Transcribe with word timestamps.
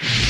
Hey 0.00 0.28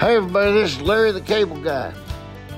everybody, 0.00 0.52
this 0.52 0.76
is 0.76 0.80
Larry 0.80 1.12
the 1.12 1.20
Cable 1.20 1.60
Guy. 1.60 1.92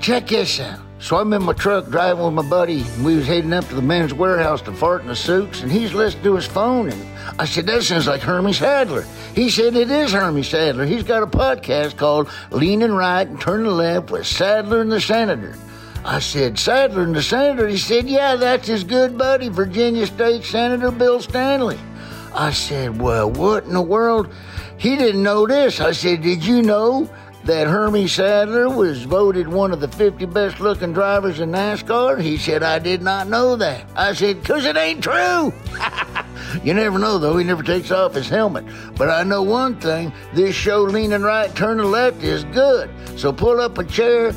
Check 0.00 0.28
this 0.28 0.60
out. 0.60 0.78
So 1.00 1.16
I'm 1.16 1.32
in 1.32 1.42
my 1.42 1.52
truck 1.52 1.88
driving 1.88 2.24
with 2.24 2.34
my 2.34 2.48
buddy, 2.48 2.82
and 2.82 3.04
we 3.04 3.16
was 3.16 3.26
heading 3.26 3.52
up 3.52 3.66
to 3.68 3.74
the 3.74 3.82
men's 3.82 4.14
warehouse 4.14 4.62
to 4.62 4.72
fart 4.72 5.02
in 5.02 5.08
the 5.08 5.16
suits, 5.16 5.62
and 5.62 5.72
he's 5.72 5.94
listening 5.94 6.22
to 6.24 6.36
his 6.36 6.46
phone, 6.46 6.90
and 6.90 7.40
I 7.40 7.44
said, 7.44 7.66
that 7.66 7.82
sounds 7.82 8.06
like 8.06 8.20
Hermie 8.20 8.52
Sadler. 8.52 9.04
He 9.34 9.50
said, 9.50 9.74
it 9.74 9.90
is 9.90 10.12
Hermie 10.12 10.44
Sadler. 10.44 10.86
He's 10.86 11.02
got 11.02 11.24
a 11.24 11.26
podcast 11.26 11.96
called 11.96 12.28
Leaning 12.52 12.92
Right 12.92 13.26
and 13.26 13.40
Turning 13.40 13.72
Left 13.72 14.12
with 14.12 14.26
Sadler 14.28 14.80
and 14.80 14.92
the 14.92 15.00
Senator. 15.00 15.56
I 16.04 16.20
said, 16.20 16.56
Sadler 16.56 17.02
and 17.02 17.16
the 17.16 17.22
Senator? 17.22 17.66
He 17.66 17.78
said, 17.78 18.08
yeah, 18.08 18.36
that's 18.36 18.68
his 18.68 18.84
good 18.84 19.18
buddy, 19.18 19.48
Virginia 19.48 20.06
State 20.06 20.44
Senator 20.44 20.92
Bill 20.92 21.20
Stanley. 21.20 21.78
I 22.38 22.52
said, 22.52 23.00
well, 23.00 23.28
what 23.28 23.64
in 23.64 23.72
the 23.72 23.82
world? 23.82 24.32
He 24.76 24.94
didn't 24.94 25.24
know 25.24 25.44
this. 25.44 25.80
I 25.80 25.90
said, 25.90 26.22
did 26.22 26.44
you 26.44 26.62
know 26.62 27.10
that 27.46 27.66
Hermie 27.66 28.06
Sadler 28.06 28.68
was 28.68 29.02
voted 29.02 29.48
one 29.48 29.72
of 29.72 29.80
the 29.80 29.88
50 29.88 30.24
best 30.26 30.60
looking 30.60 30.92
drivers 30.92 31.40
in 31.40 31.50
NASCAR? 31.50 32.20
He 32.20 32.36
said, 32.36 32.62
I 32.62 32.78
did 32.78 33.02
not 33.02 33.26
know 33.26 33.56
that. 33.56 33.90
I 33.96 34.12
said, 34.12 34.40
because 34.40 34.66
it 34.66 34.76
ain't 34.76 35.02
true. 35.02 35.52
you 36.62 36.74
never 36.74 37.00
know, 37.00 37.18
though. 37.18 37.36
He 37.36 37.44
never 37.44 37.64
takes 37.64 37.90
off 37.90 38.14
his 38.14 38.28
helmet. 38.28 38.66
But 38.94 39.10
I 39.10 39.24
know 39.24 39.42
one 39.42 39.80
thing 39.80 40.12
this 40.32 40.54
show, 40.54 40.82
Leaning 40.82 41.22
Right, 41.22 41.52
Turning 41.56 41.90
Left, 41.90 42.22
is 42.22 42.44
good. 42.44 42.88
So 43.16 43.32
pull 43.32 43.60
up 43.60 43.78
a 43.78 43.84
chair 43.84 44.32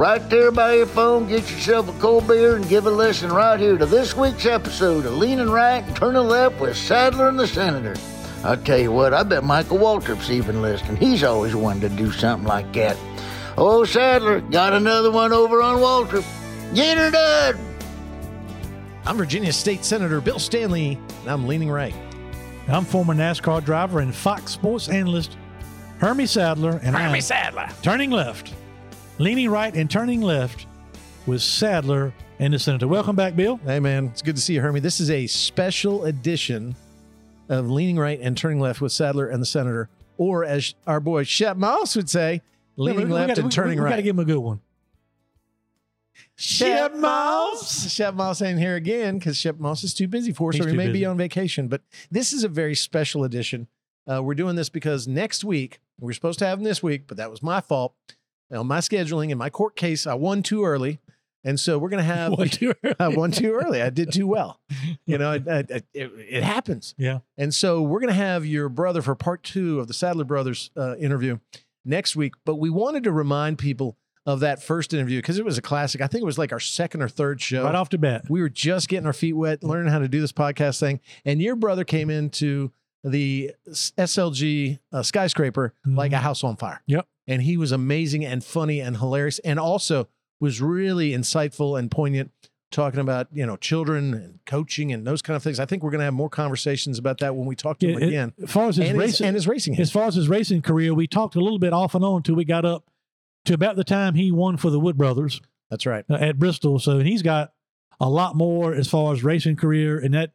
right 0.00 0.30
there 0.30 0.50
by 0.50 0.76
your 0.76 0.86
phone, 0.86 1.28
get 1.28 1.42
yourself 1.50 1.86
a 1.86 2.00
cold 2.00 2.26
beer, 2.26 2.56
and 2.56 2.66
give 2.70 2.86
a 2.86 2.90
listen 2.90 3.30
right 3.30 3.60
here 3.60 3.76
to 3.76 3.84
this 3.84 4.16
week's 4.16 4.46
episode 4.46 5.04
of 5.04 5.12
Leaning 5.18 5.50
Right 5.50 5.84
and 5.84 5.94
Turning 5.94 6.26
Left 6.26 6.58
with 6.58 6.74
Sadler 6.74 7.28
and 7.28 7.38
the 7.38 7.46
Senator. 7.46 7.94
I'll 8.42 8.56
tell 8.56 8.78
you 8.78 8.92
what, 8.92 9.12
I 9.12 9.22
bet 9.24 9.44
Michael 9.44 9.76
Waltrip's 9.76 10.30
even 10.30 10.62
listening. 10.62 10.96
He's 10.96 11.22
always 11.22 11.54
wanted 11.54 11.90
to 11.90 11.96
do 11.96 12.10
something 12.10 12.48
like 12.48 12.72
that. 12.72 12.96
Oh, 13.58 13.84
Sadler, 13.84 14.40
got 14.40 14.72
another 14.72 15.10
one 15.10 15.34
over 15.34 15.60
on 15.60 15.76
Waltrip. 15.76 16.24
Get 16.74 16.96
her 16.96 17.10
done. 17.10 17.58
I'm 19.04 19.18
Virginia 19.18 19.52
State 19.52 19.84
Senator 19.84 20.22
Bill 20.22 20.38
Stanley, 20.38 20.98
and 21.20 21.30
I'm 21.30 21.46
leaning 21.46 21.70
right. 21.70 21.94
I'm 22.68 22.86
former 22.86 23.14
NASCAR 23.14 23.62
driver 23.62 24.00
and 24.00 24.14
Fox 24.14 24.52
Sports 24.52 24.88
analyst 24.88 25.36
Hermie 25.98 26.24
Sadler, 26.24 26.80
and 26.82 26.96
Hermie 26.96 27.16
I'm 27.16 27.20
Sadler. 27.20 27.68
turning 27.82 28.10
left, 28.10 28.54
leaning 29.20 29.50
right, 29.50 29.74
and 29.76 29.90
turning 29.90 30.22
left 30.22 30.66
with 31.26 31.42
Sadler 31.42 32.12
and 32.38 32.54
the 32.54 32.58
Senator. 32.58 32.88
Welcome 32.88 33.16
back, 33.16 33.36
Bill. 33.36 33.58
Hey, 33.64 33.78
man, 33.78 34.06
it's 34.06 34.22
good 34.22 34.34
to 34.36 34.40
see 34.42 34.54
you, 34.54 34.62
Hermie. 34.62 34.80
This 34.80 34.98
is 34.98 35.10
a 35.10 35.26
special 35.26 36.06
edition 36.06 36.74
of 37.50 37.68
Leaning 37.70 37.98
Right 37.98 38.18
and 38.22 38.34
Turning 38.36 38.60
Left 38.60 38.80
with 38.80 38.92
Sadler 38.92 39.28
and 39.28 39.42
the 39.42 39.46
Senator, 39.46 39.90
or 40.16 40.44
as 40.44 40.74
our 40.86 41.00
boy 41.00 41.24
Shep 41.24 41.58
Moss 41.58 41.96
would 41.96 42.08
say, 42.08 42.40
leaning 42.76 43.00
We- 43.00 43.04
we 43.06 43.12
left 43.12 43.28
gotta- 43.28 43.40
and 43.42 43.48
we- 43.48 43.52
turning 43.52 43.78
we, 43.78 43.84
right. 43.84 43.90
got 43.90 43.96
to 43.96 44.02
give 44.02 44.14
him 44.16 44.20
a 44.20 44.24
good 44.24 44.38
one. 44.38 44.60
Shep 46.36 46.94
Moss. 46.96 47.92
Shep 47.92 48.14
Moss 48.14 48.40
ain't 48.40 48.58
here 48.58 48.76
again 48.76 49.18
because 49.18 49.36
Shep 49.36 49.58
Moss 49.58 49.84
is 49.84 49.92
too 49.92 50.08
busy 50.08 50.32
for 50.32 50.48
us, 50.50 50.56
He's 50.56 50.64
or 50.64 50.70
he 50.70 50.76
may 50.76 50.90
be 50.90 51.04
on 51.04 51.18
vacation. 51.18 51.68
But 51.68 51.82
this 52.10 52.32
is 52.32 52.42
a 52.44 52.48
very 52.48 52.74
special 52.74 53.24
edition. 53.24 53.68
Uh, 54.10 54.22
we're 54.22 54.34
doing 54.34 54.56
this 54.56 54.70
because 54.70 55.06
next 55.06 55.44
week, 55.44 55.80
we're 56.00 56.14
supposed 56.14 56.38
to 56.38 56.46
have 56.46 56.58
him 56.58 56.64
this 56.64 56.82
week, 56.82 57.02
but 57.06 57.18
that 57.18 57.30
was 57.30 57.42
my 57.42 57.60
fault. 57.60 57.94
On 58.52 58.66
my 58.66 58.78
scheduling 58.78 59.30
and 59.30 59.38
my 59.38 59.50
court 59.50 59.76
case, 59.76 60.06
I 60.06 60.14
won 60.14 60.42
too 60.42 60.64
early. 60.64 60.98
And 61.44 61.58
so 61.58 61.78
we're 61.78 61.88
going 61.88 62.04
to 62.06 62.14
have 62.14 62.32
One, 62.32 62.48
two, 62.48 62.74
I 62.98 63.08
won 63.08 63.30
too 63.30 63.52
early. 63.52 63.80
I 63.82 63.90
did 63.90 64.12
too 64.12 64.26
well. 64.26 64.60
You 65.06 65.18
know, 65.18 65.32
it, 65.32 65.46
it, 65.46 65.86
it, 65.94 66.12
it 66.16 66.42
happens. 66.42 66.94
Yeah. 66.98 67.20
And 67.38 67.54
so 67.54 67.82
we're 67.82 68.00
going 68.00 68.12
to 68.12 68.14
have 68.14 68.44
your 68.44 68.68
brother 68.68 69.02
for 69.02 69.14
part 69.14 69.42
two 69.42 69.80
of 69.80 69.88
the 69.88 69.94
Sadler 69.94 70.24
Brothers 70.24 70.70
uh, 70.76 70.96
interview 70.96 71.38
next 71.84 72.16
week. 72.16 72.34
But 72.44 72.56
we 72.56 72.70
wanted 72.70 73.04
to 73.04 73.12
remind 73.12 73.58
people 73.58 73.96
of 74.26 74.40
that 74.40 74.62
first 74.62 74.92
interview 74.92 75.18
because 75.18 75.38
it 75.38 75.44
was 75.44 75.56
a 75.56 75.62
classic. 75.62 76.00
I 76.00 76.06
think 76.06 76.22
it 76.22 76.26
was 76.26 76.38
like 76.38 76.52
our 76.52 76.60
second 76.60 77.02
or 77.02 77.08
third 77.08 77.40
show. 77.40 77.64
Right 77.64 77.74
off 77.74 77.88
the 77.88 77.98
bat. 77.98 78.26
We 78.28 78.42
were 78.42 78.50
just 78.50 78.88
getting 78.88 79.06
our 79.06 79.12
feet 79.14 79.32
wet, 79.32 79.62
learning 79.64 79.90
how 79.90 79.98
to 79.98 80.08
do 80.08 80.20
this 80.20 80.32
podcast 80.32 80.78
thing. 80.78 81.00
And 81.24 81.40
your 81.40 81.56
brother 81.56 81.84
came 81.84 82.10
into 82.10 82.70
the 83.04 83.52
SLG 83.96 84.78
uh, 84.92 85.02
skyscraper 85.02 85.74
like 85.86 86.12
a 86.12 86.16
Mhm. 86.16 86.20
house 86.20 86.44
on 86.44 86.56
fire. 86.56 86.82
Yep. 86.86 87.06
And 87.26 87.42
he 87.42 87.56
was 87.56 87.72
amazing 87.72 88.24
and 88.24 88.42
funny 88.44 88.80
and 88.80 88.96
hilarious 88.96 89.38
and 89.40 89.58
also 89.58 90.08
was 90.40 90.60
really 90.60 91.10
insightful 91.10 91.78
and 91.78 91.90
poignant 91.90 92.30
talking 92.70 93.00
about, 93.00 93.28
you 93.32 93.44
know, 93.44 93.56
children 93.56 94.14
and 94.14 94.38
coaching 94.46 94.92
and 94.92 95.06
those 95.06 95.22
kind 95.22 95.36
of 95.36 95.42
things. 95.42 95.58
I 95.58 95.66
think 95.66 95.82
we're 95.82 95.90
going 95.90 95.98
to 96.00 96.04
have 96.04 96.14
more 96.14 96.28
conversations 96.30 96.98
about 96.98 97.18
that 97.18 97.34
when 97.36 97.46
we 97.46 97.56
talk 97.56 97.78
to 97.80 97.88
him 97.88 97.98
it- 98.02 98.08
again. 98.08 98.32
As 98.42 98.50
far 98.50 98.68
as 98.68 98.76
his 98.76 98.88
and, 98.88 99.00
his, 99.00 99.06
racing, 99.10 99.26
and 99.26 99.34
his 99.34 99.48
racing. 99.48 99.78
as 99.80 99.90
far 99.90 100.04
as 100.04 100.14
his 100.14 100.28
racing 100.28 100.62
career, 100.62 100.94
we 100.94 101.06
talked 101.06 101.34
a 101.36 101.40
little 101.40 101.58
bit 101.58 101.72
off 101.72 101.94
and 101.94 102.04
on 102.04 102.18
until 102.18 102.36
we 102.36 102.44
got 102.44 102.64
up 102.64 102.84
to 103.46 103.54
about 103.54 103.76
the 103.76 103.84
time 103.84 104.14
he 104.14 104.30
won 104.30 104.56
for 104.56 104.70
the 104.70 104.78
Wood 104.78 104.96
Brothers 104.96 105.40
That's 105.68 105.84
right. 105.86 106.04
uh, 106.08 106.14
at 106.14 106.38
Bristol. 106.38 106.78
So, 106.78 106.98
and 106.98 107.06
he's 107.08 107.22
got 107.22 107.52
a 108.00 108.08
lot 108.08 108.36
more 108.36 108.72
as 108.72 108.88
far 108.88 109.12
as 109.12 109.24
racing 109.24 109.56
career, 109.56 109.98
and 109.98 110.14
that 110.14 110.32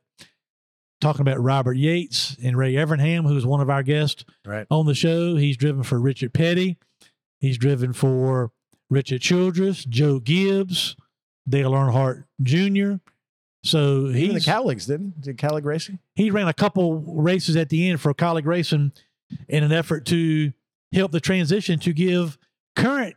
talking 1.02 1.22
about 1.22 1.40
Robert 1.42 1.74
Yates 1.74 2.36
and 2.44 2.58
Ray 2.58 2.74
Evernham, 2.74 3.28
who's 3.28 3.46
one 3.46 3.62
of 3.62 3.70
our 3.70 3.84
guests 3.84 4.26
Right. 4.46 4.66
on 4.72 4.86
the 4.86 4.96
show. 4.96 5.36
He's 5.36 5.58
driven 5.58 5.84
for 5.84 6.00
Richard 6.00 6.34
Petty. 6.34 6.78
He's 7.40 7.58
driven 7.58 7.94
for 7.94 8.52
Richard 8.90 9.22
Childress, 9.22 9.84
Joe 9.86 10.20
Gibbs, 10.20 10.96
Dale 11.48 11.72
Earnhardt 11.72 12.24
Jr. 12.42 12.96
So 13.64 14.08
Even 14.10 14.36
the 14.36 14.42
Kauligs, 14.42 14.88
didn't 14.88 15.22
did 15.22 15.38
Kaulig 15.38 15.66
Racing? 15.66 16.00
he 16.16 16.30
ran 16.32 16.48
a 16.48 16.54
couple 16.54 17.00
races 17.00 17.56
at 17.56 17.70
the 17.70 17.90
end 17.90 18.00
for 18.00 18.14
Kaulig 18.14 18.46
Racing 18.46 18.92
in 19.50 19.64
an 19.64 19.72
effort 19.72 20.06
to 20.08 20.54
help 20.94 21.12
the 21.12 21.20
transition 21.20 21.80
to 21.80 21.92
give 21.94 22.38
current 22.76 23.16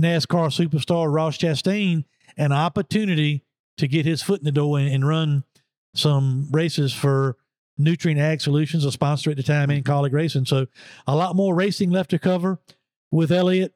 NASCAR 0.00 0.48
superstar 0.56 1.12
Ross 1.12 1.36
Chastain 1.36 2.04
an 2.36 2.52
opportunity 2.52 3.42
to 3.76 3.88
get 3.88 4.06
his 4.06 4.22
foot 4.22 4.40
in 4.40 4.44
the 4.44 4.52
door 4.52 4.78
and, 4.78 4.88
and 4.88 5.06
run 5.06 5.42
some 5.98 6.48
races 6.50 6.92
for 6.92 7.36
Nutrien 7.78 8.18
Ag 8.18 8.40
Solutions, 8.40 8.84
a 8.84 8.92
sponsor 8.92 9.30
at 9.30 9.36
the 9.36 9.42
time 9.42 9.70
in 9.70 9.82
Kaulig 9.82 10.12
Racing. 10.12 10.46
So 10.46 10.66
a 11.06 11.14
lot 11.14 11.36
more 11.36 11.54
racing 11.54 11.90
left 11.90 12.10
to 12.10 12.18
cover 12.18 12.58
with 13.10 13.30
Elliott 13.30 13.74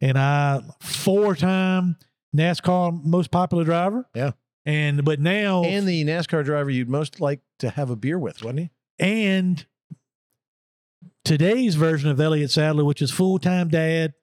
and 0.00 0.18
I 0.18 0.60
four 0.80 1.34
time 1.34 1.96
NASCAR 2.36 3.04
most 3.04 3.30
popular 3.30 3.64
driver. 3.64 4.06
Yeah. 4.14 4.32
And 4.66 5.04
but 5.04 5.18
now 5.18 5.64
And 5.64 5.88
the 5.88 6.04
NASCAR 6.04 6.44
driver 6.44 6.70
you'd 6.70 6.90
most 6.90 7.20
like 7.20 7.40
to 7.60 7.70
have 7.70 7.90
a 7.90 7.96
beer 7.96 8.18
with, 8.18 8.42
wasn't 8.42 8.60
he? 8.60 8.70
and 9.00 9.64
today's 11.24 11.74
version 11.76 12.10
of 12.10 12.20
Elliott 12.20 12.50
Sadler, 12.50 12.84
which 12.84 13.02
is 13.02 13.10
full 13.10 13.38
time 13.38 13.68
dad. 13.68 14.14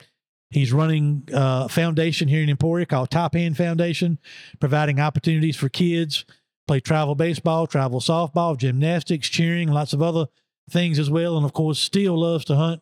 He's 0.50 0.72
running 0.72 1.28
a 1.34 1.68
foundation 1.68 2.28
here 2.28 2.42
in 2.42 2.50
Emporia 2.50 2.86
called 2.86 3.10
Top 3.10 3.34
Hand 3.34 3.58
Foundation, 3.58 4.20
providing 4.60 5.00
opportunities 5.00 5.56
for 5.56 5.70
kids 5.70 6.26
play 6.68 6.80
travel 6.80 7.16
baseball, 7.16 7.68
travel 7.68 8.00
softball, 8.00 8.58
gymnastics, 8.58 9.30
cheering, 9.30 9.70
lots 9.70 9.94
of 9.94 10.02
other 10.02 10.28
things 10.70 11.00
as 11.00 11.10
well. 11.10 11.38
And 11.38 11.46
of 11.46 11.54
course, 11.54 11.80
still 11.80 12.20
loves 12.20 12.46
to 12.46 12.56
hunt. 12.56 12.82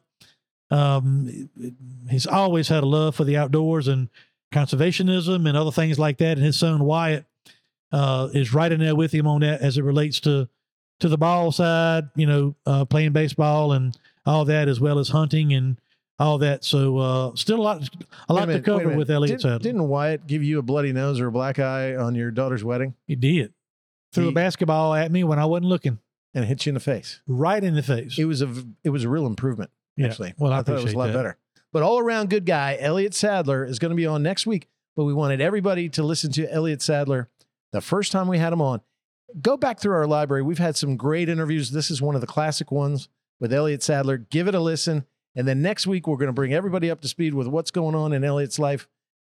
Um, 0.72 1.50
he's 2.10 2.26
always 2.26 2.68
had 2.70 2.84
a 2.84 2.88
love 2.88 3.16
for 3.16 3.24
the 3.24 3.38
outdoors 3.38 3.88
and 3.88 4.10
conservationism 4.54 5.48
and 5.48 5.58
other 5.58 5.72
things 5.72 6.00
like 6.00 6.18
that. 6.18 6.38
And 6.38 6.46
his 6.46 6.58
son 6.58 6.84
Wyatt 6.84 7.26
uh, 7.92 8.30
is 8.34 8.54
right 8.54 8.72
in 8.72 8.80
there 8.80 8.96
with 8.96 9.12
him 9.12 9.28
on 9.28 9.42
that 9.42 9.62
as 9.62 9.78
it 9.78 9.84
relates 9.84 10.20
to 10.22 10.50
to 11.00 11.10
the 11.10 11.18
ball 11.18 11.52
side, 11.52 12.10
you 12.16 12.26
know, 12.26 12.56
uh, 12.66 12.86
playing 12.86 13.12
baseball 13.12 13.74
and 13.74 13.98
all 14.26 14.46
that, 14.46 14.70
as 14.70 14.80
well 14.80 15.00
as 15.00 15.10
hunting 15.10 15.54
and 15.54 15.78
all 16.18 16.38
that. 16.38 16.64
So 16.64 16.98
uh, 16.98 17.36
still 17.36 17.60
a 17.60 17.62
lot, 17.62 17.90
a 18.30 18.34
lot 18.34 18.42
to 18.42 18.48
minute, 18.48 18.62
a 18.62 18.66
cover 18.66 18.96
with 18.96 19.12
Elliott 19.12 19.40
Didn't, 19.40 19.42
Sadler. 19.42 19.60
didn't 19.60 19.88
Wyatt 19.88 20.28
give 20.28 20.44
you 20.44 20.60
a 20.60 20.62
bloody 20.62 20.94
nose 20.94 21.20
or 21.20 21.28
a 21.28 21.32
black 21.32 21.60
eye 21.60 21.96
on 21.96 22.16
your 22.16 22.32
daughter's 22.32 22.64
wedding 22.64 22.94
he 23.08 23.16
did 23.16 23.54
threw 24.14 24.30
a 24.30 24.32
basketball 24.32 24.94
at 24.94 25.12
me 25.12 25.24
when 25.24 25.40
I 25.40 25.46
wasn't 25.46 25.68
looking, 25.68 26.00
and 26.34 26.46
hit 26.46 26.66
you 26.66 26.72
in 26.72 26.74
the 26.76 26.80
face? 26.80 27.22
right 27.28 27.64
in 27.64 27.76
the 27.76 27.84
face. 27.84 28.18
It 28.18 28.26
was 28.26 28.42
a 28.42 28.52
it 28.84 28.90
was 28.90 29.04
a 29.04 29.10
real 29.10 29.26
improvement. 29.26 29.72
Yeah. 29.96 30.08
Actually, 30.08 30.34
Well, 30.38 30.52
I 30.52 30.64
thought 30.64 30.78
it 30.80 30.84
was 30.84 30.94
a 30.94 30.98
lot 30.98 31.08
that. 31.08 31.14
better. 31.14 31.38
But 31.72 31.84
all 31.84 32.00
around 32.00 32.30
good 32.30 32.46
guy, 32.46 32.78
Elliott 32.80 33.14
Sadler 33.14 33.66
is 33.66 33.80
going 33.80 33.90
to 33.92 33.96
be 33.96 34.06
on 34.06 34.24
next 34.24 34.46
week. 34.48 34.68
But 34.96 35.06
we 35.06 35.14
wanted 35.14 35.42
everybody 35.42 35.90
to 35.90 36.04
listen 36.04 36.32
to 36.34 36.52
Elliott 36.52 36.82
Sadler 36.84 37.30
the 37.72 37.82
first 37.82 38.12
time 38.12 38.28
we 38.28 38.38
had 38.38 38.54
him 38.54 38.62
on. 38.62 38.82
go 39.42 39.58
back 39.58 39.80
through 39.80 39.94
our 39.96 40.06
library. 40.06 40.44
We've 40.44 40.60
had 40.60 40.76
some 40.78 40.98
great 40.98 41.30
interviews. 41.30 41.72
This 41.72 41.90
is 41.90 42.00
one 42.02 42.14
of 42.16 42.22
the 42.22 42.28
classic 42.28 42.72
ones 42.72 43.10
with 43.40 43.52
Elliott 43.52 43.82
Sadler. 43.82 44.18
Give 44.18 44.48
it 44.48 44.54
a 44.56 44.60
listen. 44.60 45.06
And 45.36 45.48
then 45.48 45.64
next 45.64 45.88
week, 45.88 46.06
we're 46.08 46.18
going 46.18 46.28
to 46.28 46.34
bring 46.34 46.54
everybody 46.54 46.92
up 46.92 47.02
to 47.02 47.08
speed 47.08 47.34
with 47.34 47.48
what's 47.48 47.72
going 47.72 47.96
on 47.96 48.14
in 48.14 48.24
Elliott's 48.24 48.60
life. 48.60 48.88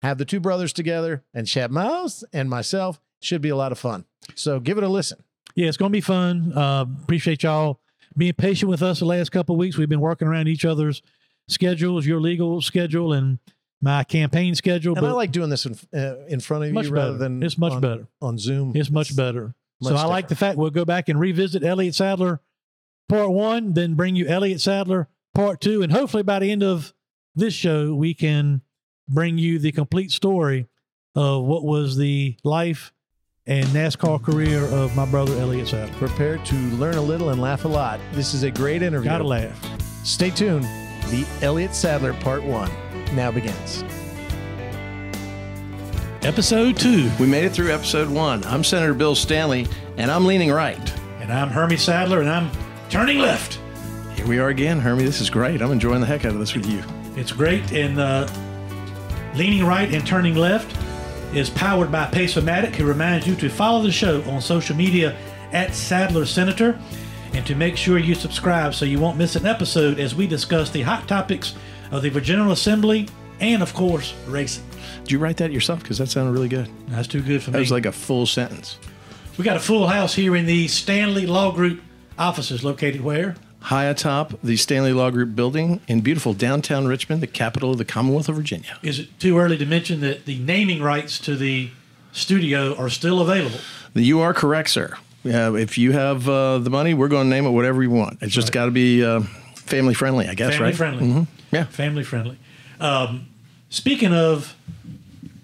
Have 0.03 0.19
the 0.19 0.25
two 0.25 0.39
brothers 0.39 0.73
together 0.73 1.23
and 1.33 1.47
Chad 1.47 1.71
Miles 1.71 2.23
and 2.31 2.47
myself. 2.51 3.01
Should 3.21 3.41
be 3.41 3.49
a 3.49 3.55
lot 3.55 3.71
of 3.71 3.79
fun. 3.79 4.05
So 4.35 4.59
give 4.59 4.77
it 4.77 4.83
a 4.83 4.89
listen. 4.89 5.23
Yeah, 5.55 5.67
it's 5.67 5.77
going 5.77 5.91
to 5.91 5.95
be 5.95 6.01
fun. 6.01 6.53
Uh, 6.53 6.85
appreciate 7.03 7.43
y'all 7.43 7.79
being 8.15 8.33
patient 8.33 8.69
with 8.69 8.83
us 8.83 8.99
the 8.99 9.05
last 9.05 9.31
couple 9.31 9.55
of 9.55 9.59
weeks. 9.59 9.77
We've 9.77 9.89
been 9.89 10.01
working 10.01 10.27
around 10.27 10.47
each 10.47 10.65
other's 10.65 11.01
schedules, 11.47 12.05
your 12.05 12.19
legal 12.19 12.61
schedule 12.61 13.13
and 13.13 13.39
my 13.81 14.03
campaign 14.03 14.55
schedule. 14.55 14.97
And 14.97 15.05
I 15.05 15.11
like 15.11 15.31
doing 15.31 15.49
this 15.49 15.65
in, 15.65 15.77
uh, 15.93 16.25
in 16.27 16.39
front 16.39 16.65
of 16.65 16.73
much 16.73 16.85
you 16.85 16.91
better. 16.91 17.05
rather 17.07 17.17
than 17.17 17.43
it's 17.43 17.57
much 17.57 17.73
on, 17.73 17.81
better. 17.81 18.07
on 18.21 18.37
Zoom. 18.37 18.73
It's 18.75 18.89
much 18.89 19.15
better. 19.15 19.55
much 19.81 19.93
so 19.93 19.95
I 19.95 20.05
like 20.05 20.27
the 20.27 20.35
fact 20.35 20.57
we'll 20.57 20.69
go 20.69 20.85
back 20.85 21.09
and 21.09 21.19
revisit 21.19 21.63
Elliott 21.63 21.95
Sadler 21.95 22.41
part 23.07 23.31
one, 23.31 23.73
then 23.73 23.93
bring 23.93 24.15
you 24.15 24.27
Elliott 24.27 24.61
Sadler 24.61 25.07
part 25.33 25.61
two, 25.61 25.81
and 25.81 25.91
hopefully 25.91 26.23
by 26.23 26.39
the 26.39 26.51
end 26.51 26.63
of 26.63 26.93
this 27.35 27.53
show 27.53 27.93
we 27.93 28.13
can 28.13 28.61
bring 29.07 29.37
you 29.37 29.59
the 29.59 29.71
complete 29.71 30.11
story 30.11 30.67
of 31.15 31.43
what 31.43 31.63
was 31.63 31.97
the 31.97 32.35
life 32.43 32.91
and 33.47 33.65
NASCAR 33.67 34.21
career 34.21 34.65
of 34.65 34.93
my 34.95 35.05
brother 35.05 35.33
Elliott 35.39 35.69
Sadler. 35.69 35.95
Prepare 35.97 36.37
to 36.37 36.55
learn 36.55 36.95
a 36.95 37.01
little 37.01 37.29
and 37.29 37.41
laugh 37.41 37.63
a 37.63 37.67
lot. 37.67 37.99
This 38.11 38.33
is 38.33 38.43
a 38.43 38.51
great 38.51 38.81
interview. 38.81 39.09
Gotta 39.09 39.23
laugh. 39.23 39.57
Stay 40.05 40.29
tuned. 40.29 40.65
The 41.09 41.25
Elliott 41.41 41.73
Sadler 41.73 42.13
Part 42.13 42.43
1 42.43 42.69
now 43.15 43.31
begins. 43.31 43.83
Episode 46.23 46.75
two. 46.75 47.09
We 47.21 47.25
made 47.25 47.45
it 47.45 47.53
through 47.53 47.71
episode 47.71 48.09
one. 48.09 48.43
I'm 48.43 48.61
Senator 48.61 48.93
Bill 48.93 49.15
Stanley, 49.15 49.65
and 49.95 50.11
I'm 50.11 50.25
leaning 50.25 50.51
right. 50.51 50.93
And 51.21 51.31
I'm 51.31 51.47
Hermie 51.47 51.77
Sadler, 51.77 52.19
and 52.19 52.29
I'm 52.29 52.51
turning 52.89 53.19
left. 53.19 53.61
Here 54.15 54.27
we 54.27 54.37
are 54.39 54.49
again, 54.49 54.79
Hermie. 54.79 55.03
This 55.03 55.21
is 55.21 55.29
great. 55.29 55.61
I'm 55.61 55.71
enjoying 55.71 56.01
the 56.01 56.07
heck 56.07 56.25
out 56.25 56.33
of 56.33 56.39
this 56.39 56.53
with 56.53 56.65
you. 56.65 56.83
It's 57.15 57.31
great. 57.31 57.71
And 57.71 57.97
uh, 57.97 58.27
leaning 59.35 59.63
right 59.63 59.93
and 59.93 60.05
turning 60.05 60.35
left 60.35 60.75
is 61.33 61.49
powered 61.49 61.91
by 61.91 62.05
Pace-O-Matic, 62.07 62.75
who 62.75 62.85
reminds 62.85 63.27
you 63.27 63.35
to 63.35 63.49
follow 63.49 63.81
the 63.81 63.91
show 63.91 64.21
on 64.23 64.41
social 64.41 64.75
media 64.75 65.15
at 65.51 65.73
Sadler 65.73 66.25
Senator 66.25 66.79
and 67.33 67.45
to 67.45 67.55
make 67.55 67.77
sure 67.77 67.97
you 67.97 68.15
subscribe 68.15 68.73
so 68.73 68.85
you 68.85 68.99
won't 68.99 69.17
miss 69.17 69.35
an 69.35 69.45
episode 69.45 69.99
as 69.99 70.15
we 70.15 70.25
discuss 70.27 70.69
the 70.69 70.81
hot 70.81 71.07
topics 71.07 71.53
of 71.91 72.01
the 72.01 72.09
General 72.21 72.51
Assembly 72.51 73.07
and, 73.39 73.61
of 73.61 73.73
course, 73.73 74.13
racing. 74.27 74.63
Did 75.03 75.11
you 75.11 75.19
write 75.19 75.37
that 75.37 75.51
yourself? 75.51 75.81
Because 75.81 75.97
that 75.99 76.07
sounded 76.07 76.31
really 76.31 76.49
good. 76.49 76.69
That's 76.87 77.07
too 77.07 77.21
good 77.21 77.43
for 77.43 77.51
That 77.51 77.57
me. 77.57 77.63
That 77.63 77.65
was 77.65 77.71
like 77.71 77.85
a 77.85 77.91
full 77.91 78.25
sentence. 78.25 78.77
we 79.37 79.43
got 79.43 79.57
a 79.57 79.59
full 79.59 79.87
house 79.87 80.15
here 80.15 80.35
in 80.35 80.45
the 80.45 80.67
Stanley 80.67 81.27
Law 81.27 81.51
Group 81.51 81.81
offices 82.17 82.63
located 82.63 83.01
where? 83.01 83.35
High 83.59 83.85
atop 83.85 84.33
the 84.43 84.55
Stanley 84.55 84.93
Law 84.93 85.09
Group 85.09 85.35
building 85.35 85.81
in 85.87 86.01
beautiful 86.01 86.33
downtown 86.33 86.87
Richmond, 86.87 87.21
the 87.21 87.27
capital 87.27 87.71
of 87.71 87.77
the 87.77 87.85
Commonwealth 87.85 88.29
of 88.29 88.35
Virginia. 88.35 88.77
Is 88.81 88.99
it 88.99 89.19
too 89.19 89.37
early 89.37 89.57
to 89.57 89.65
mention 89.65 89.99
that 90.01 90.25
the 90.25 90.37
naming 90.39 90.81
rights 90.81 91.19
to 91.19 91.35
the 91.35 91.71
studio 92.13 92.75
are 92.77 92.89
still 92.89 93.19
available? 93.19 93.59
You 93.93 94.19
are 94.21 94.33
correct, 94.33 94.69
sir. 94.69 94.97
Uh, 95.25 95.53
if 95.55 95.77
you 95.77 95.91
have 95.91 96.29
uh, 96.29 96.59
the 96.59 96.69
money, 96.69 96.93
we're 96.93 97.07
going 97.09 97.25
to 97.25 97.29
name 97.29 97.45
it 97.45 97.49
whatever 97.49 97.83
you 97.83 97.89
want. 97.89 98.19
It's 98.21 98.33
just 98.33 98.51
got 98.53 98.65
to 98.65 98.71
be 98.71 99.03
uh, 99.03 99.21
family 99.55 99.93
friendly, 99.93 100.27
I 100.27 100.35
guess, 100.35 100.59
right? 100.59 100.59
family 100.59 100.69
right? 100.69 100.75
friendly. 100.77 101.03
Mhm. 101.07 101.27
Yeah. 101.51 101.63
family 101.65 102.03
friendly. 102.03 102.37
Um, 102.79 103.27
speaking 103.69 104.13
of 104.13 104.55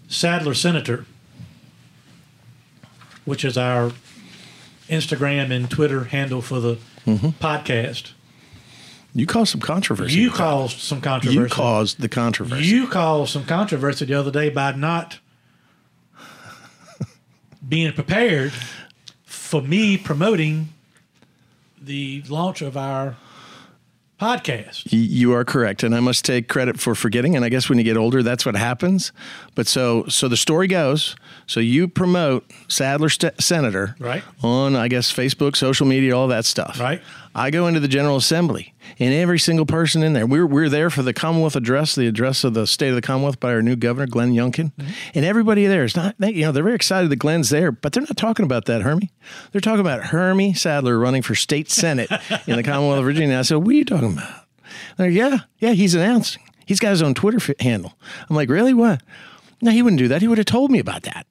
Sadler 0.08 0.54
Senator, 0.54 1.06
which 3.26 3.44
is 3.44 3.58
our 3.58 3.92
Instagram 4.88 5.52
and 5.52 5.70
Twitter 5.70 6.06
handle 6.06 6.42
for 6.42 6.60
the 6.60 6.78
Mm-hmm. 7.06 7.30
podcast, 7.44 8.12
You 9.14 9.26
caused 9.26 9.52
some 9.52 9.62
controversy. 9.62 10.16
you 10.20 10.32
caused 10.32 10.80
some 10.80 11.02
controversy. 11.02 11.40
You 11.40 11.48
caused 11.48 12.00
the 12.00 12.10
controversy. 12.10 12.66
You 12.66 12.88
caused 12.88 13.32
some 13.34 13.46
controversy 13.46 14.06
the 14.06 14.14
other 14.14 14.32
day 14.32 14.50
by 14.50 14.72
not 14.74 15.20
being 17.68 17.92
prepared 17.94 18.52
for 19.24 19.62
me 19.62 19.98
promoting 19.98 20.70
the 21.82 22.24
launch 22.30 22.62
of 22.62 22.76
our 22.78 23.16
podcast. 24.24 24.84
You 24.90 25.34
are 25.34 25.44
correct, 25.44 25.84
and 25.84 25.94
I 25.94 26.00
must 26.00 26.24
take 26.24 26.48
credit 26.48 26.80
for 26.80 26.96
forgetting. 26.96 27.36
And 27.36 27.44
I 27.44 27.50
guess 27.50 27.68
when 27.70 27.78
you 27.78 27.84
get 27.84 27.98
older, 27.98 28.24
that's 28.24 28.46
what 28.46 28.56
happens. 28.56 29.12
But 29.56 29.68
so, 29.68 30.06
so 30.08 30.28
the 30.28 30.38
story 30.38 30.68
goes. 30.68 31.16
So 31.46 31.60
you 31.60 31.88
promote 31.88 32.50
Sadler 32.70 33.10
St- 33.10 33.40
Senator 33.42 33.96
Right. 34.00 34.24
on, 34.42 34.76
I 34.76 34.88
guess, 34.88 35.12
Facebook, 35.12 35.56
social 35.58 35.86
media, 35.86 36.16
all 36.16 36.28
that 36.30 36.46
stuff. 36.46 36.80
Right. 36.80 37.02
I 37.36 37.50
go 37.50 37.68
into 37.68 37.80
the 37.80 37.88
General 37.88 38.18
Assembly, 38.18 38.74
and 39.00 39.14
every 39.14 39.40
single 39.40 39.66
person 39.66 40.04
in 40.04 40.14
there, 40.14 40.26
we're 40.26 40.46
we're 40.46 40.70
there 40.70 40.90
for 40.90 41.02
the 41.02 41.14
Commonwealth 41.14 41.56
Address, 41.56 41.96
the 41.96 42.08
address 42.08 42.44
of 42.44 42.54
the 42.54 42.68
State 42.68 42.90
of 42.90 42.96
the 42.96 43.02
Commonwealth 43.02 43.40
by 43.40 43.52
our 43.52 43.62
new 43.62 43.76
governor, 43.76 44.06
Glenn 44.08 44.34
Youngkin, 44.34 44.72
mm-hmm. 44.74 44.92
and 45.16 45.26
everybody 45.26 45.66
there 45.66 45.84
is 45.84 45.96
not, 45.96 46.16
they, 46.20 46.32
you 46.32 46.44
know, 46.44 46.52
they're 46.52 46.64
very 46.64 46.76
excited 46.76 47.10
that 47.10 47.16
Glenn's 47.16 47.50
there, 47.50 47.72
but 47.72 47.94
they're 47.94 48.04
not 48.04 48.18
talking 48.18 48.46
about 48.46 48.66
that, 48.66 48.84
Hermie. 48.84 49.12
They're 49.52 49.62
talking 49.62 49.80
about 49.80 50.06
Hermie 50.06 50.54
Sadler 50.54 51.00
running 51.00 51.22
for 51.22 51.34
state 51.34 51.72
senate 51.72 52.12
in 52.46 52.56
the 52.56 52.64
Commonwealth 52.64 53.00
of 53.00 53.06
Virginia. 53.06 53.40
I 53.40 53.42
said, 53.42 53.58
what 53.58 53.70
are 53.70 53.74
you 53.74 53.86
talking 53.86 54.14
about? 54.14 54.46
They're 54.98 55.08
like, 55.08 55.16
yeah, 55.16 55.40
yeah, 55.60 55.72
he's 55.72 55.96
announcing. 55.96 56.44
He's 56.66 56.80
got 56.80 56.92
his 56.92 57.02
own 57.02 57.14
Twitter 57.14 57.56
handle. 57.60 57.98
I'm 58.30 58.36
like, 58.36 58.50
really? 58.50 58.74
What? 58.74 59.02
No, 59.62 59.72
he 59.72 59.82
wouldn't 59.82 60.00
do 60.00 60.08
that. 60.10 60.22
He 60.22 60.28
would 60.28 60.38
have 60.38 60.46
told 60.46 60.72
me 60.72 60.80
about 60.80 61.04
that. 61.04 61.26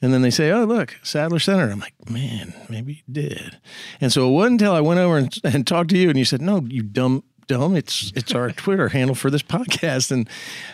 And 0.00 0.14
then 0.14 0.22
they 0.22 0.30
say, 0.30 0.50
oh, 0.52 0.64
look, 0.64 0.96
Sadler 1.02 1.40
Center. 1.40 1.70
I'm 1.70 1.80
like, 1.80 2.08
man, 2.08 2.54
maybe 2.68 2.92
he 2.94 3.02
did. 3.10 3.58
And 4.00 4.12
so 4.12 4.28
it 4.28 4.32
wasn't 4.32 4.60
until 4.60 4.74
I 4.74 4.80
went 4.80 5.00
over 5.00 5.16
and, 5.18 5.34
and 5.44 5.66
talked 5.66 5.90
to 5.90 5.98
you 5.98 6.08
and 6.08 6.18
you 6.18 6.24
said, 6.24 6.40
no, 6.40 6.64
you 6.68 6.82
dumb, 6.82 7.24
dumb. 7.48 7.74
It's 7.74 8.12
it's 8.14 8.32
our 8.34 8.52
Twitter 8.52 8.90
handle 8.90 9.16
for 9.16 9.30
this 9.30 9.42
podcast. 9.42 10.12
And 10.12 10.28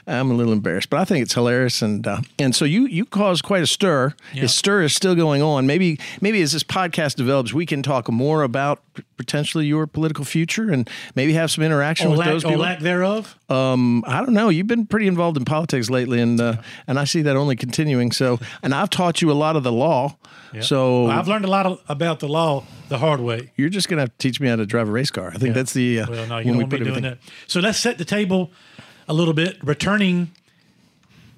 I'm 0.06 0.30
a 0.30 0.34
little 0.34 0.52
embarrassed, 0.52 0.90
but 0.90 1.00
I 1.00 1.04
think 1.06 1.22
it's 1.22 1.32
hilarious. 1.32 1.80
And 1.80 2.06
uh, 2.06 2.20
and 2.38 2.54
so 2.54 2.64
you 2.66 2.86
you 2.86 3.06
caused 3.06 3.42
quite 3.44 3.62
a 3.62 3.66
stir. 3.66 4.14
Yeah. 4.34 4.42
The 4.42 4.48
stir 4.48 4.82
is 4.82 4.94
still 4.94 5.14
going 5.14 5.40
on. 5.40 5.66
Maybe 5.66 5.98
maybe 6.20 6.42
as 6.42 6.52
this 6.52 6.62
podcast 6.64 7.14
develops, 7.16 7.54
we 7.54 7.64
can 7.64 7.82
talk 7.82 8.10
more 8.10 8.42
about 8.42 8.82
potentially 9.16 9.64
your 9.66 9.86
political 9.86 10.24
future 10.24 10.70
and 10.70 10.88
maybe 11.14 11.32
have 11.32 11.50
some 11.50 11.64
interaction 11.64 12.08
Or 12.08 12.10
with 12.10 12.18
lack, 12.18 12.28
those 12.28 12.44
or 12.44 12.48
people. 12.48 12.62
lack 12.62 12.80
thereof. 12.80 13.38
Um, 13.48 14.04
I 14.06 14.18
don't 14.20 14.34
know. 14.34 14.48
You've 14.50 14.66
been 14.66 14.86
pretty 14.86 15.06
involved 15.06 15.36
in 15.36 15.44
politics 15.44 15.88
lately, 15.88 16.20
and 16.20 16.40
uh, 16.40 16.56
and 16.86 16.98
I 16.98 17.04
see 17.04 17.22
that 17.22 17.36
only 17.36 17.56
continuing. 17.56 18.12
So, 18.12 18.38
and 18.62 18.74
I've 18.74 18.90
taught 18.90 19.22
you 19.22 19.30
a 19.30 19.34
lot 19.34 19.56
of 19.56 19.62
the 19.62 19.72
law. 19.72 20.16
So 20.62 21.04
Well, 21.04 21.18
I've 21.18 21.28
learned 21.28 21.44
a 21.44 21.48
lot 21.48 21.66
of, 21.66 21.80
about 21.88 22.20
the 22.20 22.28
law 22.28 22.64
the 22.88 22.98
hard 22.98 23.20
way. 23.20 23.50
you're 23.56 23.68
just 23.70 23.88
gonna 23.88 24.02
have 24.02 24.10
to 24.10 24.18
teach 24.18 24.40
me 24.40 24.48
how 24.48 24.56
to 24.56 24.66
drive 24.66 24.88
a 24.88 24.92
race 24.92 25.10
car. 25.10 25.30
I 25.34 25.38
think 25.38 25.54
that's 25.54 25.72
the 25.72 26.00
uh, 26.00 26.06
Well, 26.10 26.26
no, 26.26 26.38
you 26.38 26.44
when 26.46 26.46
don't 26.46 26.56
we 26.56 26.62
want 26.64 26.72
me 26.72 26.78
doing 26.78 26.88
everything. 26.90 27.02
that. 27.10 27.18
So 27.46 27.60
let's 27.60 27.78
set 27.78 27.98
the 27.98 28.04
table 28.04 28.50
a 29.08 29.14
little 29.14 29.34
bit. 29.34 29.56
Returning 29.62 30.30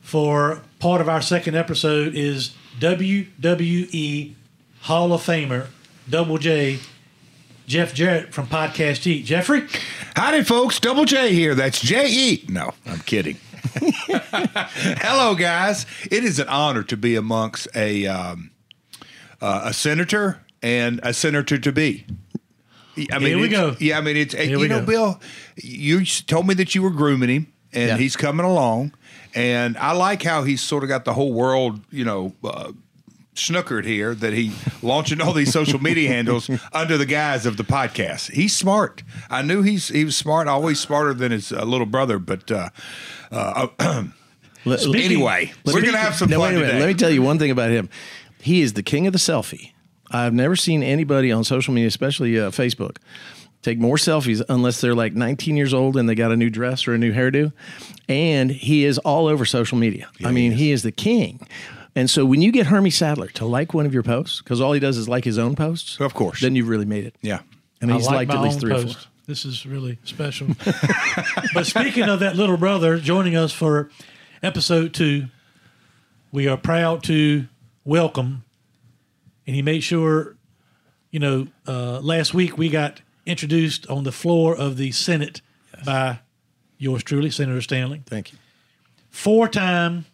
for 0.00 0.62
part 0.78 1.00
of 1.00 1.08
our 1.08 1.20
second 1.23 1.56
episode 1.56 2.14
is 2.14 2.54
WWE 2.80 4.35
Hall 4.82 5.12
of 5.12 5.20
Famer, 5.23 5.66
Double 6.08 6.38
J, 6.38 6.78
Jeff 7.66 7.92
Jarrett 7.94 8.32
from 8.32 8.46
Podcast 8.46 8.99
Heat. 9.04 9.25
Jeffrey, 9.25 9.66
Howdy, 10.14 10.44
folks. 10.44 10.78
Double 10.78 11.04
J 11.04 11.32
here. 11.32 11.54
That's 11.54 11.80
J 11.80 12.06
E. 12.08 12.44
No, 12.49 12.73
I'm 12.87 13.00
kidding. 13.00 13.38
Hello, 13.80 15.35
guys. 15.35 15.87
It 16.11 16.25
is 16.25 16.38
an 16.38 16.49
honor 16.49 16.82
to 16.85 16.96
be 16.96 17.16
amongst 17.16 17.68
a 17.75 18.06
um, 18.06 18.50
uh, 19.40 19.62
a 19.64 19.72
senator 19.72 20.40
and 20.62 21.00
a 21.02 21.12
senator 21.12 21.58
to 21.58 21.72
be. 21.72 22.06
I 23.12 23.18
mean, 23.18 23.28
Here 23.28 23.38
we 23.38 23.48
go. 23.48 23.76
Yeah, 23.78 23.98
I 23.98 24.00
mean, 24.00 24.16
it's 24.16 24.34
Here 24.34 24.44
you 24.44 24.58
we 24.58 24.68
know, 24.68 24.80
go. 24.80 24.86
Bill. 24.86 25.20
You 25.56 26.04
told 26.04 26.46
me 26.46 26.54
that 26.54 26.74
you 26.74 26.82
were 26.82 26.90
grooming 26.90 27.28
him, 27.28 27.52
and 27.72 27.88
Yeah. 27.90 27.96
he's 27.98 28.16
coming 28.16 28.46
along. 28.46 28.92
And 29.34 29.76
I 29.76 29.92
like 29.92 30.22
how 30.22 30.44
he's 30.44 30.62
sort 30.62 30.82
of 30.82 30.88
got 30.88 31.04
the 31.04 31.12
whole 31.12 31.32
world, 31.32 31.80
you 31.90 32.04
know. 32.04 32.32
Uh, 32.42 32.72
snookered 33.34 33.84
here 33.84 34.14
that 34.14 34.32
he 34.32 34.50
launching 34.82 35.20
all 35.20 35.34
these 35.34 35.52
social 35.52 35.78
media 35.78 36.08
handles 36.14 36.48
under 36.72 36.96
the 36.96 37.04
guise 37.04 37.44
of 37.44 37.58
the 37.58 37.64
podcast. 37.64 38.30
He's 38.32 38.56
smart. 38.56 39.02
I 39.28 39.42
knew 39.42 39.60
he's 39.60 39.88
he 39.88 40.06
was 40.06 40.16
smart, 40.16 40.48
always 40.48 40.80
smarter 40.80 41.12
than 41.12 41.32
his 41.32 41.52
uh, 41.52 41.62
little 41.64 41.84
brother. 41.84 42.18
But 42.18 42.50
uh, 42.50 42.70
uh, 43.30 43.66
Let- 44.64 44.86
anyway, 44.86 45.52
we're 45.66 45.82
gonna 45.82 45.98
have 45.98 46.14
some 46.14 46.30
no, 46.30 46.38
fun 46.40 46.54
wait 46.54 46.56
a 46.56 46.60
minute. 46.60 46.66
today. 46.72 46.80
Let 46.80 46.88
me 46.88 46.94
tell 46.94 47.10
you 47.10 47.20
one 47.20 47.38
thing 47.38 47.50
about 47.50 47.68
him. 47.70 47.90
He 48.46 48.62
is 48.62 48.72
the 48.74 48.82
king 48.82 49.06
of 49.06 49.12
the 49.12 49.18
selfie. 49.18 49.72
I've 50.10 50.32
never 50.34 50.54
seen 50.56 50.82
anybody 50.82 51.32
on 51.32 51.42
social 51.44 51.74
media, 51.74 51.88
especially 51.88 52.38
uh, 52.38 52.50
Facebook, 52.50 52.98
take 53.62 53.78
more 53.78 53.96
selfies 53.96 54.40
unless 54.48 54.80
they're 54.80 54.94
like 54.94 55.14
19 55.14 55.56
years 55.56 55.74
old 55.74 55.96
and 55.96 56.08
they 56.08 56.14
got 56.14 56.30
a 56.30 56.36
new 56.36 56.48
dress 56.48 56.86
or 56.86 56.94
a 56.94 56.98
new 56.98 57.12
hairdo. 57.12 57.52
And 58.08 58.50
he 58.50 58.84
is 58.84 58.98
all 58.98 59.26
over 59.26 59.44
social 59.44 59.76
media. 59.78 60.08
I 60.24 60.30
mean, 60.30 60.52
he 60.52 60.70
is 60.70 60.84
the 60.84 60.92
king. 60.92 61.46
And 61.96 62.08
so 62.08 62.24
when 62.24 62.40
you 62.42 62.52
get 62.52 62.66
Hermie 62.66 62.90
Sadler 62.90 63.28
to 63.28 63.46
like 63.46 63.74
one 63.74 63.84
of 63.86 63.92
your 63.94 64.02
posts, 64.04 64.40
because 64.42 64.60
all 64.60 64.72
he 64.72 64.80
does 64.80 64.96
is 64.96 65.08
like 65.08 65.24
his 65.24 65.38
own 65.38 65.56
posts, 65.56 65.98
Of 65.98 66.14
course. 66.14 66.40
then 66.40 66.54
you've 66.54 66.68
really 66.68 66.84
made 66.84 67.04
it. 67.06 67.16
yeah. 67.22 67.40
And 67.80 67.90
he's 67.90 68.06
I 68.06 68.10
like 68.14 68.28
liked 68.28 68.30
my 68.30 68.36
at 68.36 68.42
least 68.42 68.54
own 68.56 68.60
three 68.60 68.72
or 68.72 68.82
post. 68.84 68.98
four. 68.98 69.10
This 69.26 69.44
is 69.44 69.66
really 69.66 69.98
special. 70.04 70.46
but 71.54 71.66
speaking 71.66 72.04
of 72.04 72.20
that 72.20 72.36
little 72.36 72.56
brother 72.56 72.98
joining 73.00 73.34
us 73.34 73.52
for 73.52 73.90
episode 74.42 74.94
two, 74.94 75.26
we 76.30 76.46
are 76.46 76.56
proud 76.56 77.02
to 77.04 77.48
welcome, 77.86 78.44
and 79.46 79.56
he 79.56 79.62
made 79.62 79.80
sure 79.80 80.36
you 81.16 81.20
know, 81.20 81.46
uh, 81.66 81.98
last 82.00 82.34
week 82.34 82.58
we 82.58 82.68
got 82.68 83.00
introduced 83.24 83.86
on 83.88 84.04
the 84.04 84.12
floor 84.12 84.54
of 84.54 84.76
the 84.76 84.92
Senate 84.92 85.40
by 85.82 86.18
yours 86.76 87.02
truly, 87.02 87.30
Senator 87.30 87.62
Stanley, 87.62 88.02
Thank 88.04 88.32
you. 88.32 88.38
four 89.08 89.48
time 89.48 90.04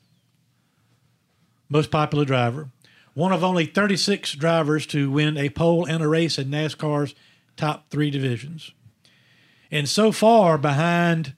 most 1.68 1.90
popular 1.90 2.24
driver, 2.24 2.68
one 3.14 3.32
of 3.32 3.42
only 3.42 3.66
36 3.66 4.34
drivers 4.34 4.86
to 4.86 5.10
win 5.10 5.36
a 5.36 5.48
pole 5.48 5.86
and 5.86 6.04
a 6.04 6.08
race 6.08 6.38
in 6.38 6.50
NASCAR's 6.50 7.16
top 7.56 7.90
three 7.90 8.10
divisions. 8.10 8.70
And 9.72 9.88
so 9.88 10.12
far, 10.12 10.56
behind 10.56 11.34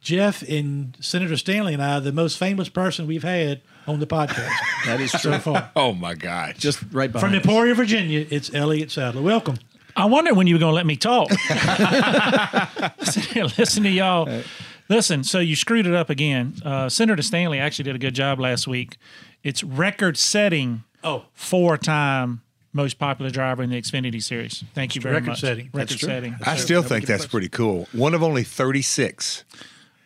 Jeff 0.00 0.42
and 0.42 0.96
Senator 1.00 1.36
Stanley 1.36 1.74
and 1.74 1.82
I, 1.82 1.98
the 1.98 2.12
most 2.12 2.38
famous 2.38 2.68
person 2.68 3.08
we've 3.08 3.24
had 3.24 3.62
on 3.90 4.00
the 4.00 4.06
podcast. 4.06 4.50
that 4.86 5.00
is 5.00 5.10
true. 5.12 5.32
So 5.32 5.38
far. 5.38 5.70
Oh 5.76 5.92
my 5.92 6.14
God! 6.14 6.56
Just 6.58 6.82
right 6.92 7.10
behind. 7.10 7.32
From 7.32 7.38
us. 7.38 7.44
Emporia, 7.44 7.74
Virginia, 7.74 8.26
it's 8.30 8.52
Elliott 8.54 8.90
Sadler. 8.90 9.22
Welcome. 9.22 9.56
I 9.96 10.04
wondered 10.06 10.36
when 10.36 10.46
you 10.46 10.54
were 10.54 10.60
going 10.60 10.70
to 10.70 10.76
let 10.76 10.86
me 10.86 10.96
talk. 10.96 11.30
Listen 13.58 13.82
to 13.82 13.88
y'all. 13.88 14.42
Listen, 14.88 15.24
so 15.24 15.40
you 15.40 15.56
screwed 15.56 15.86
it 15.86 15.94
up 15.94 16.10
again. 16.10 16.54
Uh, 16.64 16.88
Senator 16.88 17.22
Stanley 17.22 17.58
actually 17.58 17.84
did 17.84 17.96
a 17.96 17.98
good 17.98 18.14
job 18.14 18.38
last 18.38 18.68
week. 18.68 18.98
It's 19.42 19.64
record-setting. 19.64 20.84
Oh, 21.02 21.24
four-time 21.34 22.42
most 22.72 22.98
popular 22.98 23.30
driver 23.30 23.62
in 23.62 23.70
the 23.70 23.80
Xfinity 23.80 24.22
series. 24.22 24.64
Thank 24.74 24.94
you 24.94 25.00
very 25.00 25.16
record 25.16 25.30
much. 25.30 25.42
Record 25.42 25.58
setting. 25.58 25.70
Record 25.72 26.00
setting. 26.00 26.36
I 26.44 26.56
still 26.56 26.82
think 26.82 27.06
that's 27.06 27.26
pretty 27.26 27.48
cool. 27.48 27.88
One 27.92 28.14
of 28.14 28.22
only 28.22 28.44
36 28.44 29.44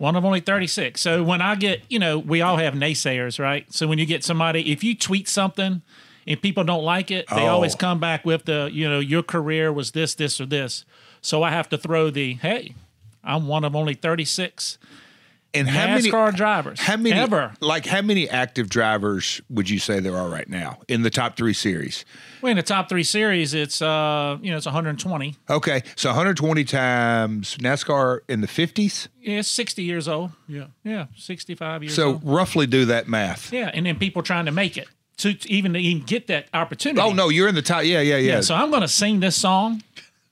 one 0.05 0.17
of 0.17 0.25
only 0.27 0.41
36. 0.41 1.01
So 1.01 1.25
when 1.25 1.41
I 1.41 1.55
get, 1.55 1.81
you 1.89 1.99
know, 1.99 2.19
we 2.19 2.43
all 2.43 2.59
have 2.59 2.75
naysayers, 2.75 3.39
right? 3.39 3.65
So 3.73 3.89
when 3.89 3.99
you 3.99 4.05
get 4.05 4.23
somebody, 4.23 4.71
if 4.71 4.85
you 4.85 4.95
tweet 4.95 5.31
something 5.31 5.81
and 6.27 6.43
people 6.43 6.63
don't 6.63 6.85
like 6.85 7.11
it, 7.11 7.27
they 7.31 7.45
oh. 7.45 7.53
always 7.53 7.75
come 7.75 8.01
back 8.01 8.23
with 8.23 8.45
the, 8.45 8.69
you 8.71 8.87
know, 8.87 8.99
your 8.99 9.23
career 9.23 9.73
was 9.73 9.93
this, 9.93 10.15
this, 10.15 10.43
or 10.43 10.45
this. 10.45 10.85
So 11.23 11.43
I 11.43 11.53
have 11.53 11.71
to 11.71 11.79
throw 11.79 12.11
the, 12.11 12.35
hey, 12.35 12.75
I'm 13.25 13.49
one 13.49 13.65
of 13.65 13.75
only 13.75 13.95
36. 13.95 14.77
And 15.55 15.69
how 15.69 15.87
many 15.87 16.11
NASCAR 16.11 16.35
drivers 16.35 16.81
How 16.81 16.97
many 16.97 17.13
ever. 17.13 17.53
Like 17.61 17.87
how 17.87 18.03
many 18.03 18.29
active 18.29 18.69
drivers 18.69 19.41
would 19.49 19.71
you 19.71 19.79
say 19.79 20.01
there 20.01 20.17
are 20.17 20.29
right 20.29 20.49
now 20.49 20.79
in 20.89 21.03
the 21.03 21.11
top 21.11 21.37
three 21.37 21.53
series? 21.53 22.05
Well, 22.43 22.51
in 22.51 22.57
the 22.57 22.63
top 22.63 22.89
three 22.89 23.05
series, 23.05 23.55
it's, 23.55 23.81
uh, 23.81 24.37
you 24.43 24.51
know, 24.51 24.57
it's 24.57 24.67
120. 24.67 25.37
Okay, 25.49 25.83
so 25.97 26.11
120 26.11 26.65
times 26.65 27.57
NASCAR 27.59 28.21
in 28.29 28.41
the 28.41 28.47
50s. 28.49 29.09
Yeah, 29.21 29.41
60 29.43 29.83
years 29.83 30.09
old. 30.09 30.33
Yeah. 30.47 30.67
Yeah, 30.83 31.07
65 31.17 31.85
years 31.85 31.95
So 31.95 32.09
old. 32.15 32.21
roughly 32.25 32.67
do 32.67 32.85
that 32.87 33.09
math. 33.09 33.53
Yeah, 33.53 33.71
and 33.73 33.87
then 33.87 33.97
people 33.99 34.23
trying 34.23 34.47
to 34.47 34.53
make 34.53 34.77
it 34.77 34.89
to, 35.19 35.33
to 35.35 35.51
even 35.51 35.73
to 35.75 35.79
even 35.79 36.05
get 36.05 36.27
that 36.27 36.49
opportunity. 36.53 37.01
Oh 37.01 37.13
no, 37.13 37.29
you're 37.29 37.49
in 37.49 37.55
the 37.55 37.63
top. 37.63 37.85
Yeah, 37.85 38.01
yeah, 38.01 38.17
yeah. 38.17 38.33
Yeah, 38.35 38.41
so 38.41 38.55
I'm 38.55 38.71
going 38.71 38.83
to 38.83 38.89
sing 38.89 39.21
this 39.21 39.37
song 39.37 39.83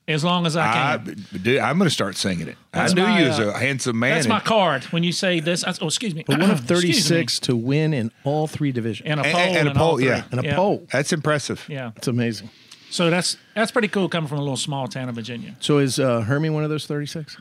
as 0.07 0.23
long 0.23 0.45
as 0.45 0.55
I 0.57 0.93
I, 0.95 0.97
can. 0.97 1.25
dude, 1.41 1.59
I'm 1.59 1.77
going 1.77 1.87
to 1.87 1.93
start 1.93 2.15
singing 2.17 2.47
it. 2.47 2.57
That's 2.71 2.91
I 2.91 2.95
knew 2.95 3.03
my, 3.03 3.19
you 3.21 3.27
as 3.27 3.39
uh, 3.39 3.47
a 3.55 3.57
handsome 3.57 3.97
man. 3.99 4.15
That's 4.15 4.27
my 4.27 4.39
card. 4.39 4.83
When 4.85 5.03
you 5.03 5.11
say 5.11 5.39
this, 5.39 5.63
I, 5.63 5.73
oh, 5.81 5.85
excuse 5.87 6.13
me. 6.13 6.23
But 6.27 6.39
one 6.39 6.51
of 6.51 6.59
36 6.67 7.39
to 7.41 7.55
win 7.55 7.93
in 7.93 8.11
all 8.23 8.47
three 8.47 8.71
divisions. 8.71 9.07
and 9.09 9.19
a 9.19 9.23
And- 9.23 9.33
pole 9.33 9.41
and 9.41 9.57
and, 9.57 9.67
a 9.69 9.71
all 9.81 9.87
pole, 9.89 9.97
three. 9.97 10.07
yeah. 10.07 10.23
And 10.31 10.45
a 10.45 10.55
pole. 10.55 10.85
That's 10.91 11.13
impressive. 11.13 11.65
Yeah. 11.69 11.91
It's 11.95 12.07
amazing. 12.07 12.49
So 12.89 13.09
that's 13.09 13.37
that's 13.55 13.71
pretty 13.71 13.87
cool 13.87 14.07
coming 14.09 14.27
from 14.27 14.37
a 14.37 14.41
little 14.41 14.57
small 14.57 14.87
town 14.87 15.09
of 15.09 15.15
Virginia. 15.15 15.55
So 15.59 15.79
is 15.79 15.97
uh, 15.99 16.21
Hermie 16.21 16.49
one 16.51 16.63
of 16.63 16.69
those 16.69 16.85
36? 16.85 17.37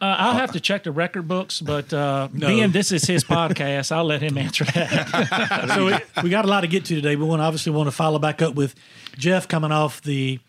Uh, 0.00 0.16
I'll 0.18 0.34
have 0.34 0.50
to 0.52 0.60
check 0.60 0.82
the 0.82 0.90
record 0.90 1.28
books, 1.28 1.60
but 1.60 1.92
uh, 1.94 2.26
being 2.36 2.72
this 2.72 2.90
is 2.90 3.04
his 3.04 3.22
podcast, 3.22 3.92
I'll 3.92 4.04
let 4.04 4.20
him 4.20 4.36
answer 4.36 4.64
that. 4.64 5.68
so 5.74 5.86
we, 5.86 5.94
we 6.24 6.28
got 6.28 6.44
a 6.44 6.48
lot 6.48 6.62
to 6.62 6.66
get 6.66 6.84
to 6.86 6.96
today. 6.96 7.14
We 7.14 7.24
want 7.24 7.40
obviously 7.40 7.70
want 7.72 7.86
to 7.86 7.92
follow 7.92 8.18
back 8.18 8.42
up 8.42 8.56
with 8.56 8.74
Jeff 9.16 9.46
coming 9.46 9.70
off 9.70 10.02
the 10.02 10.40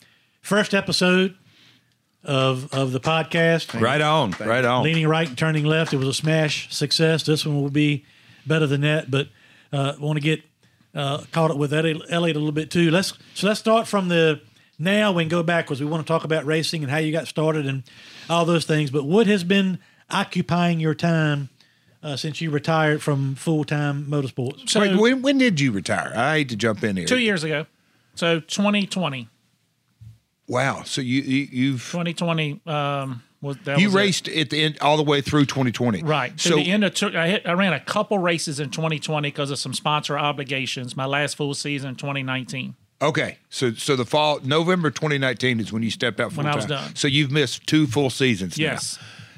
first 0.42 0.74
episode 0.74 1.36
of 2.24 2.74
of 2.74 2.92
the 2.92 3.00
podcast. 3.00 3.80
Right 3.80 4.02
on. 4.02 4.32
Right 4.40 4.66
on. 4.66 4.84
leaning 4.84 5.08
right 5.08 5.28
and 5.28 5.38
turning 5.38 5.66
left. 5.66 5.94
It 5.94 5.98
was 5.98 6.08
a 6.08 6.14
smash 6.14 6.74
success. 6.74 7.24
This 7.24 7.46
one 7.46 7.62
will 7.62 7.70
be 7.70 8.06
better 8.46 8.68
than 8.68 8.82
that, 8.82 9.10
but 9.12 9.28
uh, 9.72 9.94
want 10.00 10.18
to 10.18 10.22
get 10.22 10.42
uh, 10.96 11.24
caught 11.32 11.52
up 11.52 11.58
with 11.58 11.74
Elliott, 11.74 12.02
Elliott 12.10 12.36
a 12.36 12.40
little 12.40 12.52
bit 12.54 12.72
too. 12.72 12.92
Let's 12.92 13.14
so 13.34 13.48
let's 13.48 13.60
start 13.60 13.88
from 13.88 14.08
the 14.10 14.42
now 14.80 15.18
and 15.18 15.30
go 15.30 15.44
backwards. 15.44 15.82
We 15.82 15.88
want 15.88 16.06
to 16.06 16.12
talk 16.12 16.24
about 16.24 16.46
racing 16.46 16.84
and 16.84 16.92
how 16.92 16.98
you 16.98 17.12
got 17.12 17.28
started 17.28 17.66
and 17.66 17.84
all 18.30 18.46
those 18.46 18.66
things. 18.66 18.92
But 18.92 19.06
what 19.06 19.28
has 19.28 19.44
been 19.44 19.80
occupying 20.10 20.80
your 20.80 20.94
time 20.96 21.50
uh, 22.02 22.16
since 22.16 22.42
you 22.42 22.52
retired 22.52 23.02
from 23.02 23.36
full 23.36 23.64
time 23.64 24.06
motorsports? 24.06 24.70
So 24.70 24.82
Wait, 24.82 24.96
when, 24.96 25.22
when 25.22 25.38
did 25.38 25.60
you 25.60 25.72
retire? 25.72 26.14
I 26.16 26.38
hate 26.38 26.50
to 26.50 26.56
jump 26.56 26.84
in 26.84 26.98
here. 26.98 27.06
two 27.08 27.20
years 27.20 27.44
ago, 27.44 27.66
so 28.16 28.40
2020, 28.40 29.28
Wow. 30.54 30.84
So 30.84 31.02
you, 31.02 31.22
you 31.22 31.48
you've 31.52 31.82
2020 31.92 32.62
um, 32.66 33.24
was 33.42 33.58
that 33.66 33.80
you 33.80 33.88
was 33.88 33.96
it. 33.96 33.98
raced 33.98 34.28
at 34.30 34.50
the 34.52 34.64
end 34.64 34.78
all 34.82 34.98
the 34.98 35.04
way 35.04 35.22
through 35.22 35.46
2020. 35.46 36.04
Right. 36.04 36.40
So 36.40 36.56
the 36.56 36.72
end 36.72 36.84
of 36.84 36.94
took 36.94 37.16
I 37.16 37.28
hit 37.28 37.48
I 37.48 37.54
ran 37.54 37.74
a 37.74 37.80
couple 37.80 38.18
races 38.20 38.60
in 38.60 38.70
2020 38.70 39.28
because 39.30 39.52
of 39.52 39.60
some 39.60 39.74
sponsor 39.74 40.18
obligations. 40.18 40.96
My 40.96 41.06
last 41.06 41.36
full 41.36 41.54
season 41.54 41.90
in 41.90 41.96
2019. 41.96 42.76
okay. 43.02 43.38
So 43.50 43.74
so 43.74 43.96
the 43.96 44.06
fall 44.06 44.40
November 44.44 44.90
2019 44.92 45.60
is 45.60 45.74
when 45.74 45.84
you 45.84 45.90
stepped 45.92 46.20
out 46.20 46.32
full 46.32 46.44
When 46.44 46.52
I 46.54 46.56
was 46.56 46.66
time. 46.66 46.84
done. 46.86 46.96
So 46.96 47.08
you've 47.08 47.32
missed 47.32 47.68
two 47.68 47.86
full 47.88 48.10
seasons. 48.10 48.58
now. 48.58 48.78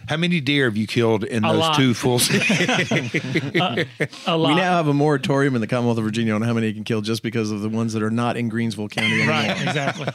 Yes. 0.05 0.09
How 0.09 0.17
many 0.17 0.39
deer 0.41 0.65
have 0.65 0.77
you 0.77 0.87
killed 0.87 1.23
in 1.23 1.43
A 1.43 1.51
those 1.51 1.59
lot. 1.59 1.75
two 1.75 1.93
full 1.93 2.19
seasons? 2.19 2.91
A 2.91 3.87
lot. 4.37 4.49
We 4.49 4.55
now 4.55 4.77
have 4.77 4.87
a 4.87 4.93
moratorium 4.93 5.55
in 5.55 5.61
the 5.61 5.67
Commonwealth 5.67 5.97
of 5.97 6.03
Virginia 6.03 6.33
on 6.33 6.41
how 6.41 6.53
many 6.53 6.67
you 6.67 6.73
can 6.73 6.83
kill 6.83 7.01
just 7.01 7.23
because 7.23 7.51
of 7.51 7.61
the 7.61 7.69
ones 7.69 7.93
that 7.93 8.03
are 8.03 8.11
not 8.11 8.37
in 8.37 8.49
Greensville 8.49 8.89
County 8.89 9.13
anymore. 9.13 9.29
Right, 9.29 9.61
exactly. 9.61 10.07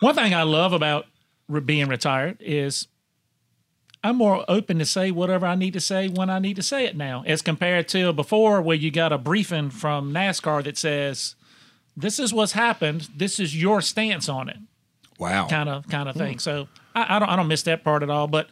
One 0.00 0.14
thing 0.14 0.34
I 0.34 0.42
love 0.42 0.72
about 0.72 1.06
re- 1.48 1.60
being 1.60 1.88
retired 1.88 2.38
is 2.40 2.88
I'm 4.02 4.16
more 4.16 4.44
open 4.48 4.78
to 4.78 4.86
say 4.86 5.10
whatever 5.10 5.46
I 5.46 5.54
need 5.54 5.74
to 5.74 5.80
say 5.80 6.08
when 6.08 6.30
I 6.30 6.38
need 6.38 6.56
to 6.56 6.62
say 6.62 6.86
it 6.86 6.96
now, 6.96 7.22
as 7.26 7.42
compared 7.42 7.88
to 7.88 8.12
before, 8.12 8.62
where 8.62 8.76
you 8.76 8.90
got 8.90 9.12
a 9.12 9.18
briefing 9.18 9.70
from 9.70 10.12
NASCAR 10.12 10.64
that 10.64 10.78
says, 10.78 11.34
"This 11.96 12.18
is 12.18 12.32
what's 12.32 12.52
happened. 12.52 13.08
This 13.14 13.38
is 13.38 13.60
your 13.60 13.82
stance 13.82 14.28
on 14.28 14.48
it," 14.48 14.56
wow. 15.18 15.46
kind 15.48 15.68
of 15.68 15.86
kind 15.88 16.08
of 16.08 16.16
thing. 16.16 16.34
Hmm. 16.34 16.38
So 16.38 16.68
I, 16.94 17.16
I 17.16 17.18
don't 17.18 17.28
I 17.28 17.36
don't 17.36 17.48
miss 17.48 17.62
that 17.64 17.84
part 17.84 18.02
at 18.02 18.08
all. 18.08 18.26
But 18.26 18.48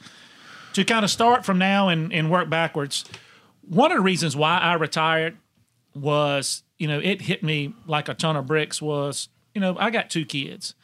to 0.75 0.85
kind 0.85 1.05
of 1.05 1.11
start 1.11 1.45
from 1.45 1.59
now 1.59 1.89
and, 1.89 2.13
and 2.13 2.31
work 2.31 2.49
backwards, 2.49 3.05
one 3.63 3.91
of 3.91 3.99
the 3.99 4.03
reasons 4.03 4.37
why 4.37 4.59
I 4.59 4.75
retired 4.75 5.37
was, 5.95 6.63
you 6.79 6.89
know, 6.89 6.99
it 6.99 7.23
hit 7.23 7.43
me 7.43 7.75
like 7.87 8.09
a 8.09 8.15
ton 8.15 8.37
of 8.37 8.47
bricks 8.47 8.81
was, 8.81 9.29
you 9.55 9.61
know, 9.61 9.77
I 9.79 9.91
got 9.91 10.11
two 10.11 10.25
kids. 10.25 10.75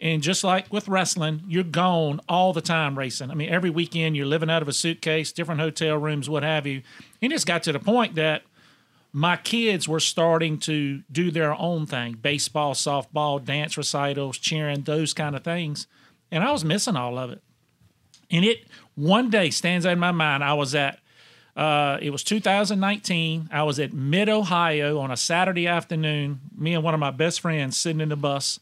And 0.00 0.22
just 0.22 0.44
like 0.44 0.72
with 0.72 0.88
wrestling, 0.88 1.42
you're 1.46 1.64
gone 1.64 2.20
all 2.28 2.52
the 2.52 2.60
time 2.60 2.98
racing. 2.98 3.30
I 3.30 3.34
mean, 3.34 3.48
every 3.48 3.70
weekend 3.70 4.16
you're 4.16 4.26
living 4.26 4.50
out 4.50 4.60
of 4.60 4.68
a 4.68 4.72
suitcase, 4.72 5.32
different 5.32 5.60
hotel 5.60 5.96
rooms, 5.96 6.28
what 6.28 6.42
have 6.42 6.66
you. 6.66 6.82
And 7.22 7.32
it 7.32 7.36
just 7.36 7.46
got 7.46 7.62
to 7.62 7.72
the 7.72 7.78
point 7.78 8.16
that 8.16 8.42
my 9.12 9.36
kids 9.36 9.88
were 9.88 10.00
starting 10.00 10.58
to 10.58 11.02
do 11.10 11.30
their 11.30 11.54
own 11.54 11.86
thing 11.86 12.18
baseball, 12.20 12.74
softball, 12.74 13.42
dance 13.42 13.78
recitals, 13.78 14.36
cheering, 14.36 14.82
those 14.82 15.14
kind 15.14 15.36
of 15.36 15.44
things. 15.44 15.86
And 16.30 16.42
I 16.42 16.50
was 16.50 16.64
missing 16.64 16.96
all 16.96 17.16
of 17.16 17.30
it. 17.30 17.40
And 18.30 18.44
it 18.44 18.66
one 18.94 19.30
day 19.30 19.50
stands 19.50 19.86
out 19.86 19.92
in 19.92 19.98
my 19.98 20.12
mind. 20.12 20.44
I 20.44 20.54
was 20.54 20.74
at 20.74 20.98
uh, 21.56 21.98
it 22.02 22.10
was 22.10 22.24
2019. 22.24 23.48
I 23.52 23.62
was 23.62 23.78
at 23.78 23.92
Mid 23.92 24.28
Ohio 24.28 24.98
on 24.98 25.10
a 25.10 25.16
Saturday 25.16 25.68
afternoon. 25.68 26.40
Me 26.56 26.74
and 26.74 26.82
one 26.82 26.94
of 26.94 27.00
my 27.00 27.12
best 27.12 27.40
friends 27.40 27.76
sitting 27.76 28.00
in 28.00 28.08
the 28.08 28.16
bus, 28.16 28.58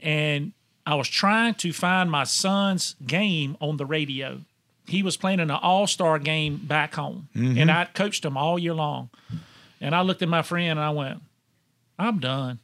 and 0.00 0.52
I 0.84 0.96
was 0.96 1.08
trying 1.08 1.54
to 1.54 1.72
find 1.72 2.10
my 2.10 2.24
son's 2.24 2.96
game 3.06 3.56
on 3.60 3.76
the 3.76 3.86
radio. 3.86 4.40
He 4.86 5.02
was 5.02 5.16
playing 5.16 5.38
in 5.38 5.50
an 5.50 5.58
All 5.62 5.86
Star 5.86 6.18
game 6.18 6.56
back 6.56 6.94
home, 6.94 7.28
and 7.34 7.70
I 7.70 7.84
coached 7.84 8.24
him 8.24 8.36
all 8.36 8.58
year 8.58 8.74
long. 8.74 9.10
And 9.80 9.94
I 9.94 10.00
looked 10.00 10.22
at 10.22 10.28
my 10.28 10.42
friend 10.42 10.72
and 10.72 10.80
I 10.80 10.90
went, 10.90 11.22
"I'm 11.98 12.18
done. 12.18 12.58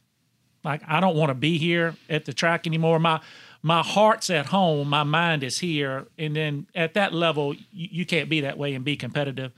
Like 0.65 0.81
I 0.87 0.99
don't 0.99 1.15
want 1.15 1.29
to 1.29 1.35
be 1.35 1.57
here 1.57 1.95
at 2.09 2.25
the 2.25 2.33
track 2.33 2.67
anymore. 2.67 2.99
My 2.99 3.21
my 3.65 3.81
heart's 3.81 4.29
at 4.29 4.45
home, 4.47 4.87
my 4.89 5.01
mind 5.01 5.43
is 5.43 5.57
here, 5.57 6.05
and 6.19 6.35
then 6.35 6.67
at 6.75 6.93
that 6.93 7.13
level, 7.15 7.55
you, 7.55 7.61
you 7.91 8.05
can't 8.05 8.29
be 8.29 8.41
that 8.41 8.59
way 8.59 8.75
and 8.75 8.85
be 8.85 8.95
competitive." 8.95 9.51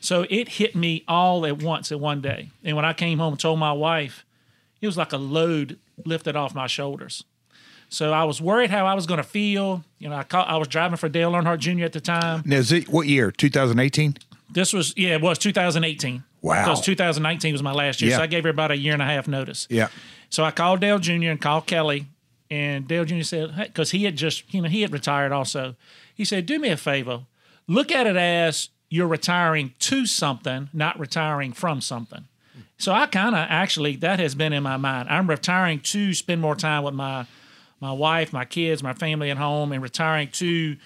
So 0.00 0.24
it 0.30 0.48
hit 0.48 0.76
me 0.76 1.02
all 1.08 1.44
at 1.44 1.60
once 1.60 1.90
in 1.90 1.98
one 1.98 2.20
day. 2.20 2.50
And 2.62 2.76
when 2.76 2.84
I 2.84 2.92
came 2.92 3.18
home 3.18 3.32
and 3.32 3.40
told 3.40 3.58
my 3.58 3.72
wife, 3.72 4.24
it 4.80 4.86
was 4.86 4.96
like 4.96 5.12
a 5.12 5.16
load 5.16 5.76
lifted 6.04 6.36
off 6.36 6.54
my 6.54 6.68
shoulders. 6.68 7.24
So 7.88 8.12
I 8.12 8.22
was 8.22 8.40
worried 8.40 8.70
how 8.70 8.86
I 8.86 8.94
was 8.94 9.06
going 9.06 9.18
to 9.18 9.24
feel. 9.28 9.82
You 9.98 10.08
know, 10.10 10.14
I 10.14 10.22
call, 10.22 10.44
I 10.44 10.56
was 10.56 10.68
driving 10.68 10.96
for 10.98 11.08
Dale 11.08 11.32
Earnhardt 11.32 11.58
Jr. 11.58 11.84
at 11.84 11.92
the 11.94 12.00
time. 12.00 12.42
Now, 12.46 12.58
is 12.58 12.70
it 12.70 12.88
what 12.88 13.08
year? 13.08 13.32
2018. 13.32 14.18
This 14.50 14.72
was 14.72 14.94
yeah, 14.96 15.14
it 15.16 15.20
was 15.20 15.36
2018. 15.38 16.22
Wow. 16.42 16.62
Because 16.64 16.80
2019 16.82 17.52
was 17.52 17.62
my 17.64 17.72
last 17.72 18.00
year, 18.00 18.12
Yeah. 18.12 18.18
so 18.18 18.22
I 18.22 18.26
gave 18.28 18.38
everybody 18.40 18.74
a 18.74 18.76
year 18.76 18.92
and 18.92 19.02
a 19.02 19.04
half 19.06 19.26
notice. 19.26 19.66
Yeah. 19.68 19.88
So 20.30 20.44
I 20.44 20.52
called 20.52 20.80
Dale 20.80 21.00
Jr. 21.00 21.30
and 21.30 21.40
called 21.40 21.66
Kelly, 21.66 22.06
and 22.50 22.88
Dale 22.88 23.04
Jr. 23.04 23.22
said, 23.22 23.54
because 23.56 23.90
he 23.90 24.04
had 24.04 24.16
just, 24.16 24.52
you 24.52 24.62
know, 24.62 24.68
he 24.68 24.82
had 24.82 24.92
retired 24.92 25.32
also. 25.32 25.74
He 26.14 26.24
said, 26.24 26.46
do 26.46 26.58
me 26.58 26.70
a 26.70 26.76
favor, 26.76 27.22
look 27.66 27.92
at 27.92 28.06
it 28.06 28.16
as 28.16 28.70
you're 28.88 29.06
retiring 29.06 29.74
to 29.80 30.06
something, 30.06 30.70
not 30.72 30.98
retiring 30.98 31.52
from 31.52 31.80
something. 31.80 32.24
So 32.78 32.92
I 32.92 33.06
kind 33.06 33.34
of 33.34 33.46
actually 33.48 33.96
that 33.96 34.20
has 34.20 34.34
been 34.34 34.52
in 34.52 34.62
my 34.62 34.76
mind. 34.76 35.08
I'm 35.08 35.28
retiring 35.28 35.80
to 35.80 36.14
spend 36.14 36.40
more 36.40 36.54
time 36.54 36.84
with 36.84 36.94
my 36.94 37.26
my 37.80 37.92
wife, 37.92 38.32
my 38.32 38.44
kids, 38.44 38.82
my 38.82 38.92
family 38.92 39.30
at 39.30 39.36
home, 39.36 39.72
and 39.72 39.82
retiring 39.82 40.28
to 40.32 40.76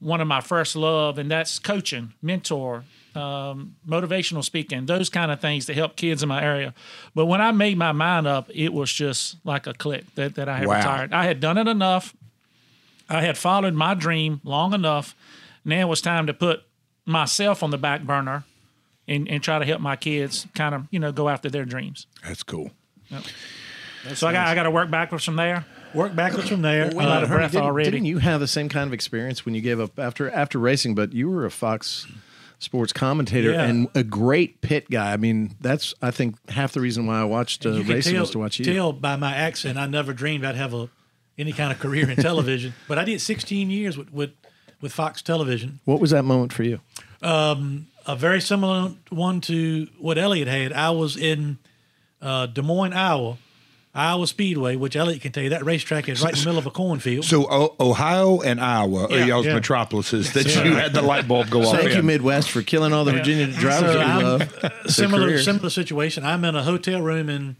one 0.00 0.20
of 0.20 0.28
my 0.28 0.40
first 0.40 0.76
love, 0.76 1.18
and 1.18 1.30
that's 1.30 1.58
coaching, 1.58 2.14
mentor, 2.22 2.84
um, 3.18 3.76
motivational 3.86 4.44
speaking, 4.44 4.86
those 4.86 5.08
kind 5.10 5.30
of 5.30 5.40
things 5.40 5.66
to 5.66 5.74
help 5.74 5.96
kids 5.96 6.22
in 6.22 6.28
my 6.28 6.42
area. 6.42 6.72
But 7.14 7.26
when 7.26 7.40
I 7.40 7.50
made 7.52 7.76
my 7.76 7.92
mind 7.92 8.26
up, 8.26 8.48
it 8.54 8.72
was 8.72 8.92
just 8.92 9.36
like 9.44 9.66
a 9.66 9.74
click 9.74 10.04
that, 10.14 10.34
that 10.36 10.48
I 10.48 10.58
had 10.58 10.66
Wow. 10.66 10.76
retired. 10.76 11.12
I 11.12 11.24
had 11.24 11.40
done 11.40 11.58
it 11.58 11.66
enough. 11.68 12.14
I 13.08 13.22
had 13.22 13.36
followed 13.38 13.74
my 13.74 13.94
dream 13.94 14.40
long 14.44 14.74
enough. 14.74 15.14
Now 15.64 15.80
it 15.80 15.88
was 15.88 16.00
time 16.00 16.26
to 16.26 16.34
put 16.34 16.62
myself 17.06 17.62
on 17.62 17.70
the 17.70 17.78
back 17.78 18.02
burner 18.02 18.44
and, 19.06 19.28
and 19.28 19.42
try 19.42 19.58
to 19.58 19.64
help 19.64 19.80
my 19.80 19.96
kids 19.96 20.46
kind 20.54 20.74
of, 20.74 20.86
you 20.90 20.98
know, 20.98 21.10
go 21.12 21.28
after 21.28 21.48
their 21.50 21.64
dreams. 21.64 22.06
That's 22.22 22.42
cool. 22.42 22.70
so 24.14 24.26
I 24.28 24.32
got 24.32 24.46
I 24.48 24.54
got 24.54 24.64
to 24.64 24.70
work 24.70 24.90
backwards 24.90 25.24
from 25.24 25.36
there. 25.36 25.64
Work 25.94 26.14
backwards 26.14 26.48
from 26.50 26.60
there. 26.60 26.90
Well, 26.94 27.08
out 27.08 27.22
of 27.22 27.30
breath 27.30 27.52
didn't, 27.52 27.64
already. 27.64 27.90
Didn't 27.90 28.04
you 28.06 28.18
have 28.18 28.40
the 28.40 28.46
same 28.46 28.68
kind 28.68 28.86
of 28.86 28.92
experience 28.92 29.46
when 29.46 29.54
you 29.54 29.62
gave 29.62 29.80
up 29.80 29.98
after 29.98 30.30
after 30.30 30.58
racing? 30.58 30.94
But 30.94 31.14
you 31.14 31.30
were 31.30 31.46
a 31.46 31.50
Fox 31.50 32.06
Sports 32.60 32.92
commentator 32.92 33.52
Yeah. 33.52 33.64
and 33.66 33.86
a 33.94 34.02
great 34.02 34.60
pit 34.62 34.90
guy. 34.90 35.12
I 35.12 35.16
mean, 35.16 35.54
that's 35.60 35.94
I 36.02 36.10
think 36.10 36.34
half 36.50 36.72
the 36.72 36.80
reason 36.80 37.06
why 37.06 37.20
I 37.20 37.24
watched 37.24 37.64
uh, 37.64 37.82
racing 37.84 38.14
tell, 38.14 38.22
was 38.22 38.30
to 38.30 38.38
watch 38.40 38.58
you. 38.58 38.64
tell 38.64 38.92
by 38.92 39.14
my 39.16 39.34
accent, 39.34 39.78
I 39.78 39.86
never 39.86 40.12
dreamed 40.12 40.44
I'd 40.44 40.56
have 40.56 40.74
a 40.74 40.88
any 41.38 41.52
kind 41.52 41.70
of 41.70 41.78
career 41.78 42.10
in 42.10 42.16
television. 42.30 42.74
but 42.88 42.98
I 42.98 43.04
did 43.04 43.20
16 43.20 43.70
years 43.70 43.96
with, 43.96 44.12
with 44.12 44.30
with 44.80 44.92
Fox 44.92 45.22
Television. 45.22 45.78
What 45.84 46.00
was 46.00 46.10
that 46.10 46.24
moment 46.24 46.52
for 46.52 46.62
you? 46.64 46.80
A 47.22 48.16
very 48.16 48.40
similar 48.40 48.92
one 49.10 49.40
to 49.42 49.86
what 49.98 50.16
Elliott 50.18 50.48
had. 50.48 50.72
I 50.72 50.90
was 50.90 51.16
in 51.16 51.58
uh, 52.22 52.46
Des 52.46 52.62
Moines, 52.62 52.92
Iowa, 52.94 53.36
Iowa 53.94 54.26
Speedway, 54.26 54.76
which 54.76 54.94
Elliott 54.96 55.22
can 55.22 55.32
tell 55.32 55.42
you 55.42 55.48
that 55.50 55.64
racetrack 55.64 56.08
is 56.08 56.22
right 56.22 56.32
in 56.32 56.38
the 56.38 56.44
middle 56.44 56.58
of 56.58 56.66
a 56.66 56.70
cornfield. 56.70 57.24
So 57.24 57.46
o- 57.50 57.74
Ohio 57.80 58.40
and 58.40 58.60
Iowa 58.60 59.06
are 59.06 59.10
Yeah, 59.18 59.24
y'all's 59.24 59.46
yeah. 59.46 59.54
metropolises 59.54 60.32
that 60.34 60.46
you 60.46 60.74
had 60.76 60.92
the 60.92 61.02
light 61.02 61.26
bulb 61.26 61.50
go 61.50 61.62
off. 61.62 61.76
Thank 61.80 61.94
you. 61.96 62.02
Midwest, 62.02 62.50
for 62.50 62.62
killing 62.62 62.92
all 62.92 63.04
the 63.04 63.12
Virginia 63.12 63.46
drivers 63.46 63.92
So 63.92 63.98
that 63.98 64.06
I'm- 64.06 64.22
love. 64.22 64.60
Their 64.60 64.72
similar 64.88 65.26
careers. 65.26 65.44
similar 65.44 65.70
situation. 65.70 66.24
I'm 66.24 66.44
in 66.44 66.54
a 66.54 66.62
hotel 66.62 67.00
room 67.02 67.28
in 67.28 67.56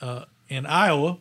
uh, 0.00 0.24
in 0.48 0.66
Iowa, 0.66 1.18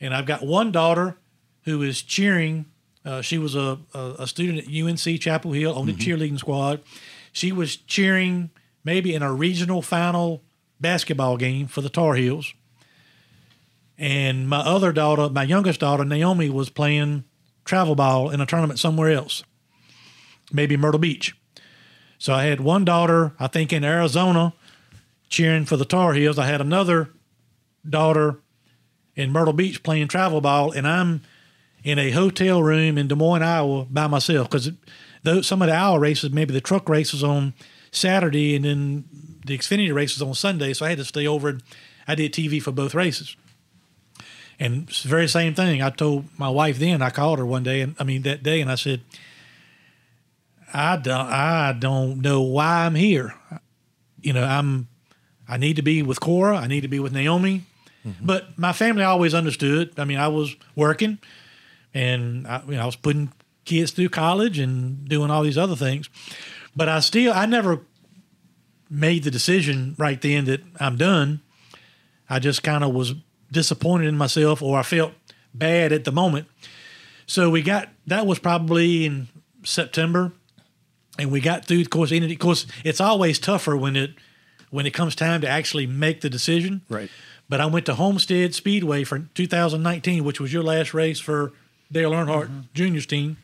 and 0.00 0.14
I've 0.14 0.26
got 0.26 0.44
one 0.44 0.72
daughter 0.72 1.16
who 1.64 1.82
is 1.82 2.02
cheering. 2.02 2.66
Uh, 3.04 3.20
she 3.22 3.38
was 3.38 3.54
a, 3.54 3.78
a, 3.94 4.14
a 4.20 4.26
student 4.26 4.58
at 4.66 4.74
UNC 4.74 5.20
Chapel 5.20 5.52
Hill 5.52 5.74
on 5.74 5.86
the 5.86 5.92
cheerleading 5.92 6.38
squad. 6.38 6.80
She 7.32 7.52
was 7.52 7.76
cheering 7.76 8.50
maybe 8.82 9.14
in 9.14 9.22
a 9.22 9.32
regional 9.32 9.82
final 9.82 10.42
basketball 10.80 11.36
game 11.36 11.66
for 11.68 11.80
the 11.82 11.88
Tar 11.88 12.14
Heels. 12.14 12.52
And 13.98 14.48
my 14.48 14.58
other 14.58 14.92
daughter, 14.92 15.28
my 15.30 15.44
youngest 15.44 15.80
daughter, 15.80 16.04
Naomi, 16.04 16.50
was 16.50 16.68
playing 16.68 17.24
travel 17.64 17.94
ball 17.94 18.30
in 18.30 18.40
a 18.40 18.46
tournament 18.46 18.78
somewhere 18.78 19.10
else, 19.10 19.42
maybe 20.52 20.76
Myrtle 20.76 21.00
Beach. 21.00 21.34
So 22.18 22.32
I 22.32 22.44
had 22.44 22.60
one 22.60 22.84
daughter, 22.84 23.32
I 23.38 23.46
think, 23.46 23.72
in 23.72 23.84
Arizona 23.84 24.52
cheering 25.28 25.64
for 25.64 25.76
the 25.76 25.84
Tar 25.84 26.12
Heels. 26.12 26.38
I 26.38 26.46
had 26.46 26.60
another 26.60 27.10
daughter 27.88 28.40
in 29.14 29.32
Myrtle 29.32 29.52
Beach 29.52 29.82
playing 29.82 30.08
travel 30.08 30.40
ball, 30.40 30.72
and 30.72 30.86
I'm 30.86 31.22
in 31.82 31.98
a 31.98 32.10
hotel 32.10 32.62
room 32.62 32.98
in 32.98 33.08
Des 33.08 33.14
Moines, 33.14 33.42
Iowa 33.42 33.86
by 33.86 34.06
myself 34.06 34.50
because 34.50 34.70
some 35.46 35.62
of 35.62 35.68
the 35.68 35.74
Iowa 35.74 35.98
races, 35.98 36.30
maybe 36.30 36.52
the 36.52 36.60
truck 36.60 36.88
races 36.88 37.24
on 37.24 37.54
Saturday 37.92 38.56
and 38.56 38.64
then 38.64 39.04
the 39.46 39.56
Xfinity 39.56 39.94
races 39.94 40.20
on 40.20 40.34
Sunday. 40.34 40.72
So 40.72 40.84
I 40.84 40.90
had 40.90 40.98
to 40.98 41.04
stay 41.04 41.26
over 41.26 41.48
and 41.48 41.62
I 42.06 42.14
did 42.14 42.32
TV 42.32 42.60
for 42.62 42.72
both 42.72 42.94
races. 42.94 43.36
And 44.58 44.88
it's 44.88 45.02
the 45.02 45.08
very 45.08 45.28
same 45.28 45.54
thing. 45.54 45.82
I 45.82 45.90
told 45.90 46.26
my 46.38 46.48
wife 46.48 46.78
then, 46.78 47.02
I 47.02 47.10
called 47.10 47.38
her 47.38 47.46
one 47.46 47.62
day, 47.62 47.82
and 47.82 47.94
I 47.98 48.04
mean 48.04 48.22
that 48.22 48.42
day, 48.42 48.60
and 48.60 48.70
I 48.70 48.76
said, 48.76 49.02
I 50.72 50.96
don't, 50.96 51.26
I 51.26 51.74
don't 51.78 52.20
know 52.20 52.42
why 52.42 52.86
I'm 52.86 52.94
here. 52.94 53.34
You 54.20 54.32
know, 54.32 54.44
I'm, 54.44 54.88
I 55.48 55.56
need 55.58 55.76
to 55.76 55.82
be 55.82 56.02
with 56.02 56.20
Cora. 56.20 56.56
I 56.56 56.66
need 56.66 56.82
to 56.82 56.88
be 56.88 56.98
with 56.98 57.12
Naomi. 57.12 57.64
Mm-hmm. 58.06 58.24
But 58.24 58.58
my 58.58 58.72
family 58.72 59.02
always 59.02 59.34
understood. 59.34 59.92
I 59.98 60.04
mean, 60.04 60.18
I 60.18 60.28
was 60.28 60.56
working, 60.74 61.18
and 61.92 62.46
I, 62.46 62.62
you 62.66 62.76
know, 62.76 62.82
I 62.82 62.86
was 62.86 62.96
putting 62.96 63.32
kids 63.64 63.90
through 63.90 64.08
college 64.08 64.58
and 64.58 65.06
doing 65.08 65.30
all 65.30 65.42
these 65.42 65.58
other 65.58 65.76
things. 65.76 66.08
But 66.74 66.88
I 66.88 67.00
still, 67.00 67.32
I 67.32 67.46
never 67.46 67.80
made 68.88 69.24
the 69.24 69.30
decision 69.30 69.94
right 69.98 70.20
then 70.20 70.44
that 70.46 70.62
I'm 70.78 70.96
done. 70.96 71.40
I 72.28 72.38
just 72.38 72.62
kind 72.62 72.84
of 72.84 72.94
was 72.94 73.14
disappointed 73.50 74.08
in 74.08 74.16
myself, 74.16 74.62
or 74.62 74.78
I 74.78 74.82
felt 74.82 75.12
bad 75.54 75.92
at 75.92 76.04
the 76.04 76.12
moment. 76.12 76.46
So 77.26 77.50
we 77.50 77.62
got 77.62 77.88
that 78.06 78.26
was 78.26 78.38
probably 78.38 79.06
in 79.06 79.28
September, 79.64 80.32
and 81.18 81.30
we 81.30 81.40
got 81.40 81.64
through. 81.64 81.80
Of 81.80 81.90
course, 81.90 82.12
and 82.12 82.30
of 82.30 82.38
course, 82.38 82.66
it's 82.84 83.00
always 83.00 83.38
tougher 83.38 83.76
when 83.76 83.96
it 83.96 84.10
when 84.70 84.86
it 84.86 84.92
comes 84.92 85.14
time 85.14 85.40
to 85.40 85.48
actually 85.48 85.86
make 85.86 86.20
the 86.20 86.30
decision. 86.30 86.82
Right. 86.88 87.10
But 87.48 87.60
I 87.60 87.66
went 87.66 87.86
to 87.86 87.94
Homestead 87.94 88.54
Speedway 88.54 89.04
for 89.04 89.20
2019, 89.34 90.24
which 90.24 90.40
was 90.40 90.52
your 90.52 90.64
last 90.64 90.94
race 90.94 91.20
for 91.20 91.52
Dale 91.90 92.10
Earnhardt 92.10 92.48
mm-hmm. 92.48 92.94
Jr.'s 92.94 93.06
team. 93.06 93.36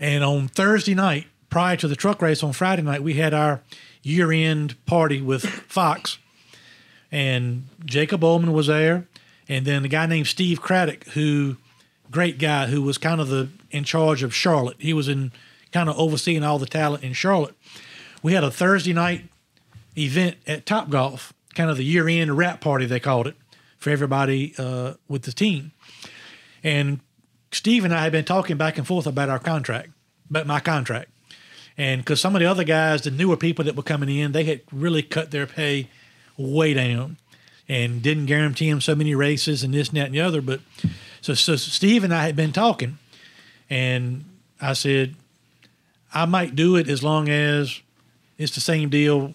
And 0.00 0.24
on 0.24 0.48
Thursday 0.48 0.94
night, 0.94 1.26
prior 1.50 1.76
to 1.76 1.88
the 1.88 1.96
truck 1.96 2.20
race 2.20 2.42
on 2.42 2.52
Friday 2.52 2.82
night, 2.82 3.02
we 3.02 3.14
had 3.14 3.32
our 3.32 3.62
year 4.02 4.32
end 4.32 4.74
party 4.86 5.20
with 5.20 5.44
Fox. 5.44 6.18
And 7.10 7.64
Jacob 7.84 8.22
Ullman 8.22 8.52
was 8.52 8.66
there. 8.66 9.06
And 9.48 9.64
then 9.64 9.84
a 9.84 9.88
guy 9.88 10.06
named 10.06 10.26
Steve 10.26 10.60
Craddock, 10.60 11.04
who, 11.08 11.56
great 12.10 12.38
guy, 12.38 12.66
who 12.66 12.82
was 12.82 12.98
kind 12.98 13.20
of 13.20 13.28
the 13.28 13.48
in 13.70 13.84
charge 13.84 14.22
of 14.22 14.34
Charlotte. 14.34 14.76
He 14.78 14.92
was 14.92 15.08
in 15.08 15.32
kind 15.72 15.88
of 15.88 15.98
overseeing 15.98 16.42
all 16.42 16.58
the 16.58 16.66
talent 16.66 17.04
in 17.04 17.12
Charlotte. 17.12 17.54
We 18.22 18.32
had 18.32 18.44
a 18.44 18.50
Thursday 18.50 18.92
night 18.92 19.24
event 19.96 20.36
at 20.46 20.66
Top 20.66 20.90
Golf, 20.90 21.32
kind 21.54 21.70
of 21.70 21.76
the 21.76 21.84
year 21.84 22.08
end 22.08 22.36
wrap 22.36 22.60
party, 22.60 22.86
they 22.86 23.00
called 23.00 23.26
it, 23.26 23.36
for 23.78 23.90
everybody 23.90 24.54
uh, 24.58 24.94
with 25.08 25.22
the 25.22 25.32
team. 25.32 25.72
And 26.62 27.00
Steve 27.52 27.84
and 27.84 27.94
I 27.94 28.02
had 28.02 28.12
been 28.12 28.24
talking 28.24 28.56
back 28.56 28.78
and 28.78 28.86
forth 28.86 29.06
about 29.06 29.28
our 29.28 29.38
contract, 29.38 29.90
about 30.28 30.46
my 30.46 30.60
contract. 30.60 31.10
And 31.76 32.00
because 32.00 32.20
some 32.20 32.34
of 32.34 32.40
the 32.40 32.46
other 32.46 32.64
guys, 32.64 33.02
the 33.02 33.10
newer 33.10 33.36
people 33.36 33.64
that 33.64 33.76
were 33.76 33.82
coming 33.82 34.08
in, 34.08 34.32
they 34.32 34.44
had 34.44 34.62
really 34.72 35.02
cut 35.02 35.30
their 35.30 35.46
pay 35.46 35.88
way 36.38 36.72
down 36.74 37.16
and 37.68 38.00
didn't 38.00 38.26
guarantee 38.26 38.68
him 38.68 38.80
so 38.80 38.94
many 38.94 39.14
races 39.14 39.62
and 39.62 39.74
this 39.74 39.88
and 39.88 39.98
that 39.98 40.06
and 40.06 40.14
the 40.14 40.20
other. 40.20 40.40
But 40.40 40.60
so, 41.20 41.34
so 41.34 41.56
Steve 41.56 42.04
and 42.04 42.14
I 42.14 42.24
had 42.24 42.36
been 42.36 42.52
talking, 42.52 42.98
and 43.68 44.24
I 44.60 44.72
said, 44.72 45.14
I 46.14 46.24
might 46.24 46.56
do 46.56 46.76
it 46.76 46.88
as 46.88 47.02
long 47.02 47.28
as 47.28 47.80
it's 48.38 48.54
the 48.54 48.60
same 48.60 48.88
deal 48.88 49.34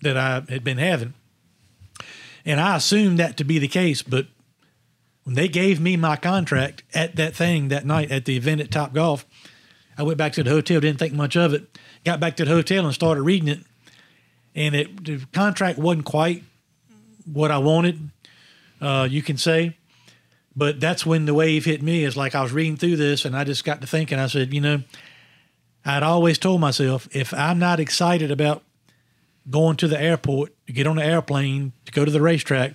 that 0.00 0.16
I 0.16 0.42
had 0.48 0.64
been 0.64 0.78
having. 0.78 1.14
And 2.44 2.60
I 2.60 2.76
assumed 2.76 3.18
that 3.18 3.36
to 3.36 3.44
be 3.44 3.60
the 3.60 3.68
case, 3.68 4.02
but 4.02 4.26
when 5.22 5.36
they 5.36 5.46
gave 5.46 5.80
me 5.80 5.96
my 5.96 6.16
contract 6.16 6.82
at 6.92 7.14
that 7.16 7.36
thing 7.36 7.68
that 7.68 7.86
night 7.86 8.10
at 8.10 8.24
the 8.24 8.36
event 8.36 8.60
at 8.60 8.72
Top 8.72 8.92
Golf, 8.92 9.24
I 9.96 10.02
went 10.02 10.18
back 10.18 10.32
to 10.32 10.42
the 10.42 10.50
hotel, 10.50 10.80
didn't 10.80 10.98
think 10.98 11.12
much 11.12 11.36
of 11.36 11.54
it, 11.54 11.78
got 12.04 12.18
back 12.18 12.36
to 12.36 12.44
the 12.44 12.50
hotel 12.50 12.84
and 12.84 12.92
started 12.92 13.22
reading 13.22 13.48
it. 13.48 13.60
And 14.54 14.74
it, 14.74 15.04
the 15.04 15.24
contract 15.32 15.78
wasn't 15.78 16.04
quite 16.04 16.42
what 17.24 17.50
I 17.50 17.58
wanted, 17.58 18.10
uh, 18.80 19.08
you 19.10 19.22
can 19.22 19.36
say. 19.38 19.76
But 20.54 20.80
that's 20.80 21.06
when 21.06 21.24
the 21.24 21.34
wave 21.34 21.64
hit 21.64 21.82
me. 21.82 22.04
Is 22.04 22.16
like 22.16 22.34
I 22.34 22.42
was 22.42 22.52
reading 22.52 22.76
through 22.76 22.96
this 22.96 23.24
and 23.24 23.36
I 23.36 23.44
just 23.44 23.64
got 23.64 23.80
to 23.80 23.86
thinking, 23.86 24.18
I 24.18 24.26
said, 24.26 24.52
you 24.52 24.60
know, 24.60 24.82
I'd 25.84 26.02
always 26.02 26.38
told 26.38 26.60
myself 26.60 27.08
if 27.12 27.32
I'm 27.32 27.58
not 27.58 27.80
excited 27.80 28.30
about 28.30 28.62
going 29.50 29.76
to 29.76 29.88
the 29.88 30.00
airport 30.00 30.52
to 30.66 30.72
get 30.72 30.86
on 30.86 30.96
the 30.96 31.04
airplane 31.04 31.72
to 31.86 31.92
go 31.92 32.04
to 32.04 32.10
the 32.10 32.20
racetrack, 32.20 32.74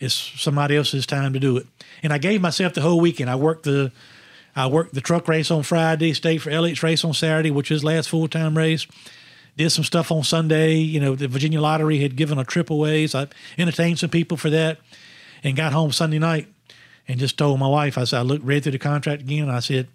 it's 0.00 0.14
somebody 0.14 0.76
else's 0.76 1.06
time 1.06 1.32
to 1.32 1.38
do 1.38 1.56
it. 1.56 1.66
And 2.02 2.12
I 2.12 2.18
gave 2.18 2.40
myself 2.40 2.74
the 2.74 2.80
whole 2.80 3.00
weekend. 3.00 3.30
I 3.30 3.36
worked 3.36 3.64
the 3.64 3.92
I 4.54 4.66
worked 4.66 4.92
the 4.92 5.00
truck 5.00 5.28
race 5.28 5.50
on 5.50 5.62
Friday, 5.62 6.12
stayed 6.12 6.42
for 6.42 6.50
Elliott's 6.50 6.82
race 6.82 7.04
on 7.04 7.14
Saturday, 7.14 7.50
which 7.50 7.70
is 7.70 7.82
last 7.82 8.08
full 8.08 8.28
time 8.28 8.58
race. 8.58 8.86
Did 9.56 9.70
some 9.70 9.84
stuff 9.84 10.10
on 10.10 10.22
Sunday. 10.22 10.76
You 10.76 11.00
know, 11.00 11.14
the 11.14 11.28
Virginia 11.28 11.60
Lottery 11.60 11.98
had 11.98 12.16
given 12.16 12.38
a 12.38 12.44
trip 12.44 12.70
away, 12.70 13.06
so 13.06 13.20
I 13.20 13.26
entertained 13.58 13.98
some 13.98 14.10
people 14.10 14.36
for 14.36 14.50
that, 14.50 14.78
and 15.44 15.56
got 15.56 15.72
home 15.72 15.92
Sunday 15.92 16.18
night 16.18 16.48
and 17.08 17.20
just 17.20 17.36
told 17.36 17.58
my 17.58 17.68
wife. 17.68 17.98
I 17.98 18.04
said, 18.04 18.18
I 18.18 18.22
looked 18.22 18.44
read 18.44 18.62
through 18.62 18.72
the 18.72 18.78
contract 18.78 19.22
again. 19.22 19.50
I 19.50 19.60
said, 19.60 19.88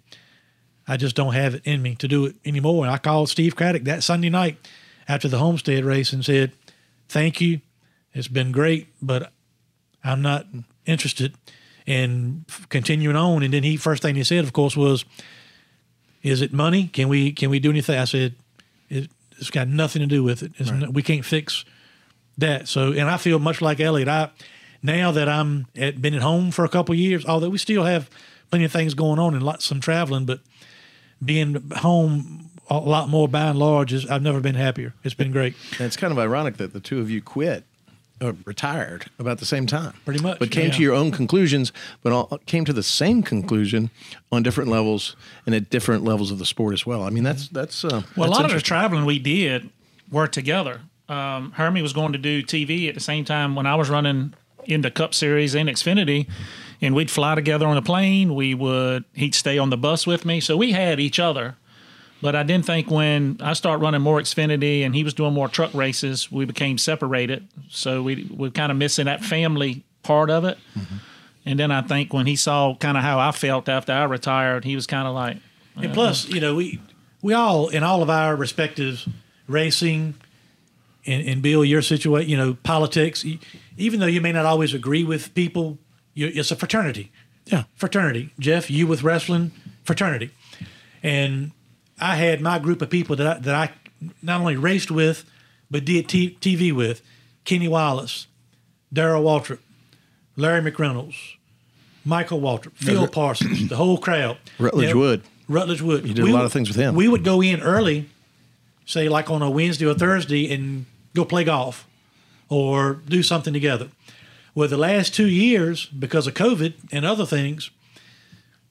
I 0.86 0.96
just 0.96 1.16
don't 1.16 1.34
have 1.34 1.54
it 1.54 1.62
in 1.64 1.82
me 1.82 1.94
to 1.96 2.08
do 2.08 2.26
it 2.26 2.36
anymore. 2.44 2.84
And 2.84 2.92
I 2.92 2.98
called 2.98 3.28
Steve 3.28 3.56
Craddock 3.56 3.84
that 3.84 4.02
Sunday 4.02 4.30
night 4.30 4.58
after 5.06 5.28
the 5.28 5.38
Homestead 5.38 5.84
race 5.84 6.12
and 6.12 6.24
said, 6.24 6.52
Thank 7.08 7.40
you. 7.40 7.60
It's 8.12 8.28
been 8.28 8.52
great, 8.52 8.88
but 9.00 9.32
I'm 10.04 10.22
not 10.22 10.46
interested 10.86 11.34
in 11.86 12.44
continuing 12.68 13.16
on. 13.16 13.42
And 13.42 13.52
then 13.52 13.62
he 13.62 13.76
first 13.76 14.02
thing 14.02 14.14
he 14.14 14.24
said, 14.24 14.44
of 14.44 14.52
course, 14.52 14.76
was, 14.76 15.04
"Is 16.22 16.42
it 16.42 16.52
money? 16.52 16.88
Can 16.88 17.08
we 17.08 17.32
can 17.32 17.50
we 17.50 17.58
do 17.58 17.70
anything?" 17.70 17.98
I 17.98 18.04
said, 18.04 18.34
"It's 19.38 19.50
got 19.50 19.68
nothing 19.68 20.00
to 20.00 20.06
do 20.06 20.22
with 20.22 20.42
it. 20.42 20.52
It's 20.58 20.70
n- 20.70 20.92
we 20.92 21.02
can't 21.02 21.24
fix 21.24 21.64
that." 22.36 22.68
So, 22.68 22.92
and 22.92 23.02
I 23.10 23.16
feel 23.16 23.38
much 23.38 23.60
like 23.60 23.80
Elliott. 23.80 24.08
I 24.08 24.30
now 24.82 25.10
that 25.12 25.28
I'm 25.28 25.66
at, 25.76 26.00
been 26.00 26.14
at 26.14 26.22
home 26.22 26.50
for 26.50 26.64
a 26.64 26.68
couple 26.68 26.92
of 26.92 26.98
years, 26.98 27.24
although 27.26 27.48
we 27.50 27.58
still 27.58 27.84
have 27.84 28.08
plenty 28.50 28.64
of 28.64 28.72
things 28.72 28.94
going 28.94 29.18
on 29.18 29.34
and 29.34 29.42
lots 29.42 29.64
some 29.64 29.80
traveling, 29.80 30.24
but 30.24 30.40
being 31.24 31.70
home 31.76 32.50
a 32.70 32.78
lot 32.78 33.08
more 33.08 33.28
by 33.28 33.48
and 33.48 33.58
large 33.58 33.92
is 33.92 34.06
I've 34.06 34.22
never 34.22 34.40
been 34.40 34.54
happier. 34.54 34.94
It's 35.02 35.14
been 35.14 35.32
great. 35.32 35.54
And 35.72 35.86
it's 35.86 35.96
kind 35.96 36.12
of 36.12 36.18
ironic 36.18 36.58
that 36.58 36.72
the 36.72 36.80
two 36.80 37.00
of 37.00 37.10
you 37.10 37.22
quit 37.22 37.64
or 38.20 38.34
retired 38.44 39.06
about 39.18 39.38
the 39.38 39.46
same 39.46 39.66
time. 39.66 39.94
Pretty 40.04 40.22
much, 40.22 40.38
But 40.38 40.50
came 40.50 40.70
to 40.70 40.82
your 40.82 40.94
own 40.94 41.10
conclusions, 41.10 41.72
but 42.02 42.12
all, 42.12 42.38
came 42.46 42.64
to 42.64 42.72
the 42.72 42.82
same 42.82 43.22
conclusion 43.22 43.90
on 44.32 44.42
different 44.42 44.70
levels 44.70 45.16
and 45.46 45.54
at 45.54 45.70
different 45.70 46.04
levels 46.04 46.30
of 46.30 46.38
the 46.38 46.46
sport 46.46 46.74
as 46.74 46.84
well. 46.86 47.02
I 47.02 47.10
mean, 47.10 47.24
that's 47.24 47.48
that's 47.48 47.84
uh, 47.84 48.02
Well, 48.16 48.28
a 48.28 48.30
lot 48.30 48.44
of 48.44 48.52
the 48.52 48.60
traveling 48.60 49.04
we 49.04 49.18
did 49.18 49.70
were 50.10 50.26
together. 50.26 50.80
Um, 51.08 51.52
Hermie 51.52 51.82
was 51.82 51.92
going 51.92 52.12
to 52.12 52.18
do 52.18 52.42
TV 52.42 52.88
at 52.88 52.94
the 52.94 53.00
same 53.00 53.24
time 53.24 53.54
when 53.54 53.66
I 53.66 53.74
was 53.76 53.88
running 53.88 54.34
in 54.66 54.82
the 54.82 54.90
Cup 54.90 55.14
Series 55.14 55.54
and 55.54 55.68
Xfinity, 55.68 56.28
and 56.82 56.94
we'd 56.94 57.10
fly 57.10 57.34
together 57.34 57.66
on 57.66 57.76
a 57.76 57.82
plane. 57.82 58.34
We 58.34 58.54
would 58.54 59.04
he'd 59.14 59.34
stay 59.34 59.58
on 59.58 59.70
the 59.70 59.78
bus 59.78 60.06
with 60.06 60.24
me, 60.24 60.40
so 60.40 60.56
we 60.56 60.72
had 60.72 61.00
each 61.00 61.18
other. 61.18 61.56
But 62.20 62.34
I 62.34 62.42
didn't 62.42 62.66
think 62.66 62.90
when 62.90 63.36
I 63.40 63.52
started 63.52 63.82
running 63.82 64.02
more 64.02 64.20
Xfinity 64.20 64.84
and 64.84 64.94
he 64.94 65.04
was 65.04 65.14
doing 65.14 65.32
more 65.32 65.48
truck 65.48 65.72
races, 65.72 66.32
we 66.32 66.44
became 66.44 66.76
separated. 66.78 67.46
So 67.70 68.02
we 68.02 68.28
we 68.34 68.50
kind 68.50 68.72
of 68.72 68.78
missing 68.78 69.06
that 69.06 69.24
family 69.24 69.84
part 70.02 70.30
of 70.30 70.44
it. 70.44 70.58
Mm-hmm. 70.76 70.96
And 71.46 71.58
then 71.58 71.70
I 71.70 71.82
think 71.82 72.12
when 72.12 72.26
he 72.26 72.36
saw 72.36 72.74
kind 72.74 72.96
of 72.96 73.04
how 73.04 73.18
I 73.18 73.30
felt 73.32 73.68
after 73.68 73.92
I 73.92 74.04
retired, 74.04 74.64
he 74.64 74.74
was 74.74 74.86
kind 74.86 75.06
of 75.06 75.14
like, 75.14 75.38
And 75.76 75.94
plus, 75.94 76.28
you 76.28 76.40
know, 76.40 76.56
we 76.56 76.80
we 77.22 77.34
all 77.34 77.68
in 77.68 77.82
all 77.82 78.02
of 78.02 78.10
our 78.10 78.34
respective 78.34 79.06
racing 79.46 80.14
and, 81.06 81.26
and 81.26 81.42
Bill, 81.42 81.64
your 81.64 81.82
situation, 81.82 82.28
you 82.28 82.36
know, 82.36 82.54
politics. 82.54 83.24
Even 83.76 84.00
though 84.00 84.06
you 84.06 84.20
may 84.20 84.32
not 84.32 84.44
always 84.44 84.74
agree 84.74 85.04
with 85.04 85.32
people, 85.34 85.78
you, 86.14 86.30
it's 86.34 86.50
a 86.50 86.56
fraternity. 86.56 87.12
Yeah. 87.46 87.64
fraternity. 87.76 88.30
Jeff, 88.38 88.70
you 88.70 88.86
with 88.86 89.02
wrestling, 89.02 89.52
fraternity, 89.84 90.30
and 91.02 91.52
I 92.00 92.16
had 92.16 92.40
my 92.40 92.58
group 92.58 92.82
of 92.82 92.90
people 92.90 93.16
that 93.16 93.26
I, 93.26 93.40
that 93.40 93.54
I 93.54 93.70
not 94.22 94.40
only 94.40 94.56
raced 94.56 94.90
with, 94.90 95.24
but 95.70 95.84
did 95.84 96.08
t- 96.08 96.36
TV 96.40 96.72
with: 96.72 97.02
Kenny 97.44 97.68
Wallace, 97.68 98.26
Darrell 98.92 99.24
Waltrip, 99.24 99.58
Larry 100.36 100.70
McReynolds, 100.70 101.16
Michael 102.04 102.40
Waltrip, 102.40 102.72
Phil 102.74 103.08
Parsons, 103.08 103.68
the 103.68 103.76
whole 103.76 103.98
crowd. 103.98 104.38
Rutledge 104.58 104.94
Wood. 104.94 105.22
Rutledge 105.48 105.82
Wood. 105.82 106.06
You 106.06 106.14
did 106.14 106.24
a 106.26 106.32
lot 106.32 106.44
of 106.44 106.52
things 106.52 106.68
with 106.68 106.76
him. 106.76 106.94
We 106.94 107.08
would 107.08 107.24
go 107.24 107.42
in 107.42 107.60
early, 107.60 108.08
say 108.86 109.08
like 109.08 109.30
on 109.30 109.42
a 109.42 109.50
Wednesday 109.50 109.86
or 109.86 109.94
Thursday, 109.94 110.52
and 110.52 110.86
go 111.14 111.24
play 111.24 111.44
golf 111.44 111.86
or 112.48 112.94
do 113.06 113.22
something 113.22 113.52
together. 113.52 113.88
Well, 114.54 114.68
the 114.68 114.76
last 114.76 115.14
two 115.14 115.28
years, 115.28 115.86
because 115.86 116.26
of 116.26 116.34
COVID 116.34 116.74
and 116.92 117.04
other 117.04 117.26
things, 117.26 117.70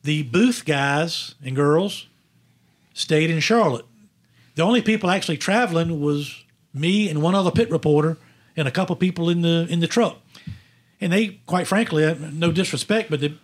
the 0.04 0.24
booth 0.24 0.66
guys 0.66 1.36
and 1.44 1.56
girls 1.56 2.08
stayed 2.98 3.30
in 3.30 3.40
Charlotte. 3.40 3.86
The 4.56 4.64
only 4.64 4.82
people 4.82 5.12
actually 5.12 5.38
traveling 5.38 6.02
was 6.02 6.44
me 6.74 7.08
and 7.10 7.22
one 7.22 7.36
other 7.36 7.52
pit 7.52 7.70
reporter 7.70 8.18
and 8.56 8.68
a 8.68 8.72
couple 8.72 8.96
people 8.96 9.30
in 9.30 9.42
the 9.42 9.68
in 9.70 9.80
the 9.80 9.88
truck. 9.88 10.18
And 11.00 11.14
they, 11.14 11.40
quite 11.46 11.68
frankly, 11.68 12.04
uh, 12.04 12.16
no 12.34 12.52
disrespect, 12.52 13.12
but 13.12 13.20
the, 13.20 13.36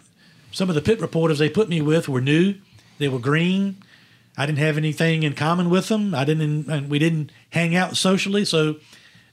some 0.52 0.70
of 0.70 0.76
the 0.76 0.82
pit 0.82 1.00
reporters 1.00 1.38
they 1.38 1.50
put 1.50 1.70
me 1.70 1.82
with 1.82 2.10
were 2.10 2.20
new. 2.20 2.56
They 2.98 3.08
were 3.08 3.20
green. 3.20 3.78
I 4.36 4.48
didn't 4.48 4.58
have 4.58 4.76
anything 4.76 5.22
in 5.22 5.36
common 5.36 5.70
with 5.70 5.88
them. 5.88 6.16
I 6.16 6.26
didn't, 6.26 6.68
and 6.68 6.90
we 6.90 6.98
didn't 6.98 7.32
hang 7.52 7.76
out 7.76 7.96
socially. 7.96 8.46
So 8.46 8.78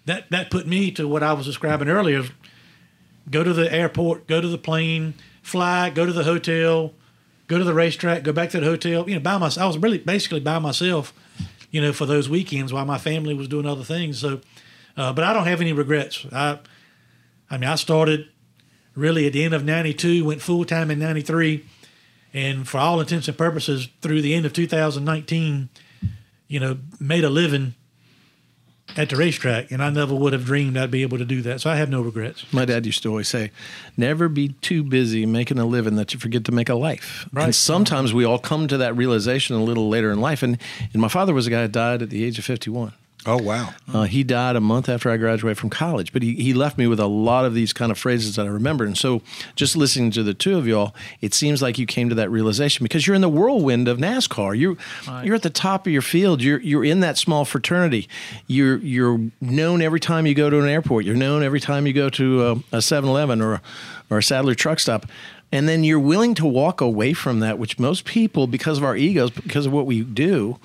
that 0.05 0.31
that 0.31 0.51
put 0.51 0.67
me 0.67 0.91
to 0.93 1.09
what 1.09 1.23
I 1.23 1.33
was 1.33 1.47
describing 1.47 1.89
earlier: 1.89 2.25
go 3.31 3.43
to 3.43 3.55
the 3.55 3.73
airport, 3.73 4.27
go 4.27 4.43
to 4.43 4.49
the 4.49 4.59
plane, 4.59 5.15
fly, 5.41 5.89
go 5.89 6.05
to 6.05 6.13
the 6.13 6.25
hotel, 6.25 6.93
go 7.51 7.59
to 7.59 7.65
the 7.65 7.75
racetrack, 7.75 8.23
go 8.23 8.33
back 8.33 8.51
to 8.51 8.61
the 8.61 8.67
hotel. 8.67 9.09
You 9.11 9.17
know, 9.17 9.21
by 9.21 9.37
myself. 9.37 9.65
I 9.65 9.67
was 9.67 9.77
really 9.77 9.99
basically 9.99 10.41
by 10.41 10.59
myself. 10.61 11.13
You 11.71 11.81
know, 11.81 11.93
for 11.93 12.07
those 12.07 12.29
weekends 12.29 12.73
while 12.73 12.85
my 12.85 12.99
family 12.99 13.35
was 13.35 13.47
doing 13.47 13.67
other 13.67 13.85
things. 13.85 14.19
So, 14.19 14.41
uh, 14.97 15.13
but 15.13 15.23
I 15.23 15.33
don't 15.33 15.47
have 15.47 15.61
any 15.61 15.73
regrets. 15.73 16.27
I, 16.33 16.59
I 17.49 17.59
mean, 17.59 17.71
I 17.71 17.77
started 17.77 18.29
really 18.97 19.27
at 19.27 19.33
the 19.33 19.45
end 19.45 19.55
of 19.55 19.65
'92, 19.65 20.25
went 20.25 20.41
full 20.41 20.65
time 20.65 20.91
in 20.91 20.99
'93, 20.99 21.65
and 22.33 22.67
for 22.67 22.79
all 22.79 23.01
intents 23.01 23.29
and 23.29 23.37
purposes, 23.37 23.89
through 24.01 24.23
the 24.23 24.35
end 24.35 24.47
of 24.47 24.53
2019, 24.53 25.69
you 26.49 26.61
know, 26.61 26.79
made 26.99 27.25
a 27.25 27.31
living 27.31 27.75
at 28.97 29.09
the 29.11 29.17
racetrack, 29.17 29.71
and 29.71 29.83
I 29.83 29.91
never 29.91 30.15
would 30.15 30.33
have 30.33 30.45
dreamed 30.45 30.77
I'd 30.77 30.91
be 30.91 31.03
able 31.03 31.19
to 31.19 31.25
do 31.25 31.43
that. 31.43 31.61
So 31.61 31.71
I 31.71 31.77
have 31.77 31.91
no 31.91 32.01
regrets. 32.03 32.45
My 32.53 32.65
dad 32.65 32.87
used 32.87 33.03
to 33.03 33.09
always 33.09 33.29
say, 33.29 33.51
"Never 33.97 34.29
be 34.29 34.49
too 34.61 34.83
busy 34.83 35.27
making 35.27 35.59
a 35.59 35.67
living 35.67 35.97
that 35.97 36.13
you 36.13 36.21
forget 36.21 36.45
to 36.45 36.53
make 36.53 36.69
a 36.69 36.75
life." 36.75 37.29
Right. 37.33 37.45
And 37.45 37.55
sometimes 37.55 38.13
we 38.13 38.25
all 38.25 38.39
come 38.39 38.69
to 38.69 38.77
that 38.79 38.97
realization 38.97 39.57
a 39.57 39.63
little 39.63 39.89
later 39.89 40.11
in 40.11 40.21
life. 40.21 40.43
And 40.43 40.59
and 40.93 41.01
my 41.01 41.09
father 41.09 41.33
was 41.35 41.47
a 41.47 41.51
guy 41.51 41.63
that 41.63 41.73
died 41.73 42.03
at 42.03 42.11
the 42.11 42.25
age 42.25 42.39
of 42.39 42.45
fifty-one. 42.45 42.93
Oh 43.27 43.37
wow. 43.37 43.75
Uh, 43.93 44.05
he 44.05 44.25
died 44.25 44.57
a 44.57 44.61
month 44.61 44.89
after 44.89 45.11
I 45.11 45.19
graduated 45.19 45.59
from 45.59 45.69
college, 45.69 46.13
but 46.13 46.23
he, 46.23 46.35
he 46.37 46.55
left 46.55 46.79
me 46.79 46.87
with 46.87 46.99
a 46.99 47.07
lot 47.07 47.45
of 47.45 47.53
these 47.53 47.75
kind 47.75 47.93
of 47.93 47.99
phrases 47.99 48.37
that 48.37 48.47
I 48.47 48.49
remember. 48.49 48.85
And 48.85 48.97
so, 48.97 49.21
just 49.57 49.77
listening 49.77 50.11
to 50.13 50.23
the 50.23 50.33
two 50.33 50.57
of 50.57 50.67
y'all, 50.67 50.95
it 51.21 51.35
seems 51.35 51.61
like 51.61 51.79
you 51.79 51.85
came 51.85 52.09
to 52.09 52.15
that 52.15 52.31
realization 52.31 52.83
because 52.83 53.07
you're 53.07 53.17
in 53.17 53.21
the 53.21 53.29
whirlwind 53.29 53.89
of 53.89 53.99
NASCAR. 53.99 54.57
You 54.57 54.79
you're 55.23 55.35
at 55.35 55.43
the 55.43 55.51
top 55.51 55.87
of 55.87 55.93
your 55.93 56.03
field. 56.03 56.43
You're 56.43 56.61
you're 56.61 56.85
in 56.85 57.01
that 57.01 57.19
small 57.19 57.45
fraternity. 57.45 58.09
You're 58.47 58.79
you're 58.79 59.21
known 59.41 59.83
every 59.83 60.01
time 60.01 60.27
you 60.27 60.35
go 60.35 60.49
to 60.49 60.61
an 60.61 60.69
airport. 60.69 61.05
You're 61.05 61.17
known 61.17 61.43
every 61.43 61.61
time 61.61 61.87
you 61.87 61.93
go 61.93 62.09
to 62.11 62.47
a, 62.47 62.53
a 62.53 62.79
7-Eleven 62.79 63.43
or 63.43 63.55
a, 63.55 63.63
or 64.09 64.19
a 64.19 64.23
Sadler 64.23 64.55
truck 64.55 64.81
stop. 64.81 65.07
And 65.53 65.69
then 65.69 65.83
you're 65.85 65.99
willing 66.01 66.35
to 66.37 66.47
walk 66.47 66.81
away 66.81 67.13
from 67.13 67.41
that, 67.41 67.59
which 67.59 67.79
most 67.79 68.05
people, 68.05 68.47
because 68.47 68.79
of 68.79 68.85
our 68.85 68.97
egos, 68.97 69.31
because 69.31 69.67
of 69.67 69.73
what 69.73 69.85
we 69.85 70.03
do, 70.03 70.59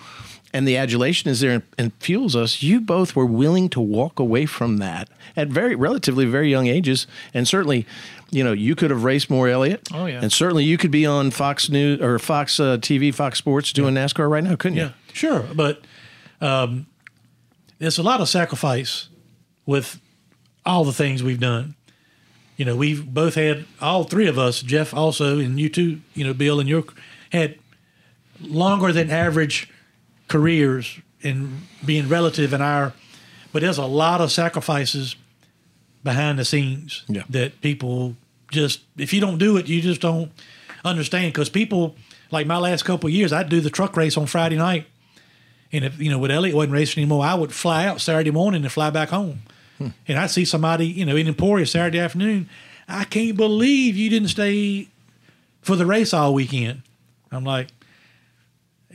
and 0.56 0.66
the 0.66 0.78
adulation 0.78 1.30
is 1.30 1.42
there 1.42 1.52
and, 1.52 1.64
and 1.78 1.94
fuels 1.96 2.34
us. 2.34 2.64
You 2.64 2.80
both 2.80 3.14
were 3.14 3.26
willing 3.26 3.68
to 3.70 3.82
walk 3.82 4.20
away 4.20 4.46
from 4.46 4.78
that 4.78 5.10
at 5.36 5.50
very 5.50 5.76
relatively 5.76 6.24
very 6.24 6.50
young 6.50 6.68
ages, 6.68 7.08
and 7.34 7.46
certainly, 7.46 7.86
you 8.32 8.42
know, 8.42 8.54
you 8.54 8.74
could 8.74 8.90
have 8.90 9.04
raced 9.04 9.30
more 9.30 9.50
Elliott. 9.50 9.86
Oh, 9.94 10.06
yeah. 10.06 10.22
and 10.22 10.32
certainly 10.32 10.64
you 10.64 10.78
could 10.78 10.92
be 10.92 11.06
on 11.06 11.32
Fox 11.32 11.70
News 11.70 12.02
or 12.02 12.18
Fox 12.20 12.58
uh, 12.58 12.78
TV, 12.78 13.14
Fox 13.14 13.38
Sports 13.38 13.74
doing 13.74 13.96
NASCAR 13.96 14.30
right 14.30 14.46
now, 14.46 14.56
couldn't 14.56 14.78
you? 14.78 14.84
Yeah, 14.84 14.92
sure, 15.12 15.46
but 15.54 15.82
um, 16.40 16.86
there's 17.80 17.98
a 17.98 18.04
lot 18.04 18.22
of 18.22 18.30
sacrifice 18.30 19.10
with 19.66 20.00
all 20.66 20.86
the 20.86 20.94
things 20.94 21.22
we've 21.22 21.40
done. 21.40 21.76
You 22.56 22.64
know, 22.64 22.78
we've 22.78 23.06
both 23.06 23.36
had 23.36 23.66
all 23.82 24.06
three 24.06 24.28
of 24.28 24.40
us, 24.40 24.62
Jeff 24.62 24.94
also, 24.94 25.38
and 25.38 25.60
you 25.60 25.68
too. 25.68 26.00
You 26.14 26.24
know, 26.24 26.34
Bill 26.34 26.62
and 26.62 26.70
your 26.70 26.86
had 27.34 27.60
longer 28.40 28.94
than 28.94 29.10
average 29.10 29.70
careers 30.28 31.00
in 31.22 31.62
being 31.86 32.08
relative 32.08 32.54
in 32.54 32.62
our, 32.62 32.94
but 33.52 33.62
there's 33.62 33.78
a 33.78 33.86
lot 33.86 34.22
of 34.22 34.32
sacrifices 34.32 35.16
behind 36.04 36.38
the 36.40 36.46
scenes 36.46 37.04
Yeah. 37.08 37.24
that 37.30 37.62
people 37.62 38.16
just 38.52 38.82
if 38.98 39.12
you 39.14 39.20
don't 39.22 39.38
do 39.40 39.58
it, 39.58 39.68
you 39.68 39.82
just 39.82 40.02
don't 40.02 40.32
understand. 40.84 41.34
Because 41.34 41.50
people 41.50 41.96
like 42.32 42.46
my 42.48 42.58
last 42.58 42.84
couple 42.86 43.08
of 43.08 43.14
years, 43.14 43.34
I'd 43.34 43.50
do 43.50 43.60
the 43.62 43.70
truck 43.70 43.98
race 43.98 44.18
on 44.18 44.26
Friday 44.28 44.56
night. 44.58 44.86
And 45.72 45.84
if 45.84 46.00
you 46.00 46.10
know, 46.10 46.20
with 46.20 46.32
Elliott 46.32 46.56
wasn't 46.56 46.74
racing 46.74 47.02
anymore, 47.02 47.26
I 47.26 47.34
would 47.34 47.52
fly 47.52 47.86
out 47.86 48.02
Saturday 48.02 48.32
morning 48.32 48.64
and 48.64 48.72
fly 48.72 48.90
back 48.92 49.10
home. 49.10 49.40
Hmm. 49.78 49.88
And 50.08 50.18
I'd 50.20 50.30
see 50.32 50.46
somebody, 50.46 50.88
you 50.88 51.06
know, 51.06 51.16
in 51.16 51.28
Emporia 51.28 51.66
Saturday 51.66 52.00
afternoon. 52.00 52.48
I 52.88 53.04
can't 53.04 53.36
believe 53.36 53.98
you 53.98 54.10
didn't 54.12 54.30
stay 54.30 54.88
for 55.62 55.76
the 55.76 55.86
race 55.88 56.14
all 56.14 56.34
weekend. 56.36 56.84
I'm 57.32 57.44
like, 57.44 57.70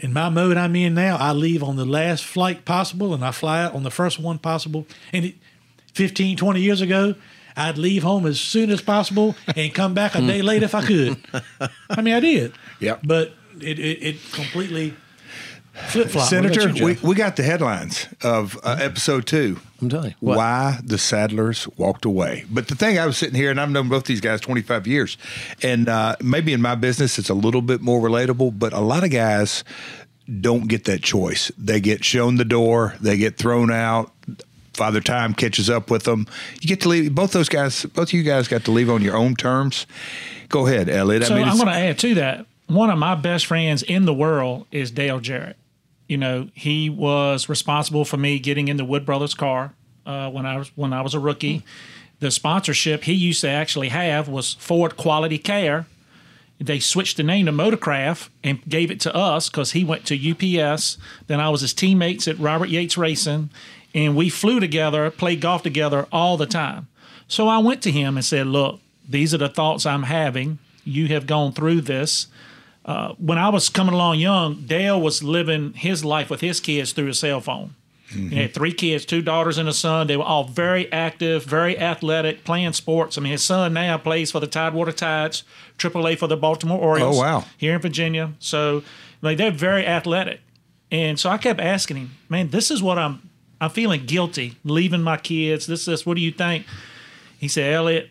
in 0.00 0.12
my 0.12 0.28
mode 0.28 0.56
I'm 0.56 0.74
in 0.76 0.94
now, 0.94 1.16
I 1.16 1.32
leave 1.32 1.62
on 1.62 1.76
the 1.76 1.84
last 1.84 2.24
flight 2.24 2.64
possible 2.64 3.14
and 3.14 3.24
I 3.24 3.30
fly 3.30 3.62
out 3.64 3.74
on 3.74 3.82
the 3.82 3.90
first 3.90 4.18
one 4.18 4.38
possible. 4.38 4.86
And 5.12 5.26
it, 5.26 5.34
15, 5.94 6.36
20 6.36 6.60
years 6.60 6.80
ago, 6.80 7.14
I'd 7.56 7.78
leave 7.78 8.02
home 8.02 8.26
as 8.26 8.40
soon 8.40 8.70
as 8.70 8.80
possible 8.80 9.36
and 9.54 9.74
come 9.74 9.92
back 9.92 10.14
a 10.14 10.20
day 10.20 10.40
hmm. 10.40 10.46
late 10.46 10.62
if 10.62 10.74
I 10.74 10.82
could. 10.82 11.16
I 11.90 12.00
mean, 12.00 12.14
I 12.14 12.20
did. 12.20 12.52
Yeah. 12.78 12.98
But 13.04 13.34
it, 13.60 13.78
it, 13.78 14.02
it 14.02 14.32
completely 14.32 14.94
flip 15.88 16.08
flopped. 16.08 16.30
Senator, 16.30 16.72
we, 16.84 16.94
we 17.02 17.14
got 17.14 17.36
the 17.36 17.42
headlines 17.42 18.06
of 18.22 18.58
uh, 18.62 18.76
episode 18.80 19.26
two. 19.26 19.58
I'm 19.80 19.88
telling 19.88 20.10
you. 20.10 20.16
What? 20.20 20.36
Why 20.36 20.78
the 20.84 20.96
Sadlers 20.96 21.68
walked 21.78 22.04
away. 22.04 22.44
But 22.50 22.68
the 22.68 22.74
thing 22.74 22.98
I 22.98 23.06
was 23.06 23.16
sitting 23.16 23.34
here, 23.34 23.50
and 23.50 23.60
I've 23.60 23.70
known 23.70 23.88
both 23.88 24.04
these 24.04 24.20
guys 24.20 24.40
25 24.40 24.86
years, 24.86 25.16
and 25.62 25.88
uh, 25.88 26.16
maybe 26.22 26.52
in 26.52 26.60
my 26.60 26.74
business 26.74 27.18
it's 27.18 27.30
a 27.30 27.34
little 27.34 27.62
bit 27.62 27.80
more 27.80 28.00
relatable, 28.00 28.58
but 28.58 28.72
a 28.72 28.80
lot 28.80 29.04
of 29.04 29.10
guys 29.10 29.64
don't 30.40 30.68
get 30.68 30.84
that 30.84 31.02
choice. 31.02 31.50
They 31.58 31.80
get 31.80 32.04
shown 32.04 32.36
the 32.36 32.44
door, 32.44 32.94
they 33.00 33.16
get 33.16 33.36
thrown 33.36 33.70
out. 33.72 34.12
Father 34.74 35.00
Time 35.00 35.34
catches 35.34 35.68
up 35.68 35.90
with 35.90 36.04
them. 36.04 36.26
You 36.60 36.68
get 36.68 36.80
to 36.82 36.88
leave. 36.88 37.14
Both 37.14 37.32
those 37.32 37.48
guys, 37.48 37.84
both 37.84 38.08
of 38.08 38.12
you 38.12 38.22
guys, 38.22 38.48
got 38.48 38.64
to 38.64 38.70
leave 38.70 38.88
on 38.88 39.02
your 39.02 39.16
own 39.16 39.34
terms. 39.34 39.86
Go 40.48 40.66
ahead, 40.66 40.88
Elliott. 40.88 41.24
So 41.24 41.36
I 41.36 41.42
I'm 41.42 41.56
going 41.56 41.66
to 41.66 41.74
add 41.74 41.98
to 41.98 42.14
that. 42.14 42.46
One 42.66 42.88
of 42.88 42.98
my 42.98 43.14
best 43.14 43.46
friends 43.46 43.82
in 43.82 44.04
the 44.04 44.14
world 44.14 44.66
is 44.70 44.90
Dale 44.90 45.20
Jarrett. 45.20 45.56
You 46.10 46.16
know, 46.16 46.48
he 46.54 46.90
was 46.90 47.48
responsible 47.48 48.04
for 48.04 48.16
me 48.16 48.40
getting 48.40 48.66
in 48.66 48.76
the 48.76 48.84
Wood 48.84 49.06
Brothers 49.06 49.32
car 49.32 49.74
uh, 50.04 50.28
when 50.28 50.44
I 50.44 50.56
was 50.56 50.72
when 50.74 50.92
I 50.92 51.02
was 51.02 51.14
a 51.14 51.20
rookie. 51.20 51.62
the 52.18 52.32
sponsorship 52.32 53.04
he 53.04 53.12
used 53.12 53.42
to 53.42 53.48
actually 53.48 53.90
have 53.90 54.28
was 54.28 54.54
Ford 54.54 54.96
Quality 54.96 55.38
Care. 55.38 55.86
They 56.58 56.80
switched 56.80 57.16
the 57.16 57.22
name 57.22 57.46
to 57.46 57.52
Motorcraft 57.52 58.28
and 58.42 58.60
gave 58.68 58.90
it 58.90 58.98
to 59.02 59.14
us 59.14 59.48
because 59.48 59.70
he 59.70 59.84
went 59.84 60.04
to 60.06 60.16
UPS. 60.60 60.98
Then 61.28 61.38
I 61.38 61.48
was 61.48 61.60
his 61.60 61.72
teammates 61.72 62.26
at 62.26 62.40
Robert 62.40 62.70
Yates 62.70 62.98
Racing, 62.98 63.50
and 63.94 64.16
we 64.16 64.30
flew 64.30 64.58
together, 64.58 65.12
played 65.12 65.40
golf 65.40 65.62
together 65.62 66.08
all 66.10 66.36
the 66.36 66.44
time. 66.44 66.88
So 67.28 67.46
I 67.46 67.58
went 67.58 67.82
to 67.82 67.92
him 67.92 68.16
and 68.16 68.26
said, 68.26 68.48
"Look, 68.48 68.80
these 69.08 69.32
are 69.32 69.38
the 69.38 69.48
thoughts 69.48 69.86
I'm 69.86 70.02
having. 70.02 70.58
You 70.82 71.06
have 71.06 71.28
gone 71.28 71.52
through 71.52 71.82
this." 71.82 72.26
Uh, 72.84 73.14
when 73.18 73.38
I 73.38 73.50
was 73.50 73.68
coming 73.68 73.94
along 73.94 74.18
young, 74.18 74.62
Dale 74.66 75.00
was 75.00 75.22
living 75.22 75.74
his 75.74 76.04
life 76.04 76.30
with 76.30 76.40
his 76.40 76.60
kids 76.60 76.92
through 76.92 77.08
a 77.08 77.14
cell 77.14 77.40
phone. 77.40 77.74
He 78.12 78.34
had 78.34 78.52
three 78.52 78.72
kids, 78.72 79.04
two 79.04 79.22
daughters 79.22 79.56
and 79.56 79.68
a 79.68 79.72
son. 79.72 80.08
They 80.08 80.16
were 80.16 80.24
all 80.24 80.42
very 80.42 80.90
active, 80.90 81.44
very 81.44 81.78
athletic, 81.78 82.42
playing 82.42 82.72
sports. 82.72 83.16
I 83.16 83.20
mean, 83.20 83.30
his 83.30 83.44
son 83.44 83.72
now 83.72 83.98
plays 83.98 84.32
for 84.32 84.40
the 84.40 84.48
Tidewater 84.48 84.90
Tides, 84.90 85.44
AAA 85.78 86.18
for 86.18 86.26
the 86.26 86.36
Baltimore 86.36 86.80
Orioles. 86.80 87.16
Oh, 87.16 87.20
wow. 87.20 87.44
Here 87.56 87.76
in 87.76 87.80
Virginia. 87.80 88.32
So, 88.40 88.82
like, 89.22 89.38
they're 89.38 89.52
very 89.52 89.86
athletic. 89.86 90.40
And 90.90 91.20
so 91.20 91.30
I 91.30 91.38
kept 91.38 91.60
asking 91.60 91.98
him, 91.98 92.10
man, 92.28 92.48
this 92.48 92.72
is 92.72 92.82
what 92.82 92.98
I'm, 92.98 93.30
I'm 93.60 93.70
feeling 93.70 94.06
guilty 94.06 94.56
leaving 94.64 95.02
my 95.02 95.16
kids. 95.16 95.68
This 95.68 95.86
is, 95.86 96.04
what 96.04 96.16
do 96.16 96.20
you 96.20 96.32
think? 96.32 96.66
He 97.38 97.46
said, 97.46 97.72
Elliott, 97.72 98.10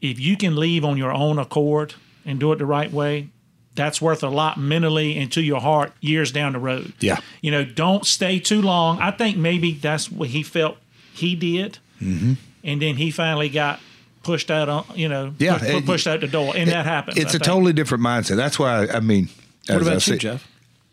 if 0.00 0.20
you 0.20 0.36
can 0.36 0.54
leave 0.54 0.84
on 0.84 0.96
your 0.96 1.12
own 1.12 1.40
accord 1.40 1.94
and 2.24 2.38
do 2.38 2.52
it 2.52 2.60
the 2.60 2.66
right 2.66 2.92
way, 2.92 3.30
that's 3.74 4.00
worth 4.00 4.22
a 4.22 4.28
lot 4.28 4.56
mentally 4.58 5.18
and 5.18 5.30
to 5.32 5.42
your 5.42 5.60
heart 5.60 5.92
years 6.00 6.30
down 6.32 6.52
the 6.52 6.58
road. 6.58 6.92
Yeah. 7.00 7.18
You 7.42 7.50
know, 7.50 7.64
don't 7.64 8.06
stay 8.06 8.38
too 8.38 8.62
long. 8.62 9.00
I 9.00 9.10
think 9.10 9.36
maybe 9.36 9.72
that's 9.72 10.10
what 10.10 10.28
he 10.28 10.42
felt 10.42 10.76
he 11.12 11.34
did. 11.34 11.78
Mm-hmm. 12.00 12.34
And 12.62 12.80
then 12.82 12.96
he 12.96 13.10
finally 13.10 13.48
got 13.48 13.80
pushed 14.22 14.50
out 14.50 14.68
on, 14.68 14.84
you 14.94 15.08
know, 15.08 15.34
Yeah, 15.38 15.58
pu- 15.58 15.66
it- 15.66 15.86
pushed 15.86 16.06
out 16.06 16.20
the 16.20 16.28
door. 16.28 16.52
And 16.56 16.70
that 16.70 16.86
happens. 16.86 17.16
It's 17.18 17.26
I 17.26 17.28
a 17.28 17.32
think. 17.32 17.42
totally 17.44 17.72
different 17.72 18.02
mindset. 18.04 18.36
That's 18.36 18.58
why 18.58 18.86
I 18.86 19.00
mean. 19.00 19.28
What 19.66 19.80
as 19.80 19.88
I 19.88 19.90
about 19.90 19.94
you, 19.94 20.00
say- 20.14 20.18
Jeff? 20.18 20.48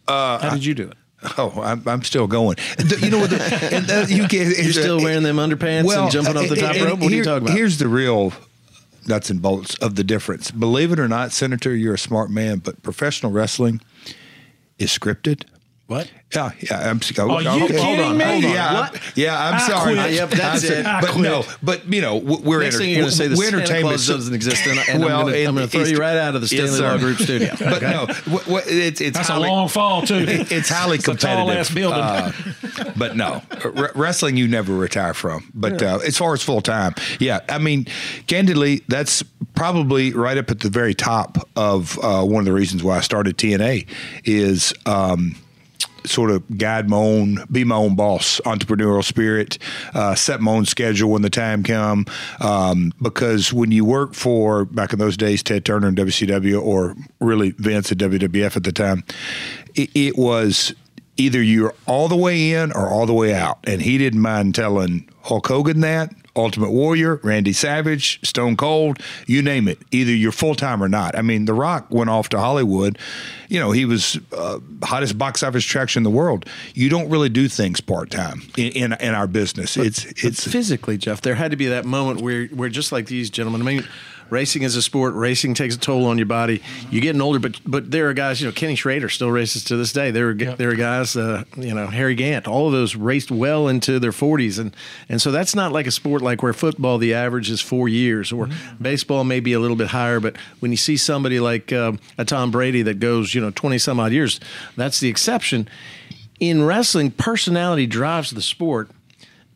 How 0.07 0.49
did 0.53 0.65
you 0.65 0.73
do 0.73 0.89
it? 0.89 0.97
Oh, 1.37 1.61
I'm, 1.61 1.87
I'm 1.87 2.01
still 2.01 2.25
going. 2.25 2.57
The- 2.77 2.97
You 2.99 3.11
know 3.11 3.19
what? 3.19 3.29
The, 3.29 3.69
and, 3.71 3.91
uh, 3.91 4.05
you 4.09 4.27
can, 4.27 4.47
You're 4.57 4.73
still 4.73 4.97
wearing 4.97 5.21
them 5.23 5.37
underpants 5.37 5.95
and 5.95 6.11
jumping 6.11 6.35
off 6.35 6.49
the 6.49 6.55
top 6.55 6.75
and- 6.75 6.85
rope. 6.85 6.99
What 6.99 7.11
are 7.11 7.15
you 7.15 7.23
talking 7.23 7.43
about? 7.43 7.55
Here's 7.55 7.77
the 7.77 7.87
real 7.87 8.33
nuts 9.07 9.29
and 9.29 9.41
bolts 9.41 9.75
of 9.75 9.95
the 9.95 10.03
difference. 10.03 10.51
Believe 10.51 10.91
it 10.91 10.99
or 10.99 11.07
not, 11.07 11.31
Senator, 11.31 11.75
you're 11.75 11.95
a 11.95 11.99
smart 11.99 12.29
man, 12.29 12.59
but 12.59 12.83
professional 12.83 13.31
wrestling 13.31 13.81
is 14.77 14.89
scripted. 14.89 15.45
What? 15.91 16.09
Yeah, 16.33 16.51
yeah. 16.61 16.89
I'm, 16.89 17.01
Are 17.29 17.41
you 17.41 17.65
okay. 17.65 17.67
kidding 17.75 18.17
me? 18.17 18.23
Hold 18.23 18.45
on. 18.45 18.51
Yeah, 18.53 18.79
What? 18.79 19.17
Yeah. 19.17 19.37
I'm 19.49 19.53
I 19.55 19.59
sorry. 19.67 19.93
quit. 19.95 20.13
Yep, 20.13 20.29
that's 20.29 20.63
it. 20.63 20.85
I 20.85 21.01
But 21.01 21.09
quit. 21.09 21.23
no, 21.23 21.43
but 21.61 21.85
you 21.93 21.99
know, 21.99 22.15
we're 22.15 22.61
Next 22.61 22.75
enter- 22.75 22.85
thing 22.85 22.89
you're 22.91 22.99
going 23.01 23.09
to 23.11 23.15
say 23.17 23.27
the 23.27 23.35
we're 23.35 23.43
Santa 23.49 23.57
entertainment. 23.57 23.87
Claus 23.97 24.07
doesn't 24.07 24.33
exist, 24.33 24.65
and, 24.65 24.79
and 24.87 25.03
Well, 25.03 25.27
I'm 25.27 25.33
going 25.33 25.55
to 25.57 25.67
throw 25.67 25.83
you 25.83 25.97
right 25.97 26.15
out 26.15 26.35
of 26.35 26.39
the 26.41 26.47
Stanley. 26.47 26.79
Law 26.79 26.97
Group 26.97 27.17
studio. 27.17 27.53
But 27.59 27.81
no, 27.81 28.05
what, 28.33 28.47
what, 28.47 28.63
it's 28.67 29.01
it's 29.01 29.17
That's 29.17 29.27
highly, 29.27 29.49
a 29.49 29.51
long 29.51 29.67
fall, 29.67 30.03
too. 30.03 30.23
it's 30.27 30.69
highly 30.69 30.95
It's 30.95 31.05
competitive. 31.05 31.67
tall 31.67 31.75
building. 31.75 31.99
Uh, 31.99 32.31
but 32.95 33.17
no, 33.17 33.41
r- 33.65 33.91
wrestling 33.93 34.37
you 34.37 34.47
never 34.47 34.73
retire 34.73 35.13
from. 35.13 35.51
But 35.53 35.83
uh, 35.83 35.99
as 36.07 36.17
far 36.17 36.33
as 36.33 36.41
full 36.41 36.61
time, 36.61 36.95
yeah, 37.19 37.41
I 37.49 37.57
mean, 37.57 37.87
candidly, 38.27 38.83
that's 38.87 39.21
probably 39.53 40.13
right 40.13 40.37
up 40.37 40.49
at 40.49 40.61
the 40.61 40.69
very 40.69 40.93
top 40.93 41.37
of 41.57 41.99
uh, 42.01 42.23
one 42.23 42.39
of 42.39 42.45
the 42.45 42.53
reasons 42.53 42.81
why 42.83 42.97
I 42.97 43.01
started 43.01 43.37
TNA 43.37 43.85
is. 44.23 44.73
Um, 44.85 45.35
Sort 46.05 46.31
of 46.31 46.57
guide 46.57 46.89
my 46.89 46.97
own, 46.97 47.45
be 47.51 47.63
my 47.63 47.75
own 47.75 47.95
boss, 47.95 48.41
entrepreneurial 48.45 49.03
spirit, 49.03 49.57
uh, 49.93 50.15
set 50.15 50.41
my 50.41 50.51
own 50.51 50.65
schedule 50.65 51.11
when 51.11 51.21
the 51.21 51.29
time 51.29 51.63
come. 51.63 52.05
Um, 52.39 52.93
because 53.01 53.53
when 53.53 53.71
you 53.71 53.85
work 53.85 54.13
for 54.13 54.65
back 54.65 54.93
in 54.93 54.99
those 54.99 55.17
days, 55.17 55.43
Ted 55.43 55.65
Turner 55.65 55.87
and 55.87 55.97
WCW, 55.97 56.61
or 56.61 56.95
really 57.19 57.51
Vince 57.51 57.91
at 57.91 57.97
WWF 57.97 58.57
at 58.57 58.63
the 58.63 58.71
time, 58.71 59.03
it, 59.75 59.89
it 59.93 60.17
was 60.17 60.73
either 61.17 61.41
you're 61.41 61.75
all 61.85 62.07
the 62.07 62.15
way 62.15 62.53
in 62.53 62.71
or 62.71 62.89
all 62.89 63.05
the 63.05 63.13
way 63.13 63.33
out. 63.33 63.59
And 63.65 63.81
he 63.81 63.97
didn't 63.97 64.21
mind 64.21 64.55
telling 64.55 65.09
Hulk 65.23 65.47
Hogan 65.47 65.81
that, 65.81 66.13
Ultimate 66.35 66.71
Warrior, 66.71 67.17
Randy 67.23 67.53
Savage, 67.53 68.25
Stone 68.25 68.57
Cold, 68.57 68.99
you 69.27 69.41
name 69.41 69.67
it. 69.67 69.79
Either 69.91 70.11
you're 70.11 70.31
full 70.31 70.55
time 70.55 70.81
or 70.81 70.87
not. 70.87 71.17
I 71.17 71.21
mean, 71.21 71.45
The 71.45 71.53
Rock 71.53 71.87
went 71.89 72.09
off 72.09 72.29
to 72.29 72.39
Hollywood. 72.39 72.97
You 73.49 73.59
know, 73.59 73.71
he 73.71 73.83
was 73.83 74.17
uh, 74.31 74.59
hottest 74.81 75.17
box 75.17 75.43
office 75.43 75.65
attraction 75.65 75.99
in 75.99 76.03
the 76.03 76.09
world. 76.09 76.45
You 76.73 76.87
don't 76.87 77.09
really 77.09 77.29
do 77.29 77.49
things 77.49 77.81
part 77.81 78.09
time 78.11 78.43
in, 78.57 78.71
in 78.71 78.93
in 78.93 79.13
our 79.13 79.27
business. 79.27 79.75
it's 79.75 80.05
It's 80.05 80.23
it's 80.23 80.47
physically, 80.47 80.97
Jeff. 80.97 81.21
There 81.21 81.35
had 81.35 81.51
to 81.51 81.57
be 81.57 81.67
that 81.67 81.85
moment 81.85 82.21
where, 82.21 82.45
where 82.47 82.69
just 82.69 82.91
like 82.91 83.07
these 83.07 83.29
gentlemen. 83.29 83.61
I 83.61 83.65
mean, 83.65 83.87
racing 84.31 84.63
is 84.63 84.75
a 84.75 84.81
sport. 84.81 85.13
Racing 85.13 85.53
takes 85.53 85.75
a 85.75 85.79
toll 85.79 86.05
on 86.05 86.17
your 86.17 86.25
body. 86.25 86.63
You're 86.89 87.01
getting 87.01 87.21
older, 87.21 87.37
but 87.37 87.59
but 87.65 87.91
there 87.91 88.09
are 88.09 88.13
guys. 88.13 88.41
You 88.41 88.47
know, 88.47 88.53
Kenny 88.53 88.75
Schrader 88.75 89.09
still 89.09 89.29
races 89.29 89.63
to 89.65 89.75
this 89.75 89.93
day. 89.93 90.09
There 90.09 90.29
are 90.29 90.33
there 90.33 90.71
are 90.71 90.75
guys. 90.75 91.15
Uh, 91.15 91.43
you 91.55 91.73
know, 91.75 91.87
Harry 91.87 92.15
Gant. 92.15 92.47
All 92.47 92.65
of 92.65 92.73
those 92.73 92.95
raced 92.95 93.29
well 93.29 93.67
into 93.67 93.99
their 93.99 94.11
40s, 94.11 94.57
and 94.57 94.75
and 95.09 95.21
so 95.21 95.31
that's 95.31 95.53
not 95.53 95.71
like 95.71 95.85
a 95.85 95.91
sport 95.91 96.23
like 96.23 96.41
where 96.41 96.53
football 96.53 96.97
the 96.97 97.13
average 97.13 97.51
is 97.51 97.61
four 97.61 97.87
years, 97.87 98.31
or 98.31 98.49
baseball 98.81 99.23
may 99.23 99.39
be 99.39 99.53
a 99.53 99.59
little 99.59 99.77
bit 99.77 99.89
higher. 99.89 100.19
But 100.19 100.37
when 100.59 100.71
you 100.71 100.77
see 100.77 100.97
somebody 100.97 101.39
like 101.39 101.71
um, 101.73 101.99
a 102.17 102.25
Tom 102.25 102.49
Brady 102.49 102.81
that 102.83 102.99
goes, 102.99 103.35
you 103.35 103.41
know, 103.41 103.51
20 103.51 103.77
some 103.77 103.99
odd 103.99 104.11
years, 104.13 104.39
that's 104.75 104.99
the 104.99 105.09
exception. 105.09 105.67
In 106.39 106.63
wrestling, 106.63 107.11
personality 107.11 107.85
drives 107.85 108.31
the 108.31 108.41
sport. 108.41 108.89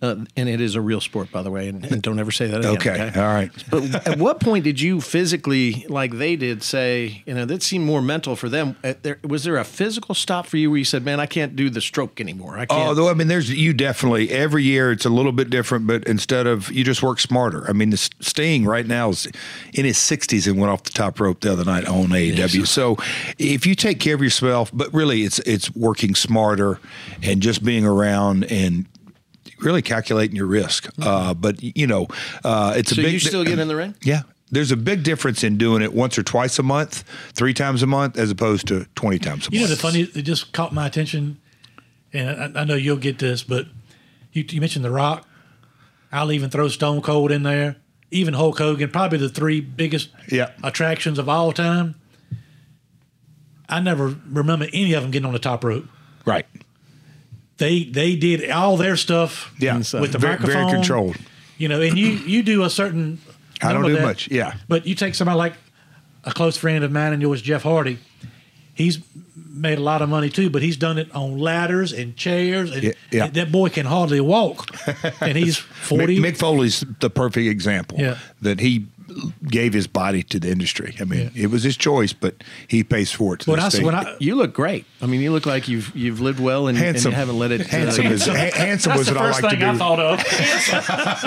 Uh, 0.06 0.26
and 0.36 0.48
it 0.48 0.62
is 0.62 0.76
a 0.76 0.82
real 0.82 1.02
sport, 1.02 1.32
by 1.32 1.42
the 1.42 1.50
way. 1.50 1.68
And, 1.68 1.84
and 1.86 2.02
don't 2.02 2.20
ever 2.20 2.32
say 2.32 2.48
that 2.48 2.60
again. 2.60 2.76
Okay, 2.76 3.12
all 3.16 3.34
right. 3.34 3.52
But 3.70 4.08
at 4.08 4.20
what 4.20 4.40
point 4.40 4.64
did 4.64 4.80
you 4.80 5.02
physically, 5.02 5.86
like 5.90 6.18
they 6.18 6.36
did, 6.36 6.62
say, 6.62 7.24
you 7.26 7.34
know, 7.34 7.46
that 7.46 7.64
seemed 7.64 7.86
more 7.86 8.02
mental 8.02 8.36
for 8.36 8.50
them? 8.50 8.76
Uh, 8.84 8.94
there, 9.02 9.20
was 9.24 9.44
there 9.44 9.58
a 9.58 9.64
physical 9.64 10.14
stop 10.14 10.46
for 10.46 10.58
you 10.58 10.70
where 10.70 10.78
you 10.78 10.86
said, 10.86 11.04
man, 11.04 11.20
I 11.20 11.26
can't 11.26 11.56
do 11.56 11.70
the 11.70 11.82
stroke 11.82 12.22
anymore? 12.22 12.58
I 12.58 12.66
can't. 12.66 12.88
Although 12.88 13.10
I 13.10 13.14
mean, 13.14 13.28
there's 13.28 13.50
you 13.52 13.74
definitely 13.74 14.30
every 14.32 14.64
year 14.64 14.92
it's 14.92 15.06
a 15.06 15.10
little 15.10 15.32
bit 15.32 15.50
different, 15.50 15.88
but 15.88 16.04
instead 16.06 16.48
of 16.48 16.72
you 16.72 16.84
just 16.84 17.02
work 17.02 17.20
smarter. 17.20 17.68
I 17.68 17.74
mean, 17.74 17.90
the 17.90 17.98
Sting 17.98 18.66
right 18.66 18.86
now 18.86 19.10
is 19.10 19.28
in 19.74 19.86
his 19.86 19.98
60s 19.98 20.48
and 20.48 20.60
went 20.60 20.72
off 20.72 20.84
the 20.84 20.92
top 20.92 21.20
rope 21.20 21.42
the 21.42 21.52
other 21.52 21.66
night 21.66 21.88
on 21.88 22.08
AEW. 22.08 22.68
So 22.68 22.98
if 23.38 23.66
you 23.66 23.76
take 23.76 24.00
care 24.00 24.16
of 24.16 24.22
yourself, 24.22 24.72
but 24.74 24.94
really 24.94 25.24
it's 25.24 25.40
it's 25.40 25.74
working 25.76 26.16
smarter 26.16 26.80
and 27.24 27.42
just 27.42 27.64
being 27.64 27.86
around 27.86 28.44
and 28.46 28.86
really 29.60 29.82
calculating 29.82 30.36
your 30.36 30.46
risk. 30.48 30.90
Uh, 31.02 31.34
but 31.34 31.62
you 31.62 31.88
know, 31.88 32.08
uh, 32.44 32.74
it's 32.78 32.90
so 32.96 33.02
a 33.02 33.04
big. 33.04 33.06
So 33.06 33.12
you 33.14 33.20
still 33.20 33.44
get 33.44 33.60
in 33.60 33.68
the 33.68 33.76
ring? 33.76 33.96
Yeah. 34.04 34.22
There's 34.52 34.72
a 34.72 34.78
big 34.78 35.04
difference 35.04 35.44
in 35.44 35.58
doing 35.58 35.82
it 35.82 35.92
once 35.94 36.18
or 36.20 36.24
twice 36.24 36.60
a 36.60 36.64
month, 36.64 37.04
three 37.34 37.54
times 37.54 37.82
a 37.82 37.88
month, 37.88 38.16
as 38.18 38.30
opposed 38.30 38.68
to 38.68 38.86
20 38.96 39.18
times 39.18 39.48
a 39.48 39.50
month. 39.50 39.54
You 39.54 39.62
know, 39.62 39.68
the 39.68 39.76
funny, 39.76 40.02
it 40.02 40.22
just 40.22 40.54
caught 40.54 40.72
my 40.72 40.86
attention, 40.86 41.40
and 42.14 42.56
I, 42.58 42.62
I 42.62 42.64
know 42.64 42.76
you'll 42.76 42.96
get 42.98 43.18
this, 43.18 43.42
but 43.44 43.66
you, 44.34 44.46
you 44.48 44.62
mentioned 44.62 44.86
The 44.86 44.92
Rock. 44.92 45.28
I'll 46.12 46.32
even 46.32 46.52
throw 46.52 46.68
Stone 46.68 47.02
Cold 47.02 47.32
in 47.32 47.42
there, 47.42 47.78
even 48.12 48.36
Hulk 48.36 48.60
Hogan, 48.60 48.92
probably 48.92 49.18
the 49.18 49.30
three 49.30 49.62
biggest 49.62 50.10
Yeah. 50.32 50.52
attractions 50.64 51.18
of 51.18 51.28
all 51.28 51.52
time. 51.52 51.96
I 53.68 53.80
never 53.80 54.16
remember 54.30 54.68
any 54.72 54.94
of 54.94 55.02
them 55.02 55.12
getting 55.12 55.26
on 55.26 55.34
the 55.34 55.40
top 55.40 55.64
rope. 55.64 55.86
Right. 56.24 56.46
They 57.58 57.84
they 57.86 58.16
did 58.16 58.50
all 58.52 58.76
their 58.78 58.98
stuff 58.98 59.54
Yeah. 59.60 59.78
with 59.78 60.12
the 60.12 60.18
very, 60.18 60.34
microphone. 60.34 60.54
very 60.68 60.72
controlled. 60.72 61.16
You 61.58 61.70
know, 61.70 61.82
and 61.82 61.98
you 61.98 62.08
you 62.08 62.44
do 62.44 62.64
a 62.64 62.70
certain. 62.70 63.20
I 63.62 63.72
don't 63.72 63.82
number 63.84 63.90
do 63.90 63.96
that, 63.96 64.04
much, 64.06 64.30
yeah. 64.30 64.56
But 64.68 64.86
you 64.86 64.96
take 64.96 65.16
somebody 65.16 65.38
like 65.38 65.54
a 66.26 66.32
close 66.34 66.58
friend 66.58 66.84
of 66.84 66.92
mine 66.92 67.14
and 67.14 67.22
yours, 67.22 67.42
Jeff 67.42 67.64
Hardy. 67.64 68.00
He's 68.74 69.00
made 69.36 69.78
a 69.78 69.82
lot 69.82 70.02
of 70.02 70.10
money 70.10 70.30
too, 70.30 70.50
but 70.50 70.62
he's 70.62 70.76
done 70.76 70.98
it 70.98 71.10
on 71.16 71.38
ladders 71.40 71.94
and 71.94 72.18
chairs, 72.18 72.72
and 72.72 72.84
Yeah, 72.84 72.92
yeah. 73.10 73.28
that 73.28 73.54
boy 73.54 73.70
can 73.70 73.86
hardly 73.86 74.20
walk, 74.20 74.70
and 75.22 75.38
he's 75.38 75.56
forty. 75.58 76.20
Mick, 76.20 76.34
Mick 76.34 76.38
Foley's 76.38 76.84
the 77.00 77.10
perfect 77.10 77.48
example. 77.48 77.98
Yeah. 77.98 78.18
That 78.42 78.60
he 78.60 78.88
gave 79.48 79.74
his 79.74 79.88
body 79.88 80.24
to 80.24 80.40
the 80.40 80.50
industry. 80.50 80.96
I 81.00 81.04
mean, 81.04 81.32
it 81.36 81.48
was 81.48 81.64
his 81.64 81.78
choice, 81.78 82.14
but 82.14 82.44
he 82.68 82.84
pays 82.84 83.12
for 83.12 83.36
it. 83.36 83.42
To 83.42 83.52
when 83.52 83.60
I 83.60 83.70
this 83.70 83.82
when 83.82 83.96
I 83.96 84.16
You 84.20 84.36
look 84.36 84.54
great. 84.54 84.86
I 85.02 85.06
mean, 85.06 85.22
you 85.22 85.32
look 85.32 85.46
like 85.46 85.68
you've 85.68 85.96
you've 85.96 86.20
lived 86.22 86.40
well 86.40 86.68
and, 86.68 86.78
and 86.78 86.86
handsome, 86.86 87.12
you 87.12 87.16
haven't 87.18 87.38
let 87.40 87.52
it. 87.52 87.62
uh, 87.62 87.66
handsome 87.66 88.08
is 88.08 88.26
ha- 88.28 88.52
handsome 88.54 88.98
was 88.98 89.08
the 89.08 89.14
what 89.14 89.22
I 89.22 89.28
first 89.32 89.44
like 89.44 89.52
to 89.52 89.58
thing 89.58 89.68
I 89.68 89.72
do. 89.74 89.78
thought 89.78 90.00
of. 90.00 90.20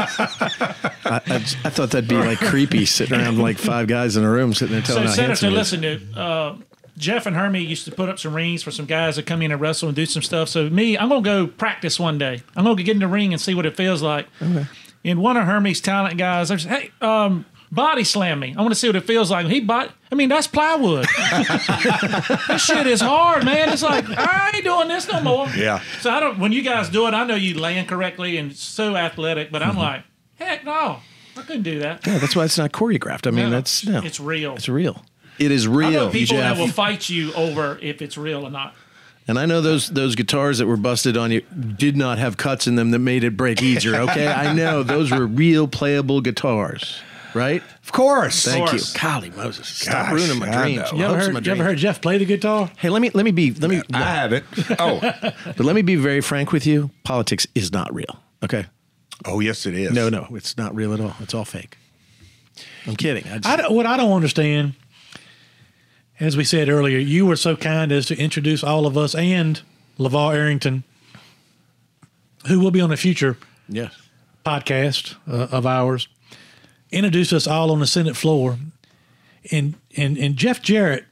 I, 1.04 1.20
I, 1.26 1.34
I 1.36 1.70
thought 1.70 1.90
that'd 1.90 2.08
be 2.08 2.16
like 2.16 2.38
creepy 2.38 2.84
sitting 2.86 3.18
around 3.18 3.38
like 3.38 3.58
five 3.58 3.86
guys 3.86 4.16
in 4.16 4.24
a 4.24 4.30
room 4.30 4.54
sitting 4.54 4.74
there 4.74 4.82
telling 4.82 5.04
So, 5.04 5.08
how 5.08 5.14
Senator, 5.14 5.46
handsome 5.46 5.54
listen 5.54 5.82
to 5.82 6.20
uh, 6.20 6.56
Jeff 6.96 7.26
and 7.26 7.36
Hermie 7.36 7.60
used 7.62 7.84
to 7.84 7.92
put 7.92 8.08
up 8.08 8.18
some 8.18 8.34
rings 8.34 8.62
for 8.62 8.70
some 8.70 8.86
guys 8.86 9.16
that 9.16 9.26
come 9.26 9.40
in 9.42 9.52
and 9.52 9.60
wrestle 9.60 9.88
and 9.88 9.96
do 9.96 10.04
some 10.06 10.22
stuff. 10.22 10.48
So, 10.48 10.68
me, 10.68 10.98
I'm 10.98 11.08
going 11.08 11.22
to 11.22 11.28
go 11.28 11.46
practice 11.46 11.98
one 12.00 12.18
day. 12.18 12.42
I'm 12.56 12.64
going 12.64 12.76
to 12.76 12.82
get 12.82 12.92
in 12.94 13.00
the 13.00 13.08
ring 13.08 13.32
and 13.32 13.40
see 13.40 13.54
what 13.54 13.66
it 13.66 13.76
feels 13.76 14.02
like. 14.02 14.26
And 15.04 15.20
one 15.22 15.36
of 15.36 15.44
Hermie's 15.46 15.80
talent 15.80 16.18
guys, 16.18 16.50
I 16.50 16.56
said, 16.56 16.70
hey, 16.72 16.90
um, 17.00 17.46
body 17.70 18.04
slam 18.04 18.40
me. 18.40 18.54
I 18.56 18.60
want 18.60 18.72
to 18.72 18.74
see 18.78 18.88
what 18.88 18.96
it 18.96 19.04
feels 19.04 19.30
like. 19.30 19.46
He 19.46 19.60
bought, 19.60 19.90
I 20.10 20.14
mean, 20.14 20.28
that's 20.28 20.46
plywood. 20.46 21.06
this 22.48 22.64
shit 22.64 22.86
is 22.86 23.00
hard, 23.00 23.44
man. 23.44 23.68
It's 23.70 23.82
like, 23.82 24.04
I 24.08 24.52
ain't 24.54 24.64
doing 24.64 24.88
this 24.88 25.10
no 25.10 25.20
more. 25.22 25.48
Yeah. 25.56 25.80
So, 26.00 26.10
I 26.10 26.20
don't, 26.20 26.38
when 26.38 26.52
you 26.52 26.62
guys 26.62 26.88
do 26.88 27.06
it, 27.06 27.14
I 27.14 27.24
know 27.24 27.34
you 27.34 27.58
land 27.58 27.88
correctly 27.88 28.36
and 28.36 28.54
so 28.54 28.96
athletic, 28.96 29.50
but 29.50 29.62
I'm 29.62 29.68
Mm-hmm. 29.70 29.78
like, 29.80 30.02
heck 30.36 30.64
no. 30.64 30.98
I 31.36 31.42
couldn't 31.42 31.62
do 31.62 31.78
that. 31.80 32.04
Yeah, 32.06 32.18
that's 32.18 32.34
why 32.34 32.44
it's 32.44 32.58
not 32.58 32.72
choreographed. 32.72 33.26
I 33.26 33.30
mean, 33.30 33.44
No, 33.46 33.50
that's 33.50 33.86
no, 33.86 34.00
It's 34.02 34.18
real. 34.18 34.54
It's 34.56 34.68
real. 34.68 35.04
It 35.38 35.52
is 35.52 35.66
I 35.68 35.70
real, 35.70 35.90
know 35.90 36.10
people 36.10 36.38
that 36.38 36.56
will 36.56 36.66
fight 36.68 37.08
you 37.08 37.32
over 37.34 37.78
if 37.80 38.02
it's 38.02 38.18
real 38.18 38.44
or 38.44 38.50
not. 38.50 38.74
And 39.28 39.38
I 39.38 39.44
know 39.46 39.60
those 39.60 39.90
those 39.90 40.16
guitars 40.16 40.58
that 40.58 40.66
were 40.66 40.76
busted 40.78 41.16
on 41.16 41.30
you 41.30 41.42
did 41.42 41.96
not 41.96 42.18
have 42.18 42.36
cuts 42.38 42.66
in 42.66 42.74
them 42.76 42.90
that 42.92 42.98
made 42.98 43.22
it 43.22 43.36
break 43.36 43.62
easier. 43.62 43.94
Okay, 43.96 44.26
I 44.26 44.52
know 44.54 44.82
those 44.82 45.10
were 45.12 45.26
real 45.26 45.68
playable 45.68 46.20
guitars, 46.22 47.00
right? 47.38 47.62
Of 47.82 47.92
course. 47.92 48.44
Thank 48.44 48.68
course. 48.68 48.94
you, 48.94 49.00
Golly 49.00 49.30
Moses. 49.30 49.68
Stop 49.68 50.10
Gosh, 50.10 50.12
ruining 50.12 50.38
my 50.38 50.48
I 50.48 50.62
dreams. 50.62 50.92
know. 50.92 50.98
You 50.98 51.04
ever, 51.04 51.14
Hopes 51.14 51.26
of 51.26 51.26
heard, 51.26 51.34
my 51.34 51.40
you 51.40 51.52
ever 51.52 51.56
dreams. 51.56 51.60
heard 51.60 51.78
Jeff 51.78 52.00
play 52.02 52.18
the 52.18 52.24
guitar? 52.24 52.70
Hey, 52.78 52.90
let 52.90 53.00
me 53.00 53.10
let 53.14 53.24
me 53.24 53.30
be 53.30 53.52
let 53.52 53.70
me 53.70 53.82
I 53.92 54.02
haven't. 54.02 54.44
Oh, 54.78 55.00
but 55.00 55.60
let 55.60 55.74
me 55.74 55.82
be 55.82 55.96
very 55.96 56.20
frank 56.20 56.52
with 56.52 56.66
you. 56.66 56.90
Politics 57.04 57.46
is 57.54 57.72
not 57.72 57.92
real. 57.94 58.20
Okay. 58.44 58.66
oh 59.24 59.40
yes, 59.40 59.66
it 59.66 59.74
is. 59.74 59.92
No, 59.92 60.08
no, 60.08 60.26
it's 60.32 60.56
not 60.56 60.74
real 60.74 60.92
at 60.92 61.00
all. 61.00 61.14
It's 61.20 61.34
all 61.34 61.44
fake. 61.44 61.76
I'm 62.86 62.96
kidding. 62.96 63.24
I 63.24 63.36
just, 63.38 63.46
I 63.46 63.56
don't, 63.56 63.72
what 63.72 63.86
I 63.86 63.96
don't 63.96 64.12
understand, 64.12 64.74
as 66.20 66.36
we 66.36 66.44
said 66.44 66.68
earlier, 66.68 66.98
you 66.98 67.26
were 67.26 67.36
so 67.36 67.56
kind 67.56 67.92
as 67.92 68.06
to 68.06 68.16
introduce 68.16 68.64
all 68.64 68.86
of 68.86 68.96
us 68.98 69.14
and 69.14 69.60
LaVar 69.98 70.34
Arrington, 70.34 70.84
who 72.46 72.60
will 72.60 72.70
be 72.70 72.80
on 72.80 72.90
a 72.92 72.96
future 72.96 73.36
yes. 73.68 73.94
podcast 74.44 75.16
uh, 75.28 75.48
of 75.54 75.66
ours, 75.66 76.08
introduce 76.90 77.32
us 77.32 77.46
all 77.46 77.70
on 77.70 77.80
the 77.80 77.86
Senate 77.86 78.16
floor. 78.16 78.58
And, 79.50 79.74
and, 79.96 80.16
and 80.18 80.36
Jeff 80.36 80.62
Jarrett 80.62 81.04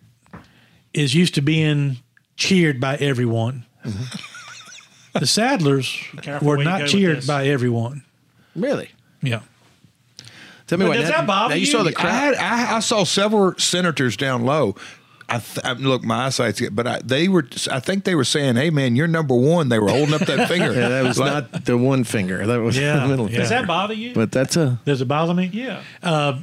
is 0.93 1.15
used 1.15 1.35
to 1.35 1.43
being 1.43 1.99
cheered 2.37 2.81
by 2.81 2.97
everyone. 2.97 3.65
Mm-hmm. 3.85 5.19
The 5.19 5.27
Sadlers 5.27 6.41
were 6.43 6.47
where 6.47 6.59
you 6.59 6.65
go 6.65 6.71
not 6.71 6.89
cheered 6.89 7.27
by 7.27 7.47
everyone. 7.47 8.03
Really? 8.55 8.91
Yeah. 9.23 9.41
Tell 10.67 10.79
me 10.79 10.85
But 10.85 10.89
what. 10.89 10.95
does 10.97 11.11
now- 11.11 11.17
that 11.19 11.27
bother 11.27 11.49
now 11.51 11.55
you 11.57 11.61
you? 11.61 11.67
saw 11.67 11.83
the 11.83 11.91
I, 11.91 11.93
crowd. 11.93 12.11
had, 12.11 12.35
I, 12.35 12.77
I 12.77 12.81
saw 12.81 13.05
several 13.05 13.55
senators 13.59 14.17
down 14.17 14.45
low. 14.45 14.75
I, 15.29 15.39
th- 15.39 15.65
I 15.65 15.73
look, 15.73 16.05
my 16.05 16.27
eyesight's 16.27 16.61
good, 16.61 16.77
but 16.77 16.87
I, 16.87 17.01
they 17.05 17.27
were. 17.27 17.47
I 17.71 17.81
think 17.81 18.05
they 18.05 18.15
were 18.15 18.25
saying, 18.25 18.55
"Hey, 18.57 18.71
man, 18.71 18.95
you're 18.95 19.09
number 19.09 19.35
one." 19.35 19.69
They 19.69 19.79
were 19.81 19.89
holding 19.91 20.15
up 20.15 20.21
that 20.23 20.49
finger. 20.49 20.73
Yeah, 20.73 20.89
that 20.89 21.03
was 21.05 21.19
Like- 21.19 21.53
not 21.53 21.65
the 21.65 21.77
one 21.77 22.05
finger. 22.05 22.47
That 22.47 22.61
was 22.61 22.79
Yeah, 22.79 23.01
the 23.01 23.09
middle 23.09 23.29
yeah. 23.31 23.39
Does 23.39 23.49
that 23.49 23.67
bother 23.67 23.95
you? 23.95 24.15
But 24.15 24.31
that's 24.31 24.57
a 24.57 24.79
Does 24.85 25.01
it 25.01 25.07
bother 25.09 25.35
me? 25.35 25.51
yeah. 25.53 25.83
Uh, 26.03 26.39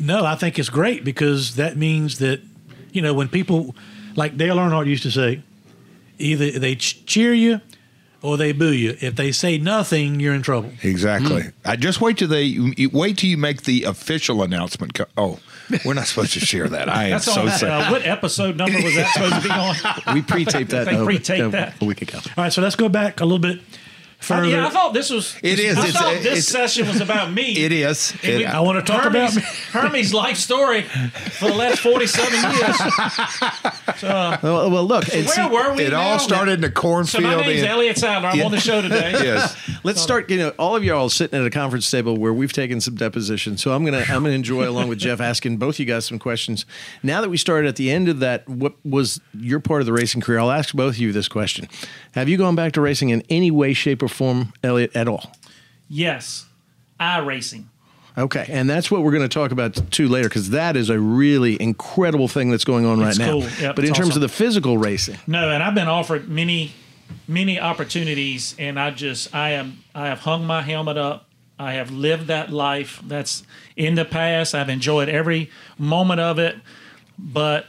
no, 0.00 0.24
I 0.24 0.34
think 0.36 0.58
it's 0.58 0.70
great 0.70 1.04
because 1.04 1.56
that 1.56 1.76
means 1.76 2.18
that, 2.20 2.40
you 2.92 3.02
know, 3.02 3.12
when 3.12 3.28
people, 3.28 3.76
like 4.16 4.38
Dale 4.38 4.56
Earnhardt 4.56 4.86
used 4.86 5.02
to 5.02 5.10
say, 5.10 5.42
either 6.18 6.50
they 6.58 6.76
ch- 6.76 7.04
cheer 7.04 7.34
you 7.34 7.60
or 8.22 8.36
they 8.36 8.52
boo 8.52 8.72
you. 8.72 8.96
If 9.00 9.16
they 9.16 9.32
say 9.32 9.58
nothing, 9.58 10.20
you're 10.20 10.34
in 10.34 10.42
trouble. 10.42 10.70
Exactly. 10.82 11.42
Hmm. 11.42 11.48
I 11.64 11.76
just 11.76 12.00
wait 12.00 12.18
till 12.18 12.28
they 12.28 12.56
wait 12.92 13.18
till 13.18 13.30
you 13.30 13.36
make 13.36 13.62
the 13.62 13.84
official 13.84 14.42
announcement. 14.42 14.98
Oh, 15.16 15.38
we're 15.84 15.94
not 15.94 16.06
supposed 16.06 16.32
to 16.34 16.40
share 16.40 16.68
that. 16.68 16.88
I 16.88 17.08
am 17.08 17.20
so 17.20 17.42
on. 17.42 17.50
sad. 17.50 17.70
Uh, 17.70 17.90
what 17.90 18.06
episode 18.06 18.56
number 18.56 18.80
was 18.82 18.94
that 18.94 19.12
supposed 19.12 19.34
to 19.36 19.42
be 19.42 19.50
on? 19.50 19.74
we 20.14 20.22
pre-taped 20.22 20.70
that. 20.70 20.86
They 20.86 20.96
a- 21.00 21.04
pre-taped 21.04 21.46
a- 21.46 21.50
that. 21.50 21.82
a 21.82 21.84
week 21.84 22.02
ago. 22.02 22.18
All 22.36 22.44
right, 22.44 22.52
so 22.52 22.62
let's 22.62 22.76
go 22.76 22.88
back 22.88 23.20
a 23.20 23.24
little 23.24 23.38
bit 23.38 23.60
Uh, 24.30 24.36
further. 24.36 24.48
yeah, 24.48 24.66
I 24.66 24.70
thought 24.70 24.94
this 24.94 25.10
was. 25.10 25.36
It 25.42 25.58
is. 25.58 25.76
I 25.76 25.80
It's- 25.88 25.92
thought 25.92 26.14
it's- 26.14 26.24
this 26.36 26.46
session 26.48 26.86
was 26.86 27.00
about 27.00 27.32
me. 27.32 27.56
It 27.64 27.72
is. 27.72 28.14
And 28.22 28.38
we- 28.38 28.46
I 28.46 28.60
want 28.60 28.84
to 28.84 28.92
talk 28.92 29.02
Hermie's, 29.04 29.36
about 29.36 29.52
me. 29.74 29.80
Hermie's 29.80 30.14
life 30.14 30.36
story 30.36 30.82
for 30.82 31.48
the 31.48 31.54
last 31.54 31.80
forty-seven 31.80 32.32
years. 32.56 34.02
Well, 34.02 34.70
well 34.70 34.84
look. 34.86 35.08
it's- 35.08 35.36
Where 35.36 35.48
were 35.48 35.74
we? 35.74 35.84
it 35.84 35.92
all 35.92 36.18
started 36.18 36.52
in 36.52 36.60
the 36.60 36.68
So 36.68 36.72
cornfield. 36.72 37.24
my 37.24 37.40
name's 37.42 37.62
in- 37.62 37.66
Elliott 37.68 37.98
Sadler. 37.98 38.28
I'm 38.28 38.38
Yeah. 38.38 38.44
on 38.44 38.50
the 38.52 38.60
show 38.60 38.80
today. 38.82 39.12
yes. 39.12 39.56
Let's 39.84 40.00
start. 40.00 40.30
You 40.30 40.38
know, 40.38 40.48
all 40.58 40.76
of 40.76 40.84
you 40.84 40.92
are 40.92 40.96
all 40.96 41.08
sitting 41.08 41.38
at 41.38 41.44
a 41.44 41.50
conference 41.50 41.90
table 41.90 42.16
where 42.16 42.32
we've 42.32 42.52
taken 42.52 42.80
some 42.80 42.94
depositions. 42.94 43.62
So 43.62 43.72
I'm 43.72 43.84
gonna 43.84 43.98
I'm 44.08 44.22
gonna 44.22 44.30
enjoy 44.30 44.68
along 44.68 44.88
with 44.88 44.98
Jeff 44.98 45.20
asking 45.20 45.56
both 45.56 45.78
you 45.78 45.86
guys 45.86 46.04
some 46.04 46.18
questions. 46.18 46.64
Now 47.02 47.20
that 47.20 47.28
we 47.28 47.36
started 47.36 47.68
at 47.68 47.76
the 47.76 47.90
end 47.90 48.08
of 48.08 48.20
that, 48.20 48.48
what 48.48 48.74
was 48.84 49.20
your 49.38 49.60
part 49.60 49.80
of 49.82 49.86
the 49.86 49.92
racing 49.92 50.20
career? 50.20 50.38
I'll 50.38 50.50
ask 50.50 50.74
both 50.74 50.94
of 50.94 50.98
you 50.98 51.12
this 51.12 51.28
question: 51.28 51.68
Have 52.14 52.28
you 52.28 52.36
gone 52.36 52.54
back 52.54 52.72
to 52.72 52.80
racing 52.80 53.08
in 53.10 53.22
any 53.28 53.50
way, 53.50 53.72
shape, 53.72 54.02
or 54.02 54.08
form, 54.08 54.52
Elliott, 54.62 54.94
at 54.94 55.08
all? 55.08 55.32
Yes, 55.88 56.46
I 57.00 57.18
racing. 57.18 57.68
Okay, 58.16 58.46
and 58.50 58.68
that's 58.68 58.90
what 58.90 59.02
we're 59.02 59.10
going 59.10 59.22
to 59.22 59.28
talk 59.28 59.52
about 59.52 59.90
too 59.90 60.06
later 60.06 60.28
because 60.28 60.50
that 60.50 60.76
is 60.76 60.90
a 60.90 60.98
really 61.00 61.60
incredible 61.60 62.28
thing 62.28 62.50
that's 62.50 62.64
going 62.64 62.84
on 62.84 63.00
right 63.00 63.10
It's 63.10 63.18
now. 63.18 63.38
Yep, 63.38 63.76
but 63.76 63.84
in 63.86 63.94
terms 63.94 64.10
awesome. 64.10 64.22
of 64.22 64.30
the 64.30 64.34
physical 64.34 64.76
racing, 64.76 65.16
No, 65.26 65.50
and 65.50 65.62
I've 65.62 65.74
been 65.74 65.88
offered 65.88 66.28
many, 66.28 66.72
many 67.26 67.58
opportunities, 67.58 68.54
and 68.58 68.78
I 68.78 68.90
just 68.90 69.34
I 69.34 69.52
am 69.52 69.78
I 69.94 70.08
have 70.08 70.20
hung 70.20 70.46
my 70.46 70.60
helmet 70.60 70.98
up. 70.98 71.26
I 71.58 71.72
have 71.74 71.90
lived 71.90 72.26
that 72.26 72.50
life. 72.50 73.00
That's 73.06 73.44
in 73.76 73.94
the 73.94 74.04
past. 74.04 74.54
I've 74.54 74.68
enjoyed 74.68 75.08
every 75.08 75.50
moment 75.78 76.20
of 76.20 76.38
it, 76.38 76.56
but 77.18 77.66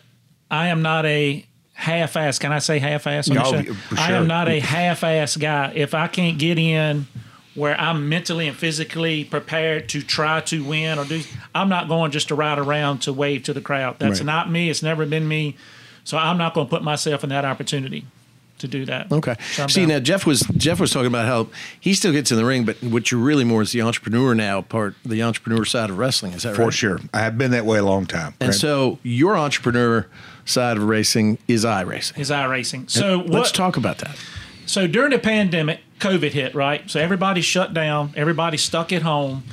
I 0.52 0.68
am 0.68 0.82
not 0.82 1.06
a 1.06 1.46
half-ass. 1.74 2.40
Can 2.40 2.52
I 2.52 2.60
say 2.60 2.80
half-ass? 2.80 3.30
on 3.30 3.36
the 3.36 3.42
Oh, 3.44 3.52
show? 3.52 3.58
Uh, 3.72 3.74
for 3.74 4.00
I 4.00 4.12
am 4.12 4.28
not 4.28 4.48
a 4.48 4.60
half-ass 4.60 5.38
guy. 5.38 5.72
If 5.76 5.94
I 5.94 6.08
can't 6.08 6.38
get 6.38 6.58
in 6.60 7.08
where 7.56 7.80
I'm 7.80 8.10
mentally 8.10 8.48
and 8.48 8.58
physically 8.58 9.24
prepared 9.24 9.90
to 9.90 10.02
try 10.02 10.42
to 10.42 10.64
win 10.64 10.98
or 11.00 11.06
do, 11.06 11.22
I'm 11.54 11.70
not 11.70 11.88
going 11.88 12.12
just 12.12 12.28
to 12.30 12.36
ride 12.36 12.60
around 12.60 13.00
to 13.04 13.14
wave 13.14 13.44
to 13.44 13.54
the 13.54 13.62
crowd. 13.62 13.98
That's 14.00 14.20
Right. 14.20 14.26
not 14.26 14.50
me. 14.52 14.70
It's 14.70 14.84
never 14.84 15.06
been 15.06 15.28
me. 15.28 15.56
So 16.04 16.18
I'm 16.18 16.38
not 16.38 16.54
going 16.54 16.68
to 16.68 16.70
put 16.70 16.84
myself 16.84 17.24
in 17.24 17.30
that 17.30 17.46
opportunity 17.46 18.06
to 18.60 18.68
do 18.68 18.86
that. 18.86 19.12
Okay. 19.12 19.36
So 19.54 19.68
See 19.68 19.82
down. 19.82 19.90
now, 19.90 20.00
Jeff 20.00 20.26
was 20.26 20.42
Jeff 20.58 20.80
was 20.80 20.92
talking 20.92 21.08
about 21.08 21.26
how 21.26 21.48
he 21.80 21.94
still 21.94 22.12
gets 22.12 22.32
in 22.32 22.38
the 22.38 22.46
ring, 22.46 22.66
but 22.66 22.82
what 22.84 23.12
you're 23.12 23.20
really 23.22 23.44
more 23.44 23.62
is 23.62 23.72
the 23.72 23.82
entrepreneur 23.82 24.34
now 24.36 24.62
part, 24.62 24.96
the 25.06 25.22
entrepreneur 25.22 25.66
side 25.66 25.90
of 25.90 25.98
wrestling. 25.98 26.34
Is 26.34 26.44
that 26.44 26.56
For 26.56 26.64
right? 26.66 26.74
sure. 26.74 27.00
I 27.14 27.20
have 27.20 27.38
been 27.38 27.52
that 27.52 27.66
way 27.66 27.78
a 27.80 27.84
long 27.84 28.06
time. 28.06 28.34
And 28.40 28.50
Right? 28.50 28.56
so 28.58 29.00
your 29.04 29.38
entrepreneur 29.38 30.08
side 30.46 30.78
of 30.78 30.84
racing 30.84 31.38
is 31.48 31.66
iRacing. 31.66 32.18
is 32.20 32.30
iRacing. 32.30 32.90
So 32.90 33.24
Let's 33.28 33.52
talk 33.52 33.78
about 33.78 34.00
that. 34.00 34.18
So 34.66 34.88
during 34.88 35.12
the 35.12 35.20
pandemic, 35.20 35.80
COVID 36.00 36.32
hit, 36.32 36.56
right? 36.56 36.90
So 36.90 37.00
everybody 37.00 37.42
shut 37.42 37.74
down, 37.74 38.14
everybody 38.16 38.58
stuck 38.58 38.92
at 38.92 39.02
home. 39.02 39.44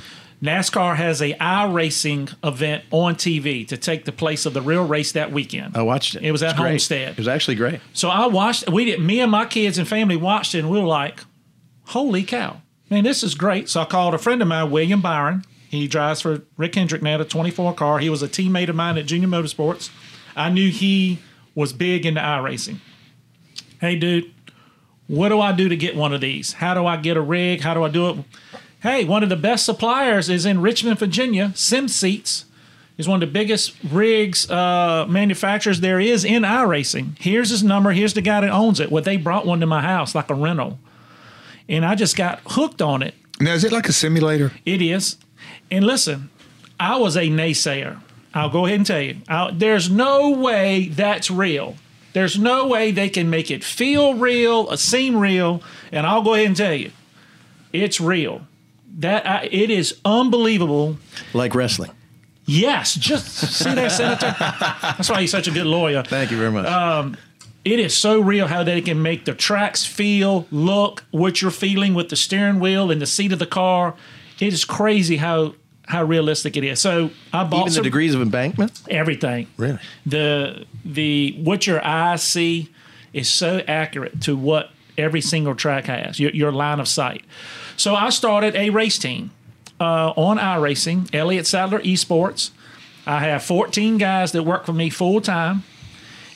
NASCAR 0.41 0.95
has 0.95 1.21
a 1.21 1.33
iRacing 1.35 2.33
event 2.43 2.83
on 2.89 3.13
TV 3.15 3.67
to 3.67 3.77
take 3.77 4.05
the 4.05 4.11
place 4.11 4.45
of 4.47 4.53
the 4.55 4.61
real 4.61 4.85
race 4.85 5.11
that 5.11 5.31
weekend. 5.31 5.77
I 5.77 5.83
watched 5.83 6.15
it. 6.15 6.23
It 6.23 6.31
was 6.31 6.41
at 6.41 6.51
It's 6.51 6.59
great. 6.59 6.69
Homestead. 6.69 7.09
It 7.11 7.17
was 7.17 7.27
actually 7.27 7.55
great. 7.55 7.79
So 7.93 8.09
I 8.09 8.25
watched. 8.25 8.67
We 8.69 8.85
did. 8.85 8.99
Me 8.99 9.19
and 9.19 9.29
my 9.29 9.45
kids 9.45 9.77
and 9.77 9.87
family 9.87 10.15
watched 10.15 10.55
it, 10.55 10.59
and 10.59 10.71
we 10.71 10.79
were 10.79 10.87
like, 10.87 11.23
"Holy 11.87 12.23
cow, 12.23 12.61
man, 12.89 13.03
this 13.03 13.21
is 13.21 13.35
great!" 13.35 13.69
So 13.69 13.81
I 13.81 13.85
called 13.85 14.15
a 14.15 14.17
friend 14.17 14.41
of 14.41 14.47
mine, 14.47 14.71
William 14.71 14.99
Byron. 15.01 15.43
He 15.69 15.87
drives 15.87 16.21
for 16.21 16.41
Rick 16.57 16.73
Hendrick 16.75 17.01
now, 17.03 17.17
the 17.17 17.23
24 17.25 17.73
car. 17.75 17.99
He 17.99 18.09
was 18.09 18.23
a 18.23 18.27
teammate 18.27 18.67
of 18.67 18.75
mine 18.75 18.97
at 18.97 19.05
Junior 19.05 19.27
Motorsports. 19.29 19.89
I 20.35 20.49
knew 20.49 20.69
he 20.69 21.19
was 21.55 21.73
big 21.73 22.05
into 22.05 22.21
iRacing. 22.21 22.77
Hey, 23.79 23.95
dude, 23.95 24.31
what 25.07 25.29
do 25.29 25.41
I 25.41 25.51
do 25.51 25.67
to 25.69 25.75
get 25.75 25.95
one 25.95 26.13
of 26.13 26.21
these? 26.21 26.53
How 26.53 26.73
do 26.73 26.85
I 26.85 26.97
get 26.97 27.17
a 27.17 27.21
rig? 27.21 27.61
How 27.61 27.73
do 27.73 27.83
I 27.83 27.89
do 27.89 28.09
it? 28.09 28.17
Hey, 28.81 29.03
one 29.03 29.23
of 29.23 29.29
the 29.29 29.35
best 29.35 29.65
suppliers 29.65 30.29
is 30.29 30.45
in 30.45 30.61
Richmond, 30.61 30.97
Virginia. 30.99 31.51
Sim 31.55 31.87
Seats 31.87 32.45
is 32.97 33.07
one 33.07 33.21
of 33.21 33.27
the 33.27 33.31
biggest 33.31 33.75
rigs 33.83 34.49
uh, 34.49 35.05
manufacturers 35.07 35.81
there 35.81 35.99
is 35.99 36.23
in 36.23 36.43
iRacing. 36.43 37.17
Here's 37.19 37.49
his 37.49 37.63
number. 37.63 37.91
Here's 37.91 38.13
the 38.13 38.21
guy 38.21 38.41
that 38.41 38.49
owns 38.49 38.79
it. 38.79 38.91
Well, 38.91 39.03
they 39.03 39.17
brought 39.17 39.45
one 39.45 39.59
to 39.59 39.65
my 39.65 39.81
house 39.81 40.15
like 40.15 40.29
a 40.29 40.33
rental, 40.35 40.79
and 41.67 41.85
I 41.85 41.95
just 41.95 42.15
got 42.15 42.39
hooked 42.45 42.81
on 42.81 43.01
it. 43.01 43.15
now, 43.39 43.53
is 43.53 43.63
it 43.63 43.71
like 43.71 43.89
a 43.89 43.93
simulator? 43.93 44.51
It 44.65 44.81
is. 44.81 45.17
And 45.69 45.85
listen, 45.85 46.29
I 46.79 46.97
was 46.97 47.15
a 47.15 47.27
naysayer. 47.27 47.99
I'll 48.33 48.49
go 48.49 48.65
ahead 48.65 48.77
and 48.77 48.85
tell 48.85 49.01
you. 49.01 49.17
I, 49.27 49.51
there's 49.51 49.89
no 49.89 50.31
way 50.31 50.87
that's 50.87 51.29
real. 51.29 51.75
There's 52.13 52.37
no 52.37 52.67
way 52.67 52.91
they 52.91 53.09
can 53.09 53.29
make 53.29 53.49
it 53.49 53.63
feel 53.63 54.15
real, 54.15 54.67
or 54.69 54.77
seem 54.77 55.17
real. 55.17 55.61
And 55.91 56.05
I'll 56.05 56.21
go 56.21 56.33
ahead 56.33 56.47
and 56.47 56.55
tell 56.57 56.73
you, 56.73 56.91
it's 57.73 58.01
real. 58.01 58.41
That 58.99 59.25
I, 59.25 59.49
it 59.51 59.69
is 59.69 59.99
unbelievable. 60.03 60.97
Like 61.33 61.55
wrestling. 61.55 61.91
Yes, 62.45 62.95
just 62.95 63.27
see 63.27 63.73
that, 63.73 63.91
Senator. 63.91 64.35
That's 64.37 65.09
why 65.09 65.21
he's 65.21 65.31
such 65.31 65.47
a 65.47 65.51
good 65.51 65.67
lawyer. 65.67 66.03
Thank 66.03 66.31
you 66.31 66.37
very 66.37 66.51
much. 66.51 66.65
Um, 66.65 67.15
it 67.63 67.79
is 67.79 67.95
so 67.95 68.19
real 68.19 68.47
how 68.47 68.63
they 68.63 68.81
can 68.81 69.01
make 69.01 69.23
the 69.25 69.33
tracks 69.33 69.85
feel, 69.85 70.47
look, 70.51 71.05
what 71.11 71.41
you're 71.41 71.51
feeling 71.51 71.93
with 71.93 72.09
the 72.09 72.15
steering 72.15 72.59
wheel 72.59 72.91
and 72.91 73.01
the 73.01 73.05
seat 73.05 73.31
of 73.31 73.39
the 73.39 73.45
car. 73.45 73.95
It 74.39 74.53
is 74.53 74.65
crazy 74.65 75.17
how 75.17 75.53
how 75.91 76.03
realistic 76.03 76.55
it 76.57 76.63
is. 76.63 76.79
So 76.79 77.11
I 77.33 77.43
bought 77.43 77.61
Even 77.61 77.65
the 77.65 77.71
some, 77.75 77.83
degrees 77.83 78.15
of 78.15 78.21
embankment. 78.21 78.81
everything. 78.89 79.47
Really? 79.57 79.79
The 80.05 80.65
the 80.85 81.35
what 81.43 81.67
your 81.67 81.85
eyes 81.85 82.23
see 82.23 82.69
is 83.13 83.29
so 83.29 83.59
accurate 83.67 84.21
to 84.21 84.35
what 84.37 84.71
every 84.97 85.21
single 85.21 85.53
track 85.55 85.85
has. 85.85 86.19
Your, 86.19 86.31
your 86.31 86.51
line 86.51 86.79
of 86.79 86.87
sight. 86.87 87.23
So 87.77 87.95
I 87.95 88.09
started 88.09 88.55
a 88.55 88.69
race 88.69 88.97
team 88.97 89.31
uh, 89.79 90.13
on 90.15 90.37
iRacing, 90.37 91.13
Elliott 91.13 91.45
Sadler 91.47 91.79
Esports. 91.81 92.51
I 93.05 93.19
have 93.19 93.43
14 93.43 93.97
guys 93.97 94.31
that 94.31 94.43
work 94.43 94.65
for 94.65 94.73
me 94.73 94.89
full 94.89 95.21
time. 95.21 95.63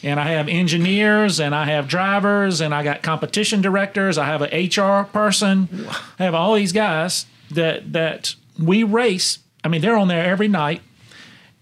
And 0.03 0.19
I 0.19 0.31
have 0.33 0.47
engineers 0.47 1.39
and 1.39 1.55
I 1.55 1.65
have 1.65 1.87
drivers 1.87 2.61
and 2.61 2.75
I 2.75 2.83
got 2.83 3.01
competition 3.01 3.61
directors. 3.61 4.17
I 4.19 4.25
have 4.25 4.41
an 4.43 4.51
HR 4.69 5.05
person. 5.05 5.87
I 6.19 6.23
have 6.25 6.35
all 6.35 6.53
these 6.55 6.71
guys 6.73 7.25
that 7.51 7.93
that 7.93 8.35
we 8.59 8.83
race 8.83 9.39
I 9.65 9.67
mean, 9.67 9.81
they're 9.81 9.97
on 9.97 10.07
there 10.07 10.23
every 10.23 10.47
night 10.47 10.83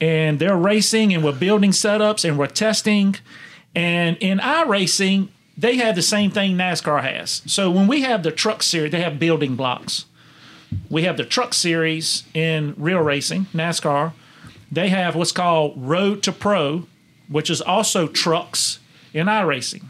and 0.01 0.37
they're 0.37 0.57
racing 0.57 1.13
and 1.13 1.23
we're 1.23 1.31
building 1.31 1.71
setups 1.71 2.27
and 2.27 2.37
we're 2.37 2.47
testing. 2.47 3.15
And 3.73 4.17
in 4.17 4.39
iRacing, 4.39 5.29
they 5.57 5.77
have 5.77 5.95
the 5.95 6.01
same 6.01 6.29
thing 6.29 6.57
NASCAR 6.57 7.01
has. 7.01 7.41
So 7.45 7.71
when 7.71 7.87
we 7.87 8.01
have 8.01 8.21
the 8.21 8.31
truck 8.31 8.61
series, 8.61 8.91
they 8.91 9.01
have 9.01 9.19
building 9.19 9.55
blocks. 9.55 10.03
We 10.89 11.03
have 11.03 11.15
the 11.15 11.23
truck 11.23 11.53
series 11.53 12.23
in 12.33 12.75
real 12.77 12.99
racing, 12.99 13.45
NASCAR. 13.53 14.11
They 14.69 14.89
have 14.89 15.15
what's 15.15 15.31
called 15.31 15.73
Road 15.77 16.23
to 16.23 16.33
Pro, 16.33 16.87
which 17.29 17.49
is 17.49 17.61
also 17.61 18.07
trucks 18.07 18.79
in 19.13 19.27
iRacing. 19.27 19.83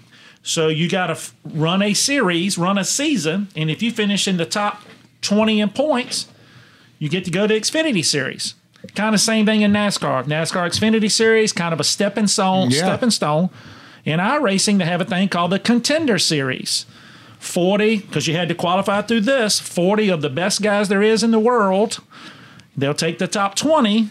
So 0.44 0.68
you 0.68 0.88
got 0.88 1.08
to 1.08 1.14
f- 1.14 1.34
run 1.44 1.82
a 1.82 1.96
series, 1.96 2.60
run 2.60 2.78
a 2.78 2.84
season, 2.84 3.48
and 3.56 3.72
if 3.72 3.82
you 3.82 3.92
finish 3.92 4.28
in 4.28 4.38
the 4.38 4.46
top 4.46 4.84
20 5.22 5.62
in 5.62 5.70
points, 5.70 6.28
you 7.04 7.10
get 7.10 7.26
to 7.26 7.32
go 7.32 7.46
to 7.48 7.54
Xfinity 7.54 8.04
Series. 8.06 8.56
Kind 8.96 9.14
of 9.14 9.20
same 9.20 9.46
thing 9.46 9.60
in 9.62 9.74
NASCAR. 9.74 10.24
NASCAR 10.24 10.66
Xfinity 10.70 11.12
Series, 11.12 11.52
kind 11.52 11.74
of 11.74 11.82
a 11.82 11.84
stepping 11.84 12.28
stone, 12.28 12.72
Yeah. 12.72 12.78
stepping 12.78 13.12
stone. 13.12 13.50
In 14.06 14.22
iRacing, 14.22 14.78
they 14.78 14.86
have 14.86 15.02
a 15.02 15.06
thing 15.06 15.28
called 15.28 15.52
the 15.52 15.60
Contender 15.60 16.18
Series. 16.18 16.86
40, 17.40 17.98
because 17.98 18.26
you 18.26 18.36
had 18.36 18.48
to 18.48 18.56
qualify 18.56 19.02
through 19.02 19.20
this, 19.22 19.60
40 19.60 20.08
of 20.08 20.22
the 20.22 20.30
best 20.30 20.62
guys 20.62 20.88
there 20.88 21.04
is 21.04 21.24
in 21.24 21.32
the 21.32 21.40
world. 21.40 22.00
They'll 22.78 22.94
take 22.94 23.20
the 23.20 23.28
top 23.28 23.56
20 23.56 24.08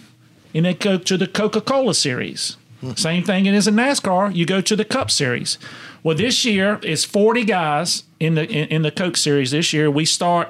and 0.54 0.66
then 0.66 0.76
go 0.78 0.98
to 0.98 1.16
the 1.16 1.26
Coca 1.26 1.62
Cola 1.62 1.94
Series. 1.94 2.58
Same 2.96 3.22
thing 3.24 3.46
it 3.46 3.54
is 3.54 3.66
in 3.66 3.74
NASCAR. 3.74 4.34
You 4.34 4.44
go 4.44 4.60
to 4.60 4.76
the 4.76 4.84
Cup 4.84 5.10
Series. 5.10 5.56
Well, 6.02 6.14
this 6.16 6.44
year 6.44 6.78
is 6.82 7.06
40 7.06 7.44
guys 7.44 8.02
in 8.20 8.34
the 8.34 8.44
in, 8.46 8.68
in 8.68 8.82
the 8.82 8.90
Coke 8.90 9.16
Series. 9.16 9.52
This 9.52 9.72
year 9.72 9.90
we 9.90 10.04
start 10.04 10.48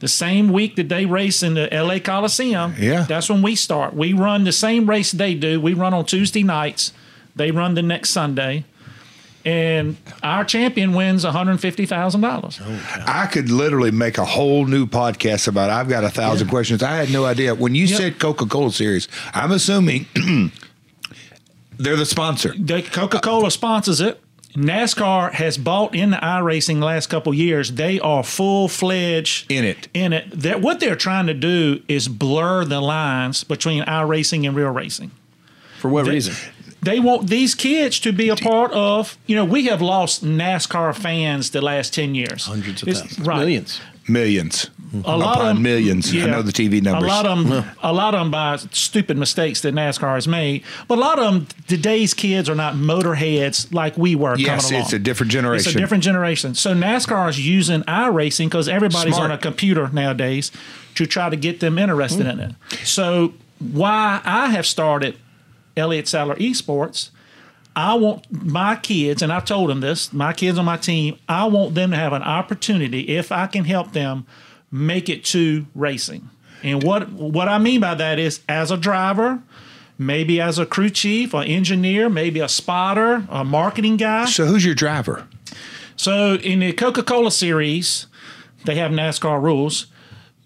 the 0.00 0.08
same 0.08 0.52
week 0.52 0.76
that 0.76 0.88
they 0.88 1.06
race 1.06 1.42
in 1.42 1.54
the 1.54 1.68
LA 1.72 1.98
Coliseum. 1.98 2.74
Yeah. 2.78 3.02
that's 3.08 3.28
when 3.30 3.40
we 3.42 3.54
start. 3.54 3.94
We 3.94 4.12
run 4.12 4.44
the 4.44 4.52
same 4.52 4.88
race 4.90 5.12
they 5.12 5.34
do. 5.34 5.60
We 5.60 5.72
run 5.74 5.94
on 5.94 6.04
Tuesday 6.06 6.42
nights. 6.42 6.92
They 7.36 7.50
run 7.52 7.74
the 7.74 7.82
next 7.82 8.10
Sunday, 8.10 8.64
and 9.44 9.96
our 10.22 10.44
champion 10.44 10.92
wins 10.94 11.24
one 11.24 11.32
hundred 11.32 11.58
fifty 11.60 11.86
thousand 11.86 12.22
dollars. 12.22 12.60
I 13.06 13.26
could 13.30 13.50
literally 13.50 13.90
make 13.92 14.18
a 14.18 14.24
whole 14.24 14.66
new 14.66 14.84
podcast 14.86 15.46
about. 15.48 15.70
it. 15.70 15.74
I've 15.74 15.88
got 15.88 16.02
a 16.04 16.10
thousand 16.10 16.48
questions. 16.48 16.82
I 16.82 16.96
had 16.96 17.10
no 17.12 17.24
idea 17.24 17.54
when 17.54 17.74
you 17.74 17.86
Yep. 17.86 17.98
said 18.00 18.18
Coca 18.18 18.46
Cola 18.46 18.72
Series. 18.72 19.06
I'm 19.32 19.52
assuming 19.52 20.06
they're 21.78 21.96
the 21.96 22.04
sponsor. 22.06 22.52
Coca 22.92 23.20
Cola 23.20 23.50
sponsors 23.50 24.00
it. 24.00 24.20
NASCAR 24.54 25.32
has 25.32 25.56
bought 25.58 25.94
into 25.94 26.16
iRacing 26.16 26.80
the 26.80 26.86
last 26.86 27.08
couple 27.08 27.32
years. 27.32 27.72
They 27.72 28.00
are 28.00 28.22
full 28.24 28.68
fledged 28.68 29.50
In 29.50 29.64
it. 29.64 29.88
In 29.94 30.12
it, 30.12 30.30
that 30.32 30.60
what 30.60 30.80
they're 30.80 30.96
trying 30.96 31.26
to 31.28 31.34
do 31.34 31.82
is 31.88 32.08
blur 32.08 32.64
the 32.64 32.80
lines 32.80 33.44
between 33.44 33.84
iRacing 33.84 34.46
and 34.46 34.56
real 34.56 34.70
racing. 34.70 35.12
For 35.78 35.88
what 35.88 36.06
reason? 36.06 36.34
They 36.82 36.98
want 36.98 37.28
these 37.28 37.54
kids 37.54 38.00
to 38.00 38.12
be 38.12 38.28
a 38.30 38.36
part 38.36 38.72
of. 38.72 39.18
You 39.26 39.36
know, 39.36 39.44
we 39.44 39.66
have 39.66 39.82
lost 39.82 40.24
NASCAR 40.24 40.94
fans 40.96 41.50
the 41.50 41.60
last 41.60 41.92
ten 41.94 42.14
years. 42.14 42.46
Hundreds 42.46 42.82
of 42.82 42.88
It's- 42.88 43.02
thousands, 43.06 43.26
right. 43.26 43.38
millions. 43.38 43.80
Millions. 44.08 44.70
A 45.04 45.16
lot 45.16 45.36
Upon 45.36 45.50
of 45.50 45.54
them, 45.54 45.62
millions. 45.62 46.12
I 46.12 46.26
know 46.26 46.42
the 46.42 46.50
TV 46.50 46.82
numbers. 46.82 47.04
A 47.04 47.06
lot 47.06 47.26
of 47.26 47.48
them, 47.48 47.64
a 47.80 47.92
lot 47.92 48.14
of 48.14 48.20
them 48.20 48.30
by 48.32 48.56
stupid 48.56 49.16
mistakes 49.16 49.60
that 49.60 49.72
NASCAR 49.72 50.16
has 50.16 50.26
made. 50.26 50.64
But 50.88 50.98
a 50.98 51.00
lot 51.00 51.20
of 51.20 51.32
them, 51.32 51.46
today's 51.68 52.12
kids 52.12 52.48
are 52.48 52.56
not 52.56 52.74
motorheads 52.74 53.72
like 53.72 53.96
we 53.96 54.16
were. 54.16 54.36
Yes, 54.36 54.64
coming 54.64 54.78
along. 54.78 54.84
it's 54.86 54.92
a 54.92 54.98
different 54.98 55.30
generation. 55.30 55.68
It's 55.68 55.76
a 55.76 55.78
different 55.78 56.02
generation. 56.02 56.56
So 56.56 56.74
NASCAR 56.74 57.30
is 57.30 57.46
using 57.46 57.82
iRacing 57.82 58.46
because 58.46 58.68
everybody's 58.68 59.14
Smart. 59.14 59.30
on 59.30 59.38
a 59.38 59.40
computer 59.40 59.88
nowadays 59.90 60.50
to 60.96 61.06
try 61.06 61.30
to 61.30 61.36
get 61.36 61.60
them 61.60 61.78
interested 61.78 62.24
hmm. 62.24 62.30
in 62.30 62.40
it. 62.40 62.54
So 62.82 63.34
why 63.60 64.20
I 64.24 64.50
have 64.50 64.66
started 64.66 65.16
Elliott 65.76 66.08
Sadler 66.08 66.36
Esports. 66.36 67.10
I 67.80 67.94
want 67.94 68.30
my 68.30 68.76
kids, 68.76 69.22
and 69.22 69.32
I 69.32 69.40
told 69.40 69.70
them 69.70 69.80
this, 69.80 70.12
my 70.12 70.34
kids 70.34 70.58
on 70.58 70.66
my 70.66 70.76
team, 70.76 71.18
I 71.28 71.46
want 71.46 71.74
them 71.74 71.92
to 71.92 71.96
have 71.96 72.12
an 72.12 72.22
opportunity, 72.22 73.16
if 73.16 73.32
I 73.32 73.46
can 73.46 73.64
help 73.64 73.92
them, 73.92 74.26
make 74.70 75.08
it 75.08 75.24
to 75.26 75.66
racing. 75.74 76.28
And 76.62 76.82
what 76.82 77.10
what 77.10 77.48
I 77.48 77.56
mean 77.56 77.80
by 77.80 77.94
that 77.94 78.18
is 78.18 78.40
as 78.48 78.70
a 78.70 78.76
driver, 78.76 79.42
maybe 79.96 80.42
as 80.42 80.58
a 80.58 80.66
crew 80.66 80.90
chief 80.90 81.32
an 81.32 81.44
engineer, 81.44 82.10
maybe 82.10 82.40
a 82.40 82.48
spotter, 82.48 83.26
a 83.30 83.44
marketing 83.44 83.96
guy. 83.96 84.26
so 84.26 84.44
who's 84.44 84.64
your 84.64 84.74
driver? 84.74 85.26
So 85.96 86.34
in 86.34 86.60
the 86.60 86.74
Coca 86.74 87.02
Cola 87.02 87.30
series, 87.30 88.06
they 88.66 88.74
have 88.74 88.90
NASCAR 88.90 89.42
rules. 89.42 89.86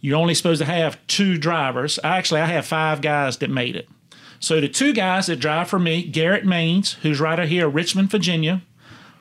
You're 0.01 0.19
only 0.19 0.35
supposed 0.35 0.61
to 0.61 0.67
have 0.67 1.05
two 1.09 1.37
drivers. 1.37 1.99
Actually, 2.05 2.43
I 2.43 2.47
have 2.47 2.67
five 2.67 3.01
guys 3.01 3.39
that 3.39 3.51
made 3.51 3.75
it. 3.75 3.89
So 4.45 4.61
the 4.61 4.69
two 4.69 4.93
guys 4.93 5.27
that 5.29 5.37
drive 5.37 5.69
for 5.69 5.79
me, 5.79 6.03
Garrett 6.03 6.45
Maines, 6.45 6.97
who's 6.97 7.19
right 7.19 7.41
out 7.41 7.49
here, 7.49 7.67
in 7.67 7.73
Richmond, 7.73 8.11
Virginia. 8.11 8.61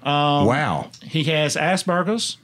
Um, 0.04 0.46
wow. 0.46 0.90
He 1.02 1.24
has 1.24 1.56
Asperger's, 1.56 2.36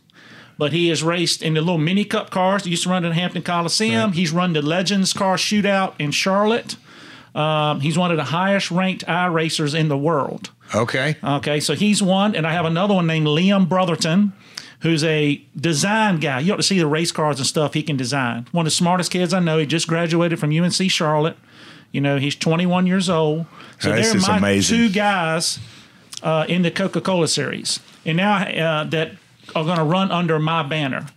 but 0.57 0.71
he 0.71 0.87
has 0.87 1.03
raced 1.03 1.43
in 1.43 1.55
the 1.55 1.59
little 1.59 1.77
mini 1.77 2.05
cup 2.05 2.29
cars 2.29 2.63
that 2.63 2.69
used 2.69 2.83
to 2.83 2.89
run 2.89 3.03
at 3.03 3.11
Hampton 3.11 3.41
Coliseum. 3.41 4.13
He's 4.13 4.31
run 4.31 4.53
the 4.53 4.61
Legends 4.61 5.11
Car 5.11 5.35
Shootout 5.35 5.95
in 5.99 6.11
Charlotte. 6.11 6.77
Um, 7.35 7.81
he's 7.81 7.97
one 7.97 8.11
of 8.11 8.17
the 8.17 8.23
highest 8.23 8.71
ranked 8.71 9.07
I 9.09 9.25
racers 9.25 9.73
in 9.73 9.89
the 9.89 9.97
world. 9.97 10.51
Okay. 10.73 11.17
Okay, 11.21 11.59
so 11.59 11.75
he's 11.75 12.01
one, 12.01 12.33
and 12.33 12.47
I 12.47 12.53
have 12.53 12.65
another 12.65 12.93
one 12.93 13.07
named 13.07 13.27
Liam 13.27 13.67
Brotherton, 13.67 14.31
who's 14.79 15.03
a 15.03 15.43
design 15.53 16.21
guy. 16.21 16.39
You 16.39 16.53
ought 16.53 16.57
to 16.57 16.63
see 16.63 16.79
the 16.79 16.87
race 16.87 17.11
cars 17.11 17.39
and 17.39 17.45
stuff 17.45 17.73
he 17.73 17.83
can 17.83 17.97
design. 17.97 18.47
One 18.53 18.65
of 18.65 18.67
the 18.67 18.75
smartest 18.75 19.11
kids 19.11 19.33
I 19.33 19.41
know. 19.41 19.57
He 19.57 19.65
just 19.65 19.89
graduated 19.89 20.39
from 20.39 20.57
UNC 20.57 20.89
Charlotte. 20.89 21.35
You 21.91 22.01
know, 22.01 22.17
he's 22.17 22.35
21 22.35 22.85
years 22.87 23.09
old. 23.09 23.45
So 23.79 23.91
This 23.95 24.07
they're 24.07 24.17
is 24.17 24.27
my 24.27 24.37
amazing. 24.37 24.77
two 24.77 24.89
guys 24.89 25.59
uh, 26.21 26.45
in 26.47 26.61
the 26.61 26.71
Coca 26.71 27.01
Cola 27.01 27.27
series, 27.27 27.79
and 28.05 28.17
now 28.17 28.37
uh, 28.43 28.83
that 28.85 29.11
are 29.55 29.63
going 29.63 29.77
to 29.77 29.83
run 29.83 30.11
under 30.11 30.37
my 30.39 30.63
banner. 30.63 31.07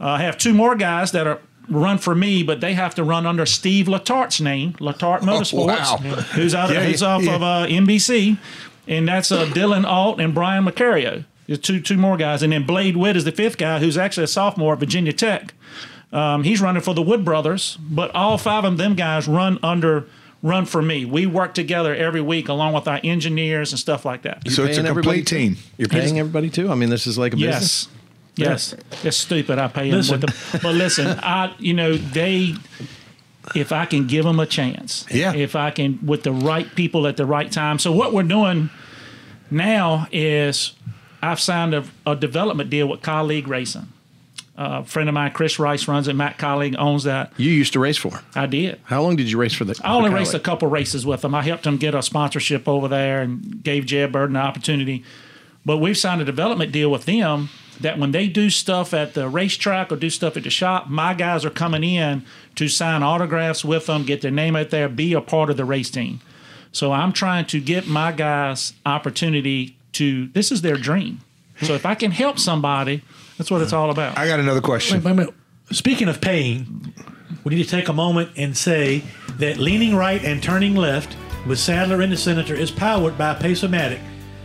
Uh, 0.00 0.06
I 0.08 0.22
have 0.22 0.36
two 0.38 0.52
more 0.54 0.74
guys 0.76 1.12
that 1.12 1.26
are 1.26 1.40
run 1.68 1.98
for 1.98 2.14
me, 2.14 2.42
but 2.42 2.60
they 2.60 2.74
have 2.74 2.94
to 2.96 3.04
run 3.04 3.26
under 3.26 3.44
Steve 3.46 3.86
Letarte's 3.86 4.40
name, 4.40 4.72
Latart 4.74 5.20
Motorsports, 5.20 5.66
wow. 5.66 5.96
who's 6.34 6.54
out 6.54 6.70
Yeah, 6.70 6.80
who's 6.84 7.02
yeah, 7.02 7.08
off 7.08 7.22
yeah. 7.22 7.34
of 7.36 7.42
uh, 7.42 7.66
NBC, 7.68 8.38
and 8.86 9.06
that's 9.08 9.30
uh, 9.32 9.46
Dylan 9.46 9.84
Alt 9.84 10.20
and 10.20 10.34
Brian 10.34 10.64
Macario. 10.64 11.24
There's 11.46 11.58
two 11.60 11.80
two 11.80 11.96
more 11.96 12.16
guys, 12.18 12.42
and 12.42 12.52
then 12.52 12.64
Blade 12.66 12.96
Witt 12.96 13.16
is 13.16 13.24
the 13.24 13.32
fifth 13.32 13.56
guy, 13.58 13.78
who's 13.78 13.96
actually 13.96 14.24
a 14.24 14.28
sophomore 14.28 14.74
at 14.74 14.80
Virginia 14.80 15.12
Tech. 15.12 15.54
Um, 16.12 16.42
he's 16.42 16.60
running 16.60 16.82
for 16.82 16.94
the 16.94 17.02
Wood 17.02 17.24
Brothers, 17.24 17.78
but 17.80 18.14
all 18.14 18.38
five 18.38 18.64
of 18.64 18.76
them 18.78 18.94
guys 18.94 19.28
run 19.28 19.58
under 19.62 20.06
run 20.42 20.66
for 20.66 20.80
me. 20.82 21.04
We 21.04 21.26
work 21.26 21.54
together 21.54 21.94
every 21.94 22.20
week 22.20 22.48
along 22.48 22.72
with 22.74 22.86
our 22.88 23.00
engineers 23.02 23.72
and 23.72 23.78
stuff 23.78 24.04
like 24.04 24.22
that. 24.22 24.48
So 24.50 24.64
it's 24.64 24.76
a 24.76 24.80
Paying 24.82 24.86
everybody 24.86 25.22
complete 25.22 25.26
too? 25.26 25.36
team. 25.36 25.56
You're 25.76 25.88
paying 25.88 26.18
everybody 26.18 26.50
too. 26.50 26.70
I 26.70 26.74
mean, 26.74 26.90
this 26.90 27.06
is 27.06 27.18
like 27.18 27.32
a 27.32 27.36
business. 27.36 27.88
Yes. 28.36 28.72
Yes. 28.72 29.04
It's 29.04 29.16
stupid. 29.16 29.58
I 29.58 29.66
pay 29.68 29.90
them 29.90 29.98
Listen. 29.98 30.20
with 30.20 30.30
them. 30.52 30.60
But 30.62 30.74
listen, 30.76 31.06
I 31.22 31.54
you 31.58 31.74
know, 31.74 31.96
they 31.96 32.54
if 33.54 33.72
I 33.72 33.84
can 33.86 34.06
give 34.06 34.24
them 34.24 34.38
a 34.38 34.46
chance. 34.46 35.06
Yeah. 35.10 35.34
If 35.34 35.56
I 35.56 35.70
can 35.72 35.98
with 36.06 36.22
the 36.22 36.32
right 36.32 36.72
people 36.76 37.06
at 37.08 37.16
the 37.16 37.26
right 37.26 37.50
time. 37.50 37.78
So 37.80 37.90
what 37.90 38.12
we're 38.12 38.22
doing 38.22 38.70
now 39.50 40.06
is 40.12 40.74
I've 41.20 41.40
signed 41.40 41.74
a, 41.74 41.84
a 42.06 42.14
development 42.14 42.70
deal 42.70 42.86
with 42.86 43.00
Kaulig 43.02 43.48
Racing. 43.48 43.88
Uh, 44.58 44.80
a 44.80 44.84
friend 44.84 45.08
of 45.08 45.14
mine, 45.14 45.30
Chris 45.30 45.60
Rice, 45.60 45.86
runs 45.86 46.08
it. 46.08 46.14
Matt 46.14 46.36
Kaulig 46.36 46.74
owns 46.76 47.04
that. 47.04 47.32
You 47.36 47.52
used 47.52 47.74
to 47.74 47.78
race 47.78 47.96
for. 47.96 48.20
I 48.34 48.46
did. 48.46 48.80
How 48.82 49.00
long 49.02 49.14
did 49.14 49.30
you 49.30 49.38
race 49.38 49.54
for 49.54 49.64
the? 49.64 49.80
I 49.84 49.94
only 49.94 50.10
raced 50.10 50.34
a 50.34 50.40
couple 50.40 50.66
races 50.68 51.06
with 51.06 51.20
them. 51.20 51.32
I 51.32 51.42
helped 51.42 51.62
them 51.62 51.76
get 51.76 51.94
a 51.94 52.02
sponsorship 52.02 52.66
over 52.66 52.88
there 52.88 53.20
and 53.20 53.62
gave 53.62 53.86
Jed 53.86 54.10
Bird 54.10 54.30
an 54.30 54.36
opportunity. 54.36 55.04
But 55.64 55.78
we've 55.78 55.96
signed 55.96 56.20
a 56.20 56.24
development 56.24 56.72
deal 56.72 56.90
with 56.90 57.04
them 57.04 57.50
that 57.80 58.00
when 58.00 58.10
they 58.10 58.26
do 58.26 58.50
stuff 58.50 58.92
at 58.92 59.14
the 59.14 59.28
racetrack 59.28 59.92
or 59.92 59.96
do 59.96 60.10
stuff 60.10 60.36
at 60.36 60.42
the 60.42 60.50
shop, 60.50 60.88
my 60.88 61.14
guys 61.14 61.44
are 61.44 61.50
coming 61.50 61.84
in 61.84 62.24
to 62.56 62.66
sign 62.66 63.04
autographs 63.04 63.64
with 63.64 63.86
them, 63.86 64.04
get 64.04 64.22
their 64.22 64.32
name 64.32 64.56
out 64.56 64.70
there, 64.70 64.88
be 64.88 65.12
a 65.12 65.20
part 65.20 65.50
of 65.50 65.56
the 65.56 65.64
race 65.64 65.90
team. 65.90 66.20
So 66.72 66.90
I'm 66.92 67.12
trying 67.12 67.46
to 67.46 67.60
get 67.60 67.86
my 67.86 68.10
guys 68.10 68.72
opportunity 68.84 69.76
to. 69.92 70.26
This 70.28 70.50
is 70.50 70.62
their 70.62 70.76
dream. 70.76 71.20
So 71.62 71.74
if 71.74 71.86
I 71.86 71.94
can 71.94 72.10
help 72.10 72.38
somebody, 72.38 73.02
that's 73.38 73.50
what 73.50 73.62
it's 73.62 73.72
all 73.72 73.90
about. 73.90 74.18
I 74.18 74.26
got 74.26 74.40
another 74.40 74.60
question. 74.60 75.02
Wait, 75.02 75.16
wait, 75.16 75.26
wait. 75.26 75.34
Speaking 75.70 76.08
of 76.08 76.20
pain, 76.20 76.92
we 77.44 77.54
need 77.54 77.62
to 77.62 77.70
take 77.70 77.88
a 77.88 77.92
moment 77.92 78.30
and 78.36 78.56
say 78.56 79.02
that 79.38 79.58
leaning 79.58 79.94
right 79.94 80.22
and 80.24 80.42
turning 80.42 80.74
left 80.74 81.16
with 81.46 81.58
Sadler 81.58 82.02
and 82.02 82.12
the 82.12 82.16
Senator 82.16 82.54
is 82.54 82.70
powered 82.70 83.16
by 83.16 83.34
Pace-O-Matic, 83.34 84.00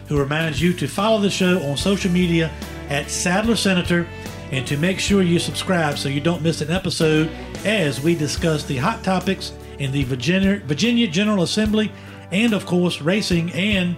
who 0.07 0.19
reminds 0.19 0.61
you 0.61 0.73
to 0.73 0.87
follow 0.87 1.19
the 1.19 1.29
show 1.29 1.61
on 1.63 1.75
social 1.75 2.11
media 2.11 2.51
at 2.89 3.09
Sadler 3.09 3.55
Senator 3.55 4.07
and 4.51 4.67
to 4.67 4.77
make 4.77 4.99
sure 4.99 5.23
you 5.23 5.39
subscribe 5.39 5.97
so 5.97 6.09
you 6.09 6.21
don't 6.21 6.43
miss 6.43 6.61
an 6.61 6.69
episode 6.69 7.29
as 7.65 7.99
we 8.01 8.13
discuss 8.13 8.63
the 8.65 8.77
hot 8.77 9.03
topics 9.03 9.53
in 9.79 9.91
the 9.91 10.03
Virginia, 10.03 10.61
Virginia 10.65 11.07
General 11.07 11.43
Assembly 11.43 11.91
and, 12.31 12.53
of 12.53 12.65
course, 12.65 13.01
racing 13.01 13.51
and, 13.53 13.95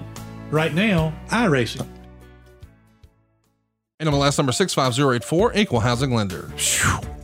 right 0.52 0.74
now, 0.74 1.14
iRacing. 1.30 1.86
NMLS 4.02 4.38
number 4.38 4.52
65084, 4.52 5.54
equal 5.56 5.80
housing 5.80 6.14
lender. 6.14 6.50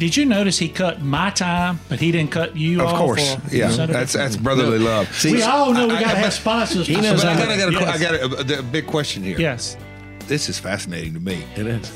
Did 0.00 0.16
you 0.16 0.24
notice 0.24 0.58
he 0.58 0.68
cut 0.68 1.00
my 1.02 1.30
time, 1.30 1.78
but 1.88 2.00
he 2.00 2.10
didn't 2.10 2.30
cut 2.32 2.56
you 2.56 2.80
Of 2.80 2.88
off? 2.88 2.98
course, 2.98 3.36
or 3.36 3.40
yeah. 3.54 3.68
That's 3.86 4.14
that's 4.14 4.36
brotherly 4.36 4.78
love. 4.78 5.12
See, 5.14 5.30
we 5.32 5.42
all 5.42 5.72
know 5.72 5.86
we 5.86 5.92
got 5.94 6.12
to 6.12 6.16
have 6.18 6.32
sponsors. 6.32 6.86
He 6.86 6.96
knows 7.00 7.22
But 7.22 7.36
I 7.36 7.36
got, 7.36 7.48
I 7.50 7.56
got, 7.58 7.72
a, 7.74 7.76
I 7.76 7.96
Yes. 7.96 8.00
got 8.40 8.50
a, 8.50 8.58
a 8.58 8.62
big 8.62 8.86
question 8.86 9.22
here. 9.22 9.38
yes. 9.38 9.76
This 10.26 10.48
is 10.48 10.58
fascinating 10.58 11.12
to 11.14 11.20
me. 11.20 11.44
it 11.54 11.66
is. 11.66 11.92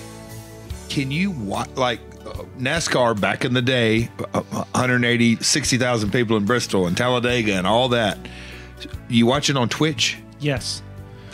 Can 0.91 1.11
you 1.11 1.31
watch 1.33 1.71
like 1.77 2.01
uh, 2.27 2.45
NASCAR 2.59 3.19
back 3.21 3.45
in 3.45 3.55
the 3.55 3.63
day? 3.63 4.11
Uh, 4.35 4.43
180, 4.43 5.37
60,000 5.37 6.11
people 6.13 6.37
in 6.37 6.45
Bristol 6.45 6.87
and 6.87 6.97
Talladega 6.97 7.55
and 7.55 7.67
all 7.67 7.89
that. 7.89 8.19
You 9.09 9.25
watch 9.27 9.49
it 9.51 9.57
on 9.57 9.69
Twitch. 9.71 10.19
Yes. 10.41 10.83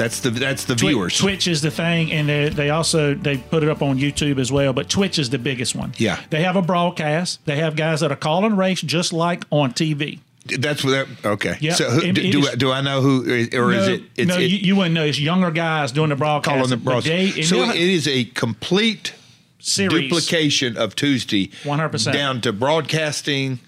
That's 0.00 0.20
the 0.20 0.30
that's 0.30 0.64
the 0.64 0.74
Twi- 0.74 0.88
viewers. 0.90 1.18
Twitch 1.18 1.46
is 1.46 1.60
the 1.62 1.70
thing, 1.70 2.10
and 2.10 2.28
they, 2.28 2.48
they 2.48 2.70
also 2.70 3.14
they 3.14 3.36
put 3.36 3.62
it 3.62 3.68
up 3.68 3.82
on 3.82 3.98
YouTube 3.98 4.38
as 4.38 4.50
well. 4.50 4.72
But 4.72 4.88
Twitch 4.88 5.18
is 5.18 5.28
the 5.30 5.38
biggest 5.38 5.74
one. 5.74 5.92
Yeah. 5.98 6.18
they 6.30 6.42
have 6.42 6.56
a 6.56 6.62
broadcast. 6.62 7.44
They 7.44 7.56
have 7.56 7.76
guys 7.76 8.00
that 8.00 8.10
are 8.10 8.16
calling 8.16 8.56
race 8.56 8.80
just 8.80 9.12
like 9.12 9.44
on 9.50 9.72
TV. 9.72 10.20
That's 10.58 10.82
what. 10.82 10.92
That, 10.92 11.28
okay. 11.32 11.56
Yeah. 11.60 11.74
So 11.74 11.90
who, 11.90 12.00
It- 12.00 12.14
do, 12.14 12.20
it 12.22 12.32
do, 12.32 12.38
is- 12.40 12.48
I, 12.48 12.54
do 12.54 12.72
I 12.72 12.80
know 12.80 13.02
who, 13.02 13.24
or 13.30 13.34
is 13.36 13.50
no, 13.52 13.92
it? 13.92 14.02
It's, 14.16 14.28
no, 14.28 14.38
it, 14.38 14.50
you, 14.50 14.56
you 14.58 14.76
wouldn't 14.76 14.94
know. 14.94 15.04
It's 15.04 15.20
younger 15.20 15.50
guys 15.50 15.92
doing 15.92 16.08
the 16.08 16.16
broadcast. 16.16 16.54
calling 16.56 16.70
the 16.70 16.76
bros. 16.78 17.04
they- 17.04 17.42
So 17.42 17.56
it 17.70 17.76
is 17.76 18.08
a 18.08 18.24
complete 18.24 19.12
series. 19.58 20.08
duplication 20.10 20.78
of 20.78 20.96
Tuesday. 20.96 21.48
100%. 21.64 22.12
down 22.12 22.40
to 22.40 22.52
broadcasting. 22.54 23.60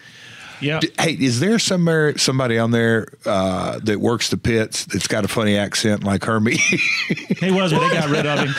Yeah. 0.63 0.81
Hey, 0.99 1.13
is 1.13 1.41
there 1.41 1.59
somewhere 1.59 2.17
somebody 2.19 2.59
on 2.59 2.71
there 2.71 3.09
uh, 3.27 3.79
that 3.81 4.01
works 4.01 4.31
the 4.31 4.37
pits 4.37 4.85
that's 4.87 5.07
got 5.09 5.25
a 5.25 5.29
funny 5.29 5.57
accent 5.57 6.05
like 6.05 6.25
Hermie? 6.25 6.57
He 6.57 7.51
was, 7.51 7.73
but 7.73 7.89
they 7.89 7.95
got 7.95 8.09
rid 8.09 8.25
of 8.27 8.39
him. 8.39 8.49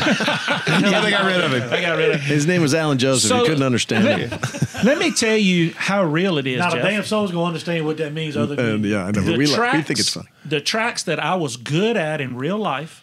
yeah, 0.91 1.01
they 1.01 1.09
got 1.11 1.25
rid 1.25 1.41
of 1.41 1.53
him. 1.53 1.69
they 1.69 1.81
got 1.81 1.97
rid 1.97 2.11
of 2.15 2.21
him. 2.21 2.27
His 2.27 2.45
name 2.45 2.61
was 2.61 2.73
Alan 2.73 2.97
Joseph. 2.97 3.29
So- 3.29 3.39
you 3.39 3.45
couldn't 3.45 3.63
understand 3.63 4.03
let, 4.05 4.19
it. 4.19 4.83
let 4.83 4.97
me 4.97 5.11
tell 5.11 5.37
you 5.37 5.73
how 5.75 6.03
real 6.03 6.37
it 6.37 6.45
is. 6.47 6.59
Not 6.59 6.73
a 6.73 6.75
Jeff. 6.77 6.83
damn 6.85 7.03
soul's 7.03 7.31
going 7.31 7.43
to 7.43 7.47
understand 7.47 7.85
what 7.85 7.97
that 7.97 8.13
means 8.13 8.35
other 8.35 8.55
than 8.55 8.65
And 8.65 8.85
yeah, 8.85 9.05
I 9.05 9.11
know. 9.11 9.21
the 9.21 9.31
but 9.31 9.37
We, 9.37 9.45
like, 9.47 9.55
tracks, 9.55 9.77
we 9.77 9.81
think 9.83 9.99
it's 9.99 10.09
funny. 10.09 10.27
The 10.45 10.61
tracks 10.61 11.03
that 11.03 11.19
I 11.19 11.35
was 11.35 11.55
good 11.57 11.95
at 11.97 12.19
in 12.19 12.35
real 12.35 12.57
life, 12.57 13.01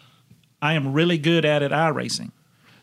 I 0.61 0.75
am 0.75 0.93
really 0.93 1.17
good 1.19 1.45
at 1.45 1.63
at 1.63 1.71
iRacing. 1.71 2.33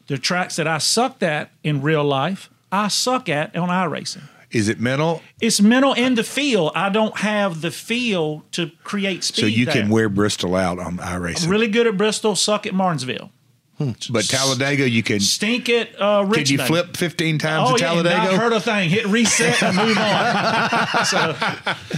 The 0.07 0.17
tracks 0.17 0.55
that 0.55 0.67
I 0.67 0.77
sucked 0.79 1.21
at 1.21 1.51
in 1.63 1.81
real 1.81 2.03
life, 2.03 2.49
I 2.71 2.87
suck 2.87 3.29
at 3.29 3.55
on 3.55 3.69
iRacing. 3.69 4.23
Is 4.51 4.69
it 4.69 4.79
mental? 4.79 5.21
It's 5.41 5.59
mental 5.61 5.93
in 5.93 6.15
the 6.15 6.23
feel. 6.23 6.71
I 6.73 6.89
don't 6.89 7.17
have 7.17 7.61
the 7.61 7.71
feel 7.71 8.43
to 8.53 8.71
create 8.83 9.23
speed. 9.23 9.41
So 9.41 9.45
you 9.47 9.65
there. 9.65 9.73
can 9.73 9.89
wear 9.89 10.07
Bristol 10.09 10.55
out 10.55 10.79
on 10.79 10.97
iRacing. 10.97 11.49
really 11.49 11.67
good 11.67 11.85
at 11.87 11.97
Bristol, 11.97 12.35
suck 12.35 12.65
at 12.65 12.73
Martinsville, 12.73 13.29
But 13.77 14.23
Talladega, 14.25 14.89
you 14.89 15.03
can. 15.03 15.19
stink 15.19 15.67
it. 15.67 15.93
uh, 16.01 16.23
Richmond. 16.25 16.47
Can 16.47 16.59
you 16.59 16.65
flip 16.65 16.95
15 16.97 17.37
times 17.39 17.69
Oh 17.69 17.73
at 17.75 17.81
yeah, 17.81 17.87
Talladega? 17.87 18.17
not 18.17 18.33
heard 18.35 18.53
a 18.53 18.61
thing. 18.61 18.89
Hit 18.89 19.05
reset 19.07 19.61
and 19.63 19.75
move 19.75 19.97
on. 19.97 21.05
so 21.05 21.35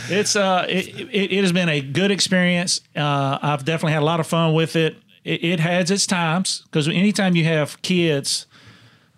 it's 0.09 0.35
uh, 0.35 0.65
it, 0.67 0.87
it, 1.11 1.31
it 1.33 1.41
has 1.43 1.51
been 1.51 1.69
a 1.69 1.81
good 1.81 2.09
experience. 2.11 2.81
Uh, 2.95 3.37
I've 3.41 3.63
definitely 3.63 3.93
had 3.93 4.01
a 4.01 4.05
lot 4.05 4.19
of 4.19 4.25
fun 4.27 4.53
with 4.53 4.75
it. 4.75 4.97
It, 5.23 5.43
it 5.43 5.59
has 5.59 5.91
its 5.91 6.07
times 6.07 6.63
because 6.65 6.87
anytime 6.87 7.35
you 7.35 7.43
have 7.43 7.79
kids 7.83 8.47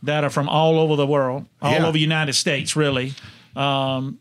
that 0.04 0.24
are 0.24 0.30
from 0.30 0.49
all 0.49 0.80
over 0.80 0.95
the 0.95 1.06
world, 1.08 1.45
all 1.62 1.72
Yeah. 1.72 1.84
over 1.84 1.91
the 1.91 1.99
United 1.99 2.34
States, 2.34 2.76
really. 2.76 3.14
Um, 3.56 4.18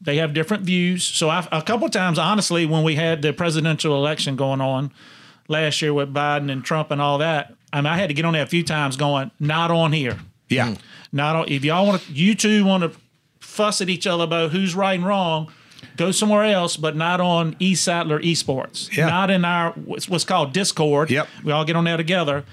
they 0.00 0.16
have 0.18 0.34
different 0.34 0.64
views. 0.64 1.02
So 1.02 1.28
I, 1.30 1.46
a 1.50 1.62
couple 1.62 1.86
of 1.86 1.92
times, 1.92 2.18
honestly, 2.18 2.66
when 2.66 2.82
we 2.82 2.94
had 2.96 3.22
the 3.22 3.32
presidential 3.32 3.94
election 3.96 4.36
going 4.36 4.60
on 4.60 4.92
last 5.48 5.80
year 5.82 5.94
with 5.94 6.12
Biden 6.12 6.50
and 6.52 6.62
Trump 6.64 6.90
and 6.90 7.00
all 7.00 7.18
that, 7.18 7.54
I 7.72 7.78
mean, 7.78 7.86
I 7.86 7.96
had 7.96 8.08
to 8.08 8.14
get 8.14 8.24
on 8.24 8.34
there 8.34 8.42
a 8.42 8.46
few 8.46 8.62
times, 8.62 8.96
going, 8.96 9.30
"Not 9.40 9.70
on 9.70 9.92
here." 9.92 10.18
yeah. 10.48 10.74
Not 11.12 11.36
on, 11.36 11.44
if 11.48 11.64
y'all 11.64 11.86
want 11.86 12.02
to, 12.02 12.12
you 12.12 12.34
two 12.34 12.64
want 12.64 12.82
to 12.82 12.90
fuss 13.40 13.80
at 13.80 13.88
each 13.88 14.06
other 14.06 14.24
about 14.24 14.50
who's 14.50 14.74
right 14.74 14.94
and 14.94 15.06
wrong. 15.06 15.50
Go 15.96 16.10
somewhere 16.10 16.42
else, 16.44 16.76
but 16.76 16.96
not 16.96 17.20
on 17.20 17.54
East 17.60 17.84
Sadler 17.84 18.18
Esports. 18.20 18.94
Yeah. 18.96 19.06
Not 19.06 19.30
in 19.30 19.44
our 19.44 19.70
what's, 19.72 20.08
what's 20.08 20.24
called 20.24 20.52
Discord. 20.52 21.10
Yep. 21.10 21.28
We 21.44 21.52
all 21.52 21.64
get 21.64 21.76
on 21.76 21.84
there 21.84 21.96
together. 21.96 22.44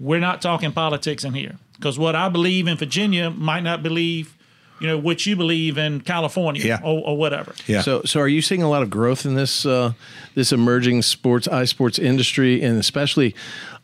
We're 0.00 0.18
not 0.20 0.42
talking 0.42 0.72
politics 0.72 1.22
in 1.24 1.34
here 1.34 1.56
because 1.78 1.98
what 1.98 2.14
I 2.16 2.28
believe 2.28 2.66
in 2.66 2.76
Virginia 2.76 3.30
might 3.30 3.62
not 3.62 3.82
believe, 3.82 4.36
you 4.80 4.86
know, 4.86 4.98
what 4.98 5.26
you 5.26 5.34
believe 5.36 5.78
in 5.78 6.00
California 6.00 6.62
Yeah. 6.64 6.80
or, 6.84 7.02
or 7.08 7.16
whatever. 7.16 7.54
Yeah. 7.66 7.80
So, 7.82 8.02
so 8.04 8.20
are 8.20 8.28
you 8.28 8.42
seeing 8.42 8.62
a 8.62 8.68
lot 8.68 8.82
of 8.82 8.90
growth 8.90 9.24
in 9.26 9.34
this 9.34 9.64
uh, 9.66 9.92
this 10.34 10.52
emerging 10.52 11.02
sports 11.02 11.48
iSports 11.48 11.98
industry, 11.98 12.62
and 12.62 12.78
especially 12.78 13.34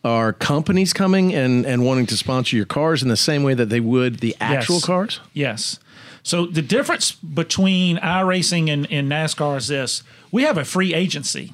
are 0.05 0.33
companies 0.33 0.93
coming 0.93 1.35
and 1.35 1.65
and 1.67 1.85
wanting 1.85 2.07
to 2.07 2.17
sponsor 2.17 2.57
your 2.57 2.67
cars 2.67 3.03
in 3.03 3.09
the 3.09 3.17
same 3.17 3.43
way 3.43 3.55
that 3.55 3.71
they 3.71 3.81
would 3.81 4.19
the 4.21 4.37
actual 4.41 4.77
Yes. 4.77 4.85
cars? 4.85 5.21
Yes. 5.33 5.79
So 6.23 6.47
the 6.47 6.63
difference 6.63 7.13
between 7.13 7.99
iRacing 7.99 8.71
and, 8.73 8.91
and 8.91 9.11
NASCAR 9.11 9.57
is 9.59 9.69
this: 9.69 10.03
we 10.33 10.43
have 10.45 10.57
a 10.59 10.65
free 10.65 10.95
agency. 10.95 11.53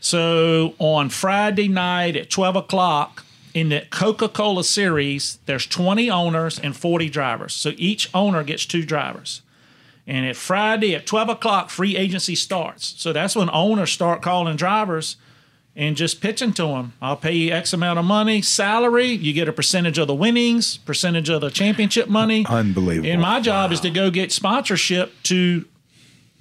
So 0.00 0.74
on 0.78 1.08
Friday 1.08 1.68
night 1.68 2.16
at 2.16 2.30
twelve 2.30 2.54
o'clock 2.56 3.24
in 3.54 3.68
the 3.68 3.86
Coca-Cola 3.90 4.64
series, 4.64 5.38
there's 5.46 5.66
20 5.66 6.10
owners 6.10 6.58
and 6.58 6.76
40 6.76 7.08
drivers. 7.08 7.54
So 7.54 7.72
each 7.76 8.10
owner 8.14 8.42
gets 8.42 8.66
two 8.66 8.84
drivers. 8.84 9.42
And 10.06 10.24
at 10.24 10.36
Friday 10.36 10.94
at 10.94 11.06
12 11.06 11.28
o'clock, 11.28 11.68
free 11.68 11.96
agency 11.96 12.34
starts. 12.34 12.94
So 12.98 13.12
that's 13.12 13.36
when 13.36 13.50
owners 13.50 13.92
start 13.92 14.22
calling 14.22 14.56
drivers 14.56 15.16
and 15.76 15.96
just 15.96 16.20
pitching 16.20 16.52
to 16.54 16.66
them. 16.66 16.94
I'll 17.00 17.16
pay 17.16 17.32
you 17.32 17.52
X 17.52 17.72
amount 17.72 17.98
of 17.98 18.04
money, 18.04 18.42
salary. 18.42 19.08
You 19.08 19.32
get 19.32 19.48
a 19.48 19.52
percentage 19.52 19.98
of 19.98 20.08
the 20.08 20.14
winnings, 20.14 20.78
percentage 20.78 21.28
of 21.28 21.40
the 21.40 21.50
championship 21.50 22.08
money. 22.08 22.46
Unbelievable. 22.48 23.08
And 23.10 23.20
my 23.20 23.38
job 23.40 23.70
is 23.70 23.80
to 23.80 23.90
go 23.90 24.10
get 24.10 24.32
sponsorship 24.32 25.12
to, 25.24 25.66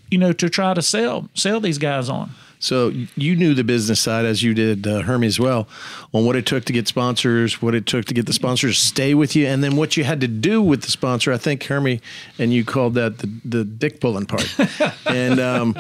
you 0.10 0.18
know, 0.18 0.34
to 0.34 0.50
try 0.50 0.74
to 0.74 0.82
sell 0.82 1.30
sell 1.34 1.60
these 1.60 1.78
guys 1.78 2.10
on. 2.10 2.32
So 2.60 2.90
you 3.16 3.36
knew 3.36 3.54
the 3.54 3.64
business 3.64 4.00
side 4.00 4.26
as 4.26 4.42
you 4.42 4.54
did 4.54 4.88
uh, 4.88 5.02
Hermie 5.02 5.28
as 5.28 5.40
well, 5.40 5.68
on 6.14 6.26
what 6.26 6.36
it 6.36 6.46
took 6.46 6.66
to 6.66 6.74
get 6.74 6.88
sponsors, 6.88 7.62
what 7.62 7.76
it 7.76 7.86
took 7.86 8.06
to 8.06 8.14
get 8.14 8.26
the 8.26 8.34
sponsors 8.34 8.80
to 8.80 8.88
stay 8.88 9.14
with 9.14 9.36
you, 9.36 9.46
and 9.46 9.64
then 9.64 9.76
what 9.76 9.98
you 9.98 10.04
had 10.04 10.22
to 10.22 10.28
do 10.28 10.62
with 10.62 10.82
the 10.84 10.92
sponsor. 10.92 11.32
I 11.32 11.38
think 11.38 11.64
Hermie 11.64 12.02
and 12.40 12.54
you 12.54 12.66
called 12.66 12.96
that 12.96 13.20
the, 13.20 13.30
the 13.46 13.64
dick 13.64 14.00
pulling 14.00 14.26
part. 14.26 14.48
and 15.06 15.40
um, 15.40 15.76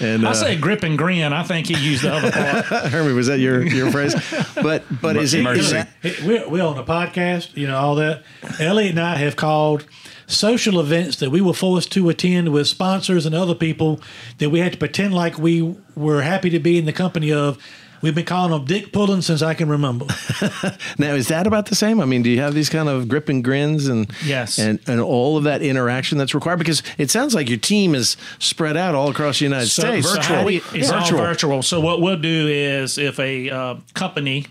and 0.00 0.26
I 0.26 0.30
uh, 0.30 0.34
say 0.34 0.56
grip 0.56 0.82
and 0.82 0.98
grin. 0.98 1.32
I 1.32 1.42
think 1.42 1.66
he 1.66 1.76
used 1.78 2.02
the 2.02 2.12
other 2.12 2.30
part. 2.30 2.64
Hermie, 2.92 3.12
was 3.12 3.28
that 3.28 3.38
your 3.38 3.66
your 3.66 3.90
phrase? 3.90 4.14
But 4.54 4.84
but 5.00 5.16
is 5.16 5.34
it, 5.34 5.40
is 5.40 5.44
Mercy. 5.44 5.72
that 5.72 5.88
Hey, 6.00 6.14
We're, 6.24 6.48
we're 6.48 6.64
on 6.64 6.78
a 6.78 6.84
podcast, 6.84 7.56
you 7.56 7.66
know, 7.66 7.76
all 7.76 7.96
that. 7.96 8.22
Ellie 8.60 8.90
and 8.90 9.00
I 9.00 9.16
have 9.16 9.34
called 9.34 9.84
social 10.28 10.78
events 10.78 11.16
that 11.16 11.30
we 11.30 11.40
were 11.40 11.54
forced 11.54 11.90
to 11.92 12.08
attend 12.08 12.50
with 12.52 12.68
sponsors 12.68 13.26
and 13.26 13.34
other 13.34 13.54
people 13.54 14.00
that 14.38 14.50
we 14.50 14.60
had 14.60 14.72
to 14.72 14.78
pretend 14.78 15.12
like 15.14 15.38
we 15.38 15.74
were 15.96 16.22
happy 16.22 16.50
to 16.50 16.60
be 16.60 16.78
in 16.78 16.84
the 16.84 16.92
company 16.92 17.32
of. 17.32 17.58
We've 18.00 18.14
been 18.14 18.26
calling 18.26 18.52
them 18.52 18.64
dick 18.64 18.92
pulling 18.92 19.22
since 19.22 19.42
I 19.42 19.54
can 19.54 19.68
remember. 19.68 20.06
now 20.98 21.14
is 21.14 21.26
that 21.28 21.48
about 21.48 21.66
the 21.66 21.74
same? 21.74 22.00
I 22.00 22.04
mean, 22.04 22.22
do 22.22 22.30
you 22.30 22.38
have 22.40 22.54
these 22.54 22.68
kind 22.68 22.88
of 22.88 23.08
grip 23.08 23.28
and 23.28 23.42
grins 23.42 23.88
and 23.88 24.08
Yes. 24.24 24.56
and 24.60 24.78
and 24.86 25.00
all 25.00 25.36
of 25.36 25.42
that 25.42 25.62
interaction 25.62 26.16
that's 26.16 26.32
required? 26.32 26.60
Because 26.60 26.84
it 26.96 27.10
sounds 27.10 27.34
like 27.34 27.48
your 27.48 27.58
team 27.58 27.96
is 27.96 28.16
spread 28.38 28.76
out 28.76 28.94
all 28.94 29.10
across 29.10 29.40
the 29.40 29.46
United 29.46 29.66
So- 29.66 29.82
States. 29.82 30.08
so 30.12 30.20
how 30.20 30.44
do 30.44 30.50
you- 30.54 30.62
it's 30.74 30.90
all 30.92 31.00
virtual. 31.00 31.18
virtual. 31.18 31.62
So 31.64 31.80
what 31.80 32.00
we'll 32.00 32.20
do 32.20 32.46
is 32.46 32.98
if 32.98 33.18
a 33.18 33.50
uh, 33.50 33.74
company, 33.94 34.46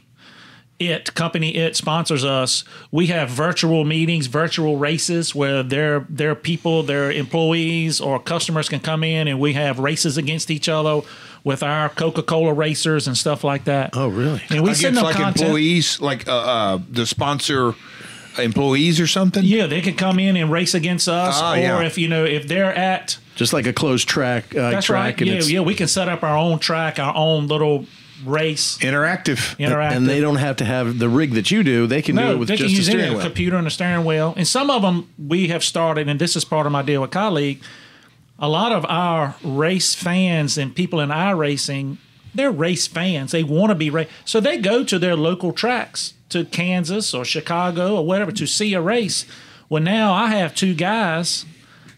it 0.79 1.13
company 1.15 1.55
it 1.55 1.75
sponsors 1.75 2.23
us, 2.23 2.63
we 2.91 3.07
have 3.07 3.29
virtual 3.29 3.83
meetings, 3.83 4.27
virtual 4.27 4.77
races 4.77 5.33
where 5.33 5.63
their 5.63 6.05
their 6.09 6.35
people, 6.35 6.83
their 6.83 7.11
employees 7.11 7.99
or 7.99 8.19
customers 8.19 8.69
can 8.69 8.79
come 8.79 9.03
in 9.03 9.27
and 9.27 9.39
we 9.39 9.53
have 9.53 9.79
races 9.79 10.17
against 10.17 10.51
each 10.51 10.69
other 10.69 11.01
with 11.43 11.63
our 11.63 11.89
Coca 11.89 12.21
Cola 12.23 12.53
racers 12.53 13.07
and 13.07 13.17
stuff 13.17 13.43
like 13.43 13.63
that. 13.63 13.91
Oh, 13.95 14.07
really? 14.09 14.41
And 14.49 14.61
we 14.61 14.69
Against 14.71 14.81
send 14.81 14.97
them 14.97 15.03
like 15.05 15.15
content. 15.15 15.41
employees, 15.41 15.99
like 16.01 16.27
uh, 16.27 16.31
uh, 16.37 16.79
the 16.91 17.05
sponsor 17.05 17.73
employees 18.37 18.99
or 18.99 19.07
something? 19.07 19.43
Yeah, 19.43 19.65
they 19.65 19.81
could 19.81 19.97
come 19.97 20.19
in 20.19 20.35
and 20.37 20.51
race 20.51 20.73
against 20.73 21.07
us, 21.07 21.35
Ah, 21.41 21.53
or 21.53 21.57
yeah. 21.57 21.81
if 21.81 21.97
you 21.97 22.07
know 22.07 22.23
if 22.25 22.47
they're 22.47 22.73
at 22.75 23.17
Just 23.35 23.53
like 23.53 23.65
a 23.65 23.73
closed 23.73 24.07
track. 24.07 24.55
Uh, 24.55 24.71
that's 24.71 24.85
track 24.87 25.19
right. 25.19 25.21
and 25.29 25.43
Yeah, 25.43 25.59
yeah, 25.59 25.59
we 25.61 25.73
can 25.75 25.87
set 25.87 26.07
up 26.09 26.23
our 26.23 26.37
own 26.37 26.59
track, 26.59 26.99
our 26.99 27.15
own 27.15 27.47
little 27.47 27.85
race. 28.25 28.77
Interactive. 28.79 29.55
Interactive. 29.57 29.95
And 29.95 30.07
they 30.07 30.19
don't 30.19 30.37
have 30.37 30.57
to 30.57 30.65
have 30.65 30.99
the 30.99 31.09
rig 31.09 31.33
that 31.33 31.51
you 31.51 31.63
do. 31.63 31.87
They 31.87 32.01
can 32.01 32.15
do 32.15 32.31
it 32.31 32.39
with 32.39 32.47
they 32.47 32.57
can 32.57 32.67
just 32.67 32.75
a 32.75 32.77
use 32.77 32.89
any 32.89 32.99
steering 32.99 33.17
wheel. 33.17 33.25
computer 33.25 33.57
and 33.57 33.67
a 33.67 33.71
steering 33.71 34.05
wheel. 34.05 34.33
And 34.37 34.47
some 34.47 34.69
of 34.69 34.81
them 34.81 35.09
we 35.17 35.47
have 35.49 35.63
started, 35.63 36.07
and 36.09 36.19
this 36.19 36.35
is 36.35 36.45
part 36.45 36.65
of 36.65 36.71
my 36.71 36.81
deal 36.81 37.01
with 37.01 37.11
Kaulig. 37.11 37.61
a 38.39 38.49
lot 38.49 38.71
of 38.71 38.85
our 38.85 39.35
race 39.43 39.95
fans 39.95 40.57
and 40.57 40.75
people 40.75 40.99
in 40.99 41.11
our 41.11 41.35
racing, 41.35 41.97
they're 42.33 42.51
race 42.51 42.87
fans. 42.87 43.31
They 43.31 43.43
want 43.43 43.69
to 43.69 43.75
be 43.75 43.89
race, 43.89 44.09
so 44.25 44.39
they 44.39 44.57
go 44.57 44.83
to 44.83 44.99
their 44.99 45.15
local 45.15 45.51
tracks, 45.51 46.13
to 46.29 46.45
Kansas 46.45 47.13
or 47.13 47.25
Chicago 47.25 47.95
or 47.95 48.05
whatever, 48.05 48.31
to 48.33 48.45
see 48.45 48.73
a 48.73 48.81
race. 48.81 49.25
Well, 49.69 49.81
now 49.81 50.13
I 50.13 50.27
have 50.27 50.53
two 50.53 50.73
guys 50.73 51.45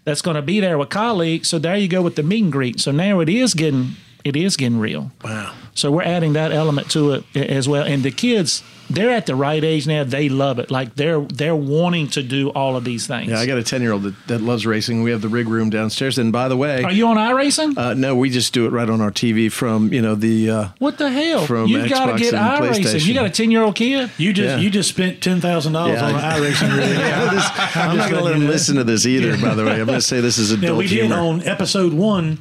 that's 0.04 0.22
going 0.22 0.36
to 0.36 0.42
be 0.42 0.60
there 0.60 0.78
with 0.78 0.90
Kauligs. 0.90 1.48
So 1.48 1.60
there 1.60 1.78
you 1.78 1.88
go 1.88 2.02
with 2.02 2.16
the 2.16 2.24
meet 2.24 2.44
and 2.44 2.52
greet. 2.52 2.80
So 2.80 2.92
now 2.92 3.20
it 3.20 3.30
is 3.30 3.54
getting 3.54 3.96
it 4.30 4.36
is 4.38 4.56
getting 4.56 4.80
real. 4.80 5.12
Wow. 5.24 5.54
So 5.76 5.92
we're 5.92 6.04
adding 6.04 6.34
that 6.34 6.52
element 6.52 6.90
to 6.92 7.12
it 7.14 7.24
as 7.36 7.68
well. 7.70 7.86
And 7.86 8.04
the 8.04 8.12
kids, 8.12 8.64
they're 8.90 9.12
at 9.12 9.28
the 9.28 9.36
right 9.36 9.64
age 9.64 9.88
now. 9.88 10.04
They 10.04 10.28
love 10.28 10.60
it. 10.60 10.70
Like 10.72 10.96
they're 10.96 11.22
they're 11.22 11.56
wanting 11.56 12.08
to 12.10 12.24
do 12.24 12.50
all 12.50 12.76
of 12.76 12.84
these 12.84 13.08
things. 13.08 13.30
Yeah, 13.30 13.40
I 13.40 13.46
got 13.46 13.58
a 13.58 13.64
10 13.64 13.82
year 13.82 13.94
old 13.94 14.04
that, 14.04 14.28
that 14.28 14.42
loves 14.42 14.66
racing. 14.66 15.04
We 15.04 15.12
have 15.12 15.22
the 15.22 15.30
rig 15.30 15.48
room 15.48 15.70
downstairs. 15.70 16.18
And 16.18 16.34
by 16.34 16.48
the 16.50 16.58
way, 16.58 16.84
Are 16.84 16.92
you 16.92 17.08
on 17.08 17.16
iRacing? 17.18 17.78
uh, 17.78 17.94
no, 17.94 18.16
we 18.16 18.30
just 18.30 18.52
do 18.54 18.66
it 18.66 18.72
right 18.72 18.90
on 18.90 19.00
our 19.00 19.12
TV 19.12 19.50
from, 19.52 19.94
you 19.94 20.02
know, 20.02 20.16
the. 20.16 20.50
Uh, 20.50 20.68
what 20.80 20.98
the 20.98 21.10
hell? 21.12 21.46
from 21.46 21.68
You've 21.68 21.90
got 21.90 22.12
to 22.12 22.18
get 22.20 22.34
and 22.34 22.64
iRacing. 22.66 23.06
You 23.06 23.14
got 23.14 23.26
a 23.26 23.30
ten 23.30 23.52
year 23.52 23.62
old 23.64 23.76
kid. 23.76 24.12
You 24.18 24.34
just 24.34 24.58
Yeah. 24.58 24.58
you 24.58 24.70
just 24.70 24.90
spent 24.90 25.22
ten 25.22 25.40
thousand 25.40 25.74
dollars 25.74 26.02
on 26.02 26.16
I- 26.16 26.40
iRacing 26.40 26.76
rig. 26.76 26.98
I'm 27.76 27.96
not 27.98 28.10
going 28.10 28.22
to 28.22 28.26
let 28.30 28.36
him 28.36 28.48
listen 28.48 28.76
to 28.76 28.84
this 28.84 29.06
either, 29.06 29.38
by 29.38 29.56
the 29.56 29.64
way. 29.64 29.80
I'm 29.80 29.86
going 29.86 30.00
to 30.00 30.02
say 30.02 30.20
this 30.20 30.38
is 30.38 30.52
adult 30.52 30.74
Now 30.74 30.78
we 30.78 30.88
did 30.88 31.12
on 31.12 31.44
episode 31.48 31.94
one, 31.94 32.40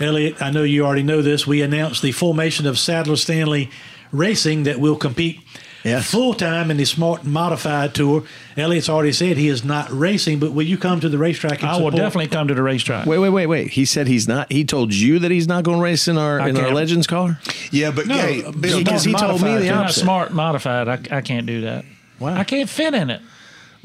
Elliott. 0.00 0.40
I 0.42 0.50
know 0.50 0.62
you 0.62 0.84
already 0.84 1.02
know 1.02 1.22
this. 1.22 1.46
We 1.46 1.62
announced 1.62 2.02
the 2.02 2.12
formation 2.12 2.66
of 2.66 2.78
Sadler 2.78 3.16
Stanley 3.16 3.70
Racing 4.12 4.64
that 4.64 4.78
will 4.78 4.96
compete 4.96 5.40
Yes. 5.84 6.10
full 6.10 6.34
time 6.34 6.72
in 6.72 6.78
the 6.78 6.84
Smart 6.84 7.24
Modified 7.24 7.94
Tour. 7.94 8.24
Elliott's 8.56 8.88
already 8.88 9.12
said 9.12 9.36
he 9.36 9.46
is 9.48 9.64
not 9.64 9.88
racing, 9.90 10.40
but 10.40 10.50
will 10.50 10.64
you 10.66 10.76
come 10.76 10.98
to 10.98 11.08
the 11.08 11.16
racetrack? 11.18 11.62
And 11.62 11.70
I 11.70 11.80
will 11.80 11.92
definitely 11.92 12.26
come 12.26 12.48
to 12.48 12.54
the 12.54 12.62
racetrack. 12.62 13.06
Wait, 13.06 13.18
wait, 13.18 13.28
wait, 13.28 13.46
wait. 13.46 13.68
He 13.70 13.84
said 13.84 14.08
he's 14.08 14.26
not. 14.26 14.50
He 14.50 14.64
told 14.64 14.92
you 14.92 15.20
that 15.20 15.30
he's 15.30 15.46
not 15.46 15.62
going 15.62 15.78
to 15.78 15.82
race 15.84 16.08
in 16.08 16.18
our 16.18 16.40
I 16.40 16.48
in 16.48 16.56
our 16.56 16.64
can't. 16.64 16.74
Legends 16.74 17.06
car. 17.06 17.38
Yeah, 17.70 17.92
but 17.92 18.08
No, 18.08 18.16
hey, 18.16 18.42
Because 18.50 19.04
he 19.04 19.12
told 19.12 19.40
me 19.42 19.50
Modified, 19.50 19.60
the 19.62 19.66
too. 19.66 19.70
Not 19.74 19.84
opposite. 19.84 20.00
smart 20.00 20.32
modified. 20.32 20.88
I, 20.88 21.18
I 21.18 21.20
can't 21.20 21.46
do 21.46 21.60
that. 21.60 21.84
Wow. 22.18 22.34
I 22.34 22.42
can't 22.42 22.68
fit 22.68 22.92
in 22.94 23.10
it. 23.10 23.20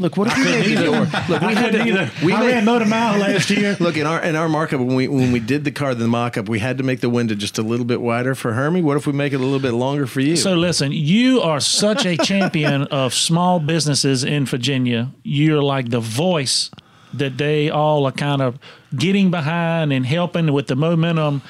Look, 0.02 0.18
what 0.18 0.28
if 0.30 0.38
we 0.38 0.44
made 0.44 0.78
the 0.78 0.84
door? 0.84 1.02
Look, 1.30 1.42
we 1.42 1.54
had 1.54 1.72
to. 1.74 1.86
either. 1.86 2.12
We 2.24 2.34
I 2.34 2.40
made, 2.40 2.48
ran 2.48 2.66
Motor 2.66 2.86
Mile 2.86 3.20
last 3.20 3.50
year. 3.52 3.78
Look 3.80 3.98
in 3.98 4.08
our 4.08 4.22
in 4.22 4.36
our 4.36 4.50
markup 4.50 4.80
when 4.80 4.96
we 4.96 5.08
when 5.08 5.32
we 5.32 5.40
did 5.40 5.64
the 5.64 5.72
car 5.72 5.94
the 5.94 6.08
mock 6.08 6.38
up 6.38 6.50
we 6.50 6.58
had 6.60 6.80
to 6.80 6.84
make 6.84 7.02
the 7.02 7.10
window 7.10 7.36
just 7.36 7.60
a 7.60 7.62
little 7.62 7.86
bit 7.86 8.02
wider 8.02 8.34
for 8.34 8.54
Hermie. 8.54 8.82
What 8.82 8.98
if 8.98 9.06
we 9.06 9.14
make 9.14 9.32
it 9.32 9.38
a 9.38 9.44
little 9.44 9.60
bit 9.60 9.74
longer 9.74 10.08
for 10.08 10.20
you? 10.20 10.36
So 10.36 10.56
listen, 10.56 10.92
you 10.92 11.42
are 11.42 11.60
such 11.60 12.06
a 12.06 12.18
champion 12.18 12.84
of 12.92 13.14
small 13.14 13.60
businesses 13.60 14.24
in 14.24 14.46
Virginia. 14.48 15.12
You're 15.24 15.62
like 15.62 15.90
the 15.90 16.00
voice 16.00 16.72
that 17.14 17.38
they 17.38 17.70
all 17.70 18.06
are 18.08 18.12
kind 18.12 18.42
of 18.42 18.58
getting 18.96 19.30
behind 19.30 19.94
and 19.94 20.06
helping 20.06 20.52
with 20.52 20.66
the 20.68 20.76
momentum. 20.76 21.44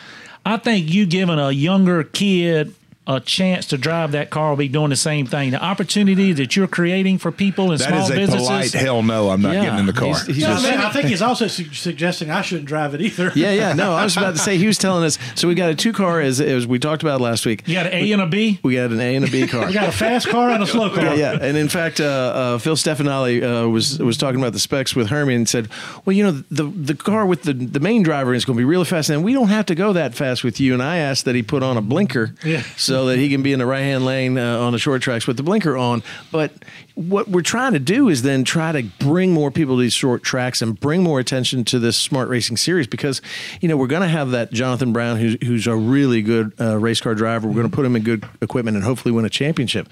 I 0.45 0.57
think 0.57 0.91
you 0.91 1.05
giving 1.05 1.39
a 1.39 1.51
younger 1.51 2.03
kid 2.03 2.73
a 3.07 3.19
chance 3.19 3.65
to 3.65 3.77
drive 3.79 4.11
that 4.11 4.29
car 4.29 4.51
will 4.51 4.57
be 4.57 4.67
doing 4.67 4.89
the 4.91 4.95
same 4.95 5.25
thing. 5.25 5.49
The 5.49 5.61
opportunity 5.61 6.33
that 6.33 6.55
you're 6.55 6.67
creating 6.67 7.17
for 7.17 7.31
people 7.31 7.71
and 7.71 7.79
that 7.81 7.87
small 7.89 8.03
is 8.03 8.09
a 8.11 8.13
businesses. 8.15 8.47
polite 8.47 8.71
hell 8.73 9.01
no. 9.01 9.31
I'm 9.31 9.41
not 9.41 9.55
Yeah, 9.55 9.63
getting 9.65 9.79
in 9.79 9.85
the 9.87 9.93
car. 9.93 10.09
he's- 10.09 10.27
he's 10.27 10.37
No, 10.39 10.47
just- 10.49 10.63
man, 10.63 10.79
I 10.79 10.89
think 10.91 11.07
he's 11.07 11.21
also 11.21 11.47
su- 11.47 11.73
suggesting 11.73 12.29
I 12.29 12.41
shouldn't 12.43 12.67
drive 12.67 12.93
it 12.93 13.01
either. 13.01 13.31
yeah, 13.35 13.51
yeah. 13.53 13.73
No, 13.73 13.93
I 13.93 14.03
was 14.03 14.15
about 14.15 14.35
to 14.35 14.39
say 14.39 14.57
he 14.57 14.67
was 14.67 14.77
telling 14.85 15.03
us. 15.03 15.17
So 15.33 15.47
we 15.47 15.55
got 15.55 15.71
a 15.71 15.75
two 15.75 15.93
car 15.93 16.21
as 16.21 16.39
as 16.39 16.67
we 16.67 16.77
talked 16.77 17.01
about 17.01 17.19
last 17.21 17.43
week. 17.45 17.63
you 17.65 17.73
got 17.73 17.87
an 17.87 17.93
A 17.93 18.11
and 18.11 18.21
a 18.21 18.27
B. 18.27 18.59
We 18.61 18.75
got 18.75 18.91
an 18.91 18.99
A 18.99 19.15
and 19.15 19.25
a 19.27 19.31
B 19.31 19.47
car. 19.53 19.65
We 19.65 19.73
got 19.73 19.89
a 19.89 19.91
fast 19.91 20.27
car 20.29 20.51
and 20.51 20.61
a 20.61 20.67
slow 20.67 20.91
car. 20.91 21.03
Yeah, 21.15 21.33
yeah, 21.33 21.39
and 21.41 21.57
in 21.57 21.69
fact, 21.69 21.99
uh, 21.99 22.03
uh, 22.03 22.57
Phil 22.59 22.75
Stefanelli 22.75 23.41
uh, 23.65 23.67
was 23.67 23.97
was 23.97 24.15
talking 24.17 24.39
about 24.39 24.53
the 24.53 24.59
specs 24.59 24.95
with 24.95 25.07
Hermie 25.09 25.33
and 25.33 25.49
said, 25.49 25.69
"Well, 26.05 26.15
you 26.15 26.23
know, 26.23 26.43
the 26.51 26.65
the 26.65 26.93
car 26.93 27.25
with 27.25 27.41
the 27.43 27.53
the 27.53 27.79
main 27.79 28.03
driver 28.03 28.35
is 28.35 28.45
going 28.45 28.55
to 28.57 28.61
be 28.61 28.65
really 28.65 28.85
fast, 28.85 29.09
and 29.09 29.23
we 29.23 29.33
don't 29.33 29.49
have 29.49 29.65
to 29.65 29.75
go 29.75 29.91
that 29.93 30.13
fast 30.13 30.43
with 30.43 30.59
you." 30.59 30.73
And 30.73 30.83
I 30.83 30.97
asked 30.97 31.25
that 31.25 31.33
he 31.33 31.41
put 31.41 31.63
on 31.63 31.77
a 31.77 31.81
blinker, 31.81 32.35
Yeah. 32.45 32.61
so 32.77 32.90
that 33.07 33.17
he 33.17 33.29
can 33.29 33.41
be 33.41 33.53
in 33.53 33.59
the 33.59 33.65
right 33.65 33.81
hand 33.81 34.05
lane 34.05 34.37
uh, 34.37 34.59
on 34.59 34.73
the 34.73 34.79
short 34.79 35.01
tracks 35.01 35.27
with 35.27 35.37
the 35.37 35.43
blinker 35.43 35.77
on. 35.77 36.03
But 36.31 36.53
what 36.95 37.27
we're 37.27 37.41
trying 37.41 37.73
to 37.73 37.79
do 37.79 38.09
is 38.09 38.21
then 38.21 38.43
try 38.43 38.71
to 38.71 38.83
bring 38.99 39.31
more 39.33 39.51
people 39.51 39.75
to 39.77 39.81
these 39.81 39.93
short 39.93 40.23
tracks 40.23 40.61
and 40.61 40.79
bring 40.79 41.03
more 41.03 41.19
attention 41.19 41.63
to 41.65 41.79
this 41.79 41.97
smart 41.97 42.29
racing 42.29 42.57
series 42.57 42.87
because 42.87 43.21
you 43.61 43.67
know 43.67 43.77
we're 43.77 43.87
going 43.87 44.01
to 44.01 44.07
have 44.07 44.31
that 44.31 44.51
Jonathan 44.51 44.91
Brown 44.91 45.17
who's 45.17 45.37
who's 45.41 45.67
a 45.67 45.75
really 45.75 46.21
good 46.21 46.53
uh, 46.59 46.77
race 46.77 46.99
car 46.99 47.15
driver. 47.15 47.47
We're 47.47 47.55
going 47.55 47.69
to 47.69 47.75
put 47.75 47.85
him 47.85 47.95
in 47.95 48.03
good 48.03 48.25
equipment 48.41 48.75
and 48.75 48.83
hopefully 48.83 49.11
win 49.11 49.25
a 49.25 49.29
championship. 49.29 49.89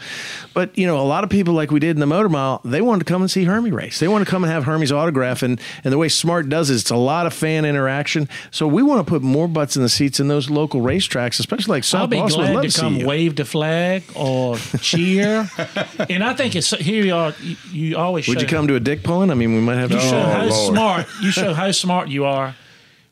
But 0.54 0.78
you 0.78 0.86
know, 0.88 1.00
a 1.00 1.08
lot 1.08 1.24
of 1.24 1.30
people 1.30 1.54
like 1.54 1.72
we 1.72 1.80
did 1.80 1.92
in 1.92 2.00
the 2.00 2.06
Motor 2.06 2.30
Mile, 2.30 2.62
they 2.66 2.82
wanted 2.82 3.06
to 3.06 3.12
come 3.12 3.22
and 3.22 3.32
see 3.32 3.46
Hermie 3.46 3.72
race. 3.72 4.00
They 4.00 4.08
want 4.08 4.26
to 4.26 4.30
come 4.30 4.44
and 4.44 4.52
have 4.52 4.66
Hermie's 4.66 4.92
autograph, 4.92 5.42
and 5.42 5.60
and 5.84 5.94
the 5.94 5.98
way 5.98 6.10
Smart 6.10 6.50
does 6.50 6.70
it, 6.70 6.76
it's 6.76 6.92
a 6.92 6.98
lot 6.98 7.26
of 7.26 7.34
fan 7.34 7.66
interaction. 7.66 8.28
So 8.52 8.68
we 8.68 8.84
want 8.84 9.06
to 9.06 9.10
put 9.10 9.22
more 9.22 9.48
butts 9.48 9.76
in 9.76 9.84
the 9.84 9.90
seats 9.90 10.20
in 10.20 10.28
those 10.28 10.50
local 10.50 10.82
racetracks, 10.82 11.40
especially 11.40 11.72
like 11.74 11.84
I'll 11.84 12.02
South 12.02 12.10
be 12.10 12.18
Boston. 12.18 12.42
Glad 12.42 12.56
love 12.56 12.66
to 12.66 12.82
come 12.82 13.04
wave 13.04 13.36
the 13.36 13.46
flag 13.46 14.04
or 14.16 14.58
cheer. 14.82 15.50
and 16.10 16.24
I 16.24 16.34
think 16.34 16.56
it's 16.56 16.72
here 16.90 17.06
you 17.06 17.16
are. 17.16 17.34
You, 17.42 17.56
you 17.72 17.98
always 17.98 18.28
Would 18.28 18.40
show, 18.40 18.42
you 18.42 18.48
come 18.48 18.68
to 18.68 18.76
a 18.76 18.80
dick 18.80 19.04
pulling? 19.04 19.32
I 19.32 19.34
mean, 19.36 19.54
we 19.54 19.62
might 19.62 19.78
have 19.78 19.92
You 19.92 19.98
to. 19.98 20.04
show 20.04 20.20
oh, 20.20 20.24
how 20.26 20.46
Lord. 20.46 20.74
smart. 20.74 21.08
You 21.22 21.32
show 21.32 21.54
how 21.54 21.72
smart 21.72 22.10
you 22.10 22.26
are. 22.26 22.56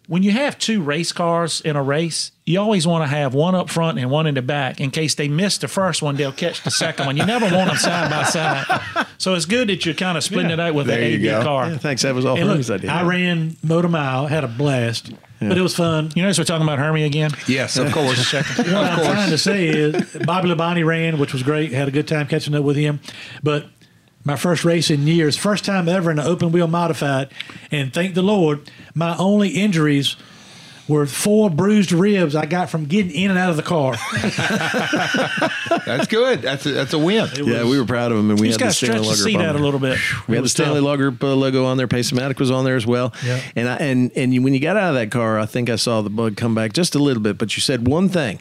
When 0.07 0.23
you 0.23 0.31
have 0.31 0.57
two 0.57 0.81
race 0.81 1.11
cars 1.11 1.59
in 1.61 1.75
a 1.75 1.83
race, 1.83 2.31
you 2.45 2.59
always 2.61 2.87
want 2.87 3.03
to 3.03 3.07
have 3.07 3.33
one 3.33 3.55
up 3.55 3.69
front 3.69 3.99
and 3.99 4.09
one 4.09 4.25
in 4.25 4.35
the 4.35 4.41
back. 4.41 4.79
In 4.79 4.89
case 4.89 5.15
they 5.15 5.27
miss 5.27 5.57
the 5.57 5.67
first 5.67 6.01
one, 6.01 6.15
they'll 6.15 6.31
catch 6.31 6.63
the 6.63 6.71
second 6.71 7.05
one. 7.07 7.17
You 7.17 7.25
never 7.25 7.45
want 7.53 7.67
them 7.69 7.75
side 7.77 8.09
by 8.09 8.23
side. 8.23 9.05
So 9.17 9.33
it's 9.35 9.43
good 9.45 9.67
that 9.67 9.85
you're 9.85 9.95
kind 9.95 10.17
of 10.17 10.23
splitting 10.23 10.51
it 10.51 10.59
out 10.61 10.73
with 10.73 10.87
There 10.87 10.97
the 10.97 11.15
A 11.27 11.31
go. 11.39 11.43
car. 11.43 11.69
Yeah, 11.69 11.77
thanks. 11.77 12.03
That 12.03 12.15
was 12.15 12.23
all 12.23 12.37
And 12.37 12.47
Hermie's 12.49 12.69
look, 12.69 12.79
idea. 12.79 12.91
I 12.91 13.03
ran 13.03 13.57
Motor 13.63 13.89
Mile, 13.89 14.27
had 14.27 14.45
a 14.45 14.47
blast, 14.47 15.11
but 15.41 15.57
it 15.57 15.61
was 15.61 15.75
fun. 15.75 16.09
You 16.15 16.21
notice 16.21 16.37
we're 16.37 16.45
talking 16.45 16.63
about 16.65 16.79
Hermie 16.79 17.03
again? 17.03 17.31
yes, 17.47 17.75
of 17.75 17.91
course. 17.91 18.31
What 18.33 18.47
of 18.57 18.73
I'm 18.73 18.99
trying 18.99 19.29
to 19.31 19.37
say 19.37 19.67
is 19.67 20.17
Bobby 20.25 20.47
Labonte 20.47 20.85
ran, 20.85 21.19
which 21.19 21.33
was 21.33 21.43
great. 21.43 21.73
Had 21.73 21.89
a 21.89 21.91
good 21.91 22.07
time 22.07 22.27
catching 22.27 22.55
up 22.55 22.63
with 22.63 22.77
him. 22.77 23.01
But 23.43 23.65
my 24.27 24.35
first 24.35 24.65
race 24.65 24.89
in 24.89 25.07
years, 25.07 25.37
first 25.37 25.63
time 25.63 25.87
ever 25.87 26.11
in 26.11 26.19
an 26.19 26.27
open 26.27 26.51
wheel 26.51 26.67
modified, 26.67 27.29
and 27.71 27.93
thank 27.93 28.13
the 28.13 28.21
Lord, 28.21 28.69
my 28.93 29.15
only 29.15 29.51
injuries 29.51 30.17
were 30.87 31.05
four 31.05 31.49
bruised 31.49 31.91
ribs 31.91 32.35
I 32.35 32.45
got 32.45 32.69
from 32.69 32.85
getting 32.85 33.11
in 33.11 33.29
and 33.29 33.37
out 33.39 33.49
of 33.49 33.57
the 33.57 33.63
car. 33.63 33.95
That's 35.85 36.07
good. 36.07 36.41
That's 36.41 36.65
a, 36.65 36.71
that's 36.71 36.93
a 36.93 36.99
win. 36.99 37.27
yeah, 37.35 37.63
we 37.63 37.79
were 37.79 37.85
proud 37.85 38.11
of 38.11 38.17
him, 38.17 38.29
and 38.31 38.39
we 38.39 38.49
had 38.51 38.59
the 38.59 38.71
Stanley 38.71 39.03
stretch 39.03 39.17
the 39.17 39.23
seat 39.23 39.37
out 39.41 39.55
a 39.55 39.59
little 39.59 39.79
bit. 39.79 39.97
We 40.27 40.35
had 40.35 40.43
the 40.43 40.49
Stanley 40.49 40.75
tough. 40.79 40.85
Lager 40.85 41.13
uh, 41.21 41.35
logo 41.35 41.65
on 41.65 41.77
there. 41.77 41.87
Pacematic 41.87 42.39
was 42.39 42.51
on 42.51 42.65
there 42.65 42.75
as 42.75 42.85
well. 42.85 43.13
Yeah. 43.25 43.41
And 43.55 43.69
I, 43.69 43.75
and 43.77 44.11
and 44.15 44.33
you, 44.33 44.41
when 44.41 44.53
you 44.53 44.59
got 44.59 44.77
out 44.77 44.89
of 44.89 44.95
that 44.95 45.11
car, 45.11 45.39
I 45.39 45.45
think 45.45 45.69
I 45.69 45.75
saw 45.75 46.01
the 46.01 46.09
bug 46.09 46.37
come 46.37 46.55
back 46.55 46.73
just 46.73 46.95
a 46.95 46.99
little 46.99 47.21
bit. 47.23 47.37
But 47.37 47.55
you 47.55 47.61
said 47.61 47.87
one 47.87 48.09
thing: 48.09 48.39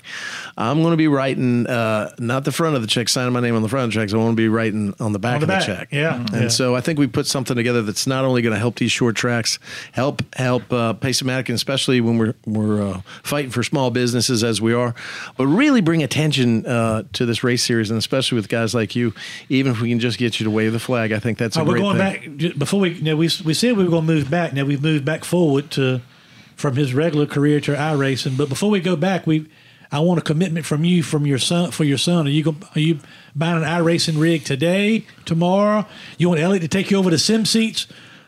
I'm 0.56 0.80
going 0.82 0.92
to 0.92 0.96
be 0.96 1.08
writing 1.08 1.66
uh, 1.66 2.14
not 2.18 2.44
the 2.44 2.52
front 2.52 2.76
of 2.76 2.82
the 2.82 2.88
check, 2.88 3.08
signing 3.08 3.32
my 3.32 3.40
name 3.40 3.54
on 3.54 3.62
the 3.62 3.68
front 3.68 3.84
of 3.86 3.90
the 3.92 4.00
checks. 4.00 4.12
I 4.12 4.16
want 4.18 4.32
to 4.32 4.36
be 4.36 4.48
writing 4.48 4.94
on 5.00 5.12
the 5.12 5.18
back 5.18 5.34
On 5.34 5.40
the 5.40 5.44
of 5.44 5.48
back, 5.48 5.60
the 5.60 5.66
check. 5.66 5.88
yeah. 5.92 6.16
And 6.32 6.42
Yeah. 6.42 6.48
so 6.48 6.74
I 6.74 6.80
think 6.80 6.98
we 6.98 7.06
put 7.06 7.26
something 7.26 7.56
together 7.56 7.82
that's 7.82 8.06
not 8.06 8.24
only 8.24 8.42
going 8.42 8.52
to 8.54 8.58
help 8.58 8.76
these 8.76 8.92
short 8.92 9.16
tracks, 9.16 9.58
help 9.92 10.22
help 10.36 10.72
uh, 10.72 10.92
Pacematic, 10.94 11.48
and 11.48 11.56
especially 11.56 12.00
when 12.00 12.18
we're 12.18 12.34
we're 12.44 12.82
uh, 12.82 13.00
fighting 13.22 13.50
for 13.50 13.62
small 13.62 13.90
businesses 13.90 14.44
as 14.44 14.60
we 14.60 14.72
are, 14.74 14.94
but 15.36 15.46
really 15.46 15.80
bring 15.80 16.02
attention 16.02 16.66
uh, 16.66 17.04
to 17.14 17.24
this 17.26 17.42
race 17.42 17.62
series, 17.64 17.90
and 17.90 17.98
especially 17.98 18.36
with 18.36 18.48
guys 18.48 18.74
like 18.74 18.94
you. 18.94 19.14
Even 19.48 19.72
if 19.72 19.80
we 19.80 19.88
can 19.88 19.98
just 20.00 20.18
get 20.18 20.38
you 20.38 20.44
to 20.44 20.50
wave 20.50 20.72
the 20.72 20.78
flag, 20.80 21.12
I 21.12 21.18
think 21.18 21.38
that's 21.38 21.56
a 21.56 21.60
Oh, 21.60 21.64
we're 21.64 21.78
going 21.78 21.96
thing. 21.98 22.36
back 22.38 22.58
before 22.58 22.80
we. 22.80 22.90
You 22.94 23.02
know, 23.02 23.16
we 23.16 23.30
we 23.44 23.54
said 23.54 23.76
we 23.76 23.84
were 23.84 23.90
going 23.90 24.06
to 24.06 24.12
move 24.14 24.30
back. 24.30 24.52
Now 24.52 24.64
we've 24.64 24.82
moved 24.82 25.04
back 25.04 25.24
forward 25.24 25.70
to 25.72 26.00
from 26.56 26.76
his 26.76 26.94
regular 26.94 27.26
career 27.26 27.60
to 27.60 27.72
iRacing. 27.74 28.36
But 28.36 28.48
before 28.48 28.70
we 28.70 28.80
go 28.80 28.96
back, 28.96 29.26
we 29.26 29.46
I 29.92 30.00
want 30.00 30.18
a 30.18 30.22
commitment 30.22 30.66
from 30.66 30.84
you 30.84 31.02
from 31.02 31.26
your 31.26 31.38
son 31.38 31.70
for 31.70 31.84
your 31.84 31.98
son. 31.98 32.26
Are 32.26 32.30
you 32.30 32.42
going? 32.42 32.62
Are 32.74 32.80
you 32.80 32.98
buying 33.34 33.58
an 33.58 33.62
iRacing 33.62 34.20
rig 34.20 34.44
today, 34.44 35.04
tomorrow? 35.24 35.86
You 36.18 36.28
want 36.28 36.40
Elliott 36.40 36.62
to 36.62 36.68
take 36.68 36.90
you 36.90 36.96
over 36.98 37.10
to 37.10 37.18
sim 37.18 37.44
seats 37.44 37.86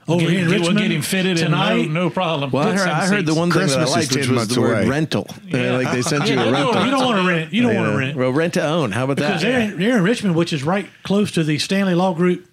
over 0.09 0.21
Get- 0.21 0.31
here 0.31 0.41
in 0.41 0.49
Richmond 0.51 0.75
we'll 0.75 0.83
get 0.83 0.91
him 0.93 1.03
fitted 1.03 1.37
tonight? 1.37 1.73
and 1.85 1.95
no, 1.95 2.05
no 2.05 2.11
problem. 2.11 2.51
Well, 2.51 2.67
I 2.69 2.73
heard, 2.77 2.89
I 2.89 3.07
heard 3.07 3.27
the 3.27 3.33
seats. 3.33 3.39
one 3.39 3.51
thing 3.51 3.67
that 3.67 3.79
I 3.79 3.83
Christmas 3.85 3.91
is 3.91 3.97
liked, 3.97 4.11
10 4.13 4.19
which 4.21 4.29
was 4.31 4.37
months 4.37 4.55
the 4.55 4.61
word 4.61 4.73
away. 4.79 4.89
rental. 4.89 5.27
Uh, 5.53 5.73
like 5.75 5.93
they 5.93 6.03
sent 6.03 6.29
you 6.29 6.35
Yeah, 6.37 6.43
a 6.45 6.51
no, 6.51 6.53
rental. 6.53 6.85
You 6.85 6.91
don't 6.91 7.05
want 7.05 7.21
to 7.23 7.29
rent. 7.29 7.53
You 7.53 7.63
don't 7.63 7.75
want 7.77 7.93
to 7.93 7.99
rent. 7.99 8.17
Well, 8.17 8.31
rent 8.33 8.55
to 8.55 8.65
own. 8.67 8.93
How 8.93 9.05
about 9.05 9.17
Because 9.17 9.43
that? 9.43 9.49
they're 9.49 9.61
in, 9.61 9.79
they're 9.79 9.97
in 9.99 10.03
Richmond, 10.03 10.35
which 10.35 10.53
is 10.53 10.65
right 10.65 10.89
close 11.03 11.31
to 11.33 11.45
the 11.45 11.59
Stanley 11.59 11.95
Law 11.95 12.15
Group 12.15 12.47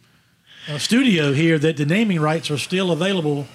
uh, 0.70 0.78
studio 0.78 1.32
here, 1.34 1.58
that 1.60 1.78
the 1.78 1.86
naming 1.86 2.20
rights 2.20 2.52
are 2.52 2.58
still 2.58 2.92
available. 2.92 3.48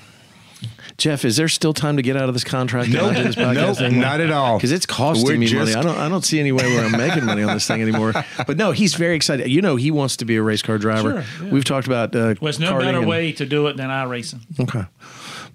Jeff, 1.01 1.25
is 1.25 1.37
there 1.37 1.49
still 1.49 1.73
time 1.73 1.97
to 1.97 2.03
get 2.03 2.17
out 2.17 2.29
of 2.29 2.35
this 2.35 2.45
contract? 2.45 2.87
and 2.89 2.95
Nope. 2.95 3.13
not 3.15 3.25
this 3.25 3.37
Nope, 3.37 3.81
anymore? 3.81 4.03
not 4.05 4.21
at 4.21 4.31
all. 4.31 4.59
Because 4.59 4.71
it's 4.71 4.85
costing 4.87 5.27
We're 5.27 5.39
me 5.39 5.47
just- 5.47 5.73
money. 5.75 5.75
I 5.75 5.83
don't. 5.83 5.99
I 5.99 6.09
don't 6.11 6.25
see 6.25 6.39
any 6.39 6.53
way 6.53 6.63
where 6.75 6.85
I'm 6.85 6.93
making 6.93 7.25
money 7.25 7.43
on 7.43 7.55
this 7.55 7.67
thing 7.67 7.81
anymore. 7.83 8.13
But 8.47 8.57
no, 8.57 8.73
he's 8.73 8.95
very 8.95 9.17
excited. 9.17 9.49
You 9.49 9.63
know, 9.63 9.77
he 9.77 9.91
wants 9.91 10.17
to 10.19 10.25
be 10.25 10.37
a 10.37 10.43
race 10.43 10.63
car 10.63 10.77
driver. 10.79 11.23
Sure, 11.23 11.47
yeah. 11.47 11.53
We've 11.53 11.65
talked 11.65 11.87
about. 11.87 12.15
Uh, 12.15 12.19
Well, 12.41 12.53
there's 12.53 12.61
no 12.61 12.79
better 12.79 12.99
and- 12.99 13.07
way 13.09 13.33
to 13.33 13.47
do 13.47 13.67
it 13.69 13.77
than 13.77 13.89
iRacing. 13.91 14.41
Okay. 14.61 14.85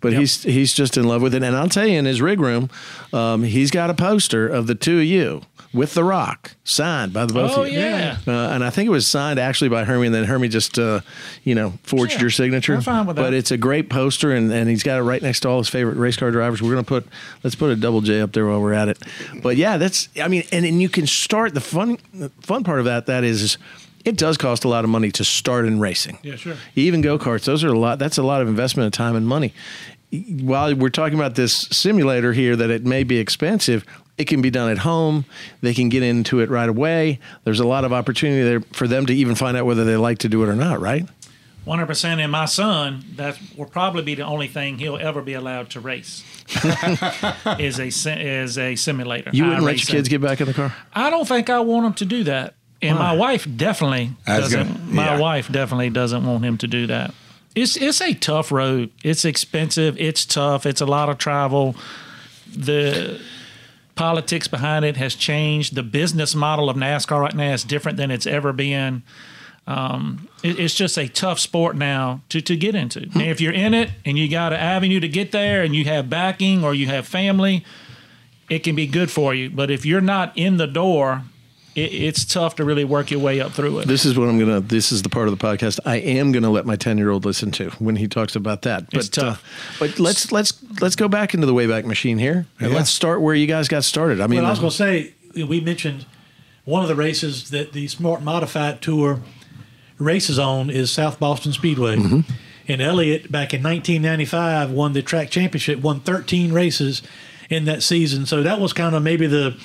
But 0.02 0.14
he's 0.14 0.44
he's 0.44 0.74
just 0.74 0.98
in 0.98 1.06
love 1.08 1.22
with 1.22 1.34
it, 1.34 1.42
and 1.44 1.56
I'll 1.56 1.70
tell 1.70 1.88
you, 1.88 1.98
in 1.98 2.06
his 2.06 2.22
rig 2.22 2.40
room, 2.40 2.70
um, 3.14 3.44
he's 3.44 3.72
got 3.72 3.90
a 3.90 3.94
poster 3.94 4.48
of 4.48 4.68
the 4.68 4.76
two 4.76 4.98
of 5.00 5.06
you 5.06 5.42
with 5.76 5.94
The 5.94 6.04
Rock, 6.04 6.56
signed 6.64 7.14
by 7.14 7.26
the 7.26 7.34
both 7.34 7.58
Oh 7.58 7.64
of 7.64 7.68
you. 7.72 7.80
yeah. 7.80 8.18
Uh, 8.26 8.32
and 8.50 8.64
I 8.64 8.70
think 8.70 8.88
it 8.88 8.92
was 8.92 9.06
signed 9.08 9.38
actually 9.40 9.70
by 9.70 9.84
Hermie, 9.84 10.08
and 10.08 10.16
then 10.16 10.24
Hermie 10.24 10.48
just, 10.48 10.80
uh, 10.80 11.02
you 11.44 11.54
know, 11.54 11.74
forged 11.84 12.14
Yeah, 12.14 12.22
your 12.22 12.30
signature. 12.30 12.76
I'm 12.76 12.82
fine 12.82 13.06
with 13.06 13.18
that. 13.18 13.22
But 13.22 13.34
it's 13.34 13.52
a 13.52 13.58
great 13.58 13.90
poster, 13.90 14.32
and, 14.32 14.52
and 14.52 14.70
he's 14.70 14.82
got 14.84 14.98
it 14.98 15.04
right 15.04 15.22
next 15.22 15.42
to 15.42 15.50
all 15.50 15.58
his 15.60 15.70
favorite 15.70 15.98
race 15.98 16.16
car 16.18 16.32
drivers. 16.32 16.62
We're 16.62 16.72
going 16.72 16.84
to 16.86 16.88
put, 16.88 17.06
let's 17.44 17.56
put 17.56 17.70
a 17.70 17.76
double 17.76 18.02
J 18.02 18.22
up 18.22 18.32
there 18.32 18.48
while 18.48 18.62
we're 18.62 18.74
at 18.74 18.88
it. 18.88 18.98
But 19.44 19.58
yeah, 19.58 19.78
that's, 19.78 20.10
I 20.20 20.28
mean, 20.30 20.44
and, 20.52 20.66
and 20.66 20.82
you 20.82 20.90
can 20.90 21.06
start 21.06 21.54
the 21.54 21.62
fun, 21.62 21.98
the 22.14 22.30
fun 22.42 22.64
part 22.64 22.80
of 22.80 22.86
that. 22.86 23.06
That 23.06 23.24
is, 23.24 23.42
is 23.42 23.58
it 24.06 24.18
does 24.18 24.38
cost 24.38 24.64
a 24.64 24.68
lot 24.70 24.84
of 24.84 24.90
money 24.90 25.12
to 25.12 25.24
start 25.24 25.66
in 25.66 25.80
racing. 25.80 26.20
Yeah, 26.24 26.36
sure. 26.36 26.56
Even 26.76 27.02
go 27.02 27.20
karts, 27.20 27.44
those 27.46 27.64
are 27.64 27.70
a 27.70 27.78
lot. 27.78 28.00
That's 28.00 28.18
a 28.18 28.24
lot 28.24 28.42
of 28.42 28.48
investment 28.48 28.88
of 28.88 28.94
time 28.94 29.16
and 29.16 29.28
money. 29.28 29.54
While 30.42 30.74
we're 30.76 30.90
talking 30.90 31.18
about 31.18 31.36
this 31.36 31.54
simulator 31.72 32.32
here, 32.32 32.56
that 32.56 32.70
it 32.70 32.86
may 32.86 33.04
be 33.04 33.18
expensive, 33.18 33.84
it 34.18 34.26
can 34.26 34.42
be 34.42 34.50
done 34.50 34.70
at 34.70 34.80
home. 34.80 35.26
They 35.62 35.74
can 35.74 35.90
get 35.90 36.04
into 36.04 36.40
it 36.40 36.50
right 36.50 36.70
away. 36.70 37.20
There's 37.44 37.60
a 37.60 37.68
lot 37.68 37.84
of 37.84 37.94
opportunity 37.94 38.44
there 38.44 38.62
for 38.72 38.88
them 38.88 39.06
to 39.08 39.14
even 39.14 39.36
find 39.36 39.58
out 39.58 39.66
whether 39.66 39.84
they 39.84 39.98
like 39.98 40.20
to 40.20 40.30
do 40.30 40.44
it 40.44 40.50
or 40.50 40.56
not. 40.56 40.80
Right? 40.80 41.08
One 41.66 41.80
hundred 41.80 41.88
percent. 41.88 42.22
And 42.22 42.32
my 42.32 42.46
son, 42.46 43.04
that 43.16 43.40
will 43.58 43.66
probably 43.66 44.04
be 44.04 44.16
the 44.16 44.24
only 44.24 44.48
thing 44.48 44.78
he'll 44.78 44.98
ever 44.98 45.22
be 45.22 45.34
allowed 45.34 45.72
to 45.72 45.80
race. 45.80 46.24
is 47.60 47.80
a 47.80 47.88
is 47.88 48.58
a 48.58 48.76
simulator. 48.76 49.32
You 49.34 49.46
wouldn't 49.46 49.64
let 49.64 49.78
your 49.78 49.98
kids 49.98 50.08
get 50.08 50.22
back 50.22 50.40
in 50.42 50.48
the 50.48 50.54
car. 50.54 50.76
I 50.94 51.10
don't 51.10 51.28
think 51.28 51.50
I 51.50 51.60
want 51.60 51.88
him 51.88 51.94
to 51.96 52.06
do 52.06 52.24
that. 52.26 52.54
And 52.82 53.00
my 53.00 53.16
wife 53.16 53.48
definitely 53.56 54.12
doesn't. 54.28 54.68
gonna- 54.68 54.80
my 54.86 55.06
yeah. 55.06 55.20
wife 55.20 55.52
definitely 55.52 55.90
doesn't 55.90 56.26
want 56.26 56.46
him 56.46 56.58
to 56.60 56.68
do 56.68 56.88
that. 56.88 57.14
It's 57.56 57.76
it's 57.78 58.02
a 58.02 58.14
tough 58.14 58.52
road. 58.52 58.92
It's 59.04 59.26
expensive. 59.26 59.98
It's 59.98 60.26
tough. 60.26 60.66
It's 60.66 60.82
a 60.82 60.86
lot 60.86 61.10
of 61.10 61.18
travel. 61.18 61.76
The 62.56 63.20
politics 63.96 64.48
behind 64.48 64.86
it 64.86 64.98
has 64.98 65.16
changed. 65.16 65.76
The 65.76 65.84
business 65.84 66.36
model 66.36 66.70
of 66.70 66.78
NASCAR 66.78 67.20
right 67.22 67.34
now 67.36 67.54
is 67.54 67.64
different 67.64 67.98
than 67.98 68.12
it's 68.12 68.28
ever 68.28 68.54
been. 68.54 69.04
Um, 69.68 70.28
it- 70.44 70.60
it's 70.60 70.76
just 70.76 70.98
a 70.98 71.08
tough 71.08 71.40
sport 71.40 71.76
now 71.76 72.22
to, 72.30 72.40
to 72.42 72.56
get 72.56 72.76
into. 72.76 73.02
And 73.14 73.24
if 73.24 73.42
you're 73.42 73.54
in 73.54 73.74
it 73.74 73.90
and 74.06 74.18
you 74.18 74.28
got 74.30 74.54
an 74.54 74.60
avenue 74.60 75.00
to 75.00 75.08
get 75.08 75.32
there 75.32 75.64
and 75.64 75.76
you 75.76 75.86
have 75.86 76.10
backing 76.10 76.64
or 76.64 76.74
you 76.76 76.88
have 76.88 77.08
family, 77.08 77.64
it 78.50 78.60
can 78.60 78.76
be 78.76 78.86
good 78.86 79.10
for 79.10 79.34
you. 79.34 79.50
But 79.50 79.72
if 79.72 79.86
you're 79.86 80.02
not 80.02 80.38
in 80.38 80.58
the 80.58 80.68
door, 80.68 81.24
it, 81.76 81.94
it's 81.94 82.26
tough 82.26 82.56
to 82.56 82.66
really 82.66 82.84
work 82.86 83.12
your 83.12 83.20
way 83.20 83.40
up 83.42 83.52
through 83.52 83.80
it. 83.80 83.88
This 83.88 84.06
is 84.06 84.18
what 84.18 84.28
I'm 84.30 84.40
gonna. 84.40 84.62
This 84.62 84.92
is 84.92 85.02
the 85.04 85.10
part 85.10 85.28
of 85.28 85.38
the 85.38 85.46
podcast 85.46 85.80
I 85.86 85.98
am 85.98 86.32
gonna 86.32 86.50
let 86.50 86.66
my 86.66 86.76
ten 86.76 86.98
year 86.98 87.10
old 87.12 87.26
listen 87.26 87.52
to 87.52 87.70
when 87.80 87.96
he 87.98 88.08
talks 88.08 88.36
about 88.36 88.64
that. 88.64 88.90
But 88.90 89.00
It's 89.00 89.10
tough. 89.10 89.44
Uh, 89.44 89.88
but 89.88 90.00
let's 90.00 90.32
let's 90.32 90.54
let's 90.82 90.96
go 90.96 91.08
back 91.08 91.34
into 91.34 91.46
the 91.46 91.54
Wayback 91.54 91.86
Machine 91.86 92.18
here 92.18 92.46
and 92.60 92.72
Yeah. 92.72 92.78
let's 92.78 92.90
start 92.90 93.22
where 93.22 93.36
you 93.36 93.48
guys 93.48 93.68
got 93.68 93.84
started. 93.84 94.22
I 94.22 94.28
mean, 94.28 94.38
Well, 94.40 94.48
I 94.48 94.50
was 94.52 94.60
going 94.60 94.72
to 94.72 94.76
say 94.78 95.14
we 95.46 95.60
mentioned 95.62 96.06
one 96.64 96.82
of 96.82 96.88
the 96.88 96.96
races 96.96 97.50
that 97.52 97.74
the 97.74 97.88
Smart 97.88 98.24
Modified 98.24 98.82
Tour 98.82 99.20
races 100.00 100.40
on 100.40 100.70
is 100.70 100.92
South 100.92 101.20
Boston 101.20 101.54
Speedway. 101.54 102.24
And 102.68 102.82
Elliott, 102.82 103.32
back 103.32 103.54
in 103.54 103.62
1995, 103.62 104.72
won 104.72 104.94
the 104.94 105.04
track 105.04 105.30
championship, 105.30 105.82
won 105.82 106.00
13 106.00 106.52
races 106.52 107.04
in 107.50 107.66
that 107.66 107.84
season. 107.84 108.26
So 108.26 108.42
that 108.42 108.60
was 108.60 108.74
kind 108.74 108.96
of 108.96 109.04
maybe 109.04 109.28
the 109.28 109.56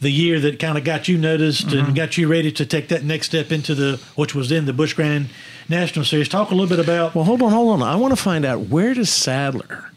the 0.00 0.10
year 0.10 0.38
that 0.40 0.58
kind 0.60 0.78
of 0.78 0.84
got 0.84 1.08
you 1.08 1.18
noticed 1.18 1.72
and 1.72 1.94
got 1.94 2.16
you 2.16 2.28
ready 2.28 2.52
to 2.52 2.64
take 2.64 2.88
that 2.88 3.02
next 3.02 3.26
step 3.26 3.50
into 3.50 3.74
the 3.74 4.00
which 4.14 4.34
was 4.34 4.48
then 4.48 4.64
the 4.64 4.72
Busch 4.72 4.92
Grand 4.94 5.28
National 5.68 6.04
Series. 6.04 6.28
Talk 6.28 6.50
a 6.50 6.54
little 6.54 6.68
bit 6.68 6.78
about 6.82 7.14
Well, 7.14 7.24
hold 7.24 7.42
on, 7.42 7.52
hold 7.52 7.82
on. 7.82 7.88
I 7.88 7.96
want 7.96 8.12
to 8.16 8.22
find 8.22 8.44
out 8.44 8.68
where 8.68 8.94
does 8.94 9.10
Sadler, 9.10 9.90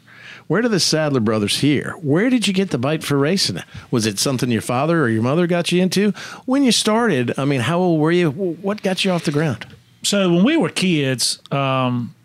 where 0.48 0.62
do 0.62 0.68
the 0.68 0.80
Sadler 0.80 1.20
brothers 1.20 1.60
here? 1.60 1.96
Where 2.02 2.30
did 2.30 2.48
you 2.48 2.54
get 2.54 2.72
the 2.72 2.78
bite 2.78 3.04
for 3.04 3.18
racing? 3.18 3.60
Was 3.92 4.06
it 4.06 4.18
something 4.18 4.50
your 4.50 4.62
father 4.62 5.02
or 5.02 5.10
your 5.10 5.24
mother 5.24 5.46
got 5.48 5.72
you 5.72 5.82
into 5.82 6.12
when 6.46 6.64
you 6.64 6.72
started? 6.72 7.38
I 7.38 7.46
mean, 7.46 7.62
how 7.62 7.80
old 7.80 8.02
were 8.02 8.12
you? 8.12 8.32
What 8.32 8.82
got 8.82 9.06
you 9.06 9.12
off 9.12 9.26
the 9.26 9.32
ground? 9.32 9.68
So 10.04 10.34
when 10.34 10.44
we 10.44 10.58
were 10.58 10.70
kids, 10.70 11.40
um, 11.52 12.16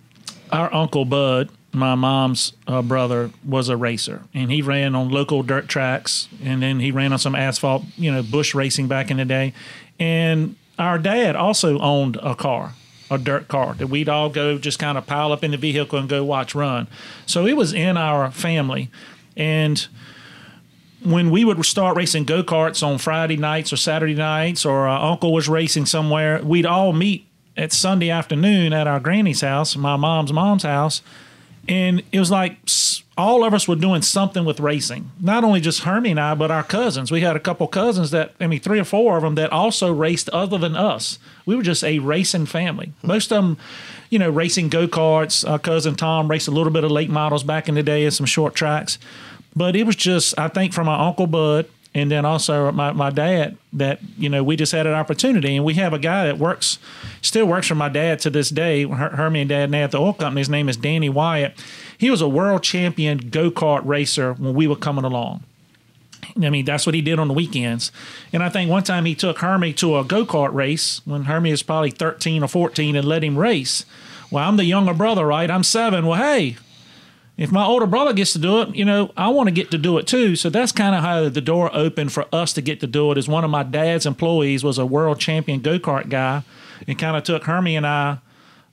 our 0.50 0.72
uncle 0.72 1.04
Bud, 1.04 1.50
my 1.76 1.94
mom's 1.94 2.52
uh, 2.66 2.82
brother, 2.82 3.30
was 3.46 3.68
a 3.68 3.76
racer, 3.76 4.22
and 4.34 4.50
he 4.50 4.62
ran 4.62 4.94
on 4.94 5.10
local 5.10 5.42
dirt 5.42 5.68
tracks, 5.68 6.28
and 6.42 6.62
then 6.62 6.80
he 6.80 6.90
ran 6.90 7.12
on 7.12 7.18
some 7.18 7.34
asphalt, 7.34 7.84
you 7.96 8.10
know, 8.10 8.22
bush 8.22 8.54
racing 8.54 8.88
back 8.88 9.10
in 9.10 9.18
the 9.18 9.24
day. 9.24 9.52
And 9.98 10.56
our 10.78 10.98
dad 10.98 11.36
also 11.36 11.78
owned 11.78 12.16
a 12.16 12.34
car, 12.34 12.72
a 13.10 13.18
dirt 13.18 13.48
car 13.48 13.74
that 13.74 13.86
we'd 13.86 14.08
all 14.08 14.28
go 14.28 14.58
just 14.58 14.78
kind 14.78 14.98
of 14.98 15.06
pile 15.06 15.32
up 15.32 15.44
in 15.44 15.52
the 15.52 15.56
vehicle 15.56 15.98
and 15.98 16.08
go 16.08 16.24
watch 16.24 16.54
run. 16.54 16.88
So 17.26 17.46
it 17.46 17.56
was 17.56 17.72
in 17.72 17.96
our 17.96 18.30
family, 18.30 18.90
and 19.36 19.86
when 21.04 21.30
we 21.30 21.44
would 21.44 21.64
start 21.64 21.96
racing 21.96 22.24
go 22.24 22.42
karts 22.42 22.82
on 22.82 22.98
Friday 22.98 23.36
nights 23.36 23.72
or 23.72 23.76
Saturday 23.76 24.14
nights, 24.14 24.64
or 24.64 24.88
our 24.88 25.12
uncle 25.12 25.32
was 25.32 25.48
racing 25.48 25.86
somewhere, 25.86 26.42
we'd 26.42 26.66
all 26.66 26.92
meet 26.92 27.26
at 27.56 27.72
Sunday 27.72 28.10
afternoon 28.10 28.72
at 28.72 28.86
our 28.86 29.00
granny's 29.00 29.40
house, 29.40 29.76
my 29.76 29.96
mom's 29.96 30.32
mom's 30.32 30.62
house, 30.62 31.02
and 31.68 32.02
it 32.12 32.18
was 32.18 32.30
like 32.30 32.58
all 33.18 33.44
of 33.44 33.54
us 33.54 33.66
were 33.66 33.76
doing 33.76 34.02
something 34.02 34.44
with 34.44 34.60
racing. 34.60 35.10
Not 35.20 35.42
only 35.42 35.60
just 35.60 35.80
Hermie 35.80 36.10
and 36.10 36.20
I, 36.20 36.34
but 36.34 36.50
our 36.50 36.62
cousins. 36.62 37.10
We 37.10 37.22
had 37.22 37.34
a 37.34 37.40
couple 37.40 37.66
cousins 37.66 38.10
that, 38.10 38.34
I 38.38 38.46
mean, 38.46 38.60
three 38.60 38.78
or 38.78 38.84
four 38.84 39.16
of 39.16 39.22
them 39.22 39.36
that 39.36 39.52
also 39.52 39.90
raced 39.92 40.28
other 40.30 40.58
than 40.58 40.76
us. 40.76 41.18
We 41.46 41.56
were 41.56 41.62
just 41.62 41.82
a 41.82 41.98
racing 41.98 42.46
family. 42.46 42.92
Hmm. 43.00 43.06
Most 43.06 43.32
of 43.32 43.42
them, 43.42 43.56
you 44.10 44.18
know, 44.18 44.28
racing 44.28 44.68
go 44.68 44.86
karts. 44.86 45.48
Our 45.48 45.58
cousin 45.58 45.94
Tom 45.94 46.28
raced 46.28 46.48
a 46.48 46.50
little 46.50 46.72
bit 46.72 46.84
of 46.84 46.90
late 46.90 47.10
models 47.10 47.42
back 47.42 47.68
in 47.68 47.74
the 47.74 47.82
day 47.82 48.04
and 48.04 48.12
some 48.12 48.26
short 48.26 48.54
tracks. 48.54 48.98
But 49.54 49.74
it 49.74 49.84
was 49.84 49.96
just, 49.96 50.38
I 50.38 50.48
think, 50.48 50.74
from 50.74 50.86
my 50.86 51.06
uncle 51.06 51.26
Bud 51.26 51.66
and 51.96 52.10
then 52.10 52.26
also 52.26 52.70
my, 52.72 52.92
my 52.92 53.08
dad 53.08 53.56
that, 53.72 54.00
you 54.18 54.28
know, 54.28 54.44
we 54.44 54.54
just 54.54 54.72
had 54.72 54.86
an 54.86 54.92
opportunity. 54.92 55.56
And 55.56 55.64
we 55.64 55.74
have 55.74 55.94
a 55.94 55.98
guy 55.98 56.26
that 56.26 56.36
works, 56.36 56.78
still 57.22 57.46
works 57.46 57.68
for 57.68 57.74
my 57.74 57.88
dad 57.88 58.18
to 58.20 58.28
this 58.28 58.50
day, 58.50 58.84
Her- 58.84 59.16
Hermie 59.16 59.40
and 59.40 59.48
Dad 59.48 59.70
now 59.70 59.84
at 59.84 59.92
the 59.92 59.98
oil 59.98 60.12
company. 60.12 60.42
His 60.42 60.50
name 60.50 60.68
is 60.68 60.76
Danny 60.76 61.08
Wyatt. 61.08 61.58
He 61.96 62.10
was 62.10 62.20
a 62.20 62.28
world 62.28 62.62
champion 62.62 63.16
go 63.16 63.50
kart 63.50 63.80
racer 63.86 64.34
when 64.34 64.52
we 64.52 64.66
were 64.66 64.76
coming 64.76 65.06
along. 65.06 65.44
I 66.36 66.50
mean, 66.50 66.66
that's 66.66 66.84
what 66.84 66.94
he 66.94 67.00
did 67.00 67.18
on 67.18 67.28
the 67.28 67.34
weekends. 67.34 67.90
And 68.30 68.42
I 68.42 68.50
think 68.50 68.70
one 68.70 68.82
time 68.82 69.06
he 69.06 69.14
took 69.14 69.38
Hermie 69.38 69.72
to 69.74 69.96
a 69.96 70.04
go 70.04 70.26
kart 70.26 70.52
race 70.52 71.00
when 71.06 71.22
Hermie 71.22 71.50
was 71.50 71.62
probably 71.62 71.92
13 71.92 72.42
or 72.42 72.48
14 72.48 72.94
and 72.94 73.08
let 73.08 73.24
him 73.24 73.38
race. 73.38 73.86
Well, 74.30 74.46
I'm 74.46 74.58
the 74.58 74.64
younger 74.64 74.92
brother, 74.92 75.24
right? 75.24 75.50
I'm 75.50 75.62
seven. 75.62 76.04
Well, 76.04 76.20
hey, 76.20 76.58
if 77.36 77.52
my 77.52 77.64
older 77.64 77.86
brother 77.86 78.12
gets 78.12 78.32
to 78.32 78.38
do 78.38 78.62
it, 78.62 78.74
you 78.74 78.84
know, 78.84 79.12
I 79.16 79.28
want 79.28 79.48
to 79.48 79.52
get 79.52 79.70
to 79.72 79.78
do 79.78 79.98
it 79.98 80.06
too. 80.06 80.36
So 80.36 80.48
that's 80.48 80.72
kind 80.72 80.94
of 80.94 81.02
how 81.02 81.28
the 81.28 81.40
door 81.40 81.70
opened 81.74 82.12
for 82.12 82.26
us 82.32 82.52
to 82.54 82.62
get 82.62 82.80
to 82.80 82.86
do 82.86 83.12
it. 83.12 83.18
Is 83.18 83.28
one 83.28 83.44
of 83.44 83.50
my 83.50 83.62
dad's 83.62 84.06
employees 84.06 84.64
was 84.64 84.78
a 84.78 84.86
world 84.86 85.20
champion 85.20 85.60
go 85.60 85.78
kart 85.78 86.08
guy, 86.08 86.42
and 86.86 86.98
kind 86.98 87.16
of 87.16 87.24
took 87.24 87.44
Hermie 87.44 87.76
and 87.76 87.86
I 87.86 88.18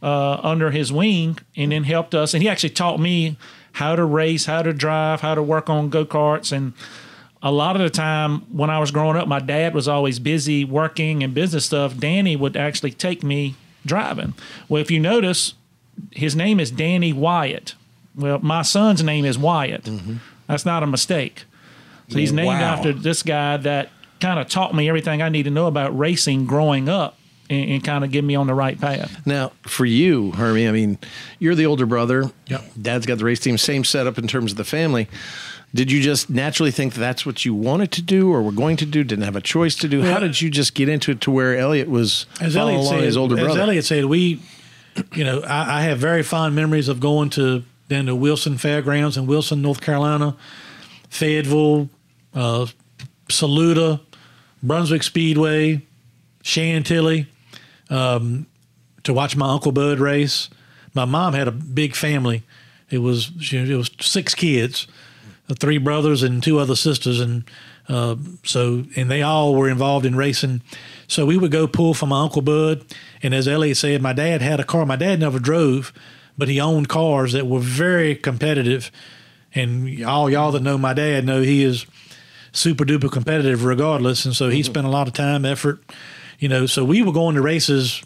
uh, 0.02 0.40
under 0.44 0.72
his 0.72 0.94
wing, 0.94 1.38
and 1.56 1.72
then 1.72 1.84
helped 1.84 2.16
us. 2.16 2.34
And 2.34 2.42
he 2.42 2.50
actually 2.50 2.70
taught 2.70 3.00
me 3.00 3.38
how 3.74 3.96
to 3.96 4.06
race, 4.06 4.46
how 4.46 4.62
to 4.62 4.72
drive, 4.72 5.22
how 5.22 5.36
to 5.36 5.44
work 5.44 5.70
on 5.70 5.90
go 5.90 6.06
karts, 6.06 6.52
and 6.52 6.74
a 7.42 7.52
lot 7.52 7.76
of 7.76 7.82
the 7.82 7.90
time 7.90 8.40
when 8.54 8.70
I 8.70 8.80
was 8.80 8.92
growing 8.92 9.18
up, 9.18 9.28
my 9.28 9.40
dad 9.40 9.74
was 9.74 9.90
always 9.90 10.18
busy 10.18 10.64
working 10.64 11.22
and 11.22 11.34
business 11.34 11.66
stuff. 11.66 11.98
Danny 11.98 12.38
would 12.38 12.56
actually 12.56 12.92
take 12.92 13.22
me 13.22 13.56
driving. 13.86 14.34
Well, 14.70 14.82
if 14.82 14.90
you 14.90 15.02
notice, 15.02 15.54
his 16.12 16.38
name 16.38 16.62
is 16.62 16.72
Danny 16.72 17.12
Wyatt. 17.12 17.76
Well, 18.16 18.40
my 18.40 18.62
son's 18.62 19.04
name 19.04 19.26
is 19.26 19.38
Wyatt. 19.38 19.84
Mm-hmm. 19.84 20.16
That's 20.48 20.66
not 20.66 20.84
a 20.84 20.88
mistake. 20.88 21.46
So 22.10 22.18
he's 22.20 22.34
named 22.34 22.48
Wow. 22.48 22.74
after 22.74 22.94
this 22.94 23.24
guy 23.24 23.58
that 23.58 23.90
kind 24.20 24.40
of 24.40 24.48
taught 24.50 24.76
me 24.76 24.88
everything 24.88 25.22
I 25.22 25.30
need 25.30 25.44
to 25.44 25.50
know 25.50 25.68
about 25.68 25.98
racing 25.98 26.46
growing 26.46 26.90
up 26.90 27.18
and, 27.50 27.72
and 27.72 27.84
kind 27.84 28.04
of 28.04 28.12
give 28.12 28.24
me 28.26 28.36
on 28.36 28.46
the 28.48 28.54
right 28.54 28.80
path. 28.80 29.26
Now, 29.26 29.52
for 29.64 29.86
you, 29.86 30.32
Hermie, 30.32 30.68
I 30.68 30.72
mean, 30.72 30.98
you're 31.40 31.56
the 31.56 31.66
older 31.66 31.86
brother. 31.86 32.30
Yep. 32.48 32.64
Dad's 32.82 33.06
got 33.06 33.18
the 33.18 33.26
race 33.26 33.40
team, 33.40 33.58
same 33.58 33.84
setup 33.84 34.18
in 34.18 34.28
terms 34.28 34.52
of 34.52 34.58
the 34.58 34.64
family. 34.64 35.08
Did 35.74 35.92
you 35.92 36.02
just 36.04 36.30
naturally 36.30 36.70
think 36.72 36.94
that's 36.94 37.26
what 37.26 37.46
you 37.46 37.56
wanted 37.56 37.92
to 37.94 38.02
do 38.04 38.32
or 38.32 38.44
were 38.44 38.52
going 38.52 38.78
to 38.78 38.86
do? 38.86 39.04
Didn't 39.04 39.24
have 39.26 39.36
a 39.36 39.42
choice 39.42 39.76
to 39.78 39.88
do? 39.88 40.04
How 40.04 40.20
did 40.20 40.40
you 40.40 40.52
just 40.52 40.76
get 40.76 40.88
into 40.88 41.12
it 41.12 41.22
to 41.22 41.32
where 41.32 41.58
Elliott 41.58 41.90
was 41.90 42.28
as 42.40 42.54
following 42.54 42.76
Elliott 42.76 42.88
along 42.90 43.00
said, 43.00 43.04
his 43.06 43.18
older 43.18 43.38
as 43.40 43.44
brother? 43.44 43.62
Elliott 43.62 43.86
said, 43.86 44.06
we, 44.06 44.40
you 45.16 45.24
know, 45.24 45.42
I, 45.42 45.80
I 45.80 45.82
have 45.84 45.98
very 45.98 46.22
fond 46.22 46.54
memories 46.56 46.90
of 46.90 47.00
going 47.00 47.32
to 47.32 47.64
down 47.94 48.08
to 48.08 48.16
Wilson 48.16 48.58
Fairgrounds 48.58 49.18
in 49.18 49.28
Wilson, 49.28 49.62
North 49.62 49.80
Carolina, 49.80 50.36
Fayetteville, 51.10 51.90
uh, 52.34 52.66
Saluda, 53.30 54.02
Brunswick 54.64 55.04
Speedway, 55.04 55.82
Chantilly, 56.42 57.28
um, 57.90 58.48
to 59.04 59.14
watch 59.14 59.36
my 59.36 59.48
uncle 59.48 59.72
Bud 59.72 60.00
race. 60.00 60.50
My 60.96 61.06
mom 61.06 61.34
had 61.34 61.48
a 61.48 61.52
big 61.52 61.96
family. 61.96 62.44
It 62.90 63.00
was 63.00 63.32
she, 63.40 63.58
it 63.58 63.76
was 63.76 63.92
six 64.00 64.34
kids, 64.34 64.88
uh, 65.50 65.54
three 65.54 65.78
brothers 65.78 66.24
and 66.24 66.42
two 66.42 66.58
other 66.58 66.76
sisters, 66.76 67.20
and 67.20 67.44
uh, 67.88 68.16
so 68.44 68.86
and 68.96 69.10
they 69.10 69.22
all 69.22 69.54
were 69.54 69.70
involved 69.70 70.06
in 70.06 70.16
racing. 70.16 70.62
So 71.08 71.26
we 71.26 71.38
would 71.38 71.52
go 71.52 71.68
pull 71.68 71.94
for 71.94 72.08
my 72.08 72.22
uncle 72.22 72.42
Bud, 72.42 72.86
and 73.22 73.36
as 73.36 73.48
Elliott 73.48 73.78
said, 73.78 74.02
my 74.02 74.14
dad 74.14 74.42
had 74.42 74.60
a 74.60 74.64
car. 74.64 74.86
My 74.86 74.96
dad 74.96 75.20
never 75.20 75.38
drove, 75.38 75.94
but 76.38 76.48
he 76.48 76.60
owned 76.60 76.90
cars 76.90 77.34
that 77.34 77.48
were 77.48 77.60
very 77.60 78.16
competitive. 78.16 78.92
And 79.56 80.04
all 80.04 80.30
y'all 80.30 80.52
that 80.52 80.64
know 80.64 80.78
my 80.78 80.94
dad 80.94 81.26
know 81.26 81.42
he 81.42 81.64
is 81.64 81.86
super 82.52 82.86
duper 82.86 83.12
competitive 83.12 83.66
regardless. 83.66 84.26
And 84.26 84.36
so 84.36 84.50
he 84.50 84.62
mm-hmm. 84.62 84.72
spent 84.72 84.88
a 84.88 84.90
lot 84.90 85.08
of 85.08 85.14
time, 85.14 85.46
effort, 85.46 85.84
you 86.40 86.50
know. 86.50 86.66
So 86.66 86.84
we 86.84 87.02
were 87.02 87.12
going 87.12 87.36
to 87.36 87.42
races. 87.42 88.04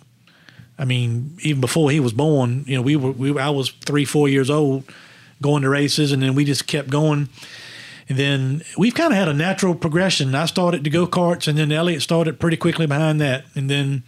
I 0.79 0.85
mean, 0.85 1.37
even 1.41 1.61
before 1.61 1.89
he 1.89 1.99
was 1.99 2.13
born, 2.13 2.63
you 2.67 2.75
know, 2.75 2.81
we 2.81 2.95
were 2.95 3.11
we 3.11 3.37
I 3.39 3.49
was 3.49 3.69
three 3.69 4.05
four 4.05 4.27
years 4.27 4.49
old 4.49 4.83
going 5.41 5.63
to 5.63 5.69
races, 5.69 6.11
and 6.11 6.21
then 6.21 6.35
we 6.35 6.45
just 6.45 6.67
kept 6.67 6.89
going. 6.89 7.29
And 8.09 8.17
then 8.17 8.63
we've 8.77 8.95
kind 8.95 9.11
of 9.11 9.17
had 9.17 9.27
a 9.27 9.33
natural 9.33 9.75
progression. 9.75 10.33
I 10.33 10.45
started 10.45 10.83
to 10.85 10.89
go 10.89 11.07
karts, 11.07 11.47
and 11.47 11.57
then 11.57 11.71
Elliott 11.71 12.01
started 12.01 12.39
pretty 12.39 12.55
quickly 12.57 12.87
behind 12.87 13.19
that. 13.19 13.45
And 13.53 13.69
then 13.69 14.03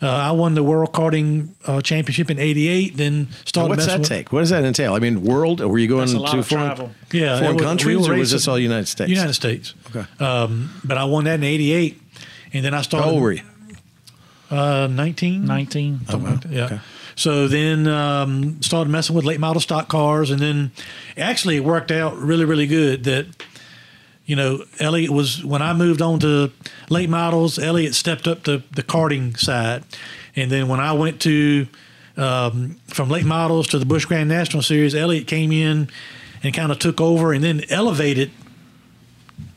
uh, 0.00 0.08
I 0.08 0.30
won 0.30 0.54
the 0.54 0.62
World 0.62 0.92
Karting 0.92 1.48
uh, 1.66 1.80
Championship 1.80 2.30
in 2.30 2.38
'88. 2.38 2.96
Then 2.96 3.28
started. 3.44 3.70
What's 3.70 3.86
that 3.86 4.00
with- 4.00 4.08
take? 4.08 4.32
What 4.32 4.40
does 4.40 4.50
that 4.50 4.64
entail? 4.64 4.94
I 4.94 4.98
mean, 5.00 5.24
world? 5.24 5.60
Or 5.60 5.68
were 5.68 5.78
you 5.78 5.88
going 5.88 6.00
That's 6.06 6.12
a 6.12 6.18
lot 6.20 6.32
to 6.32 6.42
foreign, 6.42 6.66
travel. 6.66 6.90
Yeah, 7.12 7.38
foreign 7.38 7.50
it 7.50 7.54
was- 7.54 7.62
countries, 7.64 8.08
we 8.08 8.14
or 8.14 8.18
was 8.18 8.30
this 8.30 8.46
all 8.48 8.58
United 8.58 8.86
States? 8.86 9.10
United 9.10 9.34
States. 9.34 9.74
Okay. 9.94 10.06
Um, 10.24 10.70
but 10.84 10.98
I 10.98 11.04
won 11.04 11.24
that 11.24 11.34
in 11.34 11.44
'88, 11.44 12.00
and 12.52 12.64
then 12.64 12.74
I 12.74 12.82
started. 12.82 13.06
How 13.06 13.12
old 13.12 13.22
were 13.22 13.32
you? 13.32 13.42
Uh, 14.50 14.86
19. 14.90 15.44
19. 15.44 16.00
Something 16.08 16.30
like 16.30 16.40
that, 16.42 16.52
yeah. 16.52 16.78
So 17.16 17.48
then 17.48 17.86
um, 17.86 18.62
started 18.62 18.88
messing 18.90 19.14
with 19.14 19.24
late 19.26 19.40
model 19.40 19.60
stock 19.60 19.88
cars, 19.88 20.30
and 20.30 20.40
then 20.40 20.70
actually 21.16 21.56
it 21.56 21.64
worked 21.64 21.90
out 21.90 22.16
really, 22.16 22.44
really 22.46 22.66
good. 22.66 23.04
That 23.04 23.26
you 24.28 24.36
know, 24.36 24.62
Elliott 24.78 25.10
was 25.10 25.42
when 25.42 25.62
I 25.62 25.72
moved 25.72 26.02
on 26.02 26.20
to 26.20 26.52
late 26.90 27.08
models. 27.08 27.58
Elliott 27.58 27.94
stepped 27.94 28.28
up 28.28 28.42
to 28.42 28.62
the 28.70 28.82
karting 28.82 29.38
side, 29.38 29.84
and 30.36 30.52
then 30.52 30.68
when 30.68 30.80
I 30.80 30.92
went 30.92 31.18
to 31.22 31.66
um, 32.18 32.76
from 32.88 33.08
late 33.08 33.24
models 33.24 33.68
to 33.68 33.78
the 33.78 33.86
Busch 33.86 34.04
Grand 34.04 34.28
National 34.28 34.62
Series, 34.62 34.94
Elliott 34.94 35.26
came 35.26 35.50
in 35.50 35.88
and 36.42 36.52
kind 36.52 36.70
of 36.70 36.78
took 36.78 37.00
over, 37.00 37.32
and 37.32 37.42
then 37.42 37.62
elevated 37.70 38.30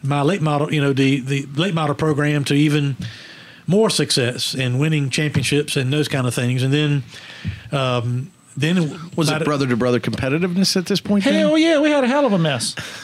my 0.01 0.21
late 0.21 0.41
model, 0.41 0.73
you 0.73 0.79
know, 0.79 0.93
the 0.93 1.19
the 1.19 1.45
late 1.53 1.73
model 1.73 1.93
program 1.93 2.45
to 2.45 2.53
even 2.53 2.95
more 3.67 3.89
success 3.89 4.55
in 4.55 4.79
winning 4.79 5.09
championships 5.09 5.75
and 5.75 5.91
those 5.91 6.07
kind 6.07 6.27
of 6.27 6.33
things. 6.33 6.63
And 6.63 6.73
then, 6.73 7.03
um, 7.73 8.31
then 8.57 8.99
Was 9.15 9.31
it 9.31 9.43
brother 9.45 9.65
to 9.67 9.77
brother 9.77 9.99
competitiveness 9.99 10.75
at 10.75 10.85
this 10.85 10.99
point? 10.99 11.23
then? 11.23 11.33
Hell 11.33 11.57
yeah, 11.57 11.79
we 11.79 11.89
had 11.89 12.03
a 12.03 12.07
hell 12.07 12.25
of 12.25 12.33
a 12.33 12.37
mess. 12.39 12.75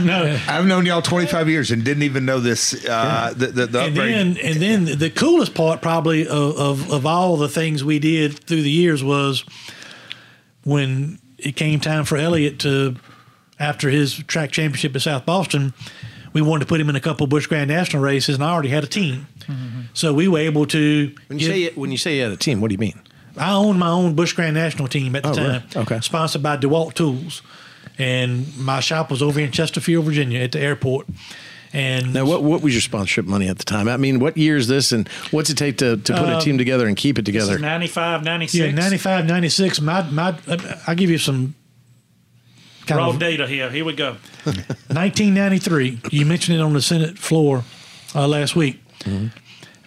no, 0.00 0.38
I've 0.46 0.66
known 0.66 0.84
y'all 0.86 1.02
25 1.02 1.48
years 1.48 1.70
and 1.70 1.84
didn't 1.84 2.02
even 2.02 2.24
know 2.26 2.38
this. 2.40 2.84
Uh, 2.86 3.32
the 3.36 3.46
the, 3.46 3.66
the 3.66 3.80
and 3.80 3.88
upgrade. 3.98 4.14
then 4.14 4.36
and 4.38 4.56
then 4.88 4.98
the 4.98 5.10
coolest 5.10 5.54
part 5.54 5.80
probably 5.80 6.26
of, 6.28 6.56
of 6.58 6.92
of 6.92 7.06
all 7.06 7.36
the 7.36 7.48
things 7.48 7.82
we 7.82 7.98
did 7.98 8.38
through 8.44 8.62
the 8.62 8.70
years 8.70 9.02
was 9.02 9.44
when 10.64 11.18
it 11.38 11.56
came 11.56 11.80
time 11.80 12.04
for 12.04 12.16
Elliott 12.16 12.58
to 12.60 12.96
after 13.58 13.88
his 13.90 14.14
track 14.14 14.50
championship 14.52 14.94
at 14.94 15.02
South 15.02 15.26
Boston, 15.26 15.72
we 16.32 16.42
wanted 16.42 16.60
to 16.60 16.66
put 16.68 16.80
him 16.80 16.88
in 16.88 16.96
a 16.96 17.00
couple 17.00 17.26
Busch 17.26 17.46
Grand 17.46 17.68
National 17.68 18.02
races, 18.02 18.34
and 18.36 18.44
I 18.44 18.50
already 18.52 18.68
had 18.68 18.84
a 18.84 18.88
team, 18.88 19.26
so 19.94 20.12
we 20.14 20.28
were 20.28 20.38
able 20.38 20.66
to. 20.66 21.14
When 21.28 21.38
you 21.38 21.48
get- 21.48 21.72
say 21.72 21.74
when 21.80 21.90
you 21.90 21.98
say 21.98 22.16
you 22.18 22.22
had 22.24 22.32
a 22.32 22.36
team, 22.36 22.60
what 22.60 22.68
do 22.68 22.74
you 22.74 22.78
mean? 22.78 23.00
I 23.38 23.54
owned 23.54 23.78
my 23.78 23.88
own 23.90 24.14
Busch 24.14 24.32
Grand 24.32 24.54
National 24.54 24.88
team 24.88 25.14
at 25.16 25.22
the 25.22 25.30
Oh, 25.30 25.34
time. 25.34 25.44
really? 25.74 25.84
Okay. 25.86 26.00
Sponsored 26.00 26.42
by 26.42 26.56
DeWalt 26.56 26.94
Tools. 26.94 27.42
And 27.98 28.56
my 28.56 28.80
shop 28.80 29.10
was 29.10 29.22
over 29.22 29.40
in 29.40 29.50
Chesterfield, 29.50 30.04
Virginia 30.04 30.40
at 30.40 30.52
the 30.52 30.60
airport. 30.60 31.06
And 31.72 32.14
Now, 32.14 32.24
what 32.24 32.42
what 32.44 32.62
was 32.62 32.72
your 32.72 32.80
sponsorship 32.80 33.26
money 33.26 33.48
at 33.48 33.58
the 33.58 33.64
time? 33.64 33.88
I 33.88 33.96
mean, 33.98 34.20
what 34.20 34.36
year 34.38 34.56
is 34.56 34.68
this, 34.68 34.90
and 34.92 35.06
what's 35.32 35.50
it 35.50 35.58
take 35.58 35.76
to, 35.78 35.96
to 35.98 36.12
put 36.14 36.28
a 36.28 36.40
team 36.40 36.56
together 36.56 36.86
and 36.86 36.96
keep 36.96 37.18
it 37.18 37.26
this 37.26 37.34
is 37.34 37.48
together? 37.48 37.58
95, 37.60 38.24
96. 38.24 38.54
yeah, 38.64 38.70
95, 38.70 39.26
96, 39.26 39.80
my, 39.82 40.02
my, 40.10 40.38
I'll 40.86 40.94
give 40.94 41.10
you 41.10 41.18
some 41.18 41.54
kind 42.86 42.98
Raw 43.00 43.10
of 43.10 43.18
data 43.18 43.46
here. 43.46 43.68
Here 43.70 43.84
we 43.84 43.92
go. 43.94 44.16
1993. 44.44 46.00
You 46.10 46.24
mentioned 46.24 46.56
it 46.58 46.60
on 46.62 46.72
the 46.72 46.80
Senate 46.80 47.18
floor 47.18 47.64
uh, 48.14 48.26
last 48.26 48.56
week. 48.56 48.80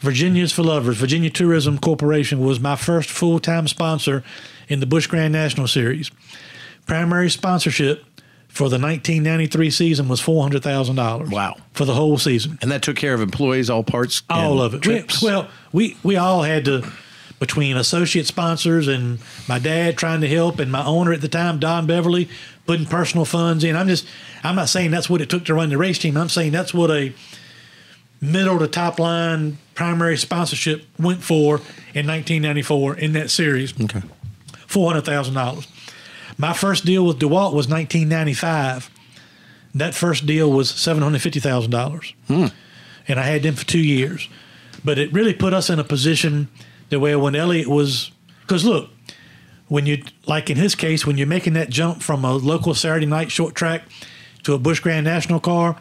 Virginia's 0.02 0.52
for 0.52 0.64
Lovers, 0.64 0.98
Virginia 0.98 1.30
Tourism 1.30 1.78
Corporation 1.78 2.40
was 2.40 2.60
my 2.60 2.76
first 2.76 3.10
full 3.10 3.40
time 3.40 3.68
sponsor 3.68 4.24
in 4.68 4.80
the 4.80 4.86
Busch 4.86 5.08
Grand 5.08 5.32
National 5.32 5.68
Series. 5.68 6.12
Primary 6.88 7.30
sponsorship 7.30 8.04
for 8.48 8.64
the 8.68 8.78
1993 8.80 9.70
season 9.70 10.08
was 10.10 10.20
$400,000. 10.22 11.32
Wow. 11.32 11.56
For 11.74 11.86
the 11.86 11.94
whole 11.94 12.18
season. 12.18 12.58
And 12.62 12.72
that 12.72 12.82
took 12.82 12.98
care 12.98 13.14
of 13.14 13.22
employees, 13.22 13.70
all 13.70 13.84
parts, 13.84 14.24
All 14.30 14.62
of 14.62 14.74
it. 14.74 14.86
We- 14.86 14.94
Trips. 15.00 15.22
well, 15.22 15.48
we, 15.72 15.96
we 16.04 16.18
all 16.18 16.42
had 16.44 16.66
to, 16.66 16.92
between 17.40 17.78
associate 17.78 18.26
sponsors 18.26 18.88
and 18.88 19.20
my 19.48 19.58
dad 19.60 19.98
trying 19.98 20.22
to 20.22 20.28
help 20.28 20.60
and 20.60 20.72
my 20.72 20.84
owner 20.84 21.14
at 21.14 21.22
the 21.22 21.30
time, 21.30 21.60
Don 21.60 21.86
Beverly, 21.88 22.28
putting 22.66 22.86
personal 22.88 23.24
funds 23.24 23.64
in. 23.64 23.76
I'm 23.76 23.88
just, 23.88 24.06
I'm 24.44 24.56
not 24.56 24.68
saying 24.68 24.92
that's 24.92 25.10
what 25.10 25.22
it 25.22 25.30
took 25.30 25.46
to 25.46 25.54
run 25.54 25.70
the 25.70 25.78
race 25.78 26.00
team. 26.00 26.18
I'm 26.18 26.28
saying 26.30 26.52
that's 26.52 26.74
what 26.74 26.90
a 26.92 27.14
middle 28.20 28.60
to 28.60 28.68
top 28.68 29.00
line 29.00 29.58
primary 29.82 30.16
sponsorship 30.16 30.86
went 31.00 31.24
for 31.24 31.56
in 31.96 32.06
1994 32.06 32.98
in 32.98 33.14
that 33.14 33.32
series. 33.32 33.74
okay. 33.82 34.04
$400,000. 34.68 35.68
My 36.38 36.54
first 36.54 36.86
deal 36.86 37.04
with 37.04 37.18
DeWalt 37.18 37.56
was 37.56 37.68
1995. 37.68 38.92
That 39.74 39.96
first 39.96 40.28
deal 40.28 40.52
was 40.52 40.72
$750,000. 40.72 42.14
Hmm. 42.28 42.46
And 43.08 43.20
I 43.20 43.24
had 43.24 43.42
them 43.42 43.56
for 43.56 43.66
two 43.66 43.80
years. 43.80 44.30
But 44.86 45.00
it 45.00 45.12
really 45.12 45.34
put 45.34 45.52
us 45.52 45.68
in 45.72 45.80
a 45.80 45.84
position 45.84 46.50
that 46.90 47.00
where 47.00 47.18
when 47.18 47.34
Elliot 47.34 47.68
was, 47.68 48.12
because 48.42 48.64
look, 48.64 48.92
when 49.68 49.88
you, 49.88 50.04
like 50.28 50.52
in 50.52 50.58
his 50.58 50.76
case, 50.76 51.08
when 51.08 51.18
you're 51.18 51.26
making 51.26 51.54
that 51.54 51.72
jump 51.72 52.04
from 52.04 52.24
a 52.24 52.34
local 52.34 52.76
Saturday 52.76 53.08
night 53.08 53.32
short 53.32 53.56
track 53.56 53.82
to 54.44 54.54
a 54.54 54.60
Bush 54.60 54.80
Grand 54.80 55.06
National 55.06 55.40
car, 55.40 55.76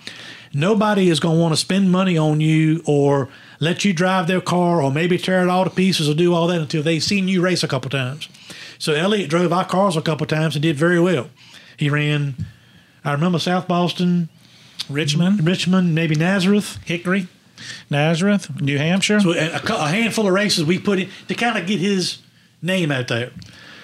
nobody 0.54 1.10
is 1.10 1.20
going 1.20 1.36
to 1.36 1.40
want 1.42 1.52
to 1.52 1.60
spend 1.60 1.92
money 1.92 2.16
on 2.16 2.40
you 2.40 2.82
or 2.86 3.28
let 3.60 3.84
you 3.84 3.92
drive 3.92 4.26
their 4.26 4.40
car 4.40 4.82
or 4.82 4.90
maybe 4.90 5.18
tear 5.18 5.42
it 5.42 5.48
all 5.48 5.64
to 5.64 5.70
pieces 5.70 6.08
or 6.08 6.14
do 6.14 6.34
all 6.34 6.46
that 6.48 6.60
until 6.60 6.82
they've 6.82 7.02
seen 7.02 7.28
you 7.28 7.42
race 7.42 7.62
a 7.62 7.68
couple 7.68 7.90
times. 7.90 8.28
So 8.78 8.94
Elliott 8.94 9.28
drove 9.28 9.52
our 9.52 9.66
cars 9.66 9.96
a 9.96 10.02
couple 10.02 10.26
times 10.26 10.56
and 10.56 10.62
did 10.62 10.76
very 10.76 10.98
well. 10.98 11.28
He 11.76 11.90
ran, 11.90 12.34
I 13.04 13.12
remember 13.12 13.38
South 13.38 13.68
Boston, 13.68 14.30
Richmond, 14.88 15.38
mm-hmm. 15.38 15.46
Richmond, 15.46 15.94
maybe 15.94 16.14
Nazareth. 16.14 16.78
Hickory, 16.84 17.28
Nazareth, 17.90 18.60
New 18.60 18.78
Hampshire. 18.78 19.20
So 19.20 19.32
uh, 19.32 19.60
a, 19.62 19.72
a 19.74 19.88
handful 19.88 20.26
of 20.26 20.32
races 20.32 20.64
we 20.64 20.78
put 20.78 20.98
in 20.98 21.10
to 21.28 21.34
kind 21.34 21.58
of 21.58 21.66
get 21.66 21.78
his 21.78 22.18
name 22.62 22.90
out 22.90 23.08
there. 23.08 23.30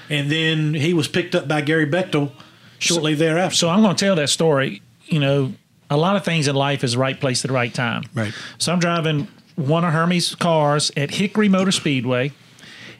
And 0.08 0.30
then 0.30 0.74
he 0.74 0.94
was 0.94 1.08
picked 1.08 1.34
up 1.34 1.46
by 1.46 1.60
Gary 1.60 1.86
Bechtel 1.86 2.32
shortly 2.78 3.14
thereafter. 3.14 3.56
So 3.56 3.68
I'm 3.68 3.82
going 3.82 3.96
to 3.96 4.04
tell 4.04 4.16
that 4.16 4.28
story. 4.28 4.82
You 5.06 5.20
know, 5.20 5.52
a 5.90 5.96
lot 5.96 6.16
of 6.16 6.24
things 6.24 6.48
in 6.48 6.54
life 6.54 6.82
is 6.84 6.92
the 6.92 6.98
right 6.98 7.18
place 7.20 7.44
at 7.44 7.48
the 7.48 7.54
right 7.54 7.72
time. 7.72 8.04
Right. 8.14 8.32
So 8.58 8.72
I'm 8.72 8.78
driving 8.78 9.28
one 9.56 9.84
of 9.84 9.92
Hermie's 9.92 10.34
cars 10.34 10.92
at 10.96 11.12
Hickory 11.12 11.48
Motor 11.48 11.72
Speedway, 11.72 12.32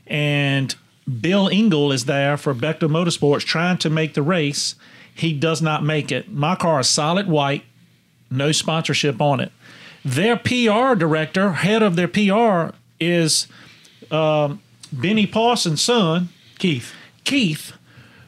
and 0.07 0.75
Bill 1.21 1.49
Engel 1.49 1.93
is 1.93 2.07
there 2.07 2.37
for 2.37 2.55
Bechtel 2.55 2.91
Motorsports 2.91 3.45
trying 3.45 3.79
to 3.79 3.91
make 3.91 4.15
the 4.15 4.23
race. 4.23 4.75
He 5.15 5.33
does 5.33 5.63
not 5.63 5.85
make 5.85 6.11
it. 6.11 6.31
My 6.31 6.57
car 6.57 6.81
is 6.81 6.89
solid 6.89 7.29
white, 7.29 7.65
no 8.31 8.53
sponsorship 8.53 9.21
on 9.21 9.41
it. 9.41 9.53
Their 10.05 10.37
PR 10.37 10.95
director, 10.95 11.53
head 11.53 11.83
of 11.83 11.97
their 11.97 12.09
PR, 12.09 12.75
is 12.99 13.47
um, 14.11 14.63
Benny 14.93 15.27
Parsons' 15.27 15.83
son, 15.83 16.29
Keith. 16.59 16.95
Keith, 17.25 17.73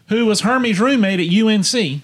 who 0.08 0.26
was 0.26 0.40
Hermie's 0.40 0.80
roommate 0.80 1.20
at 1.20 1.32
UNC. 1.32 2.02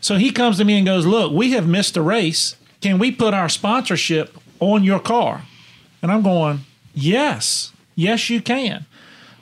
So 0.00 0.16
he 0.16 0.30
comes 0.30 0.58
to 0.58 0.64
me 0.64 0.76
and 0.76 0.86
goes, 0.86 1.06
Look, 1.06 1.32
we 1.32 1.52
have 1.52 1.66
missed 1.66 1.96
a 1.96 2.02
race. 2.02 2.56
Can 2.80 2.98
we 2.98 3.12
put 3.12 3.34
our 3.34 3.48
sponsorship 3.48 4.36
on 4.62 4.84
your 4.84 5.00
car? 5.00 5.42
And 6.00 6.10
I'm 6.12 6.22
going, 6.22 6.60
Yes, 6.94 7.72
yes, 7.94 8.30
you 8.30 8.40
can. 8.40 8.86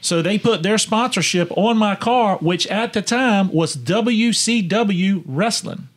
So 0.00 0.22
they 0.22 0.38
put 0.38 0.62
their 0.62 0.78
sponsorship 0.78 1.50
on 1.56 1.76
my 1.76 1.94
car, 1.94 2.38
which 2.38 2.66
at 2.68 2.94
the 2.94 3.02
time 3.02 3.52
was 3.52 3.76
WCW 3.76 5.22
Wrestling. 5.26 5.88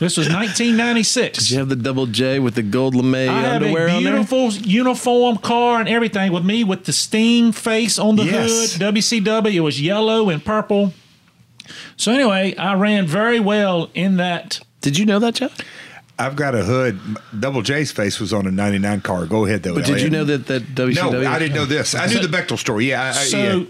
This 0.00 0.16
was 0.16 0.26
1996. 0.28 1.38
Did 1.38 1.50
you 1.50 1.58
have 1.58 1.68
the 1.68 1.76
double 1.76 2.06
J 2.06 2.40
with 2.40 2.56
the 2.56 2.62
gold 2.62 2.96
lame 2.96 3.30
underwear 3.30 3.88
on 3.88 4.02
there? 4.02 4.12
beautiful 4.14 4.50
uniform 4.52 5.36
car 5.36 5.78
and 5.78 5.88
everything 5.88 6.32
with 6.32 6.44
me 6.44 6.64
with 6.64 6.84
the 6.86 6.92
Sting 6.92 7.52
face 7.52 7.96
on 7.96 8.16
the 8.16 8.24
Yes. 8.24 8.72
hood. 8.72 8.80
WCW. 8.94 9.54
It 9.54 9.60
was 9.60 9.80
yellow 9.80 10.28
and 10.28 10.44
purple. 10.44 10.92
So 11.96 12.10
anyway, 12.12 12.56
I 12.56 12.74
ran 12.74 13.06
very 13.06 13.38
well 13.38 13.90
in 13.94 14.16
that. 14.16 14.58
Did 14.80 14.98
you 14.98 15.06
know 15.06 15.20
that, 15.20 15.34
Jeff? 15.34 15.56
I've 16.20 16.36
got 16.36 16.54
a 16.54 16.62
hood. 16.62 17.00
Double 17.38 17.62
J's 17.62 17.90
face 17.90 18.20
was 18.20 18.34
on 18.34 18.46
a 18.46 18.50
99 18.50 19.00
car. 19.00 19.24
Go 19.24 19.46
ahead, 19.46 19.62
though. 19.62 19.74
But 19.74 19.86
did 19.86 20.02
you 20.02 20.10
know 20.10 20.24
that 20.24 20.46
that 20.48 20.62
WCW? 20.62 21.22
No, 21.22 21.30
I 21.30 21.38
didn't 21.38 21.54
know 21.54 21.64
this. 21.64 21.94
I 21.94 22.06
knew 22.06 22.20
the 22.20 22.28
Bechtel 22.28 22.58
story. 22.58 22.90
Yeah. 22.90 23.02
I, 23.02 23.08
I, 23.08 23.12
So 23.12 23.38
yeah. 23.38 23.64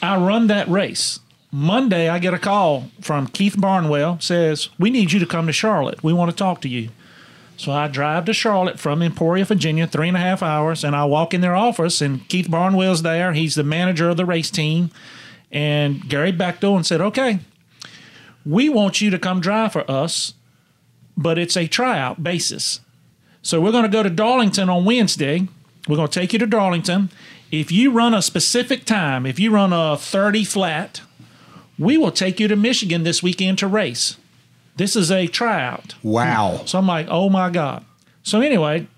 I 0.00 0.16
run 0.16 0.46
that 0.46 0.68
race. 0.68 1.18
Monday, 1.50 2.08
I 2.08 2.20
get 2.20 2.34
a 2.34 2.38
call 2.38 2.90
from 3.00 3.26
Keith 3.26 3.60
Barnwell. 3.60 4.20
Says 4.20 4.68
we 4.78 4.90
need 4.90 5.10
you 5.10 5.18
to 5.18 5.26
come 5.26 5.48
to 5.48 5.52
Charlotte. 5.52 6.04
We 6.04 6.12
want 6.12 6.30
to 6.30 6.36
talk 6.36 6.60
to 6.62 6.68
you. 6.68 6.90
So 7.56 7.72
I 7.72 7.88
drive 7.88 8.26
to 8.26 8.34
Charlotte 8.34 8.78
from 8.78 9.02
Emporia, 9.02 9.44
Virginia, 9.44 9.88
three 9.88 10.08
and 10.08 10.16
a 10.16 10.20
half 10.20 10.42
hours, 10.42 10.84
and 10.84 10.94
I 10.94 11.04
walk 11.06 11.32
in 11.34 11.40
their 11.40 11.56
office, 11.56 12.00
and 12.00 12.28
Keith 12.28 12.48
Barnwell's 12.48 13.02
there. 13.02 13.32
He's 13.32 13.54
the 13.54 13.64
manager 13.64 14.10
of 14.10 14.18
the 14.18 14.26
race 14.26 14.50
team, 14.50 14.90
and 15.50 16.06
Gary 16.08 16.32
Bechtel 16.32 16.76
and 16.76 16.86
said, 16.86 17.00
"Okay, 17.00 17.40
we 18.44 18.68
want 18.68 19.00
you 19.00 19.10
to 19.10 19.18
come 19.18 19.40
drive 19.40 19.72
for 19.72 19.90
us 19.90 20.34
but 21.16 21.38
it's 21.38 21.56
a 21.56 21.66
tryout 21.66 22.22
basis. 22.22 22.80
So 23.42 23.60
we're 23.60 23.72
going 23.72 23.84
to 23.84 23.88
go 23.88 24.02
to 24.02 24.10
Darlington 24.10 24.68
on 24.68 24.84
Wednesday. 24.84 25.48
We're 25.88 25.96
going 25.96 26.08
to 26.08 26.20
take 26.20 26.32
you 26.32 26.38
to 26.40 26.46
Darlington. 26.46 27.10
If 27.52 27.70
you 27.70 27.92
run 27.92 28.12
a 28.12 28.20
specific 28.22 28.84
time, 28.84 29.24
if 29.24 29.38
you 29.38 29.52
run 29.52 29.72
a 29.72 29.96
30 29.96 30.44
flat, 30.44 31.00
we 31.78 31.96
will 31.96 32.10
take 32.10 32.40
you 32.40 32.48
to 32.48 32.56
Michigan 32.56 33.04
this 33.04 33.22
weekend 33.22 33.58
to 33.58 33.66
race. 33.68 34.16
This 34.76 34.96
is 34.96 35.10
a 35.10 35.26
tryout. 35.26 35.94
Wow. 36.02 36.62
So 36.66 36.78
I'm 36.78 36.86
like, 36.86 37.06
oh 37.08 37.30
my 37.30 37.50
God. 37.50 37.84
So 38.22 38.40
anyway, 38.40 38.88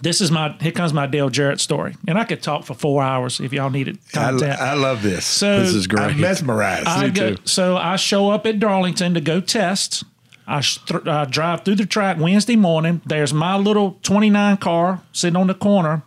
this 0.00 0.20
is 0.20 0.30
my 0.30 0.56
here 0.60 0.72
comes 0.72 0.92
my 0.92 1.06
Dale 1.06 1.28
Jarrett 1.28 1.60
story. 1.60 1.96
And 2.08 2.18
I 2.18 2.24
could 2.24 2.42
talk 2.42 2.64
for 2.64 2.74
four 2.74 3.02
hours 3.02 3.40
if 3.40 3.52
y'all 3.52 3.70
needed 3.70 3.98
I, 4.14 4.30
content. 4.30 4.60
I 4.60 4.74
love 4.74 5.02
this. 5.02 5.24
so 5.24 5.60
This 5.60 5.74
is 5.74 5.86
great. 5.86 6.02
I'm 6.02 6.20
mesmerized. 6.20 6.86
I 6.86 7.06
Me 7.06 7.10
go, 7.10 7.34
too. 7.34 7.42
so 7.44 7.76
I 7.76 7.96
show 7.96 8.30
up 8.30 8.46
at 8.46 8.58
Darlington 8.58 9.14
to 9.14 9.20
go 9.20 9.40
test. 9.40 10.04
I, 10.46 10.62
I 11.06 11.24
drive 11.24 11.64
through 11.64 11.76
the 11.76 11.86
track 11.86 12.18
Wednesday 12.18 12.56
morning. 12.56 13.02
There's 13.04 13.32
my 13.32 13.56
little 13.56 13.98
29 14.02 14.56
car 14.58 15.02
sitting 15.12 15.36
on 15.36 15.48
the 15.48 15.54
corner, 15.54 16.02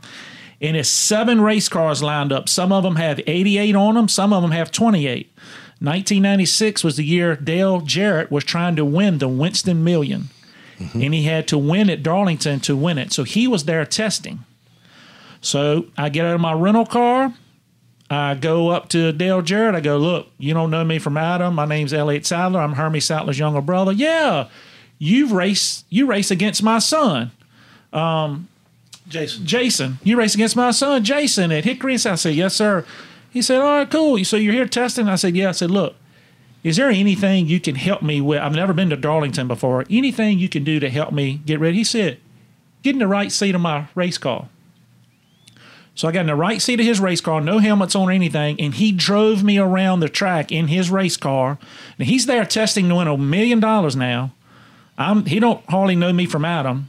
and 0.61 0.77
it's 0.77 0.89
seven 0.89 1.41
race 1.41 1.67
cars 1.67 2.01
lined 2.01 2.31
up. 2.31 2.47
Some 2.47 2.71
of 2.71 2.83
them 2.83 2.95
have 2.95 3.19
88 3.27 3.75
on 3.75 3.95
them, 3.95 4.07
some 4.07 4.31
of 4.33 4.41
them 4.41 4.51
have 4.51 4.71
28. 4.71 5.31
1996 5.81 6.83
was 6.83 6.97
the 6.97 7.05
year 7.05 7.35
Dale 7.37 7.79
Jarrett 7.81 8.31
was 8.31 8.43
trying 8.43 8.75
to 8.75 8.83
win 8.83 9.17
the 9.17 9.29
Winston 9.29 9.83
Million, 9.83 10.29
mm-hmm. 10.77 11.01
and 11.01 11.13
he 11.13 11.23
had 11.23 11.47
to 11.49 11.57
win 11.57 11.89
at 11.89 12.03
Darlington 12.03 12.59
to 12.61 12.75
win 12.75 12.97
it. 12.97 13.13
So 13.13 13.23
he 13.23 13.47
was 13.47 13.65
there 13.65 13.85
testing. 13.85 14.45
So 15.41 15.85
I 15.97 16.09
get 16.09 16.25
out 16.25 16.35
of 16.35 16.41
my 16.41 16.53
rental 16.53 16.85
car. 16.85 17.33
I 18.09 18.33
go 18.35 18.69
up 18.69 18.89
to 18.89 19.11
Dale 19.11 19.41
Jarrett. 19.41 19.75
I 19.75 19.81
go, 19.81 19.97
look, 19.97 20.27
you 20.37 20.53
don't 20.53 20.71
know 20.71 20.83
me 20.83 20.97
from 20.97 21.15
Adam. 21.15 21.53
My 21.55 21.65
name's 21.65 21.93
Elliott 21.93 22.25
Sadler. 22.25 22.59
I'm 22.59 22.73
Hermie 22.73 22.99
Sadler's 22.99 23.37
younger 23.37 23.61
brother. 23.61 23.91
Yeah, 23.91 24.47
you've 24.97 25.31
raced. 25.31 25.85
You 25.89 26.07
race 26.07 26.31
against 26.31 26.63
my 26.63 26.79
son, 26.79 27.31
um, 27.93 28.47
Jason. 29.07 29.45
Jason. 29.45 29.99
You 30.03 30.17
race 30.17 30.33
against 30.33 30.55
my 30.55 30.71
son, 30.71 31.03
Jason, 31.03 31.51
at 31.51 31.65
Hickory. 31.65 31.93
And 31.93 32.07
I 32.07 32.15
said, 32.15 32.33
yes, 32.35 32.55
sir. 32.55 32.85
He 33.31 33.41
said, 33.43 33.61
all 33.61 33.77
right, 33.77 33.89
cool. 33.89 34.23
So 34.25 34.37
you're 34.37 34.53
here 34.53 34.67
testing? 34.67 35.07
I 35.07 35.15
said, 35.15 35.35
yeah. 35.35 35.49
I 35.49 35.51
said, 35.51 35.69
look, 35.69 35.95
is 36.63 36.77
there 36.77 36.89
anything 36.89 37.45
you 37.45 37.59
can 37.59 37.75
help 37.75 38.01
me 38.01 38.21
with? 38.21 38.39
I've 38.39 38.55
never 38.55 38.73
been 38.73 38.89
to 38.89 38.97
Darlington 38.97 39.47
before. 39.47 39.85
Anything 39.89 40.39
you 40.39 40.49
can 40.49 40.63
do 40.63 40.79
to 40.79 40.89
help 40.89 41.13
me 41.13 41.41
get 41.45 41.59
ready? 41.59 41.77
He 41.77 41.83
said, 41.83 42.19
get 42.81 42.93
in 42.93 42.99
the 42.99 43.07
right 43.07 43.31
seat 43.31 43.53
of 43.53 43.61
my 43.61 43.87
race 43.93 44.17
car. 44.17 44.49
So 45.99 46.07
I 46.07 46.13
got 46.13 46.21
in 46.21 46.27
the 46.27 46.35
right 46.35 46.61
seat 46.61 46.79
of 46.79 46.85
his 46.85 47.01
race 47.01 47.19
car, 47.19 47.41
no 47.41 47.59
helmets 47.59 47.93
on 47.93 48.07
or 48.07 48.11
anything, 48.13 48.55
and 48.57 48.73
he 48.73 48.93
drove 48.93 49.43
me 49.43 49.57
around 49.57 49.99
the 49.99 50.07
track 50.07 50.49
in 50.49 50.69
his 50.69 50.89
race 50.89 51.17
car. 51.17 51.59
And 51.97 52.07
he's 52.07 52.25
there 52.25 52.45
testing 52.45 52.87
to 52.87 52.95
win 52.95 53.09
a 53.09 53.17
million 53.17 53.59
dollars 53.59 53.97
now. 53.97 54.31
I'm 54.97 55.25
he 55.25 55.41
don't 55.41 55.61
hardly 55.69 55.97
know 55.97 56.13
me 56.13 56.25
from 56.25 56.45
Adam. 56.45 56.87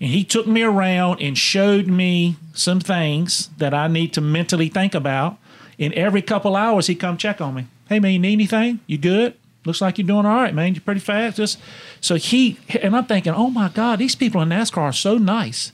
And 0.00 0.10
he 0.10 0.22
took 0.22 0.46
me 0.46 0.62
around 0.62 1.20
and 1.20 1.36
showed 1.36 1.88
me 1.88 2.36
some 2.54 2.78
things 2.78 3.50
that 3.58 3.74
I 3.74 3.88
need 3.88 4.12
to 4.12 4.20
mentally 4.20 4.68
think 4.68 4.94
about. 4.94 5.36
And 5.76 5.92
every 5.94 6.22
couple 6.22 6.54
hours 6.54 6.86
he 6.86 6.94
come 6.94 7.16
check 7.16 7.40
on 7.40 7.54
me. 7.56 7.66
Hey 7.88 7.98
man, 7.98 8.12
you 8.12 8.20
need 8.20 8.34
anything? 8.34 8.78
You 8.86 8.98
good? 8.98 9.34
Looks 9.64 9.80
like 9.80 9.98
you're 9.98 10.06
doing 10.06 10.26
all 10.26 10.36
right, 10.36 10.54
man. 10.54 10.76
You're 10.76 10.82
pretty 10.82 11.00
fast. 11.00 11.38
Just 11.38 11.58
so 12.00 12.14
he 12.14 12.60
and 12.84 12.94
I'm 12.94 13.06
thinking, 13.06 13.32
oh 13.32 13.50
my 13.50 13.68
God, 13.68 13.98
these 13.98 14.14
people 14.14 14.40
in 14.42 14.50
NASCAR 14.50 14.78
are 14.78 14.92
so 14.92 15.18
nice. 15.18 15.72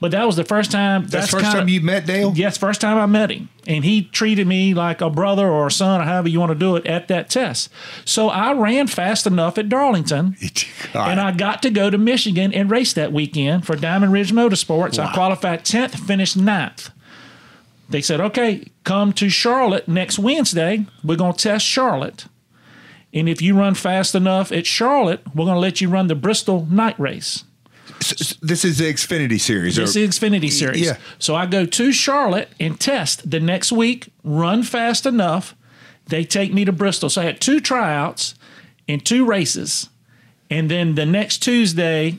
But 0.00 0.10
that 0.10 0.26
was 0.26 0.36
the 0.36 0.44
first 0.44 0.70
time. 0.70 1.02
That's, 1.02 1.12
That's, 1.12 1.26
the 1.26 1.36
first 1.38 1.44
kinda- 1.44 1.58
time 1.60 1.68
you 1.68 1.80
met 1.80 2.04
Dale? 2.06 2.32
Yes, 2.34 2.58
first 2.58 2.80
time 2.80 2.98
I 2.98 3.06
met 3.06 3.30
him. 3.30 3.48
And 3.66 3.84
he 3.84 4.02
treated 4.02 4.46
me 4.46 4.74
like 4.74 5.00
a 5.00 5.08
brother 5.08 5.48
or 5.48 5.68
a 5.68 5.70
son 5.70 6.00
or 6.00 6.04
however 6.04 6.28
you 6.28 6.40
want 6.40 6.50
to 6.50 6.58
do 6.58 6.76
it 6.76 6.84
at 6.86 7.08
that 7.08 7.30
test. 7.30 7.70
So 8.04 8.28
I 8.28 8.52
ran 8.52 8.86
fast 8.86 9.26
enough 9.26 9.56
at 9.58 9.68
Darlington. 9.68 10.36
And 10.94 11.20
I 11.20 11.32
got 11.32 11.60
to 11.62 11.70
go 11.70 11.90
to 11.90 11.98
Michigan 11.98 12.52
and 12.54 12.70
race 12.70 12.92
that 12.92 13.12
weekend 13.12 13.66
for 13.66 13.74
Diamond 13.74 14.12
Ridge 14.12 14.30
Motorsports. 14.32 14.96
I 14.96 15.12
qualified 15.12 15.64
10th, 15.64 15.98
finished 15.98 16.38
9th. 16.38 16.90
They 17.88 18.00
said, 18.00 18.20
okay, 18.20 18.68
come 18.84 19.12
to 19.14 19.28
Charlotte 19.28 19.88
next 19.88 20.18
Wednesday. 20.20 20.86
We're 21.02 21.16
going 21.16 21.32
to 21.32 21.38
test 21.42 21.66
Charlotte. 21.66 22.26
And 23.12 23.28
if 23.28 23.42
you 23.42 23.56
run 23.58 23.74
fast 23.74 24.14
enough 24.14 24.52
at 24.52 24.66
Charlotte, 24.66 25.20
we're 25.34 25.44
going 25.46 25.56
to 25.56 25.60
let 25.60 25.80
you 25.80 25.88
run 25.88 26.06
the 26.06 26.14
Bristol 26.14 26.64
night 26.70 26.98
race. 26.98 27.42
This 27.98 28.64
is 28.64 28.78
the 28.78 28.84
Xfinity 28.92 29.40
series. 29.40 29.76
This 29.76 29.96
or- 29.96 29.98
is 30.00 30.18
the 30.18 30.26
Xfinity 30.28 30.50
Series. 30.50 30.80
yeah. 30.82 30.96
So 31.18 31.34
I 31.34 31.46
go 31.46 31.64
to 31.64 31.92
Charlotte 31.92 32.50
and 32.60 32.78
test 32.78 33.30
the 33.30 33.40
next 33.40 33.72
week, 33.72 34.08
run 34.22 34.62
fast 34.62 35.06
enough. 35.06 35.54
They 36.06 36.24
take 36.24 36.52
me 36.52 36.64
to 36.66 36.72
Bristol. 36.72 37.08
So 37.08 37.22
I 37.22 37.24
had 37.24 37.40
two 37.40 37.60
tryouts 37.60 38.34
and 38.88 39.04
two 39.04 39.24
races. 39.24 39.88
And 40.50 40.70
then 40.70 40.94
the 40.96 41.06
next 41.06 41.38
Tuesday, 41.38 42.18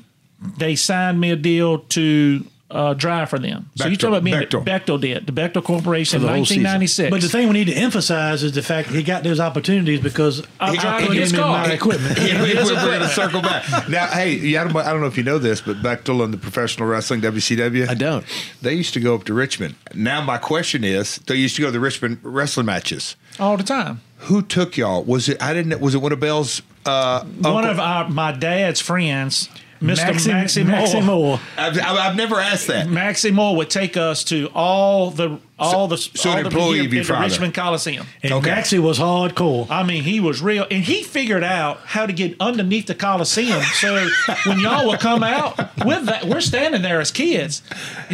they 0.58 0.76
signed 0.76 1.22
me 1.22 1.30
a 1.32 1.36
deal 1.36 1.80
to 1.80 2.46
uh, 2.72 2.94
drive 2.96 3.30
for 3.30 3.38
them. 3.40 3.70
So 3.76 3.88
you 3.88 3.96
Bechtel- 3.96 4.00
talking 4.00 4.14
about 4.14 4.24
me? 4.24 4.32
Bechtel. 4.32 4.66
Bechtel 4.66 5.00
did. 5.00 5.28
The 5.28 5.32
Bechtel 5.32 5.64
Corporation 5.64 6.22
in 6.22 6.26
the 6.28 6.34
whole 6.34 6.46
season. 6.46 6.64
1996. 6.64 7.10
But 7.12 7.22
the 7.22 7.30
thing 7.30 7.48
we 7.48 7.54
need 7.54 7.68
to 7.68 7.74
emphasize 7.74 8.42
is 8.44 8.54
the 8.54 8.64
fact 8.64 8.90
that 8.90 8.96
he 8.96 9.04
got 9.04 9.24
those 9.24 9.40
opportunities 9.40 10.00
because 10.02 10.46
I'm 10.60 10.76
driving 10.76 11.14
his 11.14 11.32
in 11.32 11.40
car. 11.40 11.68
my 11.68 11.72
equipment. 11.74 12.18
Yeah, 12.26 12.42
we- 12.42 12.56
we're 12.56 12.74
going 12.74 13.00
to 13.02 13.08
circle 13.10 13.42
back. 13.42 13.88
Now, 13.88 14.08
hey, 14.08 14.34
yeah, 14.34 14.62
I 14.62 14.64
don't, 14.68 14.76
I 14.78 14.92
don't 14.92 15.02
know 15.02 15.08
if 15.08 15.16
you 15.18 15.24
know 15.24 15.38
this, 15.38 15.62
but 15.62 15.78
Bechtel 15.78 16.24
and 16.24 16.34
the 16.34 16.38
professional 16.38 16.88
wrestling 16.90 17.22
WCW, 17.22 17.88
I 17.88 17.94
don't. 17.94 18.26
they 18.62 18.74
used 18.74 18.94
to 18.96 19.00
go 19.00 19.14
up 19.16 19.26
to 19.26 19.34
Richmond. 19.34 19.76
Now, 19.94 20.22
my 20.22 20.38
question 20.40 20.84
is, 20.84 21.18
they 21.28 21.36
used 21.36 21.56
to 21.58 21.62
go 21.62 21.68
to 21.68 21.72
the 21.72 21.80
Richmond 21.80 22.18
wrestling 22.24 22.66
matches. 22.66 23.16
all 23.40 23.58
the 23.58 23.64
time. 23.64 24.02
Who 24.20 24.42
took 24.42 24.76
y'all? 24.76 25.04
Was 25.04 25.30
it? 25.30 25.40
I 25.42 25.54
didn't. 25.54 25.80
Was 25.80 25.94
it 25.94 26.00
one 26.00 26.12
of 26.12 26.20
Bell's? 26.20 26.64
Uh, 26.86 27.24
One 27.24 27.58
uncle- 27.58 27.72
of 27.72 27.80
our, 27.80 28.10
my 28.10 28.32
dad's 28.32 28.80
friends, 28.82 29.50
Mr. 29.82 30.08
Maxie, 30.08 30.32
Maxie, 30.32 30.64
Maxie 30.64 31.02
Moore. 31.02 31.38
Moore. 31.38 31.40
I've, 31.58 31.78
I've 31.78 31.98
I've 31.98 32.16
never 32.16 32.40
asked 32.40 32.68
that. 32.68 32.88
Maxie 32.90 33.32
Moore 33.32 33.56
would 33.58 33.70
take 33.70 33.98
us 33.98 34.24
to 34.26 34.48
all 34.54 35.12
the 35.12 35.40
all 35.58 35.88
the 35.88 35.98
so 35.98 36.30
all 36.32 36.38
an 36.38 36.44
the 36.44 36.50
employee 36.50 36.86
of 36.86 36.92
your 36.94 37.02
at 37.02 37.08
the 37.08 37.14
father. 37.14 37.28
Richmond 37.28 37.54
Coliseum. 37.54 38.06
And 38.24 38.34
Okay. 38.34 38.50
Maxie 38.50 38.80
was 38.80 39.00
hardcore. 39.00 39.68
I 39.70 39.84
mean, 39.84 40.04
he 40.04 40.20
was 40.20 40.42
real, 40.42 40.66
and 40.70 40.84
he 40.84 41.02
figured 41.04 41.44
out 41.44 41.80
how 41.86 42.06
to 42.06 42.12
get 42.14 42.36
underneath 42.42 42.88
the 42.88 42.96
Coliseum. 42.96 43.62
So 43.76 44.08
when 44.46 44.60
y'all 44.60 44.88
would 44.88 45.00
come 45.00 45.24
out, 45.24 45.58
with 45.86 46.06
that, 46.08 46.26
we're 46.26 46.42
standing 46.42 46.82
there 46.82 47.00
as 47.00 47.12
kids 47.12 47.62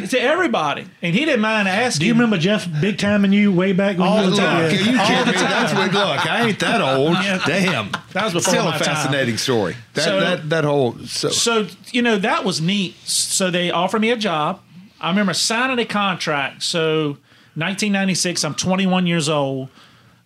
to 0.09 0.19
everybody, 0.21 0.85
and 1.01 1.15
he 1.15 1.25
didn't 1.25 1.41
mind 1.41 1.67
asking. 1.67 2.01
Do 2.01 2.05
you 2.07 2.13
remember 2.13 2.37
Jeff 2.37 2.67
big 2.79 2.97
time 2.99 3.23
and 3.25 3.33
you 3.33 3.51
way 3.51 3.73
back 3.73 3.97
when 3.97 4.07
All 4.07 4.23
you 4.23 4.25
the 4.29 4.31
were 4.31 4.37
time. 4.37 4.63
Look, 4.63 4.73
Yeah. 4.73 4.91
you 4.91 4.99
All 4.99 5.05
kidding 5.07 5.25
the 5.25 5.31
me? 5.31 5.37
time. 5.37 5.49
That's 5.49 5.73
what. 5.73 5.93
Look, 5.93 6.25
I 6.31 6.47
ain't 6.47 6.59
that 6.59 6.81
old. 6.81 7.13
Yeah. 7.13 7.41
Damn. 7.45 7.91
That 8.13 8.25
was 8.25 8.33
before 8.33 8.53
Still 8.53 8.65
my 8.65 8.75
a 8.75 8.79
time. 8.79 8.95
fascinating 8.95 9.37
story. 9.37 9.75
That 9.95 10.03
So- 10.03 10.19
that 10.19 10.49
that 10.49 10.63
whole. 10.63 10.97
So, 11.07 11.29
So 11.29 11.67
you 11.91 12.01
know 12.01 12.17
that 12.17 12.43
was 12.45 12.61
neat. 12.61 12.95
So 13.05 13.49
they 13.49 13.71
offered 13.71 14.01
me 14.01 14.11
a 14.11 14.15
job. 14.17 14.59
I 14.99 15.09
remember 15.09 15.33
signing 15.33 15.79
a 15.79 15.85
contract. 15.85 16.61
So 16.63 17.17
1996, 17.55 18.43
I'm 18.43 18.55
21 18.55 19.07
years 19.07 19.27
old. 19.29 19.69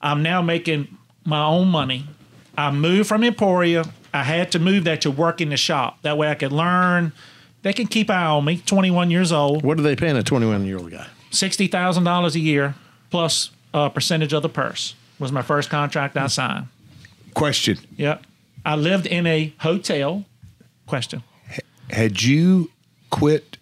I'm 0.02 0.22
now 0.22 0.42
making 0.42 0.98
my 1.26 1.44
own 1.44 1.68
money. 1.70 2.06
I 2.58 2.72
moved 2.72 3.10
from 3.10 3.24
Emporia. 3.24 3.84
I 4.14 4.24
had 4.24 4.52
to 4.54 4.60
move 4.60 4.84
there 4.84 4.98
to 4.98 5.12
work 5.12 5.42
in 5.42 5.50
the 5.50 5.58
shop. 5.58 6.02
That 6.04 6.18
way 6.18 6.30
I 6.30 6.36
could 6.36 6.52
learn. 6.52 7.12
They 7.64 7.74
can 7.74 7.88
keep 7.88 8.10
eye 8.10 8.26
on 8.26 8.46
me. 8.46 8.58
21 8.66 9.10
years 9.12 9.32
old. 9.32 9.64
What 9.64 9.80
are 9.80 9.82
they 9.82 9.96
paying 9.96 10.16
a 10.16 10.24
21 10.24 10.66
year 10.66 10.78
old 10.78 10.92
guy? 10.92 11.08
sixty 11.32 11.68
thousand 11.68 12.06
dollars 12.06 12.34
a 12.36 12.40
year 12.40 12.76
plus 13.10 13.52
a 13.74 13.90
percentage 13.90 14.32
of 14.32 14.42
the 14.42 14.48
purse 14.48 14.96
was 15.20 15.34
my 15.34 15.42
first 15.42 15.70
contract 15.70 16.16
I 16.16 16.28
signed. 16.28 16.68
question: 17.34 17.78
Yep. 17.98 18.24
I 18.66 18.76
lived 18.78 19.06
in 19.06 19.28
a 19.28 19.54
hotel. 19.60 20.24
Question. 20.88 21.24
Had 21.90 22.22
you 22.22 22.72
quit 23.10 23.55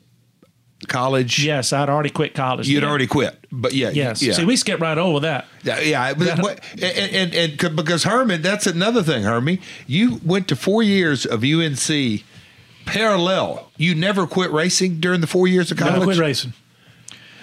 college? 0.88 1.44
Yes, 1.44 1.74
I'd 1.74 1.90
already 1.90 2.10
quit 2.10 2.34
college. 2.34 2.68
You'd 2.68 2.82
then. 2.84 2.90
already 2.90 3.08
quit, 3.08 3.38
but 3.52 3.74
yeah, 3.74 3.90
Yes. 3.92 4.22
yeah. 4.22 4.34
See, 4.34 4.46
we 4.46 4.56
skipped 4.56 4.82
right 4.82 4.98
over 4.98 5.20
that. 5.22 5.46
Yeah, 5.64 5.80
yeah, 5.80 6.14
but 6.14 6.40
what, 6.42 6.60
and, 6.74 7.34
and, 7.34 7.60
and 7.62 7.76
because 7.76 8.04
Herman, 8.04 8.42
that's 8.42 8.68
another 8.68 9.04
thing, 9.04 9.24
Herman. 9.24 9.60
You 9.88 10.20
went 10.26 10.48
to 10.50 10.56
four 10.56 10.84
years 10.84 11.26
of 11.26 11.44
UNC 11.44 12.22
parallel. 12.86 13.72
You 13.78 13.96
never 13.96 14.28
quit 14.28 14.52
racing 14.52 15.00
during 15.00 15.22
the 15.22 15.28
four 15.28 15.48
years 15.48 15.72
of 15.72 15.78
college. 15.78 15.94
Never 15.94 16.06
quit 16.06 16.18
racing. 16.18 16.54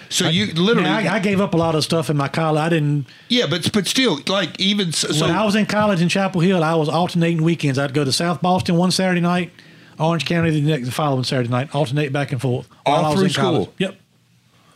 So 0.09 0.27
you 0.27 0.47
literally, 0.53 0.89
I, 0.89 1.15
I 1.15 1.19
gave 1.19 1.39
up 1.39 1.53
a 1.53 1.57
lot 1.57 1.73
of 1.73 1.85
stuff 1.85 2.09
in 2.09 2.17
my 2.17 2.27
college. 2.27 2.59
I 2.59 2.67
didn't. 2.67 3.05
yeah, 3.29 3.47
but 3.49 3.71
but 3.71 3.87
still, 3.87 4.19
like 4.27 4.59
even 4.59 4.91
so, 4.91 5.07
so 5.13 5.25
when 5.25 5.33
I 5.33 5.45
was 5.45 5.55
in 5.55 5.65
college 5.65 6.01
in 6.01 6.09
Chapel 6.09 6.41
Hill, 6.41 6.61
I 6.65 6.75
was 6.75 6.89
alternating 6.89 7.41
weekends. 7.43 7.79
I'd 7.79 7.93
go 7.93 8.03
to 8.03 8.11
South 8.11 8.41
Boston 8.41 8.75
one 8.75 8.91
Saturday 8.91 9.21
night, 9.21 9.51
Orange 9.99 10.25
County 10.25 10.49
the 10.49 10.61
next 10.61 10.85
the 10.85 10.91
following 10.91 11.23
Saturday 11.23 11.49
night, 11.49 11.73
alternate 11.75 12.11
back 12.11 12.31
and 12.31 12.41
forth. 12.41 12.67
All 12.85 12.93
while 12.93 13.05
I 13.05 13.09
was 13.09 13.19
through 13.19 13.27
in 13.27 13.33
college. 13.33 13.63
school? 13.63 13.73
Yep. 13.77 13.95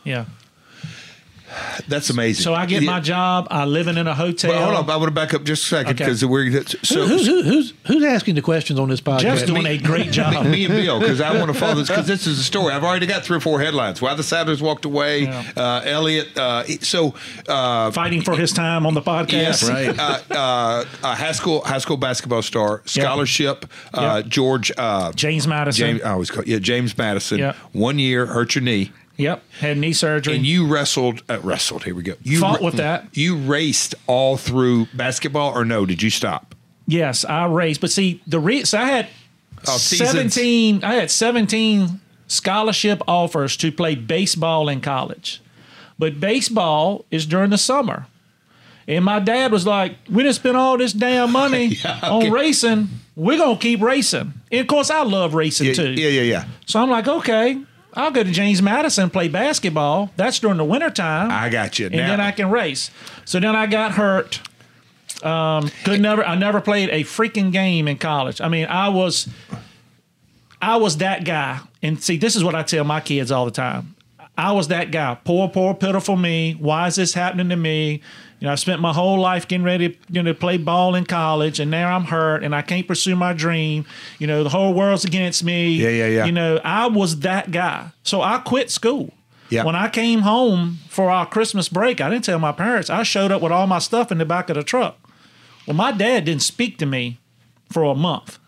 Yeah. 0.04 0.24
That's 1.88 2.10
amazing. 2.10 2.42
So 2.42 2.54
I 2.54 2.66
get 2.66 2.82
Yeah. 2.82 2.90
my 2.90 3.00
job. 3.00 3.48
I 3.50 3.64
living 3.64 3.96
in 3.96 4.06
a 4.06 4.14
hotel. 4.14 4.50
Well, 4.50 4.64
hold 4.74 4.76
on. 4.88 4.90
I 4.90 4.96
want 4.96 5.08
to 5.08 5.14
back 5.14 5.34
up 5.34 5.44
just 5.44 5.64
a 5.64 5.66
second 5.66 5.92
Okay. 5.94 6.04
because 6.04 6.24
we're 6.24 6.50
so. 6.82 7.06
Who, 7.06 7.18
who, 7.18 7.42
who's 7.42 7.72
who's 7.86 8.04
asking 8.04 8.34
the 8.34 8.42
questions 8.42 8.78
on 8.78 8.88
this 8.88 9.00
podcast? 9.00 9.20
Jeff's 9.20 9.42
doing 9.42 9.66
a 9.66 9.78
great 9.78 10.10
job. 10.18 10.44
Me, 10.44 10.50
me 10.50 10.64
and 10.66 10.74
Bill, 10.74 11.00
because 11.00 11.20
I 11.20 11.36
want 11.38 11.52
to 11.52 11.58
follow 11.58 11.74
this 11.74 11.88
because 11.88 12.06
this 12.06 12.26
is 12.26 12.38
a 12.38 12.42
story. 12.42 12.72
I've 12.72 12.84
already 12.84 13.06
got 13.06 13.24
three 13.24 13.36
or 13.36 13.40
four 13.40 13.60
headlines. 13.60 14.00
Why 14.02 14.14
the 14.14 14.22
Sadlers 14.22 14.60
walked 14.60 14.84
away. 14.84 15.22
Yeah. 15.24 15.44
Uh, 15.56 15.82
Elliott. 15.84 16.36
Uh, 16.36 16.64
so 16.80 17.14
uh, 17.48 17.90
fighting 17.90 18.22
for 18.22 18.36
his 18.36 18.52
time 18.52 18.86
on 18.86 18.94
the 18.94 19.02
podcast. 19.02 19.32
Yes, 19.32 19.68
right. 19.68 19.96
Uh, 19.98 20.84
uh, 21.02 21.14
high 21.14 21.32
school 21.32 21.62
high 21.64 21.78
school 21.78 21.96
basketball 21.96 22.42
star, 22.42 22.82
scholarship. 22.86 23.66
Uh, 23.92 24.14
Yep. 24.16 24.26
George 24.28 24.72
uh, 24.78 25.12
James 25.12 25.46
Madison. 25.46 25.86
James. 25.86 26.02
I 26.02 26.10
always 26.12 26.30
call 26.30 26.44
yeah 26.46 26.58
James 26.58 26.96
Madison. 26.96 27.38
Yep. 27.38 27.56
One 27.72 27.98
year 27.98 28.26
hurt 28.26 28.54
your 28.54 28.62
knee, 28.62 28.92
Yep. 29.18 29.42
Had 29.60 29.78
knee 29.78 29.92
surgery. 29.92 30.36
and 30.36 30.44
you 30.46 30.66
wrestled. 30.66 31.22
Uh, 31.28 31.38
wrestled. 31.42 31.84
Here 31.84 31.94
we 31.94 32.02
go. 32.02 32.14
You 32.22 32.38
Fought 32.40 32.60
with 32.62 32.74
that. 32.76 33.06
You 33.16 33.36
raced 33.36 33.94
all 34.06 34.36
through 34.36 34.86
basketball, 34.94 35.56
or 35.56 35.64
no? 35.64 35.86
Did 35.86 36.02
you 36.02 36.10
stop? 36.10 36.54
Yes, 36.86 37.24
I 37.24 37.46
raced, 37.46 37.80
but 37.80 37.90
see 37.90 38.20
the 38.26 38.38
re- 38.38 38.64
so 38.64 38.78
I 38.78 38.84
had 38.84 39.06
Oh, 39.66 39.76
seasons. 39.78 40.10
seventeen. 40.10 40.84
I 40.84 40.94
had 40.94 41.10
seventeen 41.10 42.00
scholarship 42.28 43.02
offers 43.08 43.56
to 43.58 43.72
play 43.72 43.94
baseball 43.94 44.68
in 44.68 44.80
college, 44.80 45.40
but 45.98 46.20
baseball 46.20 47.04
is 47.10 47.26
during 47.26 47.50
the 47.50 47.58
summer, 47.58 48.06
and 48.86 49.04
my 49.04 49.18
dad 49.18 49.50
was 49.50 49.66
like, 49.66 49.96
"We 50.10 50.22
didn't 50.22 50.34
spend 50.36 50.56
all 50.56 50.76
this 50.78 50.92
damn 50.92 51.32
money 51.32 51.66
Yeah, 51.84 51.96
okay. 52.04 52.26
on 52.26 52.30
racing. 52.30 52.88
We're 53.16 53.38
gonna 53.38 53.58
keep 53.58 53.80
racing." 53.80 54.34
And 54.52 54.60
of 54.60 54.66
course, 54.68 54.90
I 54.90 55.02
love 55.02 55.34
racing 55.34 55.68
Yeah, 55.68 55.72
too. 55.74 55.90
yeah, 55.92 56.08
yeah, 56.08 56.22
yeah. 56.22 56.44
So 56.66 56.80
I'm 56.80 56.90
like, 56.90 57.08
okay, 57.08 57.58
I'll 57.96 58.10
go 58.10 58.22
to 58.22 58.30
James 58.30 58.60
Madison 58.60 59.08
play 59.10 59.28
basketball. 59.28 60.10
That's 60.16 60.38
during 60.38 60.58
the 60.58 60.64
wintertime. 60.64 61.30
I 61.30 61.48
got 61.48 61.78
you. 61.78 61.86
and 61.86 61.96
Now- 61.96 62.08
then 62.08 62.20
I 62.20 62.30
can 62.30 62.50
race. 62.50 62.90
So 63.24 63.40
then 63.40 63.56
I 63.56 63.66
got 63.66 63.92
hurt. 63.92 64.40
Um, 65.22 65.70
could 65.84 66.00
never. 66.00 66.22
I 66.24 66.34
never 66.34 66.60
played 66.60 66.90
a 66.90 67.02
freaking 67.02 67.50
game 67.50 67.88
in 67.88 67.96
college. 67.96 68.40
I 68.42 68.48
mean, 68.48 68.66
I 68.66 68.90
was, 68.90 69.26
I 70.60 70.76
was 70.76 70.98
that 70.98 71.24
guy. 71.24 71.60
And 71.82 72.02
see, 72.02 72.18
this 72.18 72.36
is 72.36 72.44
what 72.44 72.54
I 72.54 72.62
tell 72.62 72.84
my 72.84 73.00
kids 73.00 73.32
all 73.32 73.46
the 73.46 73.50
time. 73.50 73.95
I 74.38 74.52
was 74.52 74.68
that 74.68 74.90
guy. 74.90 75.16
Poor, 75.24 75.48
poor, 75.48 75.74
pitiful 75.74 76.16
me. 76.16 76.56
Why 76.58 76.88
is 76.88 76.96
this 76.96 77.14
happening 77.14 77.48
to 77.48 77.56
me? 77.56 78.02
You 78.38 78.46
know, 78.46 78.52
I 78.52 78.56
spent 78.56 78.82
my 78.82 78.92
whole 78.92 79.18
life 79.18 79.48
getting 79.48 79.64
ready, 79.64 79.98
you 80.10 80.22
know, 80.22 80.30
to 80.30 80.38
play 80.38 80.58
ball 80.58 80.94
in 80.94 81.06
college, 81.06 81.58
and 81.58 81.70
now 81.70 81.96
I'm 81.96 82.04
hurt, 82.04 82.44
and 82.44 82.54
I 82.54 82.60
can't 82.60 82.86
pursue 82.86 83.16
my 83.16 83.32
dream. 83.32 83.86
You 84.18 84.26
know, 84.26 84.42
the 84.42 84.50
whole 84.50 84.74
world's 84.74 85.06
against 85.06 85.42
me. 85.42 85.72
Yeah, 85.72 85.88
yeah, 85.88 86.06
yeah. 86.06 86.24
You 86.26 86.32
know, 86.32 86.60
I 86.62 86.86
was 86.86 87.20
that 87.20 87.50
guy. 87.50 87.92
So 88.02 88.20
I 88.20 88.38
quit 88.38 88.70
school. 88.70 89.14
Yeah. 89.48 89.64
When 89.64 89.74
I 89.76 89.88
came 89.88 90.20
home 90.20 90.80
for 90.88 91.10
our 91.10 91.24
Christmas 91.24 91.68
break, 91.70 92.00
I 92.00 92.10
didn't 92.10 92.24
tell 92.24 92.38
my 92.38 92.52
parents. 92.52 92.90
I 92.90 93.04
showed 93.04 93.32
up 93.32 93.40
with 93.40 93.52
all 93.52 93.66
my 93.66 93.78
stuff 93.78 94.12
in 94.12 94.18
the 94.18 94.26
back 94.26 94.50
of 94.50 94.56
the 94.56 94.62
truck. 94.62 94.98
Well, 95.66 95.76
my 95.76 95.92
dad 95.92 96.26
didn't 96.26 96.42
speak 96.42 96.78
to 96.78 96.86
me 96.86 97.18
for 97.70 97.84
a 97.84 97.94
month. 97.94 98.38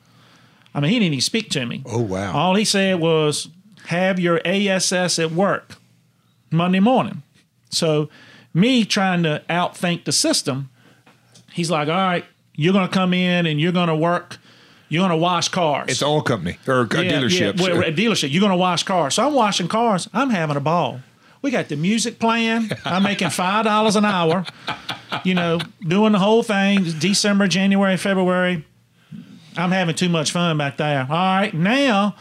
I 0.75 0.81
mean, 0.81 0.91
he 0.91 0.99
didn't 0.99 1.15
even 1.15 1.23
speak 1.23 1.51
to 1.51 1.65
me. 1.65 1.83
Oh, 1.87 2.03
wow. 2.03 2.33
All 2.37 2.55
he 2.57 2.65
said 2.65 3.01
was, 3.01 3.49
"Have 3.89 4.19
your 4.19 4.41
ASS 4.45 5.19
at 5.19 5.33
work 5.33 5.77
Monday 6.51 6.81
morning." 6.81 7.23
So, 7.71 8.09
me 8.55 8.85
trying 8.85 9.23
to 9.25 9.43
outthink 9.51 10.05
the 10.05 10.13
system, 10.13 10.71
he's 11.53 11.71
like, 11.71 11.89
"All 11.89 11.95
right, 11.95 12.25
you're 12.55 12.73
going 12.73 12.89
to 12.89 12.93
come 12.93 13.13
in 13.13 13.47
and 13.47 13.61
you're 13.61 13.73
going 13.73 13.89
to 13.89 13.97
work. 13.97 14.39
You're 14.89 15.01
going 15.01 15.11
to 15.11 15.17
wash 15.17 15.49
cars." 15.49 15.91
It's 15.91 16.03
all 16.03 16.23
company 16.23 16.59
or 16.67 16.83
a 16.83 16.87
dealership. 16.87 17.59
Yeah, 17.59 17.63
well, 17.63 17.83
a 17.83 17.93
dealership. 17.93 18.31
You're 18.33 18.41
going 18.41 18.53
to 18.53 18.57
wash 18.57 18.83
cars. 18.83 19.15
So 19.15 19.27
I'm 19.27 19.35
washing 19.35 19.69
cars. 19.69 20.09
I'm 20.13 20.31
having 20.31 20.57
a 20.57 20.61
ball. 20.61 21.01
We 21.41 21.51
got 21.51 21.69
the 21.69 21.77
music 21.77 22.19
playing. 22.19 22.71
I'm 22.85 23.03
making 23.03 23.31
five 23.31 23.65
dollars 23.65 23.97
an 23.97 24.05
hour. 24.05 24.45
You 25.25 25.35
know, 25.35 25.61
doing 25.87 26.13
the 26.13 26.19
whole 26.19 26.43
thing. 26.43 26.85
December, 26.99 27.49
January, 27.49 27.97
February. 27.97 28.65
I'm 29.57 29.73
having 29.73 29.95
too 29.95 30.09
much 30.09 30.31
fun 30.31 30.59
back 30.59 30.77
there. 30.77 31.07
All 31.09 31.17
right, 31.17 31.53
now 31.53 32.15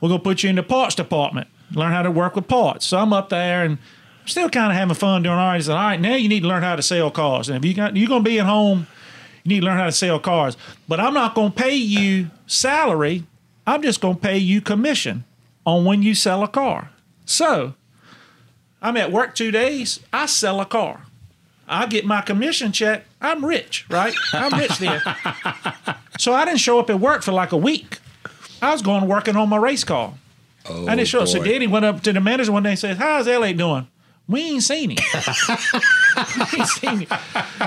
we're 0.00 0.08
gonna 0.08 0.20
put 0.20 0.42
you 0.42 0.50
in 0.50 0.56
the 0.56 0.62
parts 0.62 0.94
department. 0.94 1.48
Learn 1.72 1.92
how 1.92 2.02
to 2.02 2.10
work 2.10 2.36
with 2.36 2.48
parts. 2.48 2.86
So 2.86 2.98
I'm 2.98 3.12
up 3.12 3.28
there 3.28 3.64
and 3.64 3.78
still 4.26 4.48
kind 4.48 4.70
of 4.70 4.78
having 4.78 4.94
fun 4.94 5.22
doing 5.22 5.36
all 5.36 5.46
right. 5.46 5.56
He 5.56 5.62
said, 5.62 5.72
all 5.72 5.78
right, 5.78 6.00
now 6.00 6.14
you 6.14 6.28
need 6.28 6.40
to 6.40 6.48
learn 6.48 6.62
how 6.62 6.76
to 6.76 6.82
sell 6.82 7.10
cars. 7.10 7.48
And 7.48 7.62
if 7.62 7.68
you 7.68 7.74
got 7.74 7.96
you're 7.96 8.08
gonna 8.08 8.24
be 8.24 8.38
at 8.38 8.46
home, 8.46 8.86
you 9.44 9.54
need 9.54 9.60
to 9.60 9.66
learn 9.66 9.78
how 9.78 9.86
to 9.86 9.92
sell 9.92 10.18
cars. 10.18 10.56
But 10.86 11.00
I'm 11.00 11.14
not 11.14 11.34
gonna 11.34 11.50
pay 11.50 11.74
you 11.74 12.30
salary. 12.46 13.24
I'm 13.66 13.82
just 13.82 14.00
gonna 14.00 14.16
pay 14.16 14.38
you 14.38 14.60
commission 14.60 15.24
on 15.66 15.84
when 15.84 16.02
you 16.02 16.14
sell 16.14 16.42
a 16.42 16.48
car. 16.48 16.90
So 17.24 17.74
I'm 18.80 18.96
at 18.96 19.12
work 19.12 19.34
two 19.34 19.50
days. 19.50 20.00
I 20.12 20.26
sell 20.26 20.60
a 20.60 20.66
car. 20.66 21.02
I 21.66 21.86
get 21.86 22.06
my 22.06 22.22
commission 22.22 22.72
check. 22.72 23.04
I'm 23.20 23.44
rich, 23.44 23.84
right? 23.90 24.14
I'm 24.32 24.58
rich 24.58 24.78
there. 24.78 25.02
so 26.18 26.32
I 26.32 26.44
didn't 26.46 26.60
show 26.60 26.78
up 26.78 26.88
at 26.88 26.98
work 26.98 27.22
for 27.22 27.32
like 27.32 27.52
a 27.52 27.56
week. 27.56 27.98
I 28.60 28.72
was 28.72 28.82
going 28.82 29.06
working 29.06 29.36
on 29.36 29.48
my 29.48 29.56
race 29.56 29.84
car. 29.84 30.14
I 30.66 30.70
didn't 30.70 31.00
oh, 31.00 31.04
show 31.04 31.20
up. 31.20 31.28
So 31.28 31.38
boy. 31.38 31.44
Daddy 31.46 31.66
went 31.66 31.84
up 31.84 32.02
to 32.02 32.12
the 32.12 32.20
manager 32.20 32.52
one 32.52 32.62
day 32.62 32.70
and 32.70 32.78
said, 32.78 32.96
"How's 32.96 33.26
LA 33.26 33.52
doing?" 33.52 33.86
We 34.28 34.42
ain't 34.42 34.62
seen 34.62 34.90
him. 34.90 34.98
we 36.52 36.58
ain't 36.58 36.68
seen 36.68 37.00
him. 37.00 37.18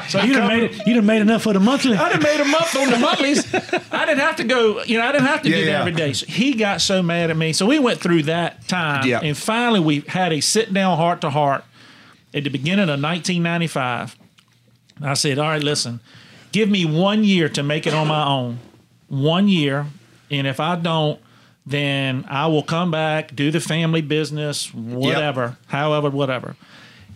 So 0.10 0.22
You 0.22 0.34
done 0.34 0.48
made 0.48 0.64
it. 0.64 0.86
You 0.88 0.94
done 0.94 1.08
made 1.08 1.22
enough 1.22 1.42
for 1.42 1.54
the 1.54 1.60
monthly. 1.60 1.98
I 1.98 2.10
done 2.10 2.22
made 2.22 2.39
a 2.39 2.46
month 2.46 2.76
on 2.76 2.92
the 2.92 2.98
monthlies. 3.00 3.52
I 3.92 4.06
didn't 4.06 4.20
have 4.20 4.36
to 4.36 4.44
go, 4.44 4.84
you 4.84 5.00
know, 5.00 5.04
I 5.04 5.12
didn't 5.12 5.26
have 5.26 5.42
to 5.42 5.50
Yeah, 5.50 5.56
do 5.56 5.66
that 5.66 5.72
yeah. 5.72 5.80
every 5.80 5.92
day. 5.94 6.14
So 6.14 6.28
he 6.28 6.54
got 6.54 6.80
so 6.82 7.02
mad 7.02 7.32
at 7.32 7.38
me. 7.38 7.52
So 7.54 7.66
we 7.66 7.80
went 7.80 8.00
through 8.00 8.24
that 8.24 8.68
time. 8.68 9.08
Yeah. 9.08 9.22
And 9.24 9.36
finally 9.36 9.80
we 9.80 10.02
had 10.02 10.32
a 10.34 10.39
sit 10.39 10.72
down 10.72 10.98
heart 10.98 11.22
to 11.22 11.32
heart 11.32 11.64
at 12.32 12.44
the 12.44 12.50
beginning 12.52 12.84
of 12.84 13.02
1995. 13.02 14.16
I 15.02 15.14
said, 15.16 15.39
All 15.39 15.50
right, 15.50 15.64
listen, 15.64 16.00
give 16.52 16.70
me 16.70 16.86
one 16.86 17.24
year 17.24 17.50
to 17.50 17.64
make 17.64 17.88
it 17.88 17.96
on 17.96 18.08
my 18.08 18.24
own. 18.24 18.60
One 19.08 19.48
year. 19.48 19.88
And 20.32 20.48
if 20.48 20.60
I 20.60 20.76
don't, 20.78 21.20
then 21.66 22.26
I 22.28 22.48
will 22.48 22.64
come 22.64 22.90
back, 22.90 23.36
do 23.36 23.52
the 23.52 23.60
family 23.60 24.02
business, 24.02 24.74
whatever, 24.74 25.58
however, 25.68 26.10
whatever. 26.10 26.56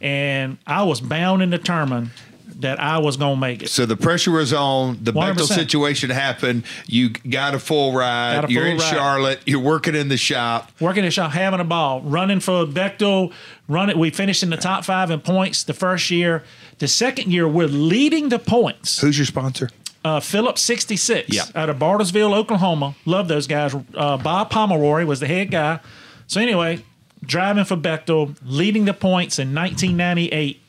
And 0.01 0.57
I 0.68 0.84
was 0.84 1.01
bound 1.01 1.41
and 1.41 1.51
determined 1.51 2.11
that 2.59 2.80
I 2.80 2.99
was 2.99 3.18
going 3.18 3.36
to 3.36 3.39
make 3.39 3.63
it. 3.63 3.70
So 3.70 3.86
the 3.86 3.97
pressure 3.97 4.32
was 4.32 4.53
on. 4.53 4.99
The 5.01 5.11
Bechtel 5.11 5.36
100%. 5.36 5.55
situation 5.55 6.09
happened. 6.09 6.63
You 6.86 7.09
got 7.09 7.53
a 7.55 7.59
full 7.59 7.93
ride. 7.93 8.41
Got 8.41 8.49
a 8.49 8.53
You're 8.53 8.68
in 8.68 8.78
ride. 8.78 8.93
Charlotte. 8.93 9.39
You're 9.45 9.59
working 9.59 9.95
in 9.95 10.09
the 10.09 10.18
shop. 10.18 10.72
working 10.80 11.03
in 11.03 11.07
the 11.07 11.11
shop, 11.11 11.32
having 11.32 11.59
a 11.59 11.66
ball, 11.66 12.01
running 12.01 12.39
for 12.39 12.66
Bechtel, 12.66 13.34
running. 13.68 13.97
We 13.97 14.09
finished 14.09 14.43
in 14.43 14.49
the 14.51 14.57
top 14.57 14.86
five 14.86 15.09
in 15.11 15.22
points 15.22 15.63
the 15.63 15.74
first 15.74 16.11
year. 16.11 16.43
The 16.78 16.88
second 16.88 17.32
year, 17.32 17.47
we're 17.47 17.68
leading 17.68 18.30
the 18.30 18.39
points. 18.39 18.99
Who's 18.99 19.18
your 19.18 19.26
sponsor? 19.26 19.70
Uh, 20.05 20.19
Phillips 20.19 20.61
66 20.61 21.33
Yeah. 21.33 21.43
out 21.55 21.67
of 21.69 21.77
Bartlesville, 21.77 22.33
Oklahoma. 22.35 22.93
Love 23.05 23.27
those 23.27 23.47
guys. 23.47 23.73
Uh, 23.95 24.17
Bob 24.17 24.51
Pomeroy 24.51 25.03
was 25.05 25.19
the 25.19 25.25
head 25.27 25.49
guy. 25.49 25.79
So, 26.27 26.39
anyway, 26.39 26.83
driving 27.23 27.63
for 27.65 27.75
Bechtel, 27.75 28.35
leading 28.45 28.85
the 28.85 28.93
points 28.93 29.39
in 29.39 29.53
1998. 29.55 30.61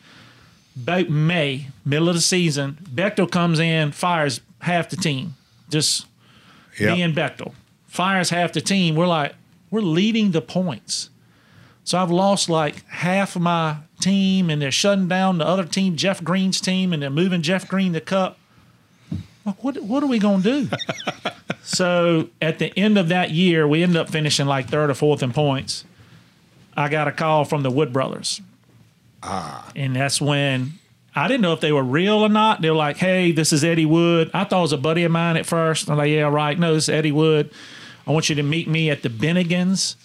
About 0.83 1.09
May, 1.11 1.69
middle 1.85 2.09
of 2.09 2.15
the 2.15 2.21
season, 2.23 2.79
Bechtel 2.95 3.31
comes 3.31 3.59
in, 3.61 3.93
fires 3.93 4.41
half 4.61 4.89
the 4.89 4.97
team. 4.97 5.35
Just 5.71 6.07
me 6.81 7.03
and 7.03 7.15
Bechtel. 7.15 7.53
Fires 7.87 8.31
half 8.31 8.53
the 8.53 8.61
team. 8.63 8.95
We're 8.95 9.07
like, 9.07 9.35
we're 9.71 9.81
leading 9.83 10.31
the 10.33 10.41
points. 10.43 11.11
So 11.85 11.99
I've 11.99 12.11
lost 12.11 12.49
like 12.49 12.87
half 12.89 13.37
of 13.37 13.43
my 13.43 13.77
team, 14.01 14.49
and 14.51 14.61
they're 14.63 14.71
shutting 14.71 15.09
down 15.09 15.39
the 15.39 15.47
other 15.47 15.65
team, 15.65 15.97
Jeff 15.97 16.23
Green's 16.25 16.61
team, 16.61 16.93
and 16.95 17.03
they're 17.03 17.11
moving 17.11 17.43
Jeff 17.43 17.69
Green 17.69 17.93
the 17.93 18.01
cup. 18.01 18.39
Like, 19.47 19.63
what 19.63 19.81
what 19.83 20.03
are 20.03 20.07
we 20.07 20.19
gonna 20.19 20.43
do? 20.43 20.69
so 21.63 22.29
at 22.43 22.59
the 22.59 22.77
end 22.77 22.99
of 22.99 23.09
that 23.09 23.31
year, 23.31 23.67
we 23.67 23.83
ended 23.83 23.97
up 23.97 24.11
finishing 24.11 24.47
like 24.47 24.69
third 24.69 24.91
or 24.91 24.95
fourth 24.95 25.23
in 25.23 25.33
points. 25.33 25.85
I 26.77 26.89
got 26.89 27.09
a 27.09 27.13
call 27.13 27.45
from 27.45 27.63
the 27.63 27.71
Wood 27.71 27.93
Brothers. 27.93 28.43
Ah. 29.23 29.71
And 29.75 29.97
that's 29.97 30.21
when 30.21 30.73
I 31.15 31.29
didn't 31.29 31.41
know 31.41 31.55
if 31.55 31.61
they 31.61 31.73
were 31.73 31.83
real 31.83 32.19
or 32.19 32.29
not. 32.29 32.61
They 32.61 32.69
were 32.69 32.77
like, 32.77 32.99
hey, 32.99 33.33
this 33.33 33.53
is 33.53 33.65
Eddie 33.65 33.87
Wood. 33.87 34.31
I 34.35 34.45
thought 34.45 34.59
it 34.59 34.63
was 34.63 34.73
a 34.73 34.79
buddy 34.79 35.05
of 35.05 35.13
mine 35.13 35.37
at 35.37 35.47
first. 35.47 35.89
I'm 35.89 35.97
like, 35.97 36.11
yeah, 36.11 36.29
right. 36.29 36.59
No, 36.59 36.75
this 36.75 36.85
is 36.85 36.89
Eddie 36.91 37.13
Wood. 37.13 37.51
I 38.07 38.11
want 38.11 38.29
you 38.29 38.35
to 38.35 38.43
meet 38.43 38.69
me 38.69 38.91
at 38.91 39.03
the 39.03 39.09
Bennigan's 39.09 39.97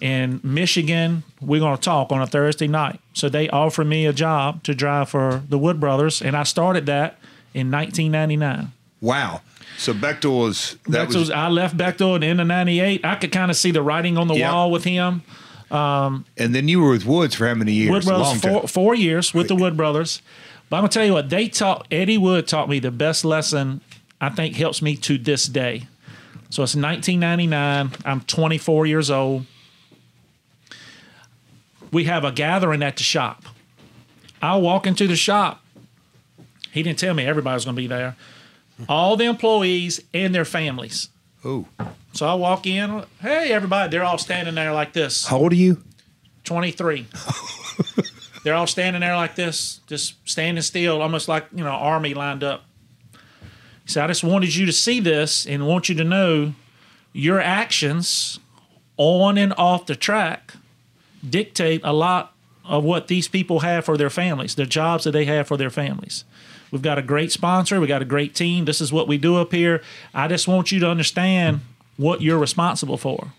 in 0.00 0.40
Michigan. 0.44 1.24
We're 1.40 1.60
going 1.60 1.76
to 1.76 1.82
talk 1.82 2.12
on 2.12 2.22
a 2.22 2.26
Thursday 2.26 2.68
night. 2.68 3.00
So 3.12 3.28
they 3.28 3.48
offered 3.48 3.86
me 3.86 4.06
a 4.06 4.12
job 4.12 4.62
to 4.64 4.74
drive 4.74 5.08
for 5.08 5.42
the 5.48 5.58
Wood 5.58 5.80
Brothers. 5.80 6.22
And 6.22 6.36
I 6.36 6.44
started 6.44 6.86
that 6.86 7.18
in 7.52 7.70
1999. 7.70 8.72
Wow. 9.02 9.42
So 9.76 9.92
Bechtel 9.92 10.38
was 10.38 10.76
that 10.88 11.08
Bechtel's, 11.08 11.16
was 11.16 11.30
I 11.30 11.48
left 11.48 11.76
Bechtel 11.76 12.14
at 12.14 12.20
the 12.22 12.26
end 12.28 12.40
of 12.40 12.46
98. 12.46 13.04
I 13.04 13.16
could 13.16 13.32
kind 13.32 13.50
of 13.50 13.56
see 13.56 13.70
the 13.72 13.82
writing 13.82 14.16
on 14.16 14.28
the 14.28 14.34
Yeah. 14.34 14.52
wall 14.52 14.70
with 14.70 14.84
him. 14.84 15.22
Um, 15.70 16.24
and 16.38 16.54
then 16.54 16.68
you 16.68 16.80
were 16.80 16.90
with 16.90 17.04
Woods 17.04 17.34
for 17.34 17.48
how 17.48 17.54
many 17.54 17.72
years? 17.72 17.90
Wood 17.90 18.04
Brothers 18.04 18.40
four, 18.40 18.68
four 18.68 18.94
years 18.94 19.34
with 19.34 19.48
the 19.48 19.56
Wood 19.56 19.76
Brothers. 19.76 20.22
But 20.70 20.76
I'm 20.76 20.82
gonna 20.82 20.90
tell 20.92 21.04
you 21.04 21.12
what 21.14 21.28
they 21.30 21.48
taught. 21.48 21.86
Eddie 21.90 22.16
Wood 22.18 22.46
taught 22.46 22.68
me 22.68 22.78
the 22.78 22.90
best 22.90 23.24
lesson. 23.24 23.80
I 24.20 24.28
think 24.28 24.56
helps 24.56 24.80
me 24.80 24.96
to 24.96 25.18
this 25.18 25.46
day. 25.46 25.88
So 26.50 26.62
it's 26.62 26.76
1999. 26.76 27.92
I'm 28.04 28.20
24 28.20 28.86
years 28.86 29.10
old. 29.10 29.46
We 31.90 32.04
have 32.04 32.24
a 32.24 32.30
gathering 32.32 32.82
at 32.82 32.96
the 32.96 33.02
shop. 33.02 33.42
I 34.40 34.56
walk 34.56 34.86
into 34.86 35.06
the 35.06 35.16
shop. 35.16 35.62
He 36.70 36.82
didn't 36.82 36.98
tell 36.98 37.14
me 37.14 37.24
everybody 37.26 37.54
was 37.54 37.64
going 37.64 37.76
to 37.76 37.82
be 37.82 37.86
there. 37.86 38.16
All 38.88 39.16
the 39.16 39.24
employees 39.24 40.00
and 40.12 40.34
their 40.34 40.44
families. 40.44 41.08
Ooh. 41.44 41.66
So 42.12 42.26
I 42.26 42.34
walk 42.34 42.66
in. 42.66 43.04
Hey, 43.20 43.52
everybody! 43.52 43.90
They're 43.90 44.04
all 44.04 44.18
standing 44.18 44.54
there 44.54 44.72
like 44.72 44.92
this. 44.92 45.26
How 45.26 45.38
old 45.38 45.52
are 45.52 45.56
you? 45.56 45.82
23. 46.44 47.06
They're 48.44 48.54
all 48.54 48.66
standing 48.66 49.00
there 49.00 49.14
like 49.14 49.36
this, 49.36 49.80
just 49.86 50.16
standing 50.28 50.62
still, 50.62 51.00
almost 51.00 51.28
like, 51.28 51.46
you 51.54 51.62
know, 51.62 51.70
army 51.70 52.12
lined 52.14 52.42
up. 52.42 52.64
He 53.12 53.92
said, 53.92 54.04
I 54.04 54.06
just 54.08 54.24
wanted 54.24 54.54
you 54.54 54.66
to 54.66 54.72
see 54.72 55.00
this 55.00 55.46
and 55.46 55.66
want 55.66 55.88
you 55.88 55.94
to 55.96 56.04
know 56.04 56.54
your 57.12 57.40
actions 57.40 58.40
on 58.96 59.38
and 59.38 59.52
off 59.54 59.86
the 59.86 59.96
track 59.96 60.54
dictate 61.28 61.80
a 61.84 61.92
lot 61.92 62.34
of 62.64 62.84
what 62.84 63.08
these 63.08 63.28
people 63.28 63.60
have 63.60 63.84
for 63.84 63.96
their 63.96 64.10
families, 64.10 64.54
the 64.54 64.66
jobs 64.66 65.04
that 65.04 65.12
they 65.12 65.24
have 65.24 65.46
for 65.46 65.56
their 65.56 65.70
families. 65.70 66.24
We've 66.72 66.82
got 66.82 66.98
a 66.98 67.02
great 67.02 67.30
sponsor, 67.30 67.80
we 67.80 67.86
got 67.86 68.02
a 68.02 68.06
great 68.06 68.34
team. 68.34 68.64
This 68.64 68.80
is 68.80 68.92
what 68.92 69.06
we 69.06 69.18
do 69.18 69.36
up 69.36 69.52
here. 69.52 69.82
I 70.12 70.26
just 70.26 70.48
want 70.48 70.72
you 70.72 70.80
to 70.80 70.88
understand 70.88 71.60
what 71.98 72.22
you're 72.22 72.38
responsible 72.38 72.96
for. 72.96 73.32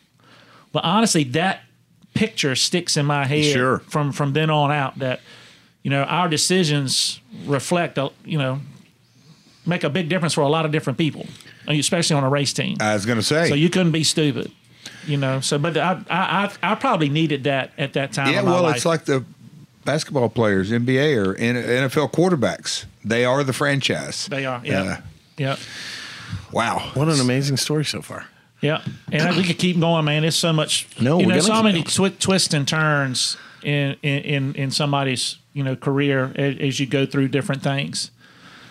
But 0.71 0.85
honestly, 0.85 1.23
that 1.25 1.61
picture 2.13 2.55
sticks 2.55 2.95
in 2.95 3.05
my 3.05 3.25
head 3.25 3.43
Sure. 3.53 3.79
from 3.79 4.11
from 4.11 4.33
then 4.33 4.49
on 4.51 4.71
out 4.71 4.99
that 4.99 5.19
you 5.81 5.89
know 5.89 6.03
our 6.03 6.29
decisions 6.29 7.19
reflect 7.45 7.97
a 7.97 8.11
you 8.23 8.37
know 8.37 8.59
make 9.65 9.83
a 9.83 9.89
big 9.89 10.09
difference 10.09 10.35
for 10.35 10.41
a 10.41 10.47
lot 10.47 10.63
of 10.63 10.71
different 10.71 10.99
people 10.99 11.25
especially 11.67 12.15
on 12.15 12.23
a 12.23 12.29
race 12.29 12.53
team 12.53 12.77
I 12.79 12.93
was 12.93 13.05
going 13.07 13.17
to 13.17 13.23
say. 13.23 13.49
so 13.49 13.55
you 13.55 13.67
couldn't 13.71 13.93
be 13.93 14.03
stupid 14.03 14.51
you 15.07 15.17
know 15.17 15.39
so 15.39 15.57
but 15.57 15.75
I, 15.75 16.03
I 16.07 16.51
i 16.61 16.75
probably 16.75 17.09
needed 17.09 17.45
that 17.45 17.71
at 17.79 17.93
that 17.93 18.13
time 18.13 18.31
yeah, 18.31 18.43
well, 18.43 18.61
life. 18.61 18.75
it's 18.75 18.85
like 18.85 19.05
the 19.05 19.25
basketball 19.85 20.29
players, 20.29 20.71
NBA 20.71 21.15
or 21.25 21.35
NFL 21.35 22.11
quarterbacks. 22.11 22.85
They 23.03 23.25
are 23.25 23.43
the 23.43 23.53
franchise. 23.53 24.27
they 24.27 24.45
are 24.45 24.61
yeah 24.63 24.81
Uh, 24.81 24.97
yeah 25.37 25.55
wow. 26.51 26.91
What 26.93 27.07
an 27.09 27.19
amazing 27.19 27.57
story 27.57 27.85
so 27.85 28.01
far. 28.01 28.25
Yeah, 28.61 28.81
and 29.11 29.35
we 29.35 29.43
could 29.43 29.57
keep 29.57 29.77
going, 29.77 30.05
man. 30.05 30.21
There's 30.21 30.37
so 30.37 30.53
much. 30.53 30.87
No, 31.01 31.19
you 31.19 31.27
we're 31.27 31.35
know, 31.35 31.39
so 31.41 31.61
many 31.61 31.83
twi- 31.83 32.09
twists 32.17 32.53
and 32.53 32.65
turns 32.65 33.35
in 33.61 33.97
in 34.01 34.23
in, 34.23 34.55
in 34.55 34.71
somebody's 34.71 35.37
you 35.51 35.63
know 35.63 35.75
career 35.75 36.31
as, 36.35 36.57
as 36.59 36.79
you 36.79 36.85
go 36.85 37.05
through 37.05 37.27
different 37.27 37.61
things. 37.61 38.09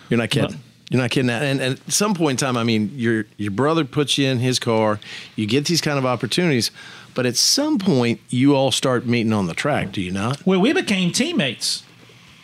You're 0.09 0.17
not 0.17 0.31
kidding. 0.31 0.59
You're 0.93 1.01
not 1.01 1.09
kidding. 1.09 1.31
And, 1.31 1.59
and 1.59 1.79
at 1.79 1.91
some 1.91 2.13
point 2.13 2.39
in 2.39 2.45
time, 2.45 2.55
I 2.55 2.63
mean, 2.63 2.91
your 2.93 3.25
your 3.37 3.49
brother 3.49 3.83
puts 3.83 4.15
you 4.19 4.27
in 4.27 4.37
his 4.37 4.59
car. 4.59 4.99
You 5.35 5.47
get 5.47 5.65
these 5.65 5.81
kind 5.81 5.97
of 5.97 6.05
opportunities, 6.05 6.69
but 7.15 7.25
at 7.25 7.35
some 7.35 7.79
point, 7.79 8.21
you 8.29 8.55
all 8.55 8.71
start 8.71 9.07
meeting 9.07 9.33
on 9.33 9.47
the 9.47 9.55
track. 9.55 9.91
Do 9.91 10.01
you 10.01 10.11
not? 10.11 10.45
Well, 10.45 10.61
we 10.61 10.71
became 10.71 11.11
teammates. 11.11 11.81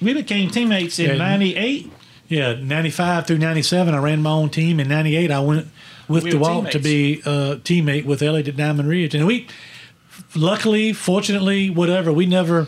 We 0.01 0.15
became 0.15 0.49
teammates 0.49 0.97
in 0.97 1.19
'98. 1.19 1.91
Yeah, 2.27 2.53
95 2.53 3.25
through 3.25 3.39
97, 3.39 3.91
I 3.91 3.97
ran 3.97 4.21
my 4.21 4.29
own 4.29 4.49
team. 4.51 4.79
In 4.79 4.87
98, 4.87 5.31
I 5.31 5.39
went 5.39 5.67
with 6.07 6.23
We 6.23 6.35
were 6.35 6.39
DeWalt 6.39 6.69
to 6.71 6.79
be 6.79 7.21
a 7.25 7.55
teammate 7.55 8.05
with 8.05 8.21
Elliott 8.21 8.47
at 8.49 8.55
Diamond 8.55 8.87
Ridge. 8.87 9.15
And 9.15 9.25
we, 9.25 9.47
luckily, 10.35 10.93
fortunately, 10.93 11.71
whatever, 11.71 12.13
we 12.13 12.27
never 12.27 12.67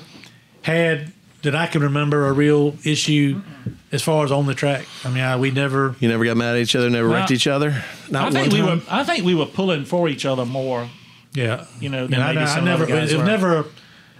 had, 0.64 1.14
that 1.44 1.54
I 1.54 1.68
can 1.68 1.84
remember, 1.84 2.26
a 2.26 2.34
real 2.34 2.76
issue 2.84 3.44
as 3.92 4.02
far 4.02 4.24
as 4.24 4.32
on 4.32 4.46
the 4.46 4.56
track. 4.56 4.86
I 5.04 5.10
mean, 5.10 5.24
I, 5.24 5.36
we 5.38 5.52
never, 5.52 5.96
You 6.00 6.08
never 6.08 6.24
got 6.24 6.38
mad 6.38 6.56
at 6.56 6.62
each 6.62 6.76
other, 6.76 6.90
never 6.90 7.10
wrecked 7.10 7.32
each 7.32 7.48
other. 7.48 7.84
Not 8.10 8.30
I 8.30 8.32
think 8.32 8.54
we 8.54 8.60
time. 8.60 8.80
were. 8.80 8.86
I 8.90 9.04
think 9.04 9.26
we 9.26 9.36
were 9.36 9.46
pulling 9.46 9.86
for 9.86 10.08
each 10.08 10.26
other 10.26 10.46
more. 10.46 10.90
yeah. 11.34 11.66
You 11.80 11.90
know, 11.90 12.08
than 12.08 12.22
I, 12.22 12.34
maybe 12.34 12.46
I 12.46 12.56
some 12.56 12.66
never, 12.66 12.86
guys 12.86 13.12
it 13.12 13.18
was 13.18 13.26
never, 13.26 13.66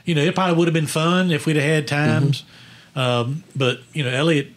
you 0.06 0.16
know, 0.16 0.22
it 0.22 0.36
probably 0.36 0.58
would 0.58 0.68
have 0.68 0.74
been 0.74 0.88
fun 0.88 1.32
if 1.32 1.46
we'd 1.46 1.56
have 1.56 1.66
had 1.66 1.88
times. 1.88 2.44
Mm-hmm. 2.96 3.00
Um, 3.00 3.44
but, 3.56 3.80
you 3.94 4.04
know, 4.04 4.10
Elliott, 4.10 4.50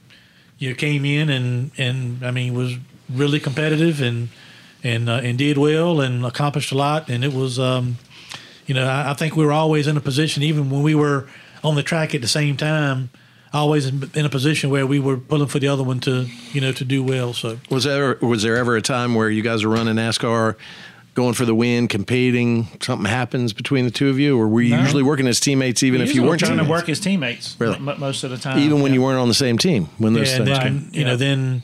you 0.59 0.70
know, 0.70 0.74
came 0.74 1.05
in 1.05 1.28
and, 1.31 1.70
and 1.78 2.24
I 2.24 2.31
mean, 2.31 2.55
was 2.55 2.77
really 3.09 3.39
competitive 3.39 4.01
and, 4.01 4.28
and, 4.82 5.09
uh, 5.09 5.20
and 5.23 5.39
did 5.39 5.59
well 5.59 6.01
and 6.01 6.24
accomplished 6.24 6.73
a 6.73 6.74
lot. 6.74 7.09
And 7.09 7.24
it 7.24 7.32
was, 7.32 7.59
um, 7.59 7.99
you 8.66 8.74
know, 8.74 8.86
I, 8.86 9.11
I 9.11 9.15
think 9.15 9.36
we 9.36 9.45
were 9.45 9.53
always 9.53 9.86
in 9.86 9.97
a 9.97 10.01
position, 10.01 10.43
even 10.43 10.70
when 10.70 10.82
we 10.82 10.95
were 10.95 11.28
on 11.62 11.77
the 11.77 11.82
track 11.82 12.15
at 12.15 12.20
the 12.20 12.28
same 12.28 12.57
time, 12.57 13.11
always 13.55 13.86
in, 13.86 14.10
in 14.14 14.26
a 14.26 14.28
position 14.28 14.68
where 14.70 14.86
we 14.86 14.98
were 14.98 15.16
pulling 15.16 15.48
for 15.48 15.59
the 15.59 15.68
other 15.68 15.82
one 15.85 16.01
to, 16.01 16.26
you 16.52 16.60
know, 16.60 16.72
to 16.72 16.85
do 16.85 17.02
well. 17.02 17.32
So, 17.32 17.59
Was 17.70 17.85
there 17.85 18.18
was 18.20 18.43
there 18.43 18.56
ever 18.56 18.76
a 18.76 18.82
time 18.82 19.14
where 19.14 19.31
you 19.31 19.43
guys 19.43 19.64
were 19.64 19.70
running 19.72 19.94
NASCAR, 19.94 20.56
going 21.14 21.35
for 21.35 21.44
the 21.44 21.55
win, 21.55 21.86
competing? 21.89 22.66
Something 22.82 23.06
happens 23.06 23.52
between 23.52 23.85
the 23.85 23.90
two 23.90 24.09
of 24.10 24.18
you, 24.18 24.36
or 24.39 24.48
were 24.48 24.60
you 24.60 24.76
No. 24.76 24.82
usually 24.82 25.02
working 25.05 25.26
as 25.28 25.39
teammates, 25.40 25.82
even 25.82 26.01
if 26.01 26.14
you 26.14 26.22
weren't 26.24 26.40
trying 26.40 26.59
to 26.59 26.64
work 26.64 26.89
as 26.89 26.98
teammates. 27.01 27.56
Really? 27.59 27.78
most 27.78 28.24
of 28.24 28.31
the 28.31 28.36
time, 28.39 28.59
even 28.59 28.81
when 28.82 28.90
yeah. 28.93 28.97
you 28.97 29.02
weren't 29.02 29.20
on 29.20 29.28
the 29.28 29.35
same 29.35 29.56
team? 29.56 29.89
When 29.98 30.12
those 30.14 30.31
yeah, 30.31 30.36
things 30.44 30.48
then, 30.51 30.60
came? 30.60 30.90
you 30.93 31.01
Yeah. 31.02 31.06
know, 31.06 31.16
then 31.16 31.62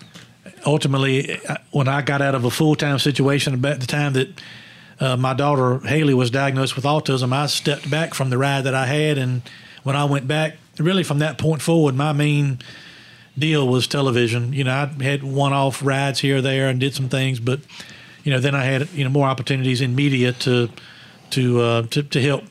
ultimately, 0.64 1.40
when 1.72 1.88
I 1.88 2.02
got 2.02 2.22
out 2.22 2.34
of 2.34 2.44
a 2.44 2.50
full 2.50 2.74
time 2.76 2.98
situation 2.98 3.54
about 3.54 3.80
the 3.80 3.86
time 3.86 4.12
that 4.14 4.28
uh, 5.00 5.16
my 5.16 5.32
daughter 5.34 5.78
Haley 5.80 6.14
was 6.14 6.30
diagnosed 6.30 6.76
with 6.76 6.84
autism, 6.84 7.32
I 7.32 7.46
stepped 7.46 7.90
back 7.90 8.14
from 8.14 8.30
the 8.30 8.38
ride 8.38 8.62
that 8.64 8.74
I 8.74 8.86
had, 8.86 9.18
and 9.18 9.42
when 9.82 9.96
I 9.96 10.04
went 10.04 10.28
back, 10.28 10.58
really 10.78 11.02
from 11.02 11.18
that 11.20 11.38
point 11.38 11.62
forward, 11.62 11.94
my 11.94 12.12
main 12.12 12.58
deal 13.38 13.66
was 13.68 13.86
television. 13.86 14.52
You 14.52 14.64
know, 14.64 14.72
I 14.98 15.02
had 15.02 15.22
one 15.22 15.52
off 15.52 15.82
rides 15.84 16.20
here 16.20 16.38
or 16.38 16.40
there 16.40 16.68
and 16.68 16.78
did 16.80 16.94
some 16.94 17.08
things, 17.08 17.40
but 17.40 17.60
you 18.24 18.30
know, 18.32 18.40
then 18.40 18.54
I 18.54 18.64
had 18.64 18.88
you 18.90 19.04
know 19.04 19.10
more 19.10 19.26
opportunities 19.28 19.80
in 19.80 19.94
media 19.94 20.32
to 20.32 20.68
to 21.30 21.60
uh, 21.60 21.82
to, 21.90 22.02
to 22.02 22.20
help. 22.22 22.44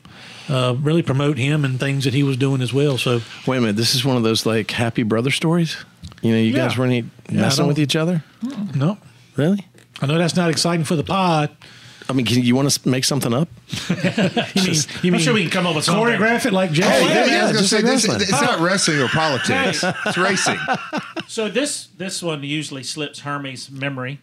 Uh, 0.48 0.74
really 0.82 1.02
promote 1.02 1.38
him 1.38 1.64
and 1.64 1.78
things 1.78 2.02
that 2.02 2.12
he 2.12 2.24
was 2.24 2.36
doing 2.36 2.60
as 2.60 2.72
well. 2.72 2.98
So 2.98 3.20
Wait 3.46 3.58
a 3.58 3.60
minute, 3.60 3.76
this 3.76 3.94
is 3.94 4.04
one 4.04 4.16
of 4.16 4.24
those 4.24 4.44
like 4.44 4.68
happy 4.72 5.04
brother 5.04 5.30
stories. 5.30 5.76
You 6.22 6.32
know, 6.32 6.38
you 6.38 6.52
guys 6.52 6.76
weren't 6.76 6.92
e- 6.92 7.04
Yeah, 7.28 7.42
messing 7.42 7.68
with 7.68 7.78
each 7.78 7.94
other. 7.94 8.24
no, 8.74 8.98
Really? 9.36 9.64
I 10.02 10.06
know 10.06 10.18
that's 10.18 10.34
not 10.34 10.50
exciting 10.50 10.84
for 10.84 10.96
the 10.96 11.04
pod. 11.04 11.50
I 12.10 12.12
mean, 12.12 12.26
can 12.26 12.42
you 12.42 12.56
want 12.56 12.68
to 12.68 12.88
make 12.88 13.04
something 13.04 13.32
up? 13.32 13.48
You 14.54 14.62
mean, 14.64 14.74
you 15.02 15.14
I'm 15.14 15.18
sure 15.20 15.32
we 15.34 15.42
can 15.42 15.50
come 15.50 15.66
up 15.66 15.76
with 15.76 15.84
something. 15.84 16.04
choreograph 16.04 16.44
it 16.44 16.52
like 16.52 16.72
Jay? 16.72 16.82
Oh, 16.84 16.88
yeah, 16.88 17.14
yeah, 17.14 17.24
yeah, 17.26 17.40
I 17.40 17.42
was 17.44 17.52
going 17.52 17.62
to 17.62 17.68
say 17.68 17.76
like 17.76 17.84
this, 17.86 18.08
wrestling. 18.08 18.20
it's 18.22 18.42
not 18.42 18.58
wrestling 18.60 19.00
or 19.00 19.08
politics. 19.08 19.84
it's 20.06 20.18
racing. 20.18 20.58
So 21.28 21.48
this 21.48 21.86
this 21.96 22.22
one 22.24 22.42
usually 22.42 22.82
slips 22.82 23.20
Hermie's 23.20 23.70
memory. 23.70 24.20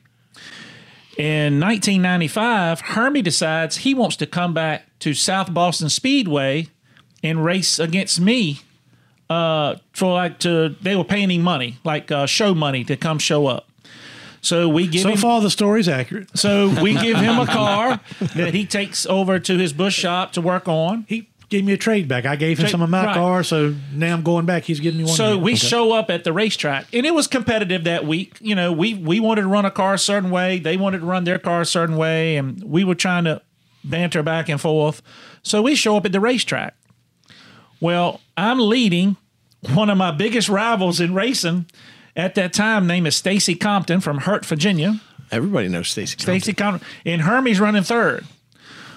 In 1.18 1.60
1995, 1.62 2.82
Hermie 2.82 3.22
decides 3.22 3.78
he 3.78 3.94
wants 3.94 4.18
to 4.18 4.28
come 4.28 4.54
back 4.54 4.84
to 5.00 5.14
South 5.14 5.54
Boston 5.54 5.90
Speedway 5.90 6.68
and 7.24 7.44
race 7.46 7.80
against 7.80 8.20
me. 8.20 8.60
Uh, 9.30 9.76
for 9.94 10.14
like 10.14 10.40
to 10.40 10.76
they 10.82 10.96
were 10.98 11.06
paying 11.06 11.32
him 11.32 11.42
money, 11.42 11.78
like 11.86 12.12
uh, 12.12 12.26
show 12.26 12.54
money 12.54 12.84
to 12.84 12.98
come 12.98 13.20
show 13.20 13.48
up. 13.48 13.67
So 14.42 14.70
we 14.70 14.88
give 14.88 15.02
So 15.02 15.10
him 15.10 15.18
far, 15.18 15.42
the 15.42 15.50
story's 15.50 15.88
accurate. 15.90 16.38
so 16.38 16.70
we 16.82 16.94
give 17.02 17.18
him 17.18 17.40
a 17.40 17.46
car 17.46 18.00
that 18.36 18.54
he 18.54 18.66
takes 18.66 19.06
over 19.06 19.40
to 19.40 19.58
his 19.58 19.74
Busch 19.74 19.96
shop 19.96 20.34
to 20.34 20.42
work 20.42 20.68
on. 20.68 21.06
He 21.08 21.30
gave 21.50 21.64
me 21.66 21.72
a 21.74 21.78
trade 21.78 22.08
back. 22.08 22.26
I 22.26 22.36
gave 22.36 22.58
him 22.58 22.64
Trade- 22.64 22.72
some 22.72 22.82
of 22.82 22.90
my 22.90 23.06
right. 23.06 23.14
car, 23.16 23.42
so 23.44 23.74
now 23.94 24.14
I'm 24.14 24.22
going 24.24 24.46
back. 24.46 24.64
He's 24.64 24.80
getting 24.80 25.00
me 25.00 25.06
one. 25.06 25.14
So 25.16 25.38
we 25.38 25.52
Okay. 25.54 25.60
show 25.60 25.92
up 25.94 26.10
at 26.10 26.24
the 26.24 26.34
racetrack, 26.34 26.88
and 26.94 27.06
it 27.06 27.14
was 27.16 27.26
competitive 27.28 27.86
that 27.86 28.06
week. 28.06 28.36
You 28.42 28.54
know, 28.56 28.72
we 28.74 28.94
we 28.94 29.20
wanted 29.20 29.42
to 29.44 29.48
run 29.48 29.66
a 29.66 29.72
car 29.72 29.94
a 29.96 30.00
certain 30.00 30.30
way, 30.30 30.60
they 30.60 30.78
wanted 30.78 31.00
to 31.00 31.06
run 31.06 31.24
their 31.24 31.40
car 31.40 31.62
a 31.62 31.66
certain 31.66 31.96
way, 31.98 32.36
and 32.38 32.62
we 32.64 32.84
were 32.84 32.96
trying 32.96 33.24
to 33.24 33.42
banter 33.84 34.22
back 34.24 34.50
and 34.50 34.60
forth. 34.60 35.02
So 35.42 35.62
we 35.62 35.74
show 35.76 35.96
up 35.98 36.06
at 36.06 36.12
the 36.12 36.20
racetrack. 36.20 36.76
Well, 37.80 38.22
I'm 38.36 38.60
leading 38.60 39.18
one 39.74 39.90
of 39.90 39.98
my 39.98 40.12
biggest 40.12 40.50
rivals 40.50 41.00
in 41.00 41.14
racing 41.14 41.68
at 42.18 42.36
that 42.36 42.52
time. 42.52 42.88
Name 42.88 43.06
is 43.06 43.16
Stacy 43.16 43.56
Compton 43.56 44.02
from 44.02 44.18
Hurt, 44.20 44.46
Virginia. 44.46 45.00
Everybody 45.32 45.70
knows 45.70 45.88
Stacy. 45.88 46.18
Compton. 46.18 46.40
Stacy 46.42 46.54
Compton, 46.54 46.88
and 47.06 47.22
Hermie's 47.22 47.60
running 47.62 47.84
third. 47.84 48.26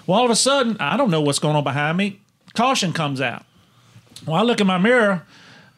Well, 0.06 0.18
all 0.18 0.24
of 0.24 0.30
a 0.30 0.36
sudden, 0.36 0.76
I 0.80 0.96
don't 0.96 1.10
know 1.10 1.20
what's 1.20 1.38
going 1.38 1.54
on 1.54 1.62
behind 1.62 1.98
me. 1.98 2.20
Caution 2.54 2.92
comes 2.92 3.20
out. 3.20 3.44
Well, 4.26 4.36
I 4.36 4.42
look 4.42 4.60
in 4.60 4.66
my 4.66 4.78
mirror. 4.78 5.22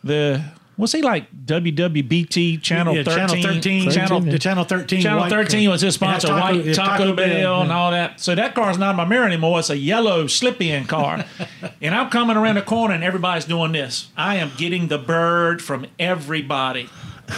The 0.05 0.43
what's 0.77 0.93
he 0.93 1.03
like? 1.03 1.31
WWBT 1.45 2.63
channel 2.63 2.95
Yeah, 2.95 3.03
13, 3.03 3.15
channel 3.29 3.43
13, 3.55 3.91
channel 3.91 4.21
the 4.21 4.39
channel 4.39 4.65
13, 4.65 5.03
Channel 5.03 5.29
13 5.29 5.71
was 5.71 5.81
his 5.81 5.95
sponsor, 5.95 6.29
Taco- 6.29 6.41
White 6.41 6.75
Taco, 6.75 7.05
Taco 7.05 7.17
Bell, 7.17 7.29
Bell, 7.29 7.63
and 7.63 7.73
all 7.73 7.91
that. 7.91 8.21
So 8.21 8.35
that 8.35 8.55
car's 8.55 8.79
not 8.79 8.91
in 8.91 8.97
my 8.97 9.05
mirror 9.05 9.27
anymore. 9.27 9.59
It's 9.59 9.71
a 9.71 9.77
yellow 9.77 10.27
slip-in 10.27 10.87
car, 10.87 11.25
and 11.83 11.95
I'm 11.95 12.11
coming 12.11 12.37
around 12.37 12.57
the 12.57 12.63
corner, 12.63 12.95
and 12.95 13.05
everybody's 13.05 13.45
doing 13.45 13.73
this. 13.73 14.09
I 14.17 14.37
am 14.37 14.51
getting 14.57 14.89
the 14.89 14.99
bird 14.99 15.63
from 15.63 15.87
everybody 15.99 16.89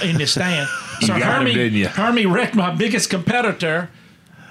in 0.03 0.17
the 0.17 0.27
stand. 0.27 0.69
So 1.01 1.09
got 1.09 1.17
him, 1.17 1.23
Hermie, 1.23 1.55
didn't 1.55 1.79
you? 1.79 1.89
Hermie 1.89 2.25
wrecked 2.25 2.55
my 2.55 2.73
biggest 2.73 3.11
competitor 3.11 3.91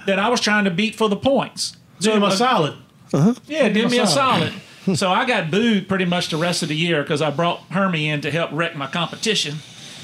that 0.06 0.18
I 0.18 0.28
was 0.28 0.40
trying 0.42 0.64
to 0.64 0.70
beat 0.70 0.94
for 0.94 1.08
the 1.08 1.16
points. 1.16 1.78
So 2.00 2.10
Did 2.10 2.16
him 2.18 2.22
a 2.22 2.26
uh, 2.26 2.30
solid. 2.32 2.74
Uh-huh. 3.14 3.34
yeah, 3.46 3.68
did 3.70 3.90
me 3.90 3.98
a 3.98 4.06
solid. 4.06 4.52
solid. 4.84 4.98
so 4.98 5.10
I 5.10 5.24
got 5.24 5.50
booed 5.50 5.88
pretty 5.88 6.04
much 6.04 6.28
the 6.28 6.36
rest 6.36 6.62
of 6.62 6.68
the 6.68 6.76
year 6.76 7.02
because 7.02 7.22
I 7.22 7.30
brought 7.30 7.60
Hermie 7.70 8.10
in 8.10 8.20
to 8.20 8.30
help 8.30 8.50
wreck 8.52 8.76
my 8.76 8.86
competition. 8.86 9.56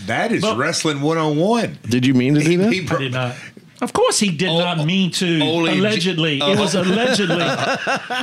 That 0.06 0.32
is 0.32 0.40
But- 0.40 0.56
wrestling 0.56 1.02
101. 1.02 1.78
Did 1.88 2.06
you 2.06 2.14
mean 2.14 2.34
to 2.36 2.40
do 2.40 2.56
that? 2.56 2.72
He 2.72 2.80
I 2.80 2.86
bro- 2.86 2.98
did 2.98 3.12
not. 3.12 3.36
Of 3.82 3.92
course, 3.92 4.18
he 4.18 4.30
did 4.30 4.46
not 4.48 4.78
oh, 4.78 4.84
mean 4.84 5.10
to. 5.12 5.40
only 5.42 5.72
J- 5.72 5.78
allegedly, 5.78 6.38
it 6.38 6.58
was 6.58 6.74
oh. 6.74 6.82
allegedly. 6.82 7.46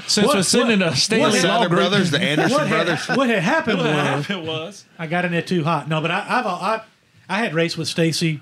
Since 0.07 0.27
we're 0.33 0.43
sending 0.43 0.81
a 0.83 0.95
Stanley 0.95 1.41
Law 1.41 1.67
Group- 1.67 1.79
brothers, 1.79 2.11
the 2.11 2.19
Anderson 2.19 2.57
What 2.57 2.69
brothers. 2.69 3.05
had, 3.05 3.17
what 3.17 3.29
had 3.29 3.43
happened 3.43 3.77
What 3.77 3.87
was 3.87 3.95
happened 3.95 4.47
was. 4.47 4.85
I 4.99 5.07
got 5.07 5.25
in 5.25 5.31
there 5.31 5.41
too 5.41 5.63
hot. 5.63 5.87
No, 5.87 6.01
but 6.01 6.11
I, 6.11 6.25
I've 6.27 6.45
I, 6.45 6.81
I 7.29 7.39
had 7.39 7.53
raced 7.53 7.77
with 7.77 7.87
Stacy 7.87 8.41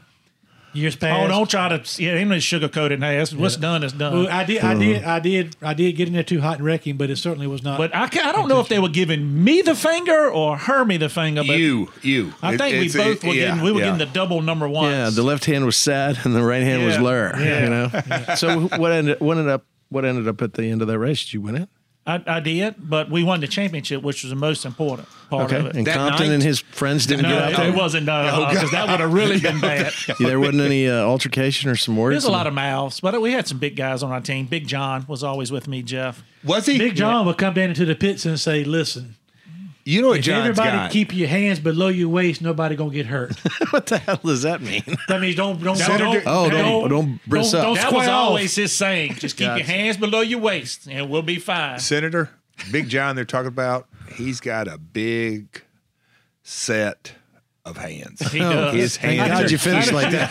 years 0.74 0.96
oh, 0.98 1.00
past. 1.00 1.24
Oh, 1.24 1.28
don't 1.28 1.50
try 1.50 1.70
to. 1.70 2.04
Yeah, 2.04 2.14
ain't 2.16 2.30
no 2.30 2.36
sugarcoat 2.36 2.92
it. 2.92 3.00
Now, 3.00 3.10
That's- 3.10 3.34
what's 3.34 3.56
done 3.56 3.84
is 3.84 3.94
done. 3.94 4.14
Well, 4.14 4.28
I 4.30 4.44
did, 4.44 4.62
I 4.64 4.72
uh-huh. 4.74 4.80
did, 4.80 5.04
I 5.04 5.20
did, 5.20 5.56
I 5.62 5.74
did 5.74 5.94
get 5.94 6.08
in 6.08 6.14
there 6.14 6.24
too 6.24 6.42
hot 6.42 6.58
and 6.58 6.66
wreck 6.66 6.86
him, 6.86 6.98
but 6.98 7.10
it 7.10 7.16
certainly 7.16 7.48
was 7.48 7.64
not. 7.64 7.78
but 7.78 7.96
I, 7.96 8.08
ca- 8.10 8.28
I 8.28 8.32
don't 8.32 8.50
know 8.50 8.60
if 8.60 8.68
they 8.68 8.80
were 8.80 8.90
giving 8.90 9.44
me 9.44 9.62
the 9.62 9.74
finger 9.76 10.30
or 10.30 10.58
Hermie 10.58 10.98
the 10.98 11.10
finger. 11.10 11.44
But 11.48 11.58
You, 11.58 11.92
you. 12.02 12.34
I 12.42 12.54
It- 12.54 12.58
think 12.58 12.74
we 12.74 12.86
it's- 12.88 12.96
both 12.96 13.24
were 13.24 13.34
yeah, 13.34 13.48
getting. 13.48 13.64
We 13.64 13.72
were 13.72 13.80
yeah. 13.80 13.86
getting 13.86 14.00
the 14.00 14.14
double 14.14 14.42
number 14.42 14.68
one. 14.68 14.92
Yeah, 14.92 15.10
the 15.10 15.24
left 15.24 15.46
hand 15.46 15.66
was 15.66 15.78
sad 15.78 16.20
and 16.24 16.36
the 16.36 16.44
right 16.44 16.64
hand 16.64 16.84
was 16.86 16.96
Yeah. 16.96 17.02
lure. 17.02 17.40
Yeah. 17.40 17.64
You 17.64 17.70
know. 17.70 18.36
So 18.36 18.62
what 18.78 18.92
ended 18.92 19.20
what 19.22 19.38
ended 19.38 19.52
up 19.54 19.66
what 19.90 20.04
ended 20.04 20.28
up 20.28 20.42
at 20.42 20.54
the 20.54 20.64
end 20.70 20.82
of 20.82 20.88
that 20.90 21.00
race? 21.00 21.24
Did 21.26 21.34
you 21.36 21.42
win 21.42 21.56
it? 21.56 21.70
I, 22.08 22.22
I 22.28 22.40
did, 22.40 22.76
but 22.78 23.10
we 23.10 23.24
won 23.24 23.40
the 23.42 23.48
championship, 23.48 24.04
which 24.04 24.22
was 24.24 24.30
the 24.30 24.36
most 24.36 24.64
important 24.64 25.08
part 25.30 25.46
Okay. 25.46 25.58
of 25.58 25.66
it. 25.66 25.76
And 25.76 25.88
That 25.88 25.96
Compton 25.96 26.28
night- 26.28 26.34
and 26.36 26.44
his 26.44 26.60
friends 26.60 27.08
didn't 27.08 27.24
no, 27.24 27.30
get 27.30 27.42
out 27.42 27.58
there. 27.58 27.68
it 27.70 27.76
wasn't 27.76 28.06
no, 28.06 28.48
because 28.52 28.70
that 28.72 28.88
would 28.88 29.00
have 29.00 29.12
really 29.12 29.40
been 29.40 29.60
bad. 29.62 29.92
Yeah, 30.08 30.16
there 30.20 30.40
wasn't 30.40 30.62
any 30.62 30.88
uh, 30.88 30.98
altercation 31.00 31.70
or 31.70 31.76
some 31.76 31.98
words. 31.98 32.14
There's 32.14 32.26
a 32.26 32.32
lot 32.32 32.46
of 32.46 32.54
mouths, 32.54 33.00
but 33.00 33.20
we 33.20 33.32
had 33.32 33.48
some 33.48 33.58
big 33.58 33.76
guys 33.76 34.04
on 34.04 34.12
our 34.12 34.22
team. 34.22 34.46
Big 34.46 34.68
John 34.68 35.06
was 35.08 35.24
always 35.24 35.52
with 35.52 35.68
me. 35.68 35.82
Jeff. 35.82 36.24
Was 36.44 36.68
he? 36.68 36.78
Big 36.78 36.96
John 36.96 37.26
would 37.26 37.40
come 37.40 37.56
down 37.56 37.70
into 37.70 37.86
the 37.86 37.96
pits 37.96 38.24
and 38.28 38.40
say, 38.40 38.64
"Listen, 38.64 39.16
You 39.88 40.02
know 40.02 40.08
what 40.10 40.18
if 40.20 40.26
John's 40.26 40.40
everybody 40.50 40.72
got? 40.72 40.90
keep 40.92 41.14
your 41.16 41.28
hands 41.28 41.60
below 41.60 41.90
your 41.90 42.10
waist, 42.10 42.42
nobody 42.42 42.76
gonna 42.76 42.90
get 42.90 43.06
hurt." 43.06 43.36
what 43.70 43.86
the 43.86 44.00
hell 44.00 44.20
does 44.24 44.42
that 44.42 44.60
mean? 44.62 44.84
that 45.08 45.22
means 45.22 45.36
don't 45.36 45.62
don't 45.64 45.76
Senator- 45.78 46.22
don't, 46.22 46.24
Oh, 46.26 46.50
don't 46.50 46.90
don't 46.90 47.26
bris 47.28 47.52
don't- 47.52 47.60
up. 47.62 47.66
don't 47.68 47.76
That 47.76 47.94
was 47.94 48.08
off. 48.08 48.14
always 48.30 48.56
his 48.56 48.74
saying. 48.74 49.14
Just 49.16 49.38
keep 49.38 49.46
Gotcha. 49.48 49.60
your 49.60 49.68
hands 49.68 49.98
below 49.98 50.22
your 50.22 50.40
waist, 50.40 50.88
and 50.90 51.08
we'll 51.10 51.22
be 51.22 51.38
fine. 51.38 51.80
Senator 51.80 52.32
Big 52.72 52.90
John, 52.90 53.16
they're 53.16 53.26
talking 53.26 53.48
about. 53.50 53.88
He's 54.16 54.40
got 54.40 54.68
a 54.68 54.78
big 54.80 55.62
set 56.42 57.14
of 57.66 57.78
hands. 57.78 58.22
He 58.32 58.40
does. 58.40 58.74
His 58.74 58.98
hands. 58.98 59.32
How'd 59.32 59.52
you 59.52 59.58
finish 59.58 59.92
like 59.92 60.12
that? 60.12 60.30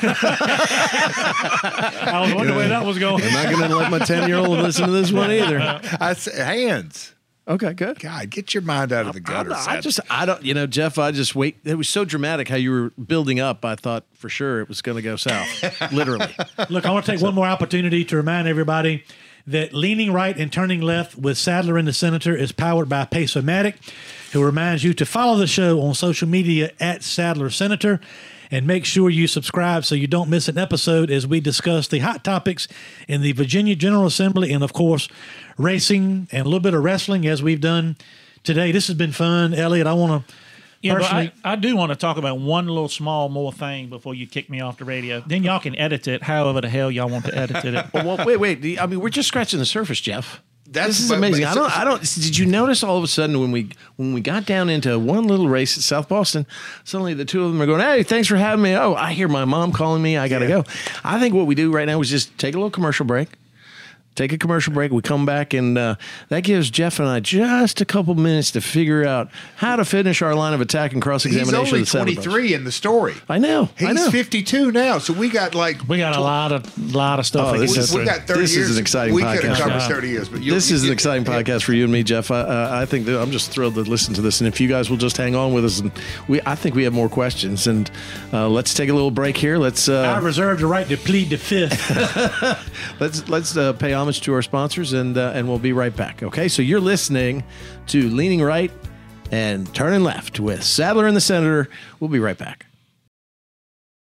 I 1.02 2.20
was 2.24 2.34
wondering 2.34 2.56
where 2.56 2.68
that 2.68 2.84
was 2.84 2.98
going. 2.98 3.22
I'm 3.24 3.32
not 3.32 3.54
going 3.56 3.68
to 3.70 3.76
let 3.76 3.90
my 3.90 3.98
10 3.98 4.28
year 4.28 4.38
old 4.38 4.50
listen 4.58 4.86
to 4.86 4.92
this 4.92 5.12
one 5.12 5.30
either. 5.30 5.58
I 6.00 6.14
said, 6.14 6.34
hands. 6.44 7.13
Okay, 7.46 7.74
good. 7.74 7.98
God, 7.98 8.30
get 8.30 8.54
your 8.54 8.62
mind 8.62 8.90
out 8.90 9.06
of 9.06 9.12
the 9.12 9.20
gutter. 9.20 9.52
I, 9.52 9.56
I 9.56 9.74
Seth. 9.74 9.84
just, 9.84 10.00
I 10.08 10.24
don't, 10.24 10.42
you 10.42 10.54
know, 10.54 10.66
Jeff, 10.66 10.98
I 10.98 11.10
just 11.10 11.34
wait. 11.34 11.58
It 11.64 11.74
was 11.74 11.90
so 11.90 12.06
dramatic 12.06 12.48
how 12.48 12.56
you 12.56 12.70
were 12.70 12.90
building 12.90 13.38
up. 13.38 13.64
I 13.66 13.74
thought 13.74 14.04
for 14.14 14.30
sure 14.30 14.60
it 14.60 14.68
was 14.68 14.80
going 14.80 14.96
to 14.96 15.02
go 15.02 15.16
south. 15.16 15.46
Literally. 15.92 16.34
Look, 16.70 16.86
I 16.86 16.90
want 16.90 17.04
to 17.04 17.12
take 17.12 17.20
one 17.20 17.34
more 17.34 17.46
opportunity 17.46 18.02
to 18.06 18.16
remind 18.16 18.48
everybody 18.48 19.04
that 19.46 19.74
leaning 19.74 20.10
right 20.10 20.38
and 20.38 20.50
turning 20.50 20.80
left 20.80 21.18
with 21.18 21.36
Sadler 21.36 21.76
and 21.76 21.86
the 21.86 21.92
Senator 21.92 22.34
is 22.34 22.50
powered 22.50 22.88
by 22.88 23.04
Pace-O-Matic, 23.04 23.74
who 24.32 24.42
reminds 24.42 24.82
you 24.82 24.94
to 24.94 25.04
follow 25.04 25.36
the 25.36 25.46
show 25.46 25.82
on 25.82 25.92
social 25.94 26.26
media 26.26 26.72
at 26.80 27.02
Sadler 27.02 27.50
Senator 27.50 28.00
and 28.50 28.66
make 28.66 28.84
sure 28.84 29.10
you 29.10 29.26
subscribe 29.26 29.84
so 29.84 29.94
you 29.94 30.06
don't 30.06 30.28
miss 30.28 30.48
an 30.48 30.58
episode 30.58 31.10
as 31.10 31.26
we 31.26 31.40
discuss 31.40 31.88
the 31.88 32.00
hot 32.00 32.24
topics 32.24 32.68
in 33.08 33.20
the 33.20 33.32
Virginia 33.32 33.74
General 33.74 34.06
Assembly 34.06 34.52
and, 34.52 34.62
of 34.62 34.72
course, 34.72 35.08
racing 35.58 36.28
and 36.32 36.42
a 36.42 36.44
little 36.44 36.60
bit 36.60 36.74
of 36.74 36.82
wrestling 36.82 37.26
as 37.26 37.42
we've 37.42 37.60
done 37.60 37.96
today. 38.42 38.72
This 38.72 38.86
has 38.86 38.96
been 38.96 39.12
fun. 39.12 39.54
Elliott, 39.54 39.86
I 39.86 39.94
want 39.94 40.26
to 40.26 40.34
Yeah, 40.82 40.94
but. 40.94 41.04
I, 41.04 41.32
I 41.44 41.56
do 41.56 41.76
want 41.76 41.90
to 41.90 41.96
talk 41.96 42.16
about 42.16 42.38
one 42.38 42.66
little 42.66 42.88
small 42.88 43.28
more 43.28 43.52
thing 43.52 43.88
before 43.88 44.14
you 44.14 44.26
kick 44.26 44.50
me 44.50 44.60
off 44.60 44.78
the 44.78 44.84
radio. 44.84 45.22
Then 45.26 45.42
y'all 45.42 45.60
can 45.60 45.76
edit 45.76 46.06
it 46.08 46.22
however 46.22 46.60
the 46.60 46.68
hell 46.68 46.90
y'all 46.90 47.08
want 47.08 47.24
to 47.26 47.36
edit 47.36 47.64
it. 47.64 47.86
well, 47.94 48.24
wait, 48.24 48.36
wait. 48.36 48.80
I 48.80 48.86
mean, 48.86 49.00
we're 49.00 49.08
just 49.08 49.28
scratching 49.28 49.58
the 49.58 49.66
surface, 49.66 50.00
Jeff. 50.00 50.42
That's- 50.74 50.88
this 50.96 51.00
is 51.04 51.08
but- 51.08 51.18
amazing. 51.18 51.44
but- 51.44 51.50
I 51.50 51.54
don't. 51.54 51.78
I 51.80 51.84
don't. 51.84 52.00
Did 52.00 52.36
you 52.36 52.46
notice 52.46 52.82
all 52.82 52.98
of 52.98 53.04
a 53.04 53.08
sudden 53.08 53.40
when 53.40 53.50
we 53.52 53.70
when 53.96 54.12
we 54.12 54.20
got 54.20 54.44
down 54.44 54.68
into 54.68 54.98
one 54.98 55.26
little 55.26 55.48
race 55.48 55.76
at 55.78 55.82
South 55.82 56.08
Boston, 56.08 56.46
suddenly 56.84 57.14
the 57.14 57.24
two 57.24 57.44
of 57.44 57.52
them 57.52 57.62
are 57.62 57.66
going, 57.66 57.80
"Hey, 57.80 58.02
thanks 58.02 58.28
for 58.28 58.36
having 58.36 58.62
me." 58.62 58.74
Oh, 58.74 58.94
I 58.94 59.12
hear 59.12 59.28
my 59.28 59.44
mom 59.44 59.72
calling 59.72 60.02
me. 60.02 60.18
I 60.18 60.28
got 60.28 60.40
to 60.40 60.46
go. 60.48 60.64
I 61.02 61.18
think 61.18 61.34
what 61.34 61.46
we 61.46 61.54
do 61.54 61.72
right 61.72 61.86
now 61.86 62.00
is 62.00 62.10
just 62.10 62.36
take 62.38 62.54
a 62.54 62.58
little 62.58 62.70
commercial 62.70 63.06
break. 63.06 63.28
Take 64.14 64.32
a 64.32 64.38
commercial 64.38 64.72
break. 64.72 64.92
We 64.92 65.02
come 65.02 65.26
back, 65.26 65.54
and 65.54 65.76
uh, 65.76 65.96
that 66.28 66.44
gives 66.44 66.70
Jeff 66.70 67.00
and 67.00 67.08
I 67.08 67.20
just 67.20 67.80
a 67.80 67.84
couple 67.84 68.14
minutes 68.14 68.52
to 68.52 68.60
figure 68.60 69.04
out 69.04 69.28
how 69.56 69.76
to 69.76 69.84
finish 69.84 70.22
our 70.22 70.34
line 70.34 70.54
of 70.54 70.60
attack 70.60 70.92
and 70.92 71.02
cross 71.02 71.24
examination. 71.24 71.54
He's 71.54 71.54
examination. 71.54 71.74
only 71.74 71.80
of 71.80 71.86
the 71.86 71.90
Sadler 71.90 72.14
Bros. 72.14 72.24
23 72.24 72.54
in 72.54 72.64
the 72.64 72.72
story. 72.72 73.14
I 73.28 73.38
know. 73.38 73.68
I 73.80 73.86
He's 73.86 73.94
know. 73.94 74.10
52 74.10 74.70
now, 74.70 74.98
so 74.98 75.12
we 75.12 75.28
got 75.28 75.54
like 75.54 75.88
We 75.88 75.98
got 75.98 76.16
a 76.16 76.20
lot 76.20 76.52
of 76.52 76.94
lot 76.94 77.18
of 77.18 77.26
stuff. 77.26 77.48
Oh, 77.48 77.52
to 77.54 77.58
this 77.58 77.76
is- 77.76 77.92
we 77.94 78.04
got 78.04 78.26
30 78.26 78.40
This 78.40 78.56
is 78.56 78.76
an 78.76 78.80
exciting 78.80 79.14
we 79.14 79.22
could 79.22 79.42
have 79.44 79.56
podcast. 79.56 79.58
covered 79.58 79.74
Yeah. 79.74 79.88
30 79.88 80.08
years, 80.08 80.28
but 80.28 80.42
you, 80.42 80.52
this 80.52 80.70
you 80.70 80.76
is 80.76 80.84
an 80.84 80.92
exciting 80.92 81.24
yeah. 81.26 81.42
podcast 81.42 81.62
for 81.64 81.72
you 81.72 81.84
and 81.84 81.92
me, 81.92 82.02
Jeff. 82.02 82.30
I, 82.30 82.40
uh, 82.40 82.68
I 82.72 82.86
think 82.86 83.06
that 83.06 83.20
I'm 83.20 83.30
just 83.30 83.50
thrilled 83.50 83.74
to 83.74 83.80
listen 83.82 84.14
to 84.14 84.22
this, 84.22 84.40
and 84.40 84.46
if 84.48 84.60
you 84.60 84.68
guys 84.68 84.90
will 84.90 84.96
just 84.96 85.16
hang 85.16 85.34
on 85.34 85.52
with 85.52 85.64
us, 85.64 85.80
and 85.80 85.90
we, 86.28 86.40
I 86.46 86.54
think 86.54 86.74
we 86.74 86.84
have 86.84 86.92
more 86.92 87.08
questions. 87.08 87.66
And 87.66 87.90
uh, 88.32 88.48
let's 88.48 88.74
take 88.74 88.88
a 88.90 88.94
little 88.94 89.10
break 89.10 89.36
here. 89.36 89.58
Let's 89.58 89.88
I 89.88 90.16
uh, 90.16 90.20
reserve 90.20 90.60
the 90.60 90.66
right 90.66 90.88
to 90.88 90.96
plead 90.96 91.30
the 91.30 91.38
fifth. 91.38 91.74
let's 93.00 93.28
let's 93.28 93.56
uh, 93.56 93.72
pay 93.72 93.92
to 94.12 94.34
our 94.34 94.42
sponsors, 94.42 94.92
and 94.92 95.16
uh, 95.16 95.32
and 95.34 95.48
we'll 95.48 95.58
be 95.58 95.72
right 95.72 95.94
back. 95.94 96.22
Okay, 96.22 96.48
so 96.48 96.62
you're 96.62 96.80
listening 96.80 97.44
to 97.88 98.08
Leaning 98.10 98.42
Right 98.42 98.70
and 99.30 99.72
Turning 99.74 100.02
Left 100.02 100.40
with 100.40 100.62
Sadler 100.62 101.06
and 101.06 101.16
the 101.16 101.20
Senator. 101.20 101.68
We'll 102.00 102.10
be 102.10 102.18
right 102.18 102.38
back. 102.38 102.66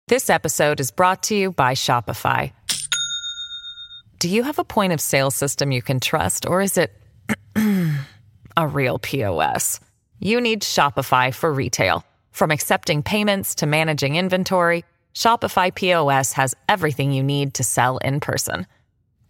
This 0.08 0.30
episode 0.30 0.80
is 0.80 0.92
brought 0.92 1.24
to 1.24 1.36
you 1.36 1.52
by 1.52 1.74
Shopify. 1.74 2.52
Do 4.20 4.30
you 4.30 4.44
have 4.44 4.60
a 4.60 4.64
point 4.64 4.92
of 4.92 5.00
sale 5.00 5.32
system 5.32 5.72
you 5.72 5.82
can 5.82 6.00
trust, 6.00 6.46
or 6.46 6.62
is 6.62 6.78
it 6.78 6.92
a 8.58 8.68
real 8.68 9.00
POS? 9.00 9.80
You 10.20 10.42
need 10.42 10.62
Shopify 10.62 11.34
for 11.34 11.54
retail. 11.54 12.04
From 12.32 12.52
accepting 12.52 13.04
payments 13.04 13.56
to 13.56 13.66
managing 13.66 14.16
inventory, 14.16 14.84
Shopify 15.14 15.74
POS 15.74 16.34
has 16.34 16.56
everything 16.68 17.12
you 17.12 17.24
need 17.24 17.54
to 17.56 17.64
sell 17.64 17.98
in 17.98 18.20
person. 18.20 18.66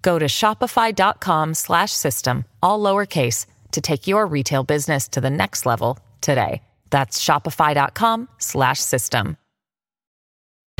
Go 0.01 0.17
to 0.19 0.25
shopify.com 0.25 1.53
slash 1.53 1.91
system, 1.91 2.45
all 2.61 2.79
lowercase, 2.79 3.45
to 3.71 3.81
take 3.81 4.07
your 4.07 4.25
retail 4.25 4.63
business 4.63 5.07
to 5.09 5.21
the 5.21 5.29
next 5.29 5.65
level 5.65 5.99
today. 6.21 6.61
That's 6.89 7.23
shopify.com 7.23 8.29
slash 8.39 8.79
system. 8.79 9.37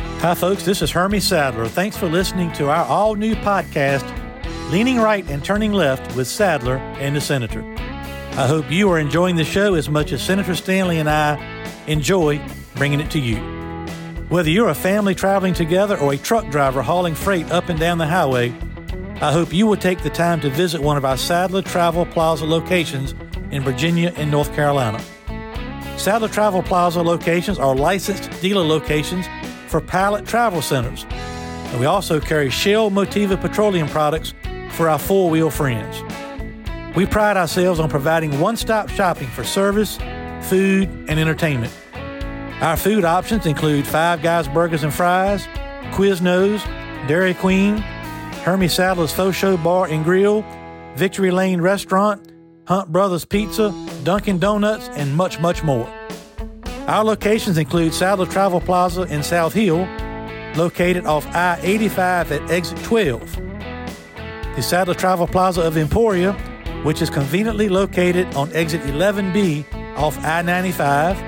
Hi, 0.00 0.34
folks. 0.34 0.64
This 0.64 0.82
is 0.82 0.90
Hermie 0.90 1.20
Sadler. 1.20 1.66
Thanks 1.66 1.96
for 1.96 2.06
listening 2.06 2.52
to 2.52 2.68
our 2.68 2.84
all 2.84 3.14
new 3.14 3.34
podcast, 3.36 4.04
Leaning 4.70 4.98
Right 4.98 5.28
and 5.30 5.42
Turning 5.42 5.72
Left 5.72 6.14
with 6.14 6.28
Sadler 6.28 6.76
and 6.76 7.16
the 7.16 7.20
Senator. 7.22 7.62
I 8.32 8.46
hope 8.46 8.70
you 8.70 8.90
are 8.90 8.98
enjoying 8.98 9.36
the 9.36 9.44
show 9.44 9.74
as 9.74 9.88
much 9.88 10.12
as 10.12 10.22
Senator 10.22 10.54
Stanley 10.54 10.98
and 10.98 11.08
I 11.08 11.36
enjoy 11.86 12.40
bringing 12.74 13.00
it 13.00 13.10
to 13.12 13.18
you. 13.18 13.36
Whether 14.28 14.50
you're 14.50 14.68
a 14.68 14.74
family 14.74 15.14
traveling 15.14 15.54
together 15.54 15.98
or 15.98 16.12
a 16.12 16.18
truck 16.18 16.48
driver 16.50 16.82
hauling 16.82 17.14
freight 17.14 17.50
up 17.50 17.68
and 17.68 17.80
down 17.80 17.98
the 17.98 18.06
highway, 18.06 18.54
I 19.22 19.32
hope 19.32 19.52
you 19.52 19.66
will 19.66 19.76
take 19.76 20.02
the 20.02 20.08
time 20.08 20.40
to 20.40 20.48
visit 20.48 20.80
one 20.80 20.96
of 20.96 21.04
our 21.04 21.18
Sadler 21.18 21.60
Travel 21.60 22.06
Plaza 22.06 22.46
locations 22.46 23.14
in 23.50 23.62
Virginia 23.62 24.14
and 24.16 24.30
North 24.30 24.54
Carolina. 24.54 24.98
Sadler 25.98 26.28
Travel 26.28 26.62
Plaza 26.62 27.02
locations 27.02 27.58
are 27.58 27.76
licensed 27.76 28.30
dealer 28.40 28.64
locations 28.64 29.26
for 29.66 29.82
Pilot 29.82 30.24
Travel 30.26 30.62
Centers. 30.62 31.04
And 31.10 31.78
we 31.78 31.84
also 31.84 32.18
carry 32.18 32.48
Shell 32.48 32.92
Motiva 32.92 33.38
petroleum 33.38 33.88
products 33.88 34.32
for 34.70 34.88
our 34.88 34.98
four 34.98 35.28
wheel 35.28 35.50
friends. 35.50 36.02
We 36.96 37.04
pride 37.04 37.36
ourselves 37.36 37.78
on 37.78 37.90
providing 37.90 38.40
one 38.40 38.56
stop 38.56 38.88
shopping 38.88 39.28
for 39.28 39.44
service, 39.44 39.98
food, 40.48 40.88
and 41.08 41.20
entertainment. 41.20 41.74
Our 42.62 42.78
food 42.78 43.04
options 43.04 43.44
include 43.44 43.86
Five 43.86 44.22
Guys 44.22 44.48
Burgers 44.48 44.82
and 44.82 44.94
Fries, 44.94 45.46
Quiznos, 45.92 46.64
Dairy 47.06 47.34
Queen, 47.34 47.84
Hermie 48.42 48.68
Sadler's 48.68 49.12
Faux 49.12 49.36
Show 49.36 49.58
Bar 49.58 49.88
and 49.88 50.02
Grill, 50.02 50.42
Victory 50.94 51.30
Lane 51.30 51.60
Restaurant, 51.60 52.32
Hunt 52.66 52.90
Brothers 52.90 53.26
Pizza, 53.26 53.70
Dunkin' 54.02 54.38
Donuts, 54.38 54.88
and 54.90 55.14
much, 55.14 55.38
much 55.40 55.62
more. 55.62 55.86
Our 56.86 57.04
locations 57.04 57.58
include 57.58 57.92
Sadler 57.92 58.24
Travel 58.24 58.60
Plaza 58.60 59.02
in 59.02 59.22
South 59.22 59.52
Hill, 59.52 59.86
located 60.56 61.04
off 61.04 61.26
I 61.34 61.58
85 61.62 62.32
at 62.32 62.50
exit 62.50 62.82
12. 62.82 63.20
The 64.56 64.62
Sadler 64.62 64.94
Travel 64.94 65.26
Plaza 65.26 65.60
of 65.60 65.76
Emporia, 65.76 66.32
which 66.82 67.02
is 67.02 67.10
conveniently 67.10 67.68
located 67.68 68.34
on 68.34 68.50
exit 68.54 68.80
11B 68.82 69.96
off 69.96 70.16
I 70.24 70.40
95, 70.40 71.18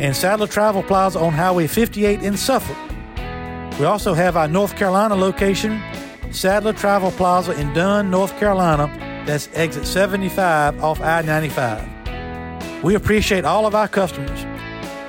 and 0.00 0.16
Sadler 0.16 0.48
Travel 0.48 0.82
Plaza 0.82 1.20
on 1.20 1.32
Highway 1.32 1.68
58 1.68 2.24
in 2.24 2.36
Suffolk. 2.36 2.91
We 3.78 3.86
also 3.86 4.14
have 4.14 4.36
our 4.36 4.48
North 4.48 4.76
Carolina 4.76 5.14
location, 5.16 5.82
Sadler 6.30 6.72
Travel 6.72 7.10
Plaza 7.12 7.52
in 7.52 7.72
Dunn, 7.72 8.10
North 8.10 8.38
Carolina, 8.38 8.86
that's 9.26 9.48
exit 9.54 9.86
75 9.86 10.82
off 10.82 11.00
I 11.00 11.22
95. 11.22 12.84
We 12.84 12.94
appreciate 12.94 13.44
all 13.44 13.66
of 13.66 13.74
our 13.74 13.88
customers, 13.88 14.44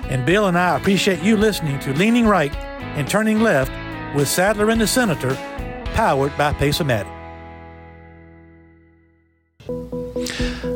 and 0.10 0.26
Bill 0.26 0.48
and 0.48 0.58
I 0.58 0.78
appreciate 0.78 1.22
you 1.22 1.38
listening 1.38 1.80
to 1.80 1.94
Leaning 1.94 2.26
Right 2.26 2.56
and 2.56 3.08
Turning 3.08 3.42
Left 3.42 3.72
with 4.16 4.28
Sadler 4.28 4.70
and 4.70 4.80
the 4.82 4.88
Senator, 4.88 5.36
powered 5.94 6.36
by 6.38 6.54
Pace-O-Matic. 6.54 7.23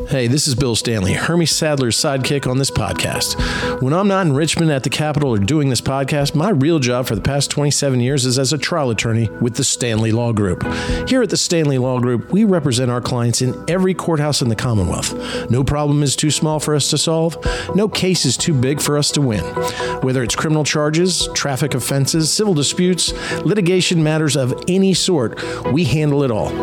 Hey, 0.09 0.27
this 0.27 0.47
is 0.47 0.55
Bill 0.55 0.77
Stanley, 0.77 1.11
Hermie 1.11 1.45
Sadler's 1.45 1.97
sidekick 1.97 2.49
on 2.49 2.59
this 2.59 2.71
podcast. 2.71 3.81
When 3.81 3.91
I'm 3.91 4.07
not 4.07 4.25
in 4.25 4.31
Richmond 4.31 4.71
at 4.71 4.83
the 4.83 4.89
Capitol 4.89 5.33
or 5.33 5.37
doing 5.37 5.67
this 5.67 5.81
podcast, 5.81 6.33
my 6.33 6.49
real 6.49 6.79
job 6.79 7.07
for 7.07 7.15
the 7.15 7.21
past 7.21 7.51
27 7.51 7.99
years 7.99 8.25
is 8.25 8.39
as 8.39 8.53
a 8.53 8.57
trial 8.57 8.89
attorney 8.89 9.29
with 9.41 9.55
the 9.55 9.65
Stanley 9.65 10.13
Law 10.13 10.31
Group. 10.31 10.63
Here 11.09 11.21
at 11.21 11.29
the 11.29 11.35
Stanley 11.35 11.77
Law 11.77 11.99
Group, 11.99 12.31
we 12.31 12.45
represent 12.45 12.89
our 12.89 13.01
clients 13.01 13.41
in 13.41 13.53
every 13.69 13.93
courthouse 13.93 14.41
in 14.41 14.47
the 14.47 14.55
Commonwealth. 14.55 15.13
No 15.51 15.61
problem 15.65 16.01
is 16.01 16.15
too 16.15 16.31
small 16.31 16.61
for 16.61 16.73
us 16.73 16.89
to 16.91 16.97
solve, 16.97 17.35
no 17.75 17.89
case 17.89 18.23
is 18.23 18.37
too 18.37 18.53
big 18.53 18.79
for 18.79 18.97
us 18.97 19.11
to 19.11 19.19
win. 19.19 19.43
Whether 20.03 20.23
it's 20.23 20.37
criminal 20.37 20.63
charges, 20.63 21.27
traffic 21.33 21.75
offenses, 21.75 22.31
civil 22.31 22.53
disputes, 22.53 23.11
litigation 23.43 24.01
matters 24.01 24.37
of 24.37 24.53
any 24.69 24.93
sort, 24.93 25.43
we 25.73 25.83
handle 25.83 26.23
it 26.23 26.31
all. 26.31 26.53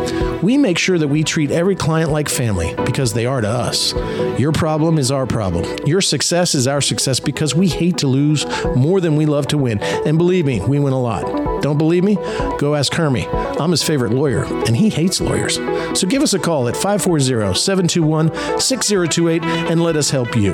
We 0.41 0.57
make 0.57 0.79
sure 0.79 0.97
that 0.97 1.07
we 1.07 1.23
treat 1.23 1.51
every 1.51 1.75
client 1.75 2.11
like 2.11 2.27
family 2.27 2.73
because 2.85 3.13
they 3.13 3.27
are 3.27 3.34
to 3.41 3.49
us. 3.49 3.93
Your 4.39 4.51
problem 4.51 4.97
is 4.97 5.11
our 5.11 5.25
problem. 5.25 5.65
Your 5.85 6.01
success 6.01 6.55
is 6.55 6.67
our 6.67 6.81
success 6.81 7.19
because 7.19 7.55
we 7.55 7.67
hate 7.67 7.97
to 7.97 8.07
lose 8.07 8.45
more 8.75 9.01
than 9.01 9.15
we 9.15 9.25
love 9.25 9.47
to 9.47 9.57
win. 9.57 9.79
And 9.81 10.17
believe 10.17 10.45
me, 10.45 10.61
we 10.61 10.79
win 10.79 10.93
a 10.93 11.01
lot. 11.01 11.54
Don't 11.65 11.77
believe 11.79 12.03
me? 12.03 12.13
Go 12.59 12.75
ask 12.75 12.93
Hermie. 12.93 13.25
I'm 13.25 13.71
his 13.71 13.81
favorite 13.81 14.13
lawyer, 14.13 14.45
and 14.45 14.77
he 14.77 14.87
hates 14.87 15.19
lawyers. 15.19 15.55
So 15.99 16.07
give 16.07 16.21
us 16.21 16.35
a 16.35 16.39
call 16.39 16.67
at 16.67 16.75
540 16.75 17.55
721 17.55 18.59
6028 18.59 19.41
and 19.41 19.81
let 19.81 19.95
us 19.95 20.11
help 20.11 20.35
you. 20.35 20.51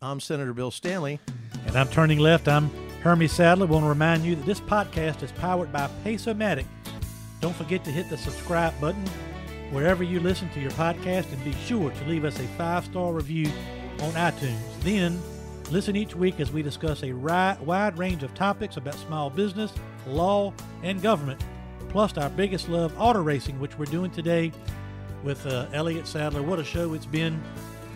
I'm 0.02 0.19
Senator 0.19 0.53
Bill 0.53 0.72
Stanley. 0.72 1.19
And 1.68 1.76
I'm 1.76 1.90
turning 1.90 2.18
left. 2.18 2.48
I'm 2.48 2.72
Hermie 3.03 3.27
Sadler. 3.27 3.67
to 3.67 3.80
remind 3.81 4.23
you 4.23 4.34
that 4.34 4.45
this 4.45 4.61
podcast 4.61 5.23
is 5.23 5.31
powered 5.34 5.73
by 5.73 5.89
Pace-O-Matic. 6.05 6.65
Don't 7.41 7.53
forget 7.53 7.84
to 7.84 7.91
hit 7.91 8.09
the 8.09 8.17
subscribe 8.17 8.80
button 8.80 9.05
wherever 9.71 10.05
you 10.05 10.21
listen 10.21 10.49
to 10.51 10.61
your 10.61 10.71
podcast 10.71 11.30
and 11.34 11.43
be 11.43 11.51
sure 11.65 11.91
to 11.91 12.05
leave 12.05 12.23
us 12.23 12.39
a 12.39 12.47
five 12.57 12.85
star 12.85 13.11
review 13.11 13.47
on 13.99 14.13
iTunes. 14.13 14.57
Then 14.84 15.21
listen 15.69 15.97
each 15.97 16.15
week 16.15 16.39
as 16.39 16.53
we 16.53 16.63
discuss 16.63 17.03
a 17.03 17.11
wide 17.11 17.97
range 17.97 18.23
of 18.23 18.34
topics 18.35 18.77
about 18.77 18.95
small 18.95 19.30
business, 19.30 19.73
law, 20.07 20.53
and 20.81 21.01
government, 21.01 21.43
plus 21.89 22.17
our 22.17 22.30
biggest 22.30 22.69
love, 22.69 22.93
auto 22.97 23.21
racing, 23.21 23.59
which 23.59 23.77
we're 23.77 23.84
doing 23.84 24.11
today 24.11 24.49
with 25.25 25.45
uh, 25.45 25.67
Elliott 25.73 26.07
Sadler. 26.07 26.41
What 26.41 26.59
a 26.59 26.63
show 26.63 26.93
it's 26.93 27.05
been 27.05 27.43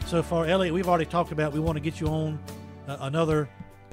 so 0.06 0.22
far. 0.22 0.48
Elliott, 0.48 0.74
we've 0.74 0.90
already 0.90 1.06
talked 1.06 1.32
about 1.32 1.54
we 1.54 1.62
want 1.62 1.78
to 1.78 1.82
get 1.82 2.02
you 2.02 2.08
on 2.08 2.38
uh, 2.90 2.98
another 3.00 3.48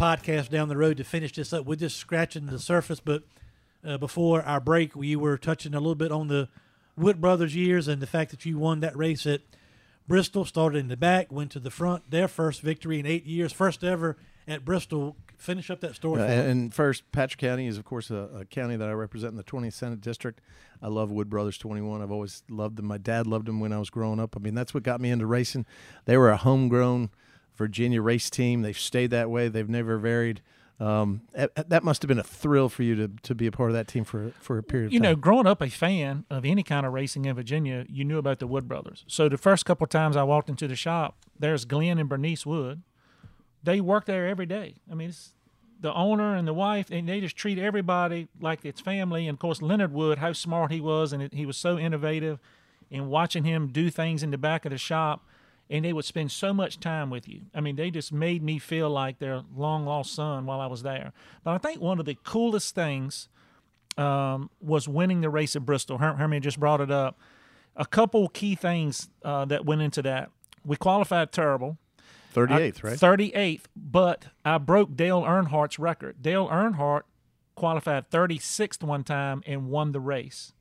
podcast 0.04 0.50
down 0.50 0.68
the 0.68 0.76
road 0.76 0.98
to 0.98 1.04
finish 1.04 1.32
this 1.32 1.50
up. 1.54 1.64
We're 1.64 1.76
just 1.76 1.96
scratching 1.96 2.44
the 2.44 2.58
surface, 2.58 3.00
but 3.00 3.22
uh, 3.82 3.96
before 3.96 4.42
our 4.42 4.60
break, 4.60 4.94
we 4.94 5.16
were 5.16 5.38
touching 5.38 5.72
a 5.72 5.78
little 5.78 5.94
bit 5.94 6.12
on 6.12 6.28
the 6.28 6.50
Wood 6.94 7.22
Brothers 7.22 7.56
years 7.56 7.88
and 7.88 8.02
the 8.02 8.06
fact 8.06 8.30
that 8.30 8.44
you 8.44 8.58
won 8.58 8.80
that 8.80 8.94
race 8.94 9.26
at 9.26 9.40
Bristol, 10.06 10.44
started 10.44 10.76
in 10.76 10.88
the 10.88 10.96
back, 10.98 11.32
went 11.32 11.52
to 11.52 11.58
the 11.58 11.70
front. 11.70 12.10
Their 12.10 12.28
first 12.28 12.60
victory 12.60 13.00
in 13.00 13.06
eight 13.06 13.24
years, 13.24 13.50
first 13.50 13.82
ever 13.82 14.18
at 14.46 14.62
Bristol. 14.62 15.16
Finish 15.38 15.70
up 15.70 15.80
that 15.80 15.94
story. 15.94 16.20
Uh, 16.20 16.26
and 16.26 16.74
first, 16.74 17.10
Patrick 17.10 17.40
County 17.40 17.66
is, 17.66 17.78
of 17.78 17.86
course, 17.86 18.10
a, 18.10 18.28
a 18.40 18.44
county 18.44 18.76
that 18.76 18.86
I 18.86 18.92
represent 18.92 19.30
in 19.30 19.38
the 19.38 19.44
20th 19.44 19.72
Senate 19.72 20.02
District. 20.02 20.38
I 20.82 20.88
love 20.88 21.10
Wood 21.10 21.30
Brothers 21.30 21.56
21. 21.56 22.02
I've 22.02 22.12
always 22.12 22.42
loved 22.50 22.76
them. 22.76 22.84
My 22.84 22.98
dad 22.98 23.26
loved 23.26 23.46
them 23.46 23.58
when 23.58 23.72
I 23.72 23.78
was 23.78 23.88
growing 23.88 24.20
up. 24.20 24.36
I 24.36 24.40
mean, 24.40 24.54
that's 24.54 24.74
what 24.74 24.82
got 24.82 25.00
me 25.00 25.08
into 25.08 25.24
racing. 25.24 25.64
They 26.04 26.18
were 26.18 26.28
a 26.28 26.36
homegrown 26.36 27.08
Virginia 27.56 28.02
race 28.02 28.30
team. 28.30 28.62
They've 28.62 28.78
stayed 28.78 29.10
that 29.10 29.30
way. 29.30 29.48
They've 29.48 29.68
never 29.68 29.98
varied. 29.98 30.40
Um, 30.80 31.22
that, 31.32 31.84
must 31.84 32.02
have 32.02 32.08
been 32.08 32.18
a 32.18 32.24
thrill 32.24 32.68
for 32.68 32.82
you 32.82 32.96
to, 32.96 33.08
to 33.22 33.34
be 33.34 33.46
a 33.46 33.52
part 33.52 33.70
of 33.70 33.74
that 33.74 33.86
team 33.86 34.02
for 34.02 34.32
for 34.40 34.58
a 34.58 34.62
period 34.62 34.86
of 34.86 34.92
you 34.92 34.98
know, 34.98 35.14
growing 35.14 35.46
up 35.46 35.62
a 35.62 35.70
fan 35.70 36.24
of 36.28 36.44
any 36.44 36.64
kind 36.64 36.84
of 36.84 36.92
racing 36.92 37.26
in 37.26 37.36
Virginia, 37.36 37.86
you 37.88 38.04
knew 38.04 38.18
about 38.18 38.40
the 38.40 38.46
Wood 38.48 38.66
brothers. 38.66 39.04
So 39.06 39.28
the 39.28 39.38
first 39.38 39.64
couple 39.64 39.84
of 39.84 39.90
times 39.90 40.16
I 40.16 40.24
walked 40.24 40.48
into 40.48 40.66
the 40.66 40.74
shop, 40.74 41.16
there's 41.38 41.64
Glen 41.64 41.98
and 41.98 42.08
Bernice 42.08 42.44
Wood. 42.44 42.82
They 43.62 43.80
work 43.80 44.06
there 44.06 44.26
every 44.26 44.46
day. 44.46 44.74
I 44.90 44.94
mean, 44.94 45.10
it's 45.10 45.34
the 45.80 45.94
owner 45.94 46.34
and 46.34 46.46
the 46.48 46.52
wife, 46.52 46.90
and 46.90 47.08
they 47.08 47.20
just 47.20 47.36
treat 47.36 47.58
everybody 47.58 48.26
like 48.40 48.64
it's 48.64 48.80
family. 48.80 49.28
And 49.28 49.36
of 49.36 49.38
course, 49.38 49.62
Leonard 49.62 49.92
Wood, 49.92 50.18
how 50.18 50.32
smart 50.32 50.72
he 50.72 50.80
was, 50.80 51.12
and 51.12 51.22
it, 51.22 51.34
he 51.34 51.46
was 51.46 51.56
so 51.56 51.78
innovative. 51.78 52.40
And 52.90 53.08
watching 53.08 53.44
him 53.44 53.68
do 53.68 53.90
things 53.90 54.22
in 54.22 54.30
the 54.30 54.38
back 54.38 54.64
of 54.64 54.70
the 54.70 54.78
shop, 54.78 55.24
and 55.70 55.84
they 55.84 55.92
would 55.92 56.04
spend 56.04 56.30
so 56.30 56.52
much 56.52 56.78
time 56.78 57.10
with 57.10 57.28
you. 57.28 57.42
I 57.54 57.60
mean, 57.60 57.76
they 57.76 57.90
just 57.90 58.12
made 58.12 58.42
me 58.42 58.58
feel 58.58 58.90
like 58.90 59.18
their 59.18 59.42
long 59.56 59.86
lost 59.86 60.14
son 60.14 60.46
while 60.46 60.60
I 60.60 60.66
was 60.66 60.82
there. 60.82 61.12
But 61.42 61.52
I 61.52 61.58
think 61.58 61.80
one 61.80 61.98
of 61.98 62.04
the 62.04 62.16
coolest 62.22 62.74
things 62.74 63.28
um, 63.96 64.50
was 64.60 64.86
winning 64.88 65.20
the 65.20 65.30
race 65.30 65.56
at 65.56 65.64
Bristol. 65.64 65.98
Her- 65.98 66.14
Hermie 66.14 66.40
just 66.40 66.60
brought 66.60 66.80
it 66.80 66.90
up. 66.90 67.18
A 67.76 67.86
couple 67.86 68.28
key 68.28 68.54
things 68.54 69.08
uh, 69.24 69.44
that 69.46 69.64
went 69.64 69.82
into 69.82 70.02
that. 70.02 70.30
We 70.64 70.76
qualified 70.76 71.32
terrible. 71.32 71.78
38th, 72.34 72.82
right? 72.82 72.98
38th, 72.98 73.62
but 73.76 74.26
I 74.44 74.58
broke 74.58 74.96
Dale 74.96 75.22
Earnhardt's 75.22 75.78
record. 75.78 76.20
Dale 76.20 76.48
Earnhardt 76.48 77.02
qualified 77.54 78.10
36th 78.10 78.82
one 78.82 79.04
time 79.04 79.42
and 79.46 79.68
won 79.68 79.92
the 79.92 80.00
race. 80.00 80.52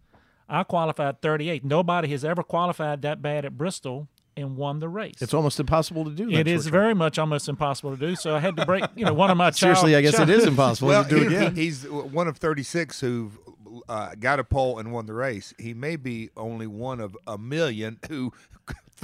I 0.48 0.64
qualified 0.64 1.22
38th. 1.22 1.64
Nobody 1.64 2.10
has 2.10 2.24
ever 2.24 2.44
qualified 2.44 3.02
that 3.02 3.22
bad 3.22 3.46
at 3.46 3.58
Bristol 3.58 4.08
and 4.36 4.58
won 4.58 4.80
the 4.80 4.90
race. 4.90 5.16
it's 5.22 5.34
almost 5.34 5.60
impossible 5.60 6.06
to 6.06 6.12
do. 6.12 6.26
that 6.32 6.40
It 6.40 6.48
is 6.48 6.64
short 6.64 6.72
very 6.72 6.94
much 6.96 7.20
almost 7.20 7.48
impossible 7.50 7.92
to 7.92 7.98
do. 7.98 8.16
So 8.16 8.36
I 8.36 8.40
had 8.40 8.56
to 8.58 8.66
break, 8.66 8.84
you 8.96 9.06
know, 9.06 9.14
one 9.14 9.30
of 9.30 9.38
my 9.38 9.50
term. 9.52 9.54
Seriously, 9.76 9.92
child- 9.92 9.98
I 10.00 10.02
guess 10.02 10.16
child- 10.18 10.30
it 10.30 10.38
is 10.40 10.46
impossible 10.46 10.88
Well, 10.90 11.04
to 11.04 11.10
do 11.10 11.18
he- 11.18 11.26
again. 11.28 11.56
he's 11.56 11.84
one 11.88 12.28
of 12.28 12.38
36 12.38 13.00
who 13.02 13.32
uh, 13.90 14.16
got 14.20 14.40
a 14.40 14.44
pole 14.44 14.80
and 14.80 14.92
won 14.92 15.06
the 15.06 15.14
race. 15.14 15.54
He 15.60 15.74
may 15.74 15.96
be 15.96 16.30
only 16.38 16.68
one 16.68 17.00
of 17.00 17.16
a 17.28 17.38
million 17.38 18.00
who 18.10 18.34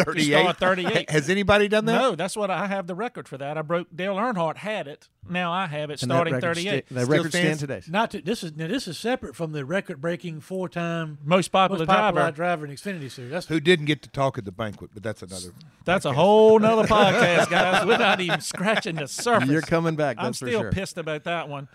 38. 0.05 0.39
start 0.41 0.57
38. 0.57 1.09
Has 1.09 1.29
anybody 1.29 1.67
done 1.67 1.85
that? 1.85 1.99
No, 1.99 2.15
that's 2.15 2.35
what 2.35 2.49
I 2.51 2.67
have 2.67 2.87
the 2.87 2.95
record 2.95 3.27
for 3.27 3.37
that. 3.37 3.57
I 3.57 3.61
broke 3.61 3.87
Dale 3.95 4.15
Earnhardt 4.15 4.57
had 4.57 4.87
it. 4.87 5.07
Now 5.29 5.51
I 5.51 5.67
have 5.67 5.89
it 5.89 6.01
And 6.01 6.09
starting 6.11 6.33
record 6.33 6.55
38. 6.55 6.85
sta- 6.87 6.95
that 6.95 7.03
Still 7.05 7.17
record 7.17 7.29
stand 7.31 7.43
stands- 7.59 7.59
today. 7.61 7.81
Not 7.91 8.11
to, 8.11 8.21
this 8.21 8.43
is 8.43 8.55
now 8.55 8.67
this 8.67 8.87
is 8.87 8.97
separate 8.97 9.35
from 9.35 9.51
the 9.51 9.63
record-breaking 9.65 10.41
four-time 10.41 11.19
Most 11.23 11.49
popular, 11.49 11.85
most 11.85 11.87
popular 11.87 12.31
driver. 12.31 12.35
driver 12.35 12.65
in 12.65 12.71
Xfinity 12.71 13.11
Series. 13.11 13.31
That's 13.31 13.45
Who 13.47 13.59
didn't 13.59 13.85
get 13.85 14.01
to 14.03 14.09
talk 14.09 14.37
at 14.37 14.45
the 14.45 14.51
banquet, 14.51 14.91
but 14.93 15.03
that's 15.03 15.21
another. 15.21 15.49
That's 15.85 16.05
a 16.05 16.13
whole 16.13 16.57
nother 16.59 16.83
podcast, 16.87 17.49
guys. 17.49 17.85
We're 17.85 17.97
not 17.97 18.19
even 18.21 18.41
scratching 18.41 18.95
the 18.95 19.07
surface. 19.07 19.49
You're 19.49 19.61
coming 19.61 19.95
back. 19.95 20.17
That's 20.17 20.25
I'm 20.25 20.33
for 20.33 20.47
still 20.47 20.61
sure. 20.61 20.71
pissed 20.71 20.97
about 20.97 21.23
that 21.25 21.47
one. 21.49 21.67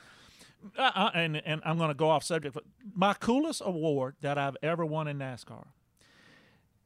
Uh, 0.78 0.90
uh, 0.94 1.10
and 1.14 1.36
and 1.44 1.60
I'm 1.66 1.76
going 1.76 1.88
to 1.90 1.94
go 1.94 2.08
off 2.08 2.24
subject. 2.24 2.54
But 2.54 2.64
my 2.94 3.12
coolest 3.12 3.60
award 3.64 4.14
that 4.22 4.38
I've 4.38 4.56
ever 4.62 4.84
won 4.84 5.06
in 5.08 5.18
NASCAR. 5.18 5.66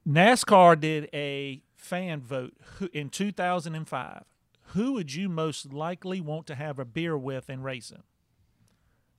NASCAR 0.08 0.80
did 0.80 1.08
a 1.12 1.62
fan 1.76 2.20
vote 2.20 2.54
in 2.92 3.10
2005. 3.10 4.24
Who 4.72 4.92
would 4.94 5.14
you 5.14 5.28
most 5.28 5.72
likely 5.72 6.20
want 6.20 6.46
to 6.46 6.54
have 6.54 6.78
a 6.78 6.84
beer 6.84 7.16
with 7.16 7.50
in 7.50 7.62
racing? 7.62 8.02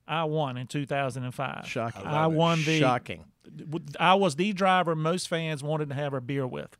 I 0.07 0.24
won 0.24 0.57
in 0.57 0.66
2005. 0.68 1.68
Shocking. 1.68 2.06
I 2.06 2.28
won 2.28 2.64
the 2.64 2.80
Shocking. 2.80 3.26
I 3.99 4.16
was 4.16 4.36
the 4.36 4.53
driver 4.53 4.95
most 4.95 5.28
fans 5.28 5.64
wanted 5.64 5.90
to 5.90 5.95
have 5.95 6.14
a 6.14 6.22
beer 6.22 6.48
with. 6.48 6.76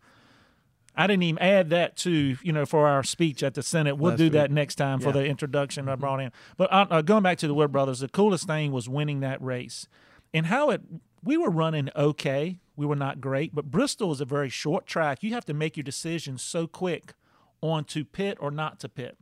I 0.96 1.08
didn't 1.08 1.24
even 1.24 1.42
add 1.42 1.70
that 1.70 1.96
to 1.98 2.38
you 2.42 2.52
know 2.52 2.66
for 2.66 2.88
our 2.88 3.04
speech 3.04 3.44
at 3.44 3.54
the 3.54 3.64
Senate. 3.64 3.98
We'll 3.98 4.12
Last 4.12 4.18
do 4.18 4.24
week. 4.26 4.34
that 4.34 4.52
next 4.52 4.76
time 4.76 5.00
for 5.00 5.12
the 5.12 5.24
introduction 5.24 5.88
I 5.88 5.96
brought 5.96 6.20
in. 6.20 6.32
But 6.58 6.74
uh, 6.74 6.88
uh, 6.90 7.02
going 7.04 7.24
back 7.24 7.38
to 7.40 7.48
the 7.48 7.54
Wood 7.54 7.72
Brothers, 7.72 8.00
the 8.00 8.10
coolest 8.10 8.48
thing 8.48 8.72
was 8.72 8.90
winning 8.90 9.20
that 9.22 9.42
race, 9.42 9.88
and 10.34 10.48
how 10.48 10.72
it. 10.72 10.82
We 11.24 11.38
were 11.38 11.50
running 11.50 11.90
okay. 11.96 12.60
We 12.80 12.86
were 12.86 12.96
not 12.96 13.20
great, 13.20 13.54
but 13.54 13.70
Bristol 13.70 14.14
is 14.14 14.22
a 14.22 14.26
very 14.26 14.48
short 14.48 14.88
track. 14.88 15.22
You 15.22 15.34
have 15.34 15.44
to 15.48 15.54
make 15.54 15.76
your 15.76 15.84
decisions 15.84 16.42
so 16.42 16.66
quick 16.66 17.14
on 17.60 17.84
to 17.84 18.06
pit 18.06 18.38
or 18.40 18.52
not 18.52 18.80
to 18.80 18.88
pit. 18.88 19.18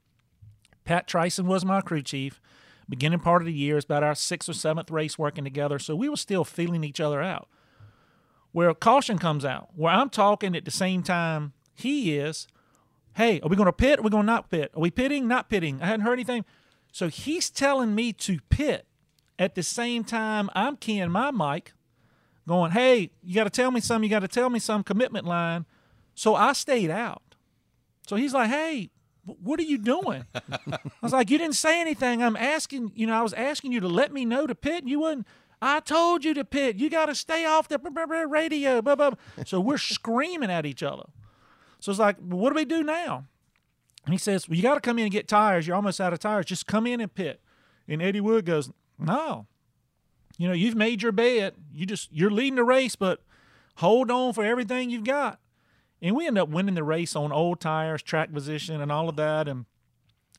Pat 0.85 1.07
Tryson 1.07 1.45
was 1.45 1.65
my 1.65 1.81
crew 1.81 2.03
chief. 2.03 2.39
Beginning 2.87 3.19
part 3.19 3.41
of 3.41 3.47
the 3.47 3.51
year 3.51 3.75
is 3.75 3.85
about 3.85 4.03
our 4.03 4.13
sixth 4.13 4.47
or 4.47 4.53
seventh 4.53 4.91
race 4.91 5.17
working 5.17 5.43
together, 5.43 5.79
so 5.79 5.95
we 5.95 6.07
were 6.07 6.17
still 6.17 6.43
feeling 6.43 6.83
each 6.83 6.99
other 6.99 7.19
out. 7.19 7.49
Where 8.51 8.71
caution 8.75 9.17
comes 9.17 9.43
out, 9.43 9.69
where 9.75 9.91
I'm 9.91 10.11
talking 10.11 10.55
at 10.55 10.63
the 10.63 10.69
same 10.69 11.01
time 11.01 11.53
he 11.73 12.15
is, 12.15 12.47
hey, 13.15 13.41
are 13.41 13.49
we 13.49 13.55
going 13.55 13.65
to 13.65 13.73
pit? 13.73 13.97
Are 13.97 14.03
we 14.03 14.11
going 14.11 14.27
to 14.27 14.31
not 14.31 14.51
pit? 14.51 14.69
Are 14.75 14.81
we 14.81 14.91
pitting? 14.91 15.27
Not 15.27 15.49
pitting? 15.49 15.81
I 15.81 15.87
hadn't 15.87 16.05
heard 16.05 16.13
anything. 16.13 16.45
So 16.91 17.07
he's 17.07 17.49
telling 17.49 17.95
me 17.95 18.13
to 18.13 18.37
pit 18.51 18.85
at 19.39 19.55
the 19.55 19.63
same 19.63 20.03
time 20.03 20.51
I'm 20.53 20.77
keying 20.77 21.09
my 21.09 21.31
mic, 21.31 21.73
going, 22.47 22.71
hey, 22.71 23.11
you 23.21 23.35
got 23.35 23.43
to 23.43 23.49
tell 23.49 23.71
me 23.71 23.81
some, 23.81 24.03
you 24.03 24.09
got 24.09 24.19
to 24.19 24.27
tell 24.27 24.49
me 24.49 24.59
some 24.59 24.83
commitment 24.83 25.25
line. 25.25 25.65
So 26.15 26.33
I 26.33 26.53
stayed 26.53 26.89
out. 26.89 27.21
So 28.07 28.15
he's 28.15 28.33
like, 28.33 28.49
hey, 28.49 28.89
what 29.25 29.59
are 29.59 29.63
you 29.63 29.77
doing? 29.77 30.25
I 30.33 30.79
was 31.01 31.11
like, 31.11 31.29
you 31.29 31.37
didn't 31.37 31.55
say 31.55 31.81
anything. 31.81 32.23
I'm 32.23 32.37
asking, 32.37 32.93
you 32.95 33.05
know, 33.05 33.19
I 33.19 33.21
was 33.21 33.33
asking 33.33 33.73
you 33.73 33.81
to 33.81 33.87
let 33.87 34.13
me 34.13 34.23
know 34.23 34.47
to 34.47 34.55
pit. 34.55 34.83
And 34.83 34.89
you 34.89 35.01
wouldn't. 35.01 35.27
I 35.61 35.81
told 35.81 36.23
you 36.23 36.33
to 36.35 36.45
pit. 36.45 36.77
You 36.77 36.89
got 36.89 37.07
to 37.07 37.15
stay 37.15 37.45
off 37.45 37.67
the 37.67 37.77
radio. 38.29 38.81
Blah, 38.81 38.95
blah. 38.95 39.09
blah." 39.11 39.43
So 39.45 39.59
we're 39.59 39.77
screaming 39.77 40.49
at 40.49 40.65
each 40.65 40.81
other. 40.81 41.03
So 41.79 41.91
it's 41.91 41.99
like, 41.99 42.17
what 42.17 42.49
do 42.49 42.55
we 42.55 42.65
do 42.65 42.83
now? 42.83 43.25
And 44.05 44.13
he 44.13 44.17
says, 44.17 44.47
well, 44.47 44.55
you 44.55 44.63
got 44.63 44.75
to 44.75 44.79
come 44.81 44.97
in 44.99 45.03
and 45.03 45.11
get 45.11 45.27
tires. 45.27 45.67
You're 45.67 45.75
almost 45.75 45.99
out 45.99 46.13
of 46.13 46.19
tires. 46.19 46.45
Just 46.45 46.65
come 46.65 46.87
in 46.87 47.01
and 47.01 47.13
pit. 47.13 47.41
And 47.89 48.01
Eddie 48.01 48.21
Wood 48.21 48.45
goes, 48.45 48.71
no. 48.97 49.47
You 50.37 50.47
know, 50.47 50.53
you've 50.53 50.75
made 50.75 51.01
your 51.01 51.11
bet. 51.11 51.55
You 51.73 51.85
just 51.85 52.11
you're 52.11 52.31
leading 52.31 52.55
the 52.55 52.63
race, 52.63 52.95
but 52.95 53.21
hold 53.75 54.11
on 54.11 54.33
for 54.33 54.43
everything 54.43 54.89
you've 54.89 55.03
got. 55.03 55.39
And 56.01 56.15
we 56.15 56.27
end 56.27 56.37
up 56.37 56.49
winning 56.49 56.75
the 56.75 56.83
race 56.83 57.15
on 57.15 57.31
old 57.31 57.59
tires, 57.59 58.03
track 58.03 58.31
position, 58.31 58.81
and 58.81 58.91
all 58.91 59.09
of 59.09 59.15
that. 59.15 59.47
And 59.47 59.65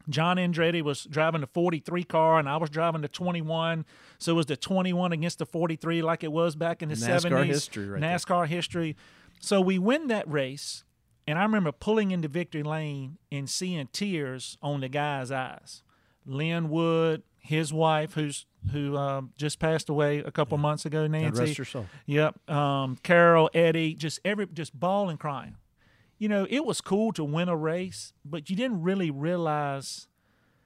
John 0.09 0.37
Andretti 0.37 0.83
was 0.83 1.05
driving 1.05 1.41
the 1.41 1.49
43 1.49 2.05
car, 2.05 2.39
and 2.39 2.49
I 2.49 2.57
was 2.57 2.71
driving 2.71 3.03
the 3.03 3.09
21. 3.09 3.85
So 4.19 4.33
it 4.33 4.37
was 4.37 4.47
the 4.47 4.57
21 4.57 5.13
against 5.13 5.39
the 5.39 5.47
43, 5.47 6.03
like 6.03 6.23
it 6.23 6.33
was 6.33 6.55
back 6.55 6.83
in 6.83 6.89
the 6.89 6.95
NASCAR 6.95 7.31
70s. 7.31 7.45
history 7.47 7.89
right 7.89 8.01
there. 8.01 8.17
NASCAR 8.17 8.47
history. 8.47 8.97
So 9.41 9.61
we 9.61 9.79
win 9.79 10.07
that 10.09 10.29
race, 10.31 10.85
and 11.27 11.39
I 11.39 11.43
remember 11.43 11.73
pulling 11.73 12.11
into 12.13 12.29
victory 12.29 12.63
lane 12.63 13.19
and 13.31 13.51
seeing 13.51 13.89
tears 13.89 14.57
on 14.63 14.81
the 14.81 14.89
guy's 14.89 15.31
eyes. 15.31 15.83
Lynn 16.25 16.69
Wood, 16.69 17.23
his 17.39 17.73
wife, 17.73 18.15
who's 18.15 18.47
who 18.69 18.97
um, 18.97 19.33
just 19.37 19.59
passed 19.59 19.89
away 19.89 20.19
a 20.19 20.31
couple 20.31 20.57
months 20.59 20.85
ago, 20.87 21.07
Nancy. 21.07 21.41
rest 21.41 21.57
her 21.59 21.65
soul. 21.65 21.87
Yep. 22.07 22.51
Um, 22.51 22.97
Carol, 23.03 23.51
Eddie, 23.55 23.95
just 23.95 24.21
every 24.25 24.47
just 24.47 24.79
bawling, 24.79 25.17
crying. 25.17 25.57
You 26.19 26.29
know, 26.29 26.47
it 26.51 26.65
was 26.65 26.81
cool 26.81 27.13
to 27.13 27.25
win 27.25 27.49
a 27.49 27.57
race, 27.57 28.13
but 28.25 28.51
you 28.51 28.57
didn't 28.57 28.83
really 28.83 29.11
realize 29.11 30.09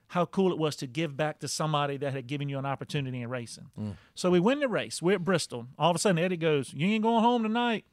how 0.08 0.24
cool 0.26 0.50
it 0.52 0.58
was 0.58 0.76
to 0.76 0.86
give 0.86 1.16
back 1.16 1.38
to 1.40 1.48
somebody 1.48 1.96
that 1.98 2.12
had 2.12 2.26
given 2.26 2.48
you 2.48 2.58
an 2.58 2.66
opportunity 2.66 3.20
in 3.22 3.28
racing. 3.30 3.70
So 4.14 4.30
we 4.30 4.40
win 4.40 4.60
the 4.60 4.68
race. 4.68 5.00
We're 5.00 5.14
at 5.16 5.24
Bristol. 5.24 5.68
All 5.78 5.90
of 5.90 5.96
a 5.96 5.98
sudden, 5.98 6.18
Eddie 6.18 6.36
goes, 6.36 6.72
"You 6.74 6.86
ain't 6.88 7.02
going 7.02 7.22
home 7.22 7.42
tonight. 7.42 7.84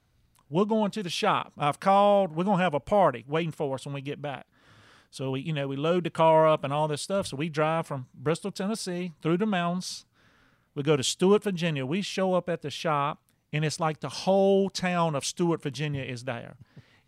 We're 0.49 0.65
going 0.65 0.91
to 0.91 1.03
the 1.03 1.09
shop. 1.09 1.53
I've 1.57 1.79
called. 1.79 2.35
We're 2.35 2.43
gonna 2.43 2.63
have 2.63 2.73
a 2.73 2.79
party 2.79 3.23
waiting 3.27 3.51
for 3.51 3.75
us 3.75 3.85
when 3.85 3.93
we 3.93 4.01
get 4.01 4.21
back." 4.21 4.47
So 5.11 5.31
we, 5.31 5.41
you 5.41 5.53
know, 5.53 5.67
we 5.67 5.75
load 5.75 6.03
the 6.03 6.09
car 6.09 6.47
up 6.47 6.63
and 6.63 6.71
all 6.71 6.87
this 6.87 7.01
stuff. 7.01 7.27
So 7.27 7.37
we 7.37 7.49
drive 7.49 7.87
from 7.87 8.07
Bristol, 8.13 8.51
Tennessee, 8.51 9.13
through 9.21 9.37
the 9.37 9.45
mountains. 9.45 10.05
We 10.75 10.83
go 10.83 10.95
to 10.95 11.03
Stuart, 11.03 11.43
Virginia. 11.43 11.85
We 11.85 12.01
show 12.01 12.35
up 12.35 12.47
at 12.47 12.61
the 12.61 12.69
shop, 12.69 13.21
and 13.51 13.65
it's 13.65 13.79
like 13.79 13.99
the 13.99 14.09
whole 14.09 14.69
town 14.69 15.15
of 15.15 15.25
Stuart, 15.25 15.61
Virginia 15.61 16.03
is 16.03 16.25
there. 16.25 16.57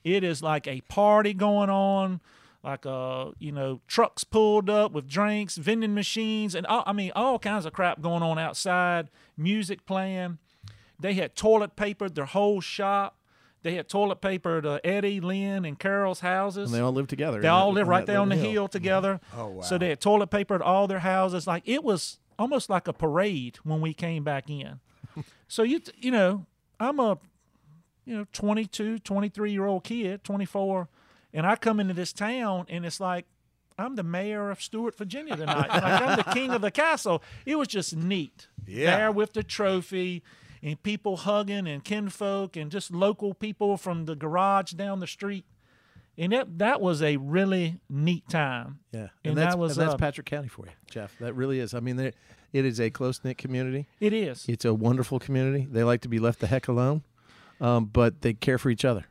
It 0.03 0.23
is 0.23 0.41
like 0.41 0.67
a 0.67 0.81
party 0.81 1.33
going 1.33 1.69
on, 1.69 2.21
like 2.63 2.85
uh, 2.87 3.31
you 3.37 3.51
know, 3.51 3.81
trucks 3.87 4.23
pulled 4.23 4.69
up 4.69 4.91
with 4.91 5.07
drinks, 5.07 5.57
vending 5.57 5.93
machines, 5.93 6.55
and 6.55 6.65
all, 6.65 6.83
I 6.87 6.93
mean, 6.93 7.11
all 7.15 7.37
kinds 7.37 7.65
of 7.65 7.73
crap 7.73 8.01
going 8.01 8.23
on 8.23 8.39
outside. 8.39 9.09
Music 9.37 9.85
playing. 9.85 10.39
They 10.99 11.13
had 11.13 11.35
toilet 11.35 11.75
papered 11.75 12.15
their 12.15 12.25
whole 12.25 12.61
shop. 12.61 13.17
They 13.63 13.75
had 13.75 13.87
toilet 13.87 14.21
papered 14.21 14.65
uh, 14.65 14.79
Eddie, 14.83 15.21
Lynn, 15.21 15.65
and 15.65 15.77
Carol's 15.77 16.21
houses. 16.21 16.69
And 16.71 16.75
they 16.75 16.83
all 16.83 16.91
live 16.91 17.07
together. 17.07 17.41
They 17.41 17.47
all 17.47 17.71
that- 17.71 17.79
live 17.79 17.87
right 17.87 18.05
there 18.05 18.19
on 18.19 18.29
the 18.29 18.35
little 18.35 18.51
hill 18.51 18.67
together. 18.67 19.19
Oh, 19.37 19.47
wow. 19.47 19.61
So 19.61 19.77
they 19.77 19.89
had 19.89 20.01
toilet 20.01 20.27
papered 20.31 20.61
all 20.61 20.87
their 20.87 20.99
houses. 20.99 21.45
Like 21.45 21.63
it 21.67 21.83
was 21.83 22.19
almost 22.39 22.69
like 22.69 22.87
a 22.87 22.93
parade 22.93 23.57
when 23.63 23.81
we 23.81 23.93
came 23.93 24.23
back 24.23 24.49
in. 24.49 24.79
so 25.47 25.61
you 25.63 25.81
you 25.97 26.09
know, 26.11 26.45
I'm 26.79 26.99
a 26.99 27.19
you 28.05 28.17
know 28.17 28.25
22, 28.33 28.99
23 28.99 29.51
year 29.51 29.65
old 29.65 29.83
kid, 29.83 30.23
24, 30.23 30.87
and 31.33 31.45
I 31.45 31.55
come 31.55 31.79
into 31.79 31.93
this 31.93 32.13
town 32.13 32.65
and 32.67 32.83
it's 32.85 32.99
like 32.99 33.25
I'm 33.77 33.95
the 33.95 34.03
mayor 34.03 34.49
of 34.51 34.61
Stuart, 34.61 34.97
Virginia 34.97 35.35
tonight. 35.35 35.69
like 35.69 36.01
I'm 36.01 36.17
the 36.17 36.23
king 36.33 36.49
of 36.51 36.61
the 36.61 36.71
castle. 36.85 37.21
It 37.45 37.57
was 37.57 37.67
just 37.67 37.95
neat. 37.95 38.47
Yeah. 38.65 38.97
There 38.97 39.11
with 39.11 39.33
the 39.33 39.43
trophy 39.43 40.23
and 40.63 40.81
people 40.83 41.17
hugging 41.17 41.67
and 41.67 41.83
kinfolk 41.83 42.55
and 42.55 42.71
just 42.71 42.91
local 42.91 43.33
people 43.33 43.77
from 43.77 44.05
the 44.05 44.15
garage 44.15 44.71
down 44.73 44.99
the 44.99 45.07
street. 45.07 45.45
And 46.17 46.33
that 46.33 46.59
that 46.59 46.81
was 46.81 47.01
a 47.01 47.17
really 47.17 47.79
neat 47.89 48.27
time. 48.29 48.79
Yeah, 48.91 48.99
and, 48.99 49.09
And 49.23 49.37
that's 49.37 49.55
that 49.55 49.59
was, 49.59 49.77
and 49.77 49.87
that's 49.87 49.93
uh, 49.95 49.97
Patrick 49.97 50.27
County 50.27 50.49
for 50.49 50.65
you, 50.65 50.71
Jeff. 50.89 51.17
That 51.19 51.33
really 51.33 51.59
is. 51.59 51.73
I 51.73 51.79
mean, 51.79 51.95
there- 51.95 52.13
it 52.53 52.65
is 52.65 52.81
a 52.81 52.89
close 52.89 53.21
knit 53.23 53.37
community. 53.37 53.87
It 54.01 54.11
is. 54.11 54.45
It's 54.49 54.65
a 54.65 54.73
wonderful 54.73 55.19
community. 55.19 55.65
They 55.71 55.85
like 55.85 56.01
to 56.01 56.09
be 56.09 56.19
left 56.19 56.41
the 56.41 56.47
heck 56.47 56.67
alone, 56.67 57.03
um, 57.61 57.85
but 57.85 58.21
they 58.21 58.33
care 58.33 58.57
for 58.57 58.69
each 58.69 58.83
other 58.83 59.05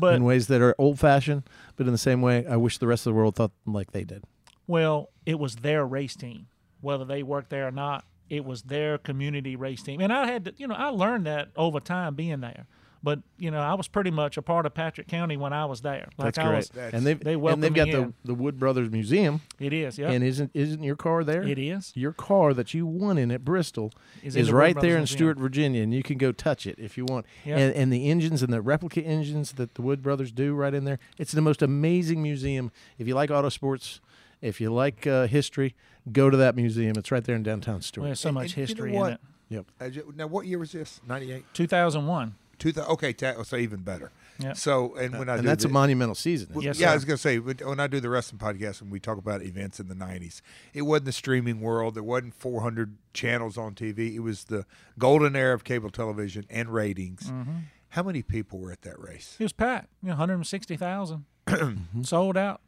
But 0.00 0.14
in 0.14 0.24
ways 0.24 0.46
that 0.46 0.62
are 0.62 0.74
old 0.78 0.98
fashioned. 0.98 1.42
But 1.76 1.86
in 1.86 1.92
the 1.92 1.98
same 1.98 2.22
way, 2.22 2.46
I 2.46 2.56
wish 2.56 2.78
the 2.78 2.86
rest 2.86 3.06
of 3.06 3.12
the 3.12 3.14
world 3.18 3.36
thought 3.36 3.52
like 3.66 3.92
they 3.92 4.04
did. 4.04 4.24
well, 4.66 5.10
it 5.26 5.38
was 5.38 5.56
their 5.56 5.84
race 5.84 6.16
team, 6.16 6.46
whether 6.80 7.04
they 7.04 7.22
worked 7.22 7.50
there 7.50 7.66
or 7.68 7.70
not. 7.70 8.06
It 8.28 8.44
was 8.44 8.62
their 8.62 8.98
community 8.98 9.56
race 9.56 9.82
team, 9.82 10.00
and 10.00 10.12
I 10.12 10.26
had 10.26 10.46
to, 10.46 10.54
you 10.56 10.66
know, 10.66 10.74
I 10.74 10.88
learned 10.88 11.26
that 11.26 11.48
over 11.56 11.80
time 11.80 12.14
being 12.14 12.40
there. 12.40 12.66
But 13.02 13.20
you 13.38 13.52
know, 13.52 13.60
I 13.60 13.74
was 13.74 13.86
pretty 13.86 14.10
much 14.10 14.36
a 14.36 14.42
part 14.42 14.66
of 14.66 14.74
Patrick 14.74 15.06
County 15.06 15.36
when 15.36 15.52
I 15.52 15.64
was 15.66 15.80
there. 15.82 16.08
Like 16.18 16.34
That's 16.34 16.38
I 16.38 16.48
great. 16.48 16.56
was, 16.56 16.70
and 16.92 17.06
they've 17.06 17.20
they 17.20 17.34
and 17.34 17.62
they've 17.62 17.72
got 17.72 17.86
me 17.86 17.92
the, 17.92 18.12
the 18.24 18.34
Wood 18.34 18.58
Brothers 18.58 18.90
Museum. 18.90 19.42
It 19.60 19.72
is, 19.72 19.96
yeah. 19.96 20.10
And 20.10 20.24
isn't 20.24 20.50
isn't 20.54 20.82
your 20.82 20.96
car 20.96 21.22
there? 21.22 21.42
It 21.42 21.56
is. 21.58 21.92
Your 21.94 22.12
car 22.12 22.52
that 22.54 22.74
you 22.74 22.84
won 22.84 23.16
in 23.16 23.30
at 23.30 23.44
Bristol 23.44 23.92
Is 24.24 24.34
is, 24.34 24.48
the 24.48 24.54
right 24.56 24.72
Brothers 24.72 24.88
there 24.88 24.96
in 24.96 25.02
Museum. 25.02 25.18
Stuart, 25.18 25.38
Virginia, 25.38 25.82
and 25.82 25.94
you 25.94 26.02
can 26.02 26.18
go 26.18 26.32
touch 26.32 26.66
it 26.66 26.80
if 26.80 26.98
you 26.98 27.04
want. 27.04 27.26
Yeah. 27.44 27.58
And, 27.58 27.74
and 27.76 27.92
the 27.92 28.10
engines 28.10 28.42
and 28.42 28.52
the 28.52 28.60
replica 28.60 29.02
engines 29.02 29.52
that 29.52 29.74
the 29.74 29.82
Wood 29.82 30.02
Brothers 30.02 30.32
do 30.32 30.54
right 30.54 30.74
in 30.74 30.84
there. 30.84 30.98
It's 31.16 31.32
the 31.32 31.42
most 31.42 31.62
amazing 31.62 32.22
museum. 32.24 32.72
If 32.98 33.06
you 33.06 33.14
like 33.14 33.30
auto 33.30 33.50
sports, 33.50 34.00
if 34.40 34.60
you 34.60 34.72
like 34.72 35.06
uh, 35.06 35.28
history, 35.28 35.76
go 36.12 36.30
to 36.30 36.36
that 36.36 36.56
museum. 36.56 36.94
It's 36.96 37.10
right 37.10 37.24
there 37.24 37.36
in 37.36 37.42
downtown 37.42 37.82
Stuart. 37.82 38.02
Well, 38.02 38.08
there's 38.10 38.20
so 38.20 38.28
And- 38.30 38.34
much 38.34 38.44
and 38.44 38.56
you 38.56 38.62
know 38.62 38.66
history 38.66 38.96
in 38.96 39.06
it. 39.06 39.20
Yep. 39.48 39.66
Uh, 39.80 39.88
Now, 40.16 40.26
what 40.26 40.46
year 40.46 40.58
was 40.58 40.72
this? 40.72 41.00
98? 41.06 41.44
2001. 41.54 42.34
Two 42.58 42.72
thou- 42.72 42.86
okay, 42.86 43.12
ta- 43.12 43.42
so 43.42 43.56
even 43.56 43.82
better. 43.82 44.10
Yeah. 44.38 44.54
So, 44.54 44.94
and 44.96 45.18
when 45.18 45.28
I 45.28 45.34
and 45.34 45.42
do 45.42 45.48
that's 45.48 45.64
a 45.64 45.68
monumental 45.68 46.14
season. 46.14 46.48
Well, 46.52 46.64
Yes, 46.64 46.78
yeah, 46.80 46.90
I 46.90 46.94
was 46.94 47.04
going 47.04 47.16
to 47.16 47.20
say 47.22 47.38
when 47.38 47.56
when 47.58 47.80
I 47.80 47.86
do 47.86 48.00
the 48.00 48.08
wrestling 48.10 48.38
podcast 48.38 48.80
and 48.82 48.90
we 48.90 48.98
talk 48.98 49.18
about 49.18 49.42
events 49.42 49.78
in 49.78 49.88
the 49.88 49.94
'90s, 49.94 50.40
it 50.74 50.82
wasn't 50.82 51.04
the 51.06 51.12
streaming 51.12 51.60
world. 51.60 51.94
There 51.94 52.02
wasn't 52.02 52.34
400 52.34 52.96
channels 53.14 53.56
on 53.58 53.74
TV. 53.74 54.14
It 54.14 54.20
was 54.20 54.44
the 54.44 54.64
golden 54.98 55.36
era 55.36 55.54
of 55.54 55.64
cable 55.64 55.90
television 55.90 56.44
and 56.50 56.68
ratings. 56.70 57.24
Mm-hmm. 57.30 57.52
How 57.90 58.02
many 58.02 58.22
people 58.22 58.58
were 58.58 58.72
at 58.72 58.82
that 58.82 58.98
race? 58.98 59.36
It 59.38 59.42
was 59.44 59.52
packed. 59.52 59.88
You 60.02 60.08
know, 60.08 60.12
160,000 60.16 61.24
sold 62.02 62.36
out. 62.36 62.60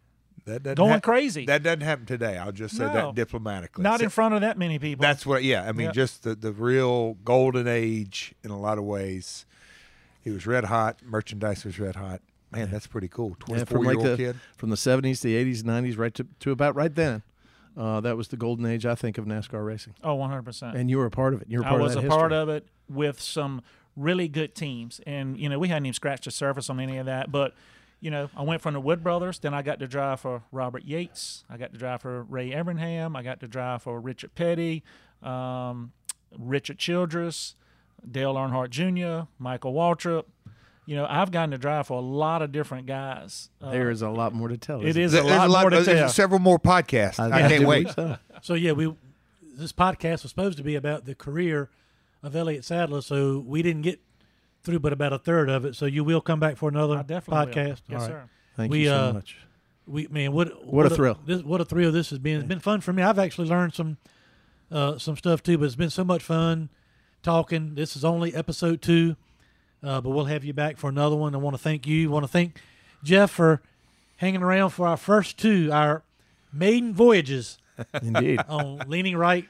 That 0.49 0.62
doesn't 0.62 0.77
Going 0.77 0.91
hap- 0.93 1.03
crazy. 1.03 1.47
That 1.47 1.62
doesn't 1.62 1.83
happen 1.83 2.07
today. 2.07 2.37
I'll 2.37 2.53
just 2.53 2.77
say 2.77 2.87
No. 2.87 2.93
that 2.93 3.15
diplomatically. 3.15 3.83
Not 3.83 4.01
So- 4.01 4.05
in 4.05 4.11
front 4.11 4.35
of 4.35 4.41
that 4.41 4.59
many 4.59 4.79
people. 4.79 5.03
That's 5.03 5.25
what. 5.25 5.45
Yeah, 5.45 5.62
I 5.69 5.73
mean, 5.73 5.87
Yeah. 5.87 5.93
just 5.93 6.23
the 6.25 6.35
the 6.35 6.53
real 6.53 7.15
golden 7.25 7.66
age 7.69 8.35
in 8.43 8.51
a 8.51 8.59
lot 8.59 8.79
of 8.79 8.85
ways. 8.85 9.47
He 10.23 10.31
was 10.31 10.47
red 10.47 10.65
hot. 10.65 10.99
Merchandise 11.05 11.65
was 11.65 11.79
red 11.79 11.97
hot. 11.97 12.20
Man, 12.51 12.70
that's 12.70 12.87
pretty 12.87 13.09
cool. 13.09 13.31
Yeah, 13.31 13.45
Twenty 13.47 13.65
from 13.66 13.79
year 13.85 13.87
like 13.95 13.97
old 13.99 14.07
the 14.07 14.16
kid. 14.16 14.37
from 14.57 14.70
the 14.70 14.77
70s, 14.77 15.20
the 15.20 15.35
80s, 15.37 15.62
90s, 15.65 15.97
right 15.99 16.15
to, 16.15 16.27
to 16.41 16.51
about 16.51 16.75
right 16.75 16.95
then. 16.95 17.23
Uh, 17.77 18.01
that 18.01 18.16
was 18.16 18.29
the 18.29 18.37
golden 18.37 18.65
age, 18.66 18.85
I 18.87 18.95
think, 18.95 19.19
of 19.19 19.27
NASCAR 19.27 19.65
racing, 19.65 19.95
oh, 20.03 20.16
100%. 20.16 20.75
and 20.75 20.91
you 20.91 20.99
were 20.99 21.07
a 21.07 21.11
part 21.11 21.33
of 21.35 21.43
it. 21.43 21.49
You 21.49 21.59
were 21.61 21.66
I 21.66 21.75
was 21.75 21.95
of 21.95 22.05
a 22.05 22.09
that 22.09 22.11
part 22.11 22.33
of 22.33 22.49
it 22.49 22.66
with 22.89 23.20
some 23.20 23.62
really 23.97 24.27
good 24.29 24.55
teams, 24.55 25.01
and 25.07 25.39
you 25.39 25.49
know 25.49 25.59
we 25.59 25.69
hadn't 25.69 25.87
even 25.87 25.95
scratched 25.95 26.25
the 26.25 26.31
surface 26.31 26.69
on 26.70 26.81
any 26.81 26.97
of 26.97 27.07
that. 27.07 27.31
But 27.31 27.55
you 28.01 28.11
know, 28.11 28.29
I 28.37 28.43
went 28.43 28.62
from 28.62 28.75
the 28.75 28.81
Wood 28.81 29.03
Brothers, 29.03 29.39
then 29.41 29.55
I 29.55 29.62
got 29.62 29.79
to 29.81 29.89
drive 29.89 30.20
for 30.20 30.43
Robert 30.53 30.85
Yates, 30.85 31.45
I 31.51 31.57
got 31.57 31.73
to 31.73 31.79
drive 31.79 32.03
for 32.03 32.23
Ray 32.25 32.51
Evernham, 32.51 33.16
I 33.16 33.23
got 33.23 33.41
to 33.41 33.49
drive 33.49 33.83
for 33.83 33.99
Richard 34.01 34.35
Petty, 34.35 34.83
um, 35.23 35.93
Richard 36.39 36.79
Childress, 36.79 37.55
Dale 38.09 38.35
Earnhardt 38.35 38.70
Jr., 38.70 39.27
Michael 39.39 39.73
Waltrip. 39.75 40.25
You 40.87 40.97
know, 40.97 41.07
I've 41.11 41.31
gotten 41.31 41.51
to 41.51 41.59
drive 41.59 41.87
for 41.89 41.99
a 41.99 42.03
lot 42.03 42.41
of 42.41 42.51
different 42.51 42.87
guys. 42.87 43.51
Uh, 43.61 43.70
There 43.73 43.91
is 43.91 44.01
a 44.01 44.09
lot 44.09 44.33
more 44.33 44.49
to 44.49 44.57
tell. 44.57 44.79
Us. 44.79 44.85
It 44.87 44.97
isn't 44.97 45.03
is 45.03 45.12
There- 45.12 45.23
a 45.23 45.47
lot, 45.47 45.61
more 45.62 45.70
to 45.70 45.77
there's 45.83 45.87
tell. 45.99 46.09
several 46.09 46.41
more 46.41 46.59
podcasts. 46.59 47.19
I, 47.20 47.43
do 47.43 47.49
can't 47.49 47.66
wait. 47.69 47.91
so. 47.91 48.16
So 48.41 48.55
yeah, 48.55 48.73
we 48.73 48.95
this 49.43 49.73
podcast 49.73 50.23
was 50.23 50.31
supposed 50.31 50.57
to 50.59 50.65
be 50.65 50.77
about 50.77 51.05
the 51.05 51.15
career 51.15 51.69
of 52.23 52.35
Elliott 52.35 52.65
Sadler, 52.65 53.03
so 53.03 53.39
we 53.41 53.61
didn't 53.61 53.83
get 53.83 54.01
through 54.62 54.78
but 54.80 54.93
about 54.93 55.12
a 55.12 55.18
third 55.18 55.48
of 55.48 55.64
it. 55.64 55.74
So 55.76 55.86
you 55.86 56.05
will 56.05 56.20
come 56.20 56.40
back 56.40 56.56
for 56.56 56.68
another 56.68 56.98
I 56.98 57.02
definitely 57.02 57.47
will. 57.47 57.55
podcast. 57.55 57.80
Yes, 57.89 57.90
All 57.90 57.97
right. 57.98 58.06
sir. 58.06 58.24
Thank 58.56 58.70
We, 58.72 58.80
you 58.80 58.86
so 58.89 58.94
uh, 58.97 59.12
much. 59.12 59.36
We 59.86 60.06
man, 60.09 60.32
what 60.32 60.66
What 60.66 60.86
a 60.86 60.90
thrill. 60.90 61.18
This, 61.24 61.43
what 61.43 61.60
a 61.60 61.64
thrill 61.64 61.93
this 61.93 62.10
has 62.10 62.18
been. 62.18 62.39
It's 62.40 62.48
been 62.48 62.60
fun 62.60 62.80
for 62.80 62.93
me. 62.93 63.02
I've 63.02 63.18
actually 63.18 63.48
learned 63.48 63.74
some 63.74 63.97
uh, 64.70 64.98
some 64.98 65.16
stuff 65.16 65.43
too, 65.43 65.56
but 65.59 65.64
it's 65.64 65.76
been 65.76 65.89
so 65.90 66.05
much 66.05 66.22
fun 66.22 66.68
talking. 67.22 67.74
This 67.74 67.97
is 67.97 68.05
only 68.05 68.35
episode 68.35 68.82
two, 68.82 69.16
uh, 69.82 70.01
but 70.02 70.10
we'll 70.10 70.26
have 70.26 70.44
you 70.44 70.52
back 70.52 70.76
for 70.76 70.90
another 70.90 71.16
one. 71.16 71.35
I 71.35 71.39
want 71.39 71.55
to 71.55 71.62
thank 71.62 71.86
you. 71.86 72.10
I 72.10 72.12
want 72.12 72.24
to 72.24 72.28
thank 72.30 72.60
Jeff 73.02 73.30
for 73.30 73.62
hanging 74.16 74.43
around 74.43 74.70
for 74.70 74.86
our 74.86 74.97
first 74.98 75.39
two, 75.39 75.70
our 75.72 76.02
maiden 76.52 76.93
voyages 76.93 77.59
Indeed. 78.02 78.40
on 78.48 78.80
Leaning 78.89 79.16
Right 79.16 79.47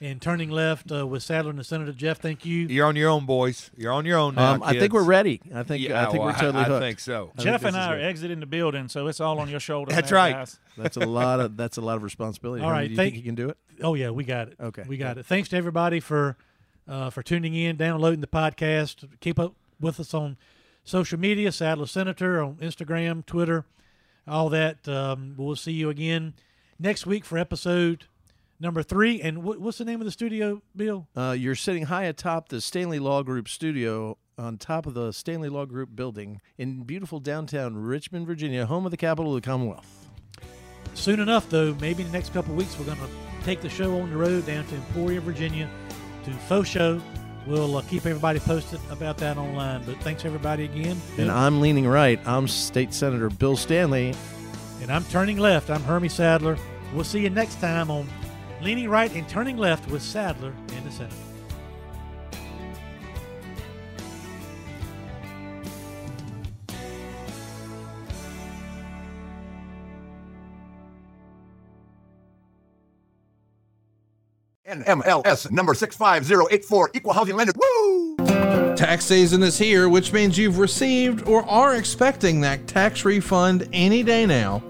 and 0.00 0.22
turning 0.22 0.48
left 0.50 0.92
uh, 0.92 1.06
with 1.06 1.22
Sadler 1.22 1.50
and 1.50 1.58
the 1.58 1.64
Senator. 1.64 1.92
Jeff, 1.92 2.18
thank 2.20 2.44
you. 2.44 2.66
You're 2.68 2.86
on 2.86 2.94
your 2.96 3.10
own, 3.10 3.26
boys. 3.26 3.70
You're 3.76 3.92
on 3.92 4.04
your 4.04 4.18
own 4.18 4.36
now. 4.36 4.54
Um, 4.54 4.62
I 4.62 4.78
think 4.78 4.92
we're 4.92 5.02
ready. 5.02 5.40
I 5.54 5.62
think 5.64 5.82
Yeah, 5.82 6.02
I 6.02 6.10
think 6.10 6.18
well, 6.22 6.32
we're 6.32 6.38
totally 6.38 6.64
I, 6.64 6.68
hooked. 6.68 6.82
think 6.82 7.00
so. 7.00 7.32
I 7.36 7.42
Jeff 7.42 7.62
this 7.62 7.68
and 7.68 7.76
I 7.76 7.92
are 7.94 7.96
good. 7.96 8.04
exiting 8.06 8.40
the 8.40 8.46
building, 8.46 8.88
so 8.88 9.06
it's 9.08 9.20
all 9.20 9.38
on 9.40 9.48
your 9.48 9.60
shoulders. 9.60 9.94
That's 9.94 10.10
now, 10.10 10.16
right. 10.16 10.32
guys. 10.34 10.58
That's 10.76 10.96
a 10.96 11.00
lot 11.00 11.40
of 11.40 11.56
that's 11.56 11.76
a 11.76 11.80
lot 11.80 11.96
of 11.96 12.04
responsibility. 12.04 12.62
All 12.62 12.70
right, 12.70 12.82
Herman, 12.82 12.86
do 12.88 12.90
you 12.92 12.96
thank- 12.96 13.14
think 13.14 13.24
you 13.24 13.28
can 13.28 13.34
do 13.34 13.48
it? 13.48 13.56
Oh 13.82 13.94
yeah, 13.94 14.10
we 14.10 14.22
got 14.22 14.46
it. 14.48 14.54
Okay, 14.60 14.84
we 14.86 14.96
got 14.96 15.16
good. 15.16 15.20
it. 15.22 15.26
Thanks 15.26 15.48
to 15.48 15.56
everybody 15.56 15.98
for 15.98 16.36
uh, 16.86 17.10
for 17.10 17.22
tuning 17.24 17.54
in, 17.54 17.76
downloading 17.76 18.20
the 18.20 18.28
podcast. 18.28 19.08
Keep 19.20 19.40
up 19.40 19.54
with 19.80 19.98
us 19.98 20.14
on 20.14 20.36
social 20.84 21.18
media, 21.18 21.50
Sadler 21.50 21.86
Senator 21.86 22.40
on 22.42 22.54
Instagram, 22.56 23.26
Twitter, 23.26 23.64
all 24.28 24.48
that. 24.50 24.86
Um, 24.88 25.34
we'll 25.36 25.56
see 25.56 25.72
you 25.72 25.90
again 25.90 26.34
next 26.78 27.04
week 27.06 27.24
for 27.24 27.38
episode 27.38 28.04
number 28.60 28.82
three. 28.82 29.20
And 29.20 29.42
what, 29.42 29.60
what's 29.60 29.78
the 29.78 29.84
name 29.84 30.00
of 30.00 30.04
the 30.04 30.10
studio, 30.10 30.62
Bill? 30.74 31.08
Uh, 31.16 31.34
you're 31.38 31.54
sitting 31.54 31.84
high 31.84 32.04
atop 32.04 32.48
the 32.48 32.60
Stanley 32.60 32.98
Law 32.98 33.22
Group 33.22 33.48
studio 33.48 34.18
on 34.36 34.56
top 34.56 34.86
of 34.86 34.94
the 34.94 35.12
Stanley 35.12 35.48
Law 35.48 35.66
Group 35.66 35.94
building 35.94 36.40
in 36.56 36.82
beautiful 36.84 37.20
downtown 37.20 37.76
Richmond, 37.76 38.26
Virginia, 38.26 38.66
home 38.66 38.84
of 38.84 38.90
the 38.90 38.96
capital 38.96 39.34
of 39.34 39.42
the 39.42 39.46
Commonwealth. 39.46 40.08
Soon 40.94 41.20
enough, 41.20 41.48
though, 41.48 41.74
maybe 41.80 42.02
in 42.02 42.10
the 42.10 42.16
next 42.16 42.32
couple 42.32 42.54
weeks, 42.54 42.78
we're 42.78 42.86
going 42.86 42.98
to 42.98 43.08
take 43.44 43.60
the 43.60 43.68
show 43.68 44.00
on 44.00 44.10
the 44.10 44.16
road 44.16 44.46
down 44.46 44.66
to 44.66 44.74
Emporia, 44.74 45.20
Virginia, 45.20 45.68
to 46.24 46.32
Faux 46.32 46.68
Show. 46.68 47.00
We'll 47.46 47.76
uh, 47.76 47.82
keep 47.82 48.04
everybody 48.04 48.40
posted 48.40 48.80
about 48.90 49.16
that 49.18 49.38
online. 49.38 49.82
But 49.84 49.96
thanks 50.02 50.24
everybody 50.24 50.64
again. 50.64 51.00
And 51.16 51.30
I'm 51.30 51.60
leaning 51.60 51.86
right. 51.86 52.20
I'm 52.26 52.46
State 52.46 52.92
Senator 52.92 53.30
Bill 53.30 53.56
Stanley. 53.56 54.14
And 54.82 54.92
I'm 54.92 55.04
turning 55.04 55.38
left. 55.38 55.70
I'm 55.70 55.82
Hermie 55.82 56.08
Sadler. 56.08 56.58
We'll 56.94 57.04
see 57.04 57.20
you 57.20 57.30
next 57.30 57.60
time 57.60 57.90
on 57.90 58.06
Leaning 58.60 58.88
Right 58.88 59.12
and 59.14 59.28
Turning 59.28 59.56
Left 59.56 59.88
with 59.90 60.02
Sadler 60.02 60.52
and 60.74 60.84
the 60.84 60.90
Senator. 60.90 61.14
NMLS 74.68 75.50
number 75.50 75.72
65084, 75.72 76.90
equal 76.94 77.12
housing 77.14 77.36
lender. 77.36 77.52
Woo! 77.56 78.16
Tax 78.76 79.06
season 79.06 79.42
is 79.42 79.56
here, 79.56 79.88
which 79.88 80.12
means 80.12 80.36
you've 80.36 80.58
received 80.58 81.26
or 81.26 81.42
are 81.48 81.74
expecting 81.74 82.42
that 82.42 82.66
tax 82.66 83.04
refund 83.04 83.68
any 83.72 84.02
day 84.02 84.26
now, 84.26 84.62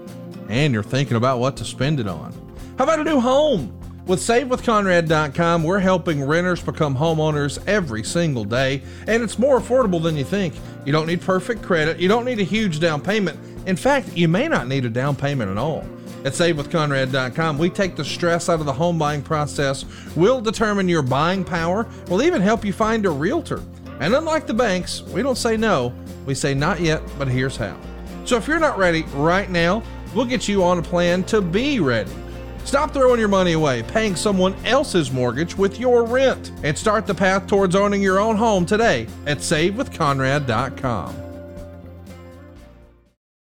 and 0.47 0.73
you're 0.73 0.83
thinking 0.83 1.17
about 1.17 1.39
what 1.39 1.57
to 1.57 1.65
spend 1.65 1.99
it 1.99 2.07
on. 2.07 2.33
How 2.77 2.85
about 2.85 2.99
a 2.99 3.03
new 3.03 3.19
home? 3.19 3.78
With 4.09 4.21
SaveWithConrad.com, 4.21 5.61
we're 5.61 5.77
helping 5.77 6.23
renters 6.23 6.63
become 6.63 6.97
homeowners 6.97 7.63
every 7.67 8.03
single 8.03 8.43
day, 8.43 8.81
and 9.05 9.21
it's 9.21 9.37
more 9.37 9.59
affordable 9.59 10.01
than 10.01 10.17
you 10.17 10.23
think. 10.23 10.55
You 10.83 10.91
don't 10.91 11.05
need 11.05 11.21
perfect 11.21 11.61
credit, 11.61 11.99
you 11.99 12.07
don't 12.07 12.25
need 12.25 12.39
a 12.39 12.43
huge 12.43 12.79
down 12.79 13.01
payment. 13.01 13.39
In 13.67 13.75
fact, 13.75 14.17
you 14.17 14.27
may 14.27 14.47
not 14.47 14.67
need 14.67 14.83
a 14.85 14.89
down 14.89 15.15
payment 15.15 15.51
at 15.51 15.59
all. 15.59 15.85
At 16.25 16.33
SaveWithConrad.com, 16.33 17.59
we 17.59 17.69
take 17.69 17.95
the 17.95 18.03
stress 18.03 18.49
out 18.49 18.59
of 18.59 18.65
the 18.65 18.73
home 18.73 18.97
buying 18.97 19.21
process. 19.21 19.85
We'll 20.15 20.41
determine 20.41 20.89
your 20.89 21.03
buying 21.03 21.43
power. 21.43 21.85
We'll 22.07 22.23
even 22.23 22.41
help 22.41 22.65
you 22.65 22.73
find 22.73 23.05
a 23.05 23.11
realtor. 23.11 23.61
And 23.99 24.15
unlike 24.15 24.47
the 24.47 24.55
banks, 24.55 25.03
we 25.03 25.21
don't 25.21 25.37
say 25.37 25.55
no, 25.55 25.93
we 26.25 26.33
say 26.33 26.55
not 26.55 26.81
yet, 26.81 27.03
but 27.19 27.27
here's 27.27 27.57
how. 27.57 27.79
So 28.25 28.37
if 28.37 28.47
you're 28.47 28.57
not 28.57 28.79
ready 28.79 29.03
right 29.13 29.51
now, 29.51 29.83
we'll 30.15 30.25
get 30.25 30.47
you 30.47 30.63
on 30.63 30.79
a 30.79 30.81
plan 30.81 31.23
to 31.25 31.41
be 31.41 31.79
ready. 31.79 32.09
Stop 32.65 32.91
throwing 32.93 33.19
your 33.19 33.29
money 33.29 33.53
away, 33.53 33.83
paying 33.83 34.15
someone 34.15 34.53
else's 34.65 35.11
mortgage 35.11 35.57
with 35.57 35.79
your 35.79 36.03
rent, 36.03 36.51
and 36.63 36.77
start 36.77 37.07
the 37.07 37.15
path 37.15 37.47
towards 37.47 37.75
owning 37.75 38.01
your 38.01 38.19
own 38.19 38.35
home 38.35 38.65
today 38.65 39.07
at 39.25 39.39
SaveWithConrad.com. 39.39 41.28